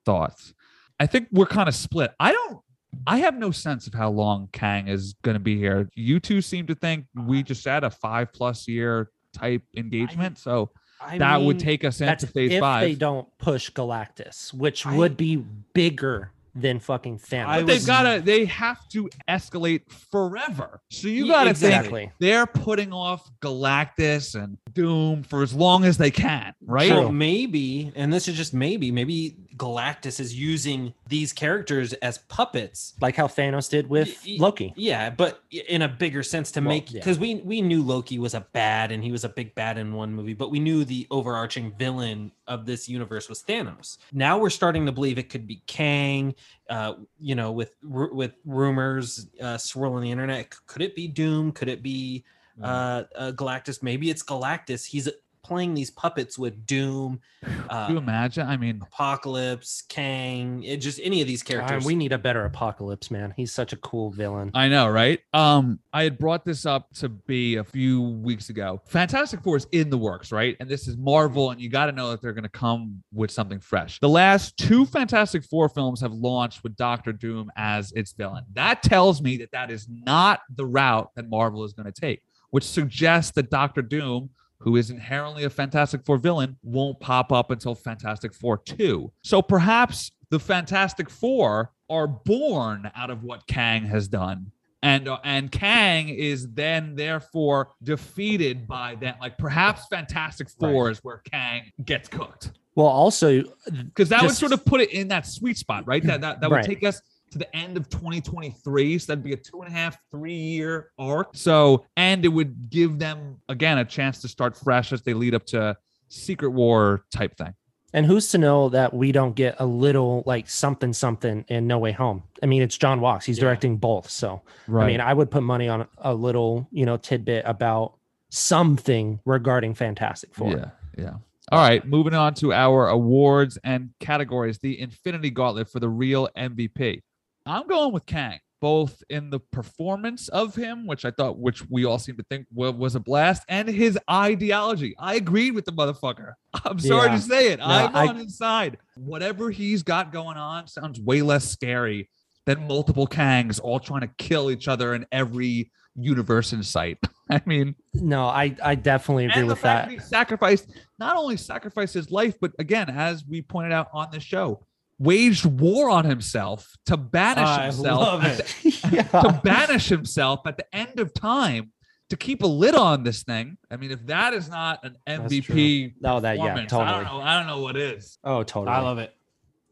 Thoughts? 0.04 0.56
I 1.00 1.06
think 1.06 1.28
we're 1.32 1.46
kind 1.46 1.70
of 1.70 1.76
split. 1.76 2.12
I 2.20 2.32
don't. 2.32 2.60
I 3.06 3.18
have 3.20 3.38
no 3.38 3.52
sense 3.52 3.88
of 3.88 3.94
how 3.94 4.10
long 4.10 4.50
Kang 4.52 4.88
is 4.88 5.16
going 5.24 5.36
to 5.36 5.40
be 5.40 5.58
here. 5.58 5.90
You 5.96 6.20
two 6.20 6.42
seem 6.42 6.68
to 6.68 6.76
think 6.76 7.06
we 7.16 7.38
uh-huh. 7.40 7.44
just 7.44 7.66
had 7.66 7.84
a 7.84 7.90
five 7.90 8.34
plus 8.34 8.68
year 8.68 9.10
type 9.34 9.64
engagement, 9.76 10.38
so 10.38 10.72
I 11.02 11.18
that 11.18 11.42
would 11.42 11.60
take 11.60 11.84
us 11.84 12.02
into 12.02 12.28
Phase 12.28 12.54
if 12.54 12.60
Five. 12.60 12.82
they 12.82 12.96
don't 12.96 13.28
push 13.38 13.72
Galactus, 13.72 14.54
which 14.54 14.86
I- 14.86 14.96
would 14.96 15.18
be 15.18 15.38
bigger 15.74 16.32
than 16.56 16.80
fucking 16.80 17.20
Thanos. 17.20 17.46
But 17.60 17.68
they've 17.68 17.86
got 17.86 18.04
to. 18.04 18.22
They 18.22 18.46
have 18.46 18.88
to 18.90 19.10
escalate 19.28 19.82
forever. 20.12 20.82
So 20.92 21.08
you 21.08 21.28
got 21.28 21.46
to 21.46 21.50
exactly. 21.52 22.02
think 22.02 22.12
they're 22.20 22.46
putting 22.46 22.94
off 22.94 23.30
Galactus 23.42 24.36
and 24.42 24.58
Doom 24.72 25.24
for 25.24 25.42
as 25.44 25.54
long 25.54 25.84
as 25.86 25.98
they 25.98 26.12
can, 26.12 26.54
right? 26.66 26.90
So 26.90 27.10
maybe, 27.12 27.92
and 27.96 28.12
this 28.14 28.28
is 28.28 28.36
just 28.36 28.54
maybe, 28.54 28.92
maybe 28.92 29.38
Galactus 29.58 30.20
is 30.20 30.34
using 30.36 30.94
these 31.08 31.32
characters 31.34 31.94
as 31.94 32.18
puppets. 32.18 32.94
like 33.02 33.16
how 33.16 33.28
Thanos 33.28 33.70
did 33.70 33.88
with 33.88 34.08
Y- 34.26 34.34
y- 34.34 34.38
Loki. 34.40 34.74
Yeah, 34.76 35.10
but 35.10 35.44
in 35.52 35.82
a 35.82 35.88
bigger 35.88 36.24
sense 36.24 36.52
to 36.52 36.60
Well, 36.60 36.70
make 36.70 36.92
yeah. 36.92 37.00
because 37.00 37.20
we 37.20 37.36
we 37.36 37.62
knew 37.62 37.82
Loki 37.84 38.20
was 38.20 38.34
a 38.34 38.42
bad 38.54 38.92
and 38.92 39.04
he 39.04 39.12
was 39.12 39.24
a 39.24 39.30
big 39.30 39.54
bad 39.56 39.78
in 39.78 39.94
one 39.94 40.14
movie, 40.14 40.34
but 40.34 40.50
we 40.52 40.60
knew 40.60 40.86
the 40.86 41.08
overarching 41.12 41.74
villain 41.78 42.32
of 42.48 42.66
this 42.66 42.90
universe 42.90 43.30
was 43.30 43.42
Thanos. 43.44 43.98
Now 44.12 44.38
we're 44.38 44.50
starting 44.50 44.86
to 44.86 44.92
believe 44.92 45.18
it 45.18 45.30
could 45.30 45.48
be 45.48 45.62
Kang. 45.68 46.36
Uh, 46.70 46.94
you 47.20 47.36
know, 47.36 47.52
with 47.52 47.74
with 47.84 48.34
rumors 48.46 49.28
uh, 49.42 49.58
swirling 49.58 50.04
the 50.04 50.12
internet, 50.12 50.54
could 50.68 50.82
it 50.82 50.96
be 50.96 51.08
Doom? 51.08 51.52
Could 51.52 51.70
it 51.70 51.82
be 51.84 52.24
Mm. 52.60 52.66
uh, 52.66 53.04
uh, 53.18 53.32
Galactus? 53.32 53.82
Maybe 53.82 54.12
it's 54.12 54.22
Galactus. 54.22 54.86
He's 54.86 55.10
playing 55.44 55.74
these 55.74 55.92
puppets 55.92 56.40
with 56.40 56.66
Doom, 56.66 57.20
uh, 57.70 57.86
Can 57.86 57.96
you 57.96 58.02
imagine? 58.02 58.48
I 58.48 58.58
mean, 58.58 58.82
Apocalypse, 58.82 59.84
Kang, 59.90 60.64
it 60.64 60.78
just 60.78 61.00
any 61.04 61.22
of 61.22 61.28
these 61.28 61.44
God, 61.44 61.68
characters. 61.68 61.86
we 61.86 61.96
need 61.96 62.12
a 62.14 62.18
better 62.18 62.46
Apocalypse, 62.46 63.12
man. 63.12 63.34
He's 63.36 63.52
such 63.52 63.74
a 63.74 63.78
cool 63.78 64.12
villain. 64.12 64.52
I 64.54 64.70
know, 64.70 64.88
right? 64.90 65.20
Um, 65.34 65.80
I 65.92 66.04
had 66.04 66.18
brought 66.18 66.46
this 66.46 66.66
up 66.66 66.92
to 66.96 67.10
be 67.10 67.58
a 67.58 67.64
few 67.64 68.02
weeks 68.02 68.50
ago. 68.50 68.82
Fantastic 68.88 69.42
Four 69.42 69.58
is 69.58 69.68
in 69.72 69.90
the 69.90 69.98
works, 69.98 70.32
right? 70.32 70.56
And 70.60 70.70
this 70.70 70.88
is 70.88 70.98
Marvel, 70.98 71.52
and 71.52 71.60
you 71.62 71.70
got 71.70 71.88
to 71.88 71.92
know 71.92 72.12
that 72.12 72.22
they're 72.22 72.34
going 72.34 72.44
to 72.44 72.50
come 72.50 73.04
with 73.12 73.32
something 73.32 73.60
fresh. 73.60 74.00
The 74.00 74.10
last 74.10 74.58
two 74.58 74.86
Fantastic 74.86 75.44
Four 75.44 75.70
films 75.70 76.02
have 76.02 76.14
launched 76.14 76.64
with 76.64 76.76
Doctor 76.76 77.12
Doom 77.12 77.52
as 77.58 77.92
its 77.92 78.14
villain. 78.14 78.46
That 78.54 78.82
tells 78.84 79.22
me 79.22 79.38
that 79.38 79.52
that 79.52 79.70
is 79.72 79.88
not 79.90 80.42
the 80.56 80.66
route 80.66 81.10
that 81.16 81.30
Marvel 81.30 81.64
is 81.64 81.74
going 81.74 81.92
to 81.92 82.02
take, 82.02 82.22
which 82.52 82.64
suggests 82.64 83.32
that 83.34 83.50
Doctor 83.50 83.82
Doom. 83.82 84.30
Who 84.64 84.76
is 84.78 84.90
inherently 84.90 85.44
a 85.44 85.50
Fantastic 85.50 86.06
Four 86.06 86.18
villain 86.18 86.58
won't 86.64 87.00
pop 87.00 87.32
up 87.32 87.52
until 87.52 87.76
Fantastic 87.76 88.34
Four 88.34 88.58
2. 88.58 89.12
So 89.24 89.42
perhaps 89.42 90.12
the 90.30 90.40
Fantastic 90.40 91.10
Four 91.10 91.72
are 91.90 92.08
born 92.08 92.90
out 92.96 93.10
of 93.10 93.24
what 93.24 93.46
Kang 93.48 93.84
has 93.86 94.08
done 94.08 94.52
and 94.82 95.08
uh, 95.08 95.18
and 95.24 95.52
Kang 95.52 96.10
is 96.10 96.52
then 96.54 96.96
therefore 96.96 97.70
defeated 97.84 98.68
by 98.68 98.96
that. 99.02 99.20
Like 99.22 99.38
perhaps 99.38 99.88
Fantastic 99.90 100.50
Four 100.50 100.92
is 100.92 101.00
where 101.04 101.18
Kang 101.32 101.72
gets 101.86 102.08
cooked 102.10 102.52
Well, 102.76 102.88
also, 102.88 103.44
because 103.72 104.10
that 104.10 104.22
would 104.22 104.32
sort 104.32 104.52
of 104.52 104.66
put 104.66 104.82
it 104.82 104.92
in 104.92 105.08
that 105.10 105.26
sweet 105.26 105.58
spot, 105.58 105.88
right? 105.88 106.04
That 106.04 106.22
that, 106.22 106.42
that 106.42 106.50
would 106.50 106.58
Right. 106.58 106.66
take 106.66 106.84
us 106.84 107.02
to 107.34 107.38
the 107.40 107.56
end 107.56 107.76
of 107.78 107.90
2023. 107.90 108.98
So 108.98 109.12
that'd 109.12 109.24
be 109.24 109.34
a 109.34 109.38
two 109.38 109.62
and 109.62 109.68
a 109.68 109.76
half, 109.76 109.98
three 110.12 110.34
year 110.34 110.90
arc. 110.98 111.30
So 111.34 111.86
and 111.98 112.24
it 112.26 112.30
would 112.30 112.70
give 112.70 112.98
them 113.00 113.38
again 113.50 113.78
a 113.80 113.86
chance 113.86 114.22
to 114.22 114.28
start 114.28 114.56
fresh 114.58 114.94
as 114.94 115.02
they 115.04 115.14
lead 115.14 115.36
up 115.36 115.46
to 115.48 115.76
Secret 116.10 116.50
War 116.52 117.06
type 117.14 117.36
thing. 117.38 117.54
and 117.96 118.06
who's 118.08 118.30
to 118.30 118.40
know 118.40 118.70
that 118.70 118.92
we 118.94 119.12
don't 119.12 119.36
get 119.36 119.56
a 119.60 119.66
little 119.68 120.24
like 120.26 120.50
something 120.50 120.94
something 120.94 121.46
in 121.48 121.68
No 121.68 121.78
Way 121.78 121.92
Home? 121.92 122.24
I 122.42 122.46
mean, 122.48 122.62
it's 122.64 122.78
Jon 122.78 123.02
Watts. 123.02 123.26
He's 123.26 123.38
Yeah. 123.38 123.44
directing 123.46 123.78
both, 123.78 124.10
so 124.10 124.42
Right. 124.68 124.84
I 124.86 124.88
mean, 124.88 125.02
I 125.02 125.14
would 125.14 125.30
put 125.30 125.44
money 125.44 125.68
on 125.70 125.88
a 126.00 126.14
little, 126.14 126.68
you 126.72 126.86
know, 126.88 126.98
tidbit 126.98 127.44
about 127.46 127.94
something 128.30 129.20
regarding 129.26 129.74
Fantastic 129.76 130.34
Four. 130.34 130.52
Yeah, 130.52 130.70
yeah. 130.98 131.14
All 131.52 131.60
right, 131.60 131.86
moving 131.86 132.14
on 132.16 132.34
to 132.36 132.52
our 132.54 132.88
awards 132.88 133.58
and 133.64 133.90
categories. 134.00 134.58
The 134.60 134.80
Infinity 134.80 135.30
Gauntlet 135.30 135.70
for 135.70 135.80
the 135.80 135.90
real 135.90 136.30
MVP. 136.38 137.02
I'm 137.46 137.68
going 137.68 137.92
with 137.94 138.06
Kang. 138.06 138.40
both 138.62 139.04
in 139.10 139.30
the 139.30 139.40
performance 139.40 140.30
of 140.30 140.56
him, 140.56 140.88
which 140.88 141.04
I 141.04 141.12
thought, 141.12 141.38
which 141.38 141.70
we 141.70 141.84
all 141.84 142.00
seem 142.00 142.16
to 142.16 142.24
think 142.30 142.48
was 142.54 142.96
a 142.96 143.00
blast, 143.02 143.44
and 143.50 143.68
his 143.68 144.00
ideology. 144.10 144.96
I 144.98 145.16
agreed 145.16 145.52
with 145.52 145.66
the 145.66 145.74
motherfucker. 145.74 146.34
I'm 146.66 146.80
sorry 146.80 147.08
Yeah. 147.10 147.16
to 147.16 147.22
say 147.22 147.52
it. 147.52 147.60
No, 147.60 147.66
I'm 147.66 147.94
I- 147.96 148.08
on 148.08 148.16
his 148.16 148.38
side. 148.38 148.78
Whatever 148.96 149.52
he's 149.52 149.84
got 149.84 150.14
going 150.14 150.38
on 150.38 150.68
sounds 150.68 151.00
way 151.02 151.22
less 151.22 151.44
scary 151.50 152.10
than 152.46 152.66
multiple 152.68 153.06
Kangs 153.08 153.60
all 153.62 153.80
trying 153.82 154.02
to 154.02 154.12
kill 154.18 154.50
each 154.50 154.68
other 154.70 154.94
in 154.96 155.06
every 155.12 155.70
universe 155.96 156.54
in 156.54 156.64
sight. 156.64 156.98
I 157.30 157.42
mean, 157.46 157.76
No, 157.94 158.26
I 158.28 158.56
I 158.64 158.76
definitely 158.76 159.26
agree 159.26 159.44
with 159.44 159.60
fact 159.60 159.90
that. 159.90 159.94
he 159.94 160.00
sacrificed 160.00 160.70
not 161.00 161.16
only 161.18 161.36
sacrificed 161.38 161.94
his 161.94 162.12
life, 162.12 162.36
but 162.40 162.52
again, 162.60 162.90
as 162.90 163.26
we 163.26 163.42
pointed 163.42 163.72
out 163.74 163.88
on 163.94 164.08
the 164.12 164.20
show, 164.20 164.66
waged 165.04 165.46
war 165.46 165.90
on 165.90 166.06
himself 166.06 166.70
to 166.88 166.98
banish 166.98 167.44
I 167.48 167.66
himself 167.66 168.00
love 168.02 168.24
it. 168.26 168.38
the- 168.64 168.90
yeah. 168.92 169.04
to 169.04 169.42
banish 169.44 169.88
himself 169.90 170.42
at 170.46 170.58
the 170.58 170.66
end 170.76 171.00
of 171.00 171.14
time 171.14 171.72
to 172.10 172.18
keep 172.18 172.44
a 172.44 172.48
lid 172.48 172.76
on 172.76 173.04
this 173.04 173.24
thing. 173.24 173.58
I 173.72 173.78
mean, 173.78 173.92
if 173.92 174.06
that 174.08 174.34
is 174.34 174.50
not 174.50 174.84
an 174.84 174.96
That's 175.06 175.34
MVP 175.34 175.94
Oh, 176.04 176.20
that 176.20 176.38
yeah, 176.38 176.44
performance, 176.54 176.74
I 176.74 176.92
don't 176.92 177.04
know. 177.06 177.22
I 177.22 177.38
don't 177.38 177.48
know 177.48 177.62
what 177.62 177.76
is. 177.78 178.18
Oh, 178.24 178.44
totally. 178.44 178.76
I 178.76 178.80
love 178.82 179.00
it. 179.00 179.14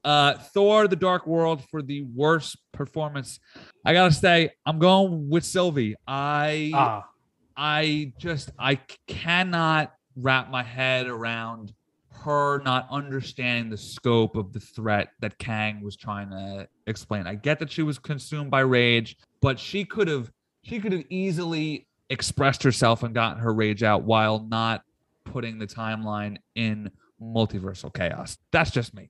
Uh, 0.03 0.33
Thor: 0.33 0.87
The 0.87 0.95
Dark 0.95 1.27
World 1.27 1.63
for 1.69 1.83
the 1.83 2.01
worst 2.01 2.57
performance. 2.71 3.39
I 3.85 3.93
gotta 3.93 4.11
say, 4.13 4.49
I'm 4.65 4.79
going 4.79 5.29
with 5.29 5.45
Sylvie. 5.45 5.95
I 6.07 6.71
Ah, 6.73 7.07
I 7.55 8.13
just 8.17 8.49
I 8.57 8.79
cannot 9.07 9.93
wrap 10.15 10.49
my 10.49 10.63
head 10.63 11.05
around 11.07 11.73
her 12.22 12.61
not 12.64 12.88
understanding 12.91 13.69
the 13.69 13.77
scope 13.77 14.35
of 14.35 14.53
the 14.53 14.60
threat 14.60 15.10
that 15.19 15.38
Kang 15.38 15.81
was 15.81 15.95
trying 15.95 16.30
to 16.30 16.68
explain. 16.88 17.27
I 17.27 17.35
get 17.35 17.60
that 17.60 17.72
she 17.72 17.84
was 17.84 17.99
consumed 17.99 18.52
by 18.52 18.61
rage, 18.61 19.18
but 19.41 19.60
she 19.60 19.85
could 19.85 20.07
have 20.07 20.31
she 20.64 20.80
could 20.80 20.91
have 20.91 21.03
easily 21.10 21.88
expressed 22.10 22.61
herself 22.64 23.03
and 23.03 23.15
gotten 23.15 23.41
her 23.41 23.53
rage 23.53 23.84
out 23.84 24.03
while 24.03 24.39
not 24.39 24.84
putting 25.23 25.57
the 25.57 25.68
timeline 25.68 26.38
in 26.56 26.91
multiversal 27.22 27.93
chaos. 27.93 28.38
That's 28.52 28.72
just 28.72 28.93
me. 28.93 29.10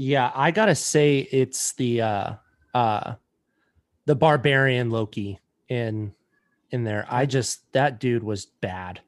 Yeah, 0.00 0.30
I 0.32 0.52
gotta 0.52 0.76
say 0.76 1.26
it's 1.32 1.72
the 1.72 2.02
uh 2.02 2.32
uh 2.72 3.14
the 4.04 4.14
barbarian 4.14 4.90
Loki 4.90 5.40
in 5.68 6.14
in 6.70 6.84
there. 6.84 7.04
I 7.08 7.26
just 7.26 7.72
that 7.72 7.98
dude 7.98 8.22
was 8.22 8.46
bad. 8.46 9.00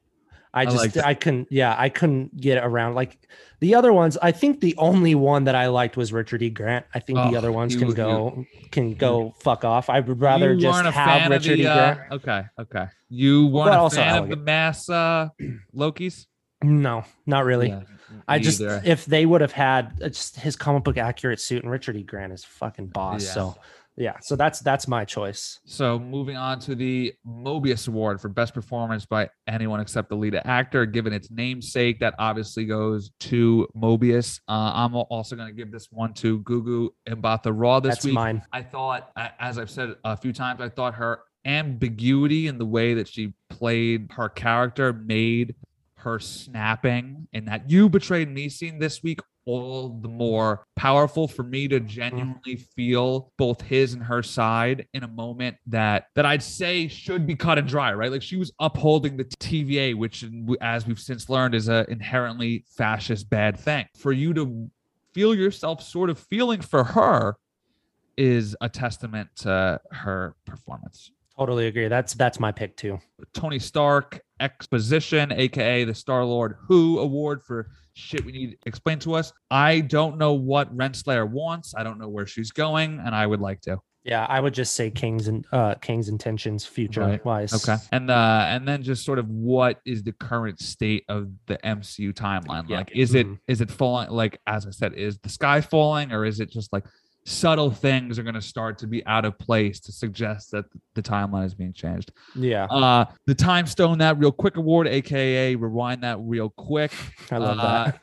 I 0.53 0.63
I 0.63 0.65
just 0.67 0.97
it. 0.97 1.05
I 1.05 1.15
couldn't 1.15 1.49
yeah, 1.51 1.75
I 1.79 1.89
couldn't 1.89 2.37
get 2.41 2.63
around 2.63 2.95
like 2.95 3.19
the 3.61 3.75
other 3.75 3.93
ones. 3.93 4.17
I 4.21 4.33
think 4.33 4.61
the 4.61 4.75
only 4.79 5.15
one 5.15 5.45
that 5.45 5.55
I 5.55 5.69
liked 5.69 5.97
was 5.97 6.13
Richard 6.13 6.43
E. 6.43 6.51
Grant. 6.51 6.87
I 6.95 6.99
think 6.99 7.19
Oh, 7.19 7.31
the 7.31 7.37
other 7.37 7.53
ones 7.53 7.75
he 7.75 7.79
can 7.79 7.93
go 7.93 8.45
can 8.71 8.95
go 8.95 9.35
fuck 9.41 9.65
off. 9.65 9.89
I 9.91 10.01
would 10.01 10.21
rather 10.21 10.57
just 10.57 10.83
have 10.85 11.31
Richard 11.31 11.59
the, 11.59 11.63
E. 11.63 11.67
uh, 11.67 11.95
Grant. 11.95 12.13
okay, 12.13 12.43
okay. 12.59 12.87
You 13.09 13.47
weren't 13.47 13.71
But 13.71 13.79
a 13.79 13.81
also 13.81 13.97
fan 13.97 14.23
of 14.25 14.29
the 14.29 14.37
mass 14.37 14.89
uh, 14.89 15.29
Lokis. 15.75 16.27
No, 16.63 17.05
not 17.27 17.45
really. 17.45 17.69
Yeah, 17.69 17.83
I 18.29 18.39
just 18.39 18.61
either. 18.61 18.83
if 18.85 19.05
they 19.07 19.25
would 19.25 19.41
have 19.41 19.53
had 19.53 20.01
uh, 20.03 20.09
just 20.09 20.37
his 20.37 20.57
comic 20.57 20.85
book 20.85 20.99
accurate 20.99 21.41
suit 21.41 21.63
and 21.63 21.71
Richard 21.71 21.97
E. 21.97 22.03
Grant 22.03 22.33
is 22.33 22.45
fucking 22.45 22.89
boss. 22.89 23.27
So 23.27 23.57
yeah, 24.01 24.19
so 24.21 24.35
that's 24.35 24.61
that's 24.61 24.89
my 24.89 25.05
choice. 25.05 25.61
So 25.67 25.99
moving 25.99 26.37
on 26.37 26.59
to 26.61 26.75
the 26.75 27.13
Mobius 27.27 27.87
Award 27.87 28.19
for 28.19 28.31
Best 28.31 28.55
Performance 28.55 29.05
by 29.05 29.29
anyone 29.47 29.79
except 29.79 30.09
the 30.09 30.17
lead 30.17 30.35
actor, 30.35 30.87
given 30.87 31.13
its 31.13 31.31
namesake, 31.31 32.01
that 32.01 32.15
obviously 32.19 32.65
goes 32.65 33.11
to 33.21 33.69
Mobius. 33.77 34.41
Uh, 34.49 34.73
I'm 34.75 34.95
also 34.95 35.37
going 35.37 35.49
to 35.49 35.55
give 35.55 35.71
this 35.71 35.89
one 35.91 36.15
to 36.15 36.41
Gugu 36.41 36.89
Mbatha 37.09 37.53
Raw 37.55 37.81
this 37.81 37.97
That's 37.97 38.07
week. 38.07 38.15
mine. 38.15 38.43
I 38.53 38.63
thought, 38.63 39.13
as 39.39 39.59
I've 39.59 39.71
said 39.71 39.95
a 40.03 40.17
few 40.17 40.33
times, 40.33 40.63
I 40.63 40.71
thought 40.71 40.95
her 40.95 41.21
ambiguity 41.45 42.47
in 42.47 42.57
the 42.57 42.67
way 42.67 42.95
that 42.95 43.09
she 43.09 43.35
played 43.51 44.13
her 44.13 44.29
character 44.31 44.93
made 44.95 45.55
her 46.01 46.19
snapping 46.19 47.29
and 47.33 47.49
that 47.49 47.71
you 47.71 47.89
betrayed 47.89 48.29
me 48.29 48.49
scene 48.49 48.79
this 48.79 49.03
week 49.03 49.21
all 49.47 49.89
the 50.01 50.09
more 50.09 50.65
powerful 50.77 51.27
for 51.27 51.43
me 51.43 51.67
to 51.69 51.77
mm-hmm. 51.77 51.87
genuinely 51.87 52.57
feel 52.77 53.33
both 53.37 53.61
his 53.63 53.95
and 53.95 54.03
her 54.03 54.23
side 54.23 54.87
in 54.95 55.03
a 55.03 55.09
moment 55.09 55.57
that 55.67 56.07
that 56.15 56.27
I'd 56.27 56.43
say 56.43 56.89
should 56.89 57.27
be 57.27 57.35
cut 57.35 57.59
and 57.59 57.67
dry, 57.67 57.93
right? 57.93 58.11
Like 58.11 58.23
she 58.23 58.37
was 58.37 58.53
upholding 58.61 59.17
the 59.17 59.25
TVA, 59.25 59.95
which 59.95 60.25
as 60.61 60.87
we've 60.87 61.01
since 61.01 61.29
learned 61.29 61.55
is 61.55 61.69
a 61.69 61.87
inherently 61.89 62.65
fascist 62.69 63.31
bad 63.31 63.59
thing. 63.59 63.87
For 63.97 64.13
you 64.13 64.33
to 64.35 64.71
feel 65.15 65.35
yourself 65.35 65.83
sort 65.83 66.11
of 66.11 66.19
feeling 66.19 66.61
for 66.61 66.85
her 66.85 67.37
is 68.17 68.57
a 68.61 68.69
testament 68.69 69.31
to 69.37 69.81
her 69.91 70.37
performance. 70.45 71.11
Totally 71.37 71.67
agree. 71.69 71.89
That's 71.89 72.15
that's 72.15 72.39
my 72.39 72.53
pick 72.53 72.77
too. 72.77 72.99
Tony 73.33 73.59
Stark 73.59 74.21
Exposition, 74.41 75.33
aka 75.33 75.85
the 75.85 75.95
Star 75.95 76.25
Lord 76.25 76.57
Who 76.67 76.99
Award 76.99 77.43
for 77.45 77.69
shit 77.95 78.25
we 78.25 78.33
need 78.33 78.57
explained 78.67 79.03
to 79.03 79.15
us. 79.15 79.33
I 79.51 79.81
don't 79.81 80.17
know 80.19 80.33
what 80.33 80.75
Renslayer 80.77 81.29
wants. 81.29 81.75
I 81.77 81.83
don't 81.83 81.99
know 81.99 82.09
where 82.09 82.27
she's 82.27 82.51
going, 82.51 82.99
and 83.05 83.15
I 83.15 83.27
would 83.27 83.41
like 83.41 83.61
to. 83.62 83.79
Yeah, 84.03 84.25
I 84.27 84.41
would 84.41 84.55
just 84.55 84.75
say 84.75 84.91
King's 84.91 85.29
and 85.29 85.47
uh 85.53 85.75
King's 85.75 86.09
intentions 86.09 86.65
future 86.65 87.03
Right. 87.03 87.25
wise. 87.25 87.53
Okay, 87.53 87.77
and 87.93 88.11
uh, 88.11 88.45
and 88.49 88.67
then 88.67 88.83
just 88.83 89.05
sort 89.05 89.19
of 89.19 89.29
what 89.29 89.79
is 89.85 90.03
the 90.03 90.12
current 90.12 90.59
state 90.59 91.05
of 91.11 91.29
the 91.47 91.59
MCU 91.59 92.15
timeline? 92.15 92.67
Yeah. 92.67 92.79
Like, 92.79 92.93
is 92.97 93.15
it 93.15 93.27
Mhm. 93.27 93.39
is 93.47 93.61
it 93.61 93.71
falling? 93.71 94.09
Like 94.11 94.41
as 94.47 94.67
I 94.67 94.71
said, 94.71 94.95
is 94.95 95.19
the 95.19 95.29
sky 95.29 95.61
falling, 95.61 96.12
or 96.12 96.25
is 96.25 96.41
it 96.41 96.51
just 96.51 96.73
like 96.73 96.87
subtle 97.27 97.71
things 97.71 98.19
are 98.19 98.23
going 98.23 98.35
to 98.35 98.41
start 98.41 98.79
to 98.79 98.87
be 98.87 99.05
out 99.07 99.25
of 99.25 99.39
place 99.39 99.79
to 99.81 99.93
suggest 99.93 100.51
that 100.53 100.65
the 100.95 101.03
timeline 101.03 101.45
is 101.47 101.55
being 101.55 101.73
changed? 101.73 102.13
Yeah, 102.35 102.65
Uh, 102.65 103.05
the 103.27 103.35
Time 103.35 103.67
Stone 103.67 103.99
That 103.99 104.19
Real 104.19 104.33
Quick 104.33 104.57
Award, 104.57 104.89
aka 104.89 105.55
Rewind 105.55 106.03
That 106.03 106.19
Real 106.21 106.51
Quick. 106.51 106.93
I 107.31 107.37
love 107.39 107.59
Uh, 107.59 107.85
that. 107.85 108.01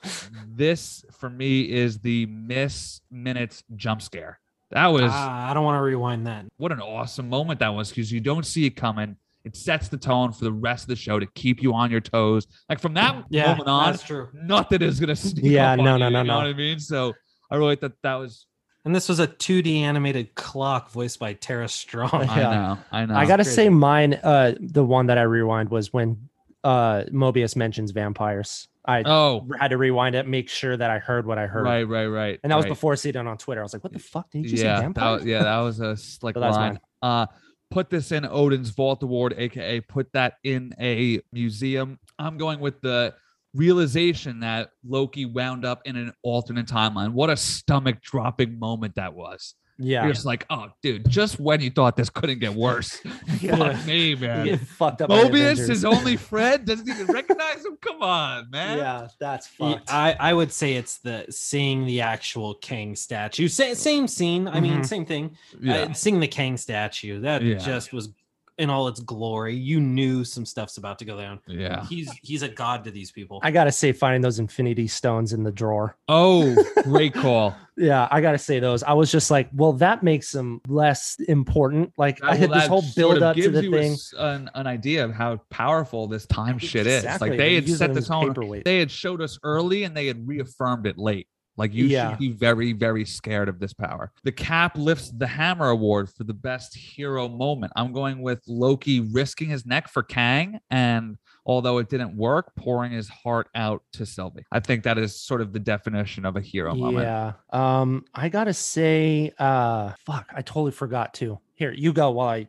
This 0.48 1.03
for 1.19 1.30
me 1.30 1.61
is 1.69 1.99
the 1.99 2.26
miss 2.27 3.02
minutes 3.11 3.64
jump 3.76 4.02
scare. 4.02 4.39
That 4.72 4.88
was 4.88 5.11
ah, 5.14 5.49
I 5.49 5.53
don't 5.53 5.64
want 5.64 5.77
to 5.77 5.81
rewind 5.81 6.27
that. 6.27 6.45
what 6.57 6.72
an 6.73 6.81
awesome 6.81 7.30
moment 7.30 7.60
that 7.61 7.69
was 7.73 7.89
because 7.89 8.11
you 8.11 8.19
don't 8.19 8.45
see 8.45 8.65
it 8.65 8.72
coming. 8.72 9.15
It 9.45 9.56
sets 9.56 9.88
the 9.88 9.95
tone 9.98 10.34
for 10.34 10.44
the 10.44 10.52
rest 10.52 10.84
of 10.84 10.88
the 10.89 10.98
show 10.98 11.19
to 11.19 11.26
keep 11.35 11.64
you 11.64 11.73
on 11.73 11.89
your 11.89 12.02
toes. 12.02 12.45
Like 12.68 12.80
from 12.80 12.94
that 12.95 13.23
Yeah, 13.30 13.52
moment 13.52 13.69
on, 13.69 13.91
that's 13.94 14.03
true. 14.03 14.27
nothing 14.34 14.81
is 14.81 14.99
gonna 14.99 15.15
sneak 15.15 15.45
Yeah, 15.45 15.72
up 15.73 15.80
on 15.80 15.85
no, 15.85 15.94
you, 15.94 15.99
no, 15.99 16.07
you 16.07 16.11
no, 16.14 16.23
know 16.23 16.34
no. 16.34 16.38
what 16.39 16.48
I 16.48 16.53
mean? 16.53 16.80
So 16.80 17.14
I 17.49 17.56
really 17.56 17.77
thought 17.77 17.94
that 18.03 18.15
was. 18.15 18.45
And 18.88 18.95
this 18.95 19.09
was 19.09 19.19
a 19.19 19.27
2D 19.27 19.81
animated 19.81 20.34
clock 20.35 20.91
voiced 20.91 21.19
by 21.19 21.34
Tara 21.34 21.68
Strong. 21.68 22.09
I 22.14 22.39
Yeah. 22.39 22.51
know, 22.51 22.77
I 22.91 23.05
know. 23.05 23.15
I 23.15 23.26
gotta 23.26 23.43
crazy. 23.43 23.55
say 23.55 23.69
mine. 23.69 24.14
Uh, 24.15 24.55
the 24.59 24.84
one 24.84 25.07
that 25.07 25.18
I 25.18 25.23
rewind 25.23 25.69
was 25.69 25.91
when 25.93 26.30
uh 26.64 27.03
Mobius 27.11 27.55
mentions 27.55 27.91
vampires. 27.91 28.68
I 28.85 29.03
Oh, 29.05 29.45
had 29.59 29.68
to 29.72 29.77
rewind 29.77 30.15
it, 30.15 30.26
make 30.26 30.47
sure 30.49 30.77
that 30.77 30.89
I 30.89 30.99
heard 30.99 31.26
what 31.27 31.38
I 31.38 31.45
heard. 31.47 31.64
right, 31.65 31.84
right, 31.84 32.05
right. 32.07 32.39
And 32.41 32.51
that 32.51 32.55
was 32.55 32.64
right. 32.64 32.69
before 32.69 32.95
seeing 32.95 33.15
it 33.15 33.27
on 33.27 33.38
Twitter. 33.38 33.59
I 33.59 33.64
was 33.64 33.73
like, 33.73 33.84
"What 33.84 33.91
the 33.91 33.99
fuck 33.99 34.31
did 34.31 34.43
you 34.43 34.49
just 34.51 34.61
say 34.61 34.68
yeah, 34.68 34.76
that 34.77 34.81
vampires?" 34.84 35.19
was, 35.22 35.26
yeah, 35.27 35.43
that 35.43 35.57
was 35.59 35.80
a 35.81 35.97
slick 35.97 36.35
So 36.38 36.39
line. 36.39 36.80
Uh, 37.01 37.26
put 37.69 37.89
this 37.89 38.14
in 38.14 38.26
Odin's 38.26 38.69
Vault 38.69 39.03
Award, 39.03 39.35
aka 39.38 39.81
put 39.81 40.14
that 40.14 40.35
in 40.45 40.73
a 40.80 41.19
museum. 41.34 41.99
I'm 42.18 42.38
going 42.38 42.61
with 42.61 42.80
the 42.81 43.14
realization 43.53 44.40
that 44.41 44.69
Loki 44.86 45.26
wound 45.26 45.65
up 45.65 45.82
in 45.86 45.95
an 45.95 46.14
alternate 46.24 46.68
timeline. 46.68 47.11
What 47.11 47.30
a 47.30 47.38
stomach 47.38 48.02
dropping 48.02 48.60
moment 48.60 48.95
that 48.95 49.14
was. 49.14 49.56
yeah, 49.80 50.03
You're 50.03 50.14
just 50.14 50.26
like, 50.26 50.45
oh, 50.49 50.69
dude, 50.82 51.07
just 51.10 51.40
when 51.40 51.61
you 51.61 51.69
thought 51.69 51.95
this 51.95 52.10
couldn't 52.10 52.40
get 52.40 52.53
worse. 52.53 52.95
Fuck 53.41 53.86
me, 53.86 54.10
You 54.10 54.18
man. 54.18 54.45
get 54.45 54.60
fucked 54.61 55.02
up. 55.03 55.10
Mobius 55.10 55.28
Avengers. 55.53 55.69
is 55.69 55.86
only 55.86 56.18
Fred, 56.30 56.65
doesn't 56.65 56.88
even 56.90 57.06
recognize 57.07 57.64
him. 57.65 57.78
Come 57.82 58.02
on, 58.02 58.49
man. 58.49 58.78
yeah, 58.80 59.07
that's 59.19 59.48
fucked. 59.48 59.91
I, 59.94 60.15
I 60.19 60.34
would 60.34 60.52
say 60.52 60.74
it's 60.74 60.98
the 60.99 61.26
seeing 61.30 61.86
the 61.86 62.02
actual 62.02 62.56
King 62.56 62.95
statue. 62.95 63.48
Sa- 63.48 63.74
same 63.76 64.07
scene. 64.07 64.48
I 64.48 64.60
mean, 64.60 64.80
Mhm. 64.82 64.86
same 64.86 65.06
thing. 65.06 65.38
Yeah. 65.61 65.76
Uh, 65.76 65.94
seeing 65.94 66.19
the 66.19 66.28
King 66.28 66.57
statue 66.57 67.22
that 67.22 67.44
Yeah. 67.44 67.57
just 67.57 67.94
was 67.94 68.10
in 68.57 68.69
all 68.69 68.88
its 68.88 68.99
glory. 68.99 69.55
You 69.55 69.79
knew 69.79 70.23
some 70.23 70.45
stuff's 70.45 70.77
about 70.77 70.97
to 70.99 71.05
go 71.05 71.17
down. 71.19 71.39
yeah. 71.47 71.85
He's 71.85 72.11
he's 72.23 72.41
a 72.41 72.49
god 72.49 72.84
to 72.85 72.91
these 72.91 73.11
people. 73.11 73.39
I 73.43 73.51
gotta 73.51 73.71
say, 73.71 73.91
finding 73.91 74.21
those 74.21 74.39
Infinity 74.39 74.88
Stones 74.88 75.34
in 75.34 75.43
the 75.43 75.51
drawer. 75.51 75.95
Oh, 76.07 76.55
great 76.84 77.13
call. 77.13 77.55
Yeah, 77.77 78.07
I 78.09 78.21
gotta 78.21 78.39
say 78.39 78.59
those. 78.59 78.81
I 78.81 78.93
was 78.93 79.11
just 79.11 79.29
like, 79.29 79.49
well, 79.53 79.73
that 79.73 80.01
makes 80.01 80.31
them 80.31 80.61
less 80.67 81.17
important. 81.27 81.93
Like 81.97 82.23
I 82.23 82.31
That- 82.31 82.39
had 82.39 82.49
well, 82.49 82.55
this 82.59 82.63
that 82.63 82.69
whole 82.69 82.81
sort 82.81 82.95
build 82.95 83.17
of 83.17 83.23
up 83.23 83.35
to 83.35 83.49
the 83.51 83.63
you 83.63 83.75
a 83.75 83.79
thing. 83.79 83.91
s- 83.93 84.13
an, 84.17 84.49
an 84.55 84.65
idea 84.65 85.05
of 85.05 85.13
how 85.13 85.38
powerful 85.51 86.07
this 86.07 86.25
time 86.25 86.57
shit 86.57 86.88
is. 86.88 87.03
Like 87.05 87.31
they 87.31 87.38
they 87.38 87.55
had 87.55 87.69
set 87.69 87.79
them 87.88 87.93
the 87.93 87.99
as 87.99 88.07
tone. 88.07 88.27
paperweight. 88.29 88.65
They 88.65 88.79
had 88.79 88.89
showed 88.89 89.21
us 89.21 89.38
early, 89.43 89.84
and 89.84 89.95
they 89.95 90.07
had 90.07 90.27
reaffirmed 90.27 90.88
it 90.88 90.97
late. 90.97 91.27
Like 91.57 91.73
you 91.73 91.85
Yeah. 91.85 92.11
should 92.11 92.19
be 92.19 92.31
very, 92.31 92.71
very 92.73 93.03
scared 93.03 93.49
of 93.49 93.59
this 93.59 93.73
power. 93.73 94.11
The 94.23 94.31
Cap 94.31 94.77
lifts 94.77 95.11
the 95.11 95.27
Hammer 95.27 95.69
Award 95.69 96.09
for 96.09 96.23
the 96.23 96.34
best 96.34 96.75
hero 96.75 97.27
moment. 97.27 97.73
I'm 97.75 97.91
going 97.91 98.21
with 98.21 98.43
Loki 98.47 98.99
risking 99.01 99.49
his 99.49 99.65
neck 99.65 99.89
for 99.89 100.03
Kang, 100.03 100.59
and 100.69 101.17
although 101.45 101.77
it 101.79 101.89
didn't 101.89 102.15
work, 102.15 102.53
pouring 102.55 102.91
his 102.91 103.07
heart 103.09 103.47
out 103.55 103.81
to 103.93 104.05
Sylvie. 104.05 104.45
I 104.51 104.59
think 104.59 104.84
that 104.84 104.97
is 104.97 105.19
sort 105.19 105.41
of 105.41 105.53
the 105.53 105.59
definition 105.59 106.25
of 106.25 106.35
a 106.35 106.41
hero 106.41 106.75
moment. 106.75 107.05
Yeah. 107.05 107.34
Um, 107.51 108.05
I 108.13 108.29
gotta 108.29 108.53
say, 108.53 109.31
uh, 109.39 109.93
fuck, 110.05 110.29
I 110.35 110.41
totally 110.41 110.71
forgot 110.71 111.13
too. 111.13 111.39
Here, 111.55 111.71
you 111.73 111.91
go 111.91 112.11
while 112.11 112.27
I 112.29 112.45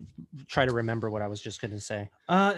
try 0.49 0.67
to 0.67 0.73
remember 0.75 1.09
what 1.09 1.23
I 1.23 1.29
was 1.29 1.41
just 1.41 1.63
going 1.63 1.71
to 1.71 1.81
say. 1.81 2.11
Uh, 2.29 2.55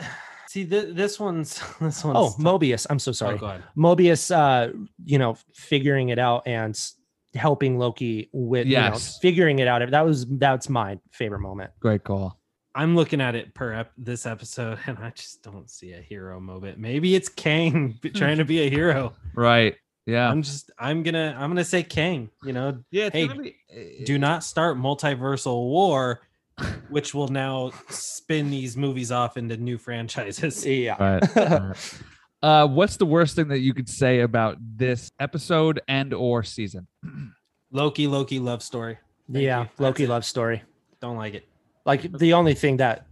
see, 0.51 0.65
th- 0.67 0.95
this 0.95 1.19
one's 1.21 1.61
this 1.81 2.05
one's. 2.05 2.17
Oh, 2.19 2.35
Mobius. 2.39 2.87
I'm 2.91 2.99
so 2.99 3.11
Oh, 3.11 3.13
sorry. 3.13 3.39
go 3.39 3.47
ahead. 3.47 3.63
Mobius, 3.77 4.35
uh, 4.35 4.73
you 5.05 5.19
know, 5.19 5.37
figuring 5.55 6.09
it 6.09 6.19
out 6.19 6.43
and 6.47 6.79
helping 7.35 7.79
Loki 7.79 8.29
with 8.33 8.67
you 8.67 8.75
know, 8.77 8.81
Yes. 8.91 9.19
figuring 9.23 9.61
it 9.61 9.69
out. 9.69 9.89
That 9.91 10.05
was 10.05 10.27
that's 10.39 10.69
my 10.69 10.99
favorite 11.13 11.41
moment. 11.41 11.71
Great 11.81 12.05
call. 12.05 12.39
I'm 12.75 12.95
looking 12.95 13.21
at 13.21 13.35
it 13.35 13.53
per 13.55 13.73
ep- 13.73 13.93
this 13.99 14.27
episode, 14.27 14.79
and 14.87 14.99
I 14.99 15.11
just 15.11 15.43
don't 15.43 15.69
see 15.71 15.93
a 15.93 16.01
hero 16.01 16.39
moment. 16.41 16.79
Maybe 16.79 17.15
it's 17.15 17.29
Kang 17.29 17.99
trying 18.15 18.39
to 18.39 18.45
be 18.45 18.61
a 18.61 18.71
hero. 18.71 19.15
Right. 19.35 19.75
Yeah. 20.07 20.29
I'm 20.29 20.43
just, 20.43 20.71
I'm 20.79 21.03
gonna, 21.05 21.37
I'm 21.39 21.51
gonna 21.51 21.63
say 21.65 21.83
Kang. 21.83 22.31
You 22.45 22.53
know, 22.53 22.79
yeah. 22.91 23.11
hey, 23.13 23.29
gonna 23.29 23.43
be- 23.43 24.03
do 24.05 24.19
not 24.19 24.43
start 24.45 24.77
multiversal 24.77 25.63
war, 25.69 26.21
which 26.89 27.15
will 27.15 27.29
now 27.29 27.71
spin 27.89 28.51
these 28.51 28.77
movies 28.77 29.11
off 29.13 29.37
into 29.37 29.57
new 29.57 29.79
franchises. 29.79 30.65
Yeah. 30.67 30.97
Right. 30.99 31.37
right. 31.37 31.77
Uh, 32.43 32.67
what's 32.67 32.97
the 32.97 33.05
worst 33.05 33.37
thing 33.37 33.49
that 33.49 33.59
you 33.59 33.75
could 33.75 33.87
say 33.87 34.21
about 34.21 34.57
this 34.59 35.13
episode 35.21 35.79
and 35.89 36.15
or 36.15 36.43
season? 36.43 36.87
Loki, 37.71 38.07
Loki 38.07 38.39
love 38.39 38.63
story. 38.63 38.97
Thank 39.31 39.45
yeah. 39.45 39.65
you. 39.65 39.69
Loki 39.79 40.05
That's 40.05 40.09
it. 40.09 40.13
love 40.13 40.25
story. 40.25 40.63
Don't 41.03 41.19
like 41.19 41.35
it. 41.35 41.47
Like 41.85 42.11
the 42.17 42.33
only 42.33 42.55
thing 42.55 42.79
that 42.79 43.07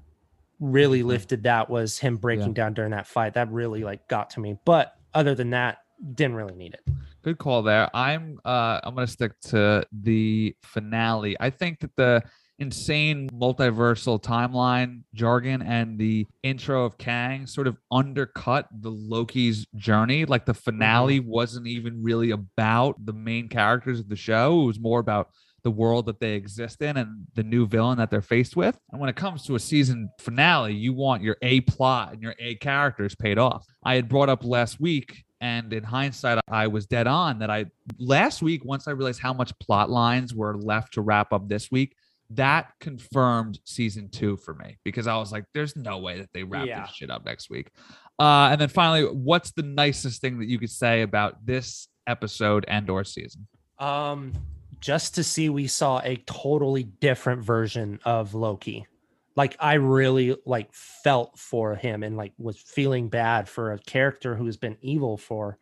really 0.61 1.03
Mhm. 1.03 1.07
lifted 1.09 1.43
that 1.43 1.69
was 1.69 1.99
him 1.99 2.16
breaking 2.16 2.49
Yeah. 2.49 2.53
down 2.65 2.73
during 2.73 2.93
that 2.93 3.07
fight. 3.07 3.35
That 3.35 3.51
really 3.53 3.85
like 3.85 4.09
got 4.09 4.31
to 4.31 4.41
me. 4.41 4.57
But 4.65 4.95
other 5.12 5.35
than 5.35 5.51
that, 5.51 5.79
didn't 6.15 6.37
really 6.37 6.55
need 6.55 6.73
it. 6.73 6.81
Good 7.23 7.37
call 7.37 7.62
there. 7.62 7.95
I'm 7.95 8.39
uh 8.47 8.81
I'm 8.83 8.95
gonna 8.95 9.07
stick 9.07 9.39
to 9.49 9.85
the 9.93 10.57
finale. 10.62 11.37
I 11.39 11.51
think 11.51 11.81
that 11.81 11.95
the 11.97 12.23
insane 12.59 13.28
multiversal 13.30 14.20
timeline 14.20 15.02
jargon 15.14 15.62
and 15.62 15.98
the 15.98 16.26
intro 16.43 16.85
of 16.85 16.98
Kang 16.98 17.47
sort 17.47 17.66
of 17.66 17.76
undercut 17.90 18.68
the 18.80 18.90
Loki's 18.90 19.66
journey. 19.76 20.24
Like 20.24 20.44
the 20.44 20.55
finale 20.55 21.20
mm-hmm. 21.20 21.30
wasn't 21.30 21.66
even 21.66 22.02
really 22.02 22.30
about 22.30 23.05
the 23.05 23.12
main 23.12 23.48
characters 23.48 24.01
of 24.01 24.09
the 24.09 24.16
show. 24.16 24.62
It 24.62 24.66
was 24.66 24.80
more 24.80 25.01
about 25.01 25.30
the 25.64 25.70
world 25.70 26.06
that 26.06 26.20
they 26.20 26.35
exist 26.35 26.82
in 26.82 26.97
and 26.97 27.26
the 27.35 27.43
new 27.43 27.66
villain 27.66 27.98
that 27.98 28.10
they're 28.10 28.22
faced 28.22 28.56
with. 28.56 28.78
And 28.90 29.01
when 29.01 29.10
it 29.10 29.16
comes 29.16 29.44
to 29.44 29.55
a 29.55 29.60
season 29.60 30.10
finale, 30.18 30.74
you 30.74 30.93
want 30.93 31.22
your 31.22 31.36
A 31.43 31.60
plot 31.62 32.12
and 32.12 32.22
your 32.22 32.35
A 32.39 32.55
characters 32.56 33.14
paid 33.14 33.39
off. 33.39 33.66
I 33.82 33.94
had 33.94 34.09
brought 34.09 34.28
up 34.28 34.44
last 34.44 34.80
week, 34.80 35.24
and 35.40 35.72
in 35.72 35.85
hindsight, 35.85 36.40
I 36.48 36.68
was 36.68 36.86
dead 36.86 37.06
on 37.06 37.40
that 37.40 37.51
I 37.51 37.66
last 37.98 38.40
week, 38.40 38.64
once 38.64 38.89
I 38.89 38.93
realized 38.93 39.20
how 39.20 39.32
much 39.32 39.56
plot 39.59 39.90
lines 39.90 40.35
were 40.35 40.56
left 40.56 40.94
to 40.94 41.01
wrap 41.01 41.32
up 41.32 41.48
this 41.48 41.70
week, 41.70 41.94
that 42.31 42.73
confirmed 42.81 43.59
season 43.65 44.09
two 44.11 44.37
for 44.37 44.55
me 44.55 44.77
because 44.85 45.07
I 45.07 45.17
was 45.17 45.33
like, 45.33 45.45
there's 45.55 45.77
no 45.77 45.99
way 45.99 46.19
that 46.19 46.29
they 46.35 46.43
wrap 46.43 46.67
Yeah. 46.67 46.83
this 46.87 46.95
shit 46.95 47.11
up 47.11 47.25
next 47.25 47.49
week. 47.51 47.71
Uh, 48.19 48.49
and 48.53 48.61
then 48.61 48.69
finally, 48.69 49.05
what's 49.05 49.53
the 49.53 49.63
nicest 49.63 50.21
thing 50.21 50.39
that 50.41 50.49
you 50.49 50.59
could 50.59 50.71
say 50.71 51.03
about 51.03 51.45
this 51.47 51.89
episode 52.07 52.65
and 52.69 52.91
or 52.91 53.05
season? 53.05 53.47
Um, 53.79 54.33
just 54.81 55.15
to 55.15 55.25
see 55.25 55.49
we 55.49 55.67
saw 55.69 56.01
a 56.05 56.17
totally 56.27 56.83
different 56.83 57.43
version 57.43 58.01
of 58.05 58.35
Loki. 58.35 58.87
Like 59.37 59.57
I 59.61 59.75
really 59.75 60.37
like 60.45 60.73
felt 60.75 61.39
for 61.39 61.77
him 61.77 62.03
and 62.03 62.17
like 62.17 62.33
was 62.39 62.59
feeling 62.59 63.09
bad 63.09 63.49
for 63.49 63.73
a 63.73 63.79
character 63.79 64.35
who's 64.35 64.57
been 64.57 64.77
evil 64.81 65.17
for 65.17 65.59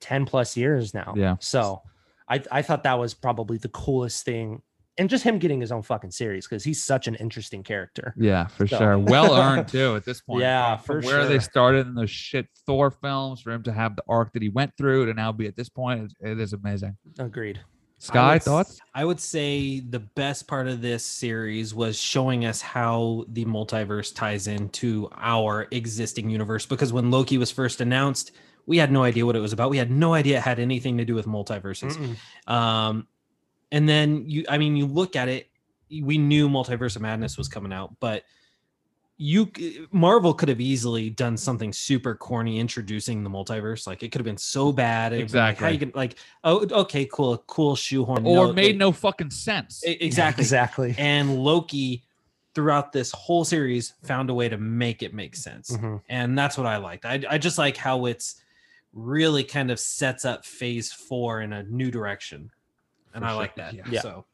10 0.00 0.24
plus 0.24 0.56
years 0.56 0.94
now. 0.94 1.14
Yeah. 1.16 1.36
So 1.40 1.82
I 2.28 2.42
I 2.50 2.62
thought 2.62 2.84
that 2.84 2.98
was 2.98 3.12
probably 3.12 3.58
the 3.58 3.68
coolest 3.68 4.24
thing. 4.24 4.62
And 4.98 5.10
just 5.10 5.24
him 5.24 5.38
getting 5.38 5.60
his 5.60 5.72
own 5.72 5.82
fucking 5.82 6.10
series 6.10 6.46
because 6.46 6.64
he's 6.64 6.82
such 6.82 7.06
an 7.06 7.14
interesting 7.16 7.62
character. 7.62 8.14
Yeah, 8.16 8.46
for 8.46 8.66
So- 8.66 8.78
sure. 8.78 8.98
Well 8.98 9.34
earned 9.36 9.68
too 9.76 9.94
at 9.96 10.04
this 10.04 10.20
point. 10.22 10.40
Yeah, 10.42 10.76
From 10.78 11.02
for 11.02 11.06
where 11.06 11.26
they 11.26 11.38
started 11.38 11.86
in 11.86 11.94
those 11.94 12.10
shit 12.10 12.46
Thor 12.66 12.90
films, 12.90 13.42
for 13.42 13.52
him 13.52 13.62
to 13.64 13.72
have 13.72 13.94
the 13.96 14.02
arc 14.08 14.32
that 14.32 14.42
he 14.42 14.48
went 14.48 14.72
through 14.78 15.06
to 15.06 15.14
now 15.14 15.32
be 15.32 15.46
at 15.46 15.54
this 15.56 15.68
point, 15.68 16.12
it- 16.20 16.30
it 16.30 16.40
is 16.40 16.52
amazing. 16.54 16.96
Agreed. 17.18 17.60
Sky 17.98 18.34
would 18.34 18.42
thoughts? 18.42 18.78
I 18.94 19.04
would 19.06 19.20
say 19.20 19.80
the 19.80 20.00
best 20.00 20.46
part 20.46 20.68
of 20.68 20.82
this 20.82 21.04
series 21.04 21.74
was 21.74 21.98
showing 21.98 22.44
us 22.44 22.60
how 22.60 23.24
the 23.28 23.46
multiverse 23.46 24.14
ties 24.14 24.46
into 24.48 25.08
our 25.16 25.66
existing 25.70 26.28
universe. 26.28 26.66
Because 26.66 26.92
when 26.92 27.10
Loki 27.10 27.38
was 27.38 27.50
first 27.50 27.80
announced, 27.80 28.32
we 28.66 28.76
had 28.76 28.92
no 28.92 29.02
idea 29.02 29.24
what 29.24 29.34
it 29.34 29.40
was 29.40 29.54
about. 29.54 29.70
We 29.70 29.78
had 29.78 29.90
no 29.90 30.12
idea 30.12 30.36
it 30.38 30.42
had 30.42 30.58
anything 30.58 30.98
to 30.98 31.04
do 31.06 31.14
with 31.14 31.24
multiverses. 31.26 31.96
Um, 32.46 33.06
and 33.72 33.88
then 33.88 34.24
you, 34.28 34.44
I 34.48 34.58
mean, 34.58 34.76
you 34.76 34.86
look 34.86 35.16
at 35.16 35.28
it, 35.28 35.48
we 35.90 36.18
knew 36.18 36.48
Multiverse 36.48 36.96
of 36.96 37.02
Madness 37.02 37.36
was 37.38 37.48
coming 37.48 37.72
out, 37.72 37.94
but 38.00 38.24
you 39.18 39.50
Marvel 39.92 40.34
could 40.34 40.50
have 40.50 40.60
easily 40.60 41.08
done 41.08 41.36
something 41.38 41.72
super 41.72 42.14
corny 42.14 42.58
introducing 42.58 43.24
the 43.24 43.30
multiverse. 43.30 43.86
Like 43.86 44.02
it 44.02 44.12
could 44.12 44.20
have 44.20 44.26
been 44.26 44.36
so 44.36 44.72
bad. 44.72 45.14
It'd 45.14 45.32
Like, 45.32 45.56
how 45.56 45.68
you 45.68 45.74
Exactly. 45.76 45.78
can 45.78 45.92
like, 45.94 46.16
oh, 46.44 46.66
okay, 46.82 47.06
cool, 47.10 47.38
cool 47.46 47.76
shoehorn. 47.76 48.26
Or 48.26 48.48
No, 48.48 48.52
made 48.52 48.74
it- 48.74 48.78
no 48.78 48.92
fucking 48.92 49.30
sense. 49.30 49.82
exactly. 49.86 50.42
Exactly. 50.42 50.94
And 50.98 51.38
Loki, 51.38 52.02
throughout 52.54 52.92
this 52.92 53.10
whole 53.12 53.44
series, 53.46 53.94
found 54.04 54.28
a 54.28 54.34
way 54.34 54.50
to 54.50 54.58
make 54.58 55.02
it 55.02 55.14
make 55.14 55.34
sense 55.34 55.70
Mhm. 55.70 56.02
and 56.10 56.38
that's 56.38 56.58
what 56.58 56.66
I 56.66 56.76
liked. 56.76 57.06
I, 57.06 57.22
I 57.28 57.38
just 57.38 57.56
like 57.56 57.78
how 57.78 58.04
it's 58.06 58.42
really 58.92 59.44
kind 59.44 59.70
of 59.70 59.80
sets 59.80 60.26
up 60.26 60.44
Phase 60.44 60.92
Four 60.92 61.40
in 61.40 61.54
a 61.54 61.62
new 61.62 61.90
direction, 61.90 62.50
and 63.16 63.24
For 63.24 63.28
I 63.28 63.30
sure, 63.32 63.40
like 63.40 63.56
that. 63.56 63.74
yeah. 63.74 63.82
Yeah. 63.90 64.00
So 64.02 64.24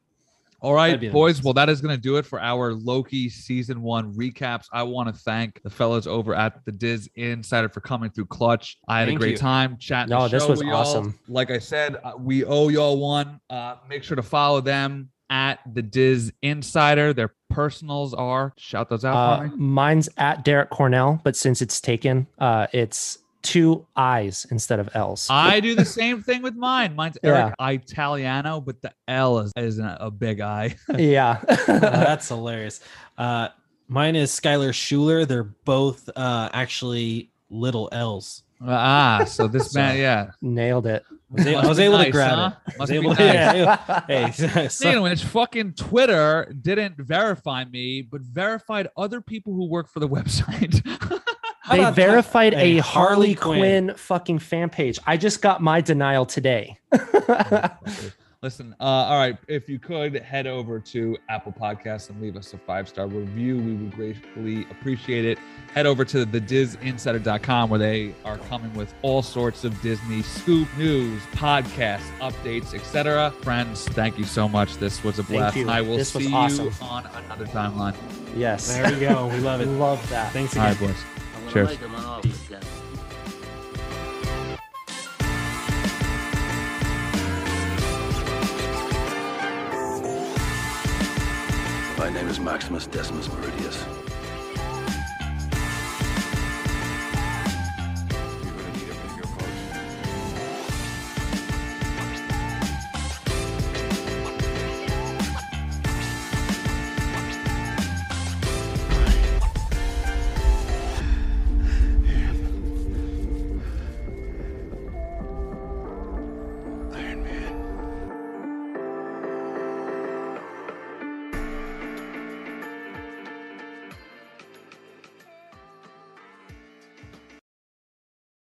All 0.60 0.74
right, 0.74 0.88
That'd 0.88 1.00
be 1.00 1.06
the 1.08 1.12
boys. 1.12 1.30
nicest. 1.36 1.44
Well, 1.44 1.54
that 1.54 1.68
is 1.68 1.80
going 1.80 1.94
to 1.96 2.00
do 2.00 2.16
it 2.18 2.26
for 2.26 2.40
our 2.40 2.72
Loki 2.74 3.28
season 3.28 3.82
one 3.82 4.12
recaps. 4.14 4.66
I 4.72 4.82
want 4.84 5.08
to 5.12 5.20
thank 5.22 5.60
the 5.62 5.70
fellows 5.70 6.06
over 6.06 6.34
at 6.36 6.64
the 6.64 6.70
DisInsider 6.72 7.72
for 7.72 7.80
coming 7.80 8.10
through 8.10 8.26
clutch. 8.26 8.78
I 8.86 9.00
had 9.00 9.08
Thank 9.08 9.18
a 9.18 9.20
great 9.20 9.30
you. 9.32 9.36
time 9.38 9.76
chatting. 9.78 10.10
No, 10.10 10.28
the 10.28 10.38
this 10.38 10.46
was 10.48 10.58
with 10.60 10.68
y'all. 10.68 10.76
awesome. 10.76 11.18
Like 11.28 11.50
I 11.50 11.58
said, 11.58 11.96
uh, 12.04 12.12
we 12.18 12.44
owe 12.44 12.68
y'all 12.68 12.98
one. 12.98 13.40
Uh, 13.50 13.76
make 13.88 14.04
sure 14.04 14.14
to 14.16 14.22
follow 14.22 14.60
them 14.60 15.08
at 15.30 15.58
the 15.74 15.82
Diz 15.82 16.32
Insider. 16.42 17.12
Their 17.12 17.34
personals 17.50 18.14
are 18.14 18.52
shout 18.56 18.88
those 18.88 19.04
out 19.04 19.16
Uh, 19.16 19.48
mine's 19.56 20.08
at 20.16 20.44
Derek 20.44 20.70
Cornell, 20.70 21.20
but 21.24 21.34
since 21.36 21.60
it's 21.60 21.80
taken, 21.80 22.26
uh, 22.38 22.66
it's 22.72 23.18
two 23.42 23.86
I's 23.96 24.46
instead 24.50 24.78
of 24.80 24.88
L's. 24.94 25.26
I 25.30 25.60
do 25.60 25.74
the 25.74 25.84
same 25.84 26.22
thing 26.22 26.42
with 26.42 26.54
mine. 26.54 26.94
Mine's 26.94 27.18
Yeah. 27.24 27.52
Italiano, 27.60 28.60
but 28.60 28.80
the 28.82 28.92
L 29.08 29.38
is, 29.40 29.52
is 29.56 29.78
a, 29.78 29.96
a 30.00 30.10
big 30.10 30.40
I. 30.40 30.74
yeah. 30.96 31.40
uh, 31.48 31.56
that's 31.78 32.28
hilarious. 32.28 32.80
Uh, 33.18 33.48
mine 33.88 34.16
is 34.16 34.30
Skylar 34.30 34.72
Schuler. 34.72 35.24
They're 35.24 35.44
both 35.44 36.08
uh, 36.16 36.48
actually 36.52 37.30
little 37.50 37.88
L's. 37.92 38.44
ah, 38.64 39.24
so 39.26 39.48
this 39.48 39.74
man, 39.74 39.98
yeah. 39.98 40.30
Nailed 40.40 40.86
it. 40.86 41.04
I 41.10 41.34
was, 41.34 41.46
a- 41.46 41.50
I 41.50 41.54
Must 41.56 41.68
was 41.68 41.78
able 41.80 41.98
nice, 41.98 42.06
to 42.06 42.12
grab 42.12 42.34
huh? 42.38 42.50
it. 42.68 42.74
I 42.74 42.78
was 42.78 42.78
Must 42.78 42.90
be 42.90 42.96
able- 42.98 43.10
nice. 43.10 43.18
yeah, 43.18 44.00
hey, 44.06 44.30
so- 44.30 44.68
Speaking 44.68 44.96
of 44.98 45.02
which, 45.04 45.24
fucking 45.24 45.72
Twitter 45.72 46.52
didn't 46.60 46.96
verify 46.98 47.64
me, 47.64 48.02
but 48.02 48.20
verified 48.20 48.88
other 48.96 49.20
people 49.20 49.52
who 49.54 49.66
work 49.66 49.88
for 49.88 49.98
the 50.00 50.08
website. 50.08 50.80
How 51.80 51.90
they 51.90 52.02
verified 52.02 52.54
a 52.54 52.56
a 52.58 52.78
Harley 52.78 53.34
Harley 53.34 53.34
Quinn? 53.34 53.58
Quinn. 53.86 53.96
fucking 53.96 54.38
fan 54.40 54.70
page. 54.70 54.98
I 55.06 55.16
just 55.16 55.40
got 55.42 55.62
my 55.62 55.80
denial 55.80 56.26
today. 56.26 56.78
Listen, 58.42 58.74
uh, 58.80 58.82
all 58.84 59.18
right. 59.18 59.36
If 59.46 59.68
you 59.68 59.78
could 59.78 60.16
head 60.16 60.48
over 60.48 60.80
to 60.80 61.16
Apple 61.28 61.52
Podcasts 61.52 62.10
and 62.10 62.20
leave 62.20 62.34
us 62.36 62.52
a 62.52 62.58
five 62.58 62.88
star 62.88 63.06
review, 63.06 63.56
we 63.58 63.74
would 63.74 63.94
gratefully 63.94 64.66
appreciate 64.68 65.24
it. 65.24 65.38
Head 65.72 65.86
over 65.86 66.04
to 66.06 66.26
thedisinsider.com 66.26 67.70
where 67.70 67.78
they 67.78 68.16
are 68.24 68.38
coming 68.38 68.74
with 68.74 68.92
all 69.02 69.22
sorts 69.22 69.62
of 69.62 69.80
Disney 69.80 70.22
scoop 70.22 70.66
news, 70.76 71.22
podcasts, 71.34 72.10
updates, 72.18 72.74
etc. 72.74 73.30
Friends, 73.42 73.84
thank 73.90 74.18
you 74.18 74.24
so 74.24 74.48
much. 74.48 74.76
This 74.78 75.04
was 75.04 75.20
a 75.20 75.22
Thank 75.22 75.38
blast. 75.38 75.56
you. 75.56 75.68
I 75.70 75.80
will 75.80 75.96
This 75.96 76.12
was 76.12 76.24
see 76.24 76.34
awesome. 76.34 76.64
you 76.66 76.72
on 76.82 77.06
another 77.24 77.46
timeline. 77.46 77.94
yes. 78.36 78.74
There 78.74 78.92
we 78.92 78.98
go. 78.98 79.28
We 79.28 79.38
love 79.38 79.60
it. 79.60 79.66
Love 79.82 80.06
that. 80.10 80.32
Thanks 80.32 80.56
All 80.56 80.64
again. 80.66 80.80
right, 80.88 80.88
boys. 80.94 81.21
Cheers. 81.52 81.78
My 91.98 92.08
name 92.08 92.28
is 92.28 92.40
Maximus 92.40 92.86
Decimus 92.86 93.28
Meridius. 93.28 93.91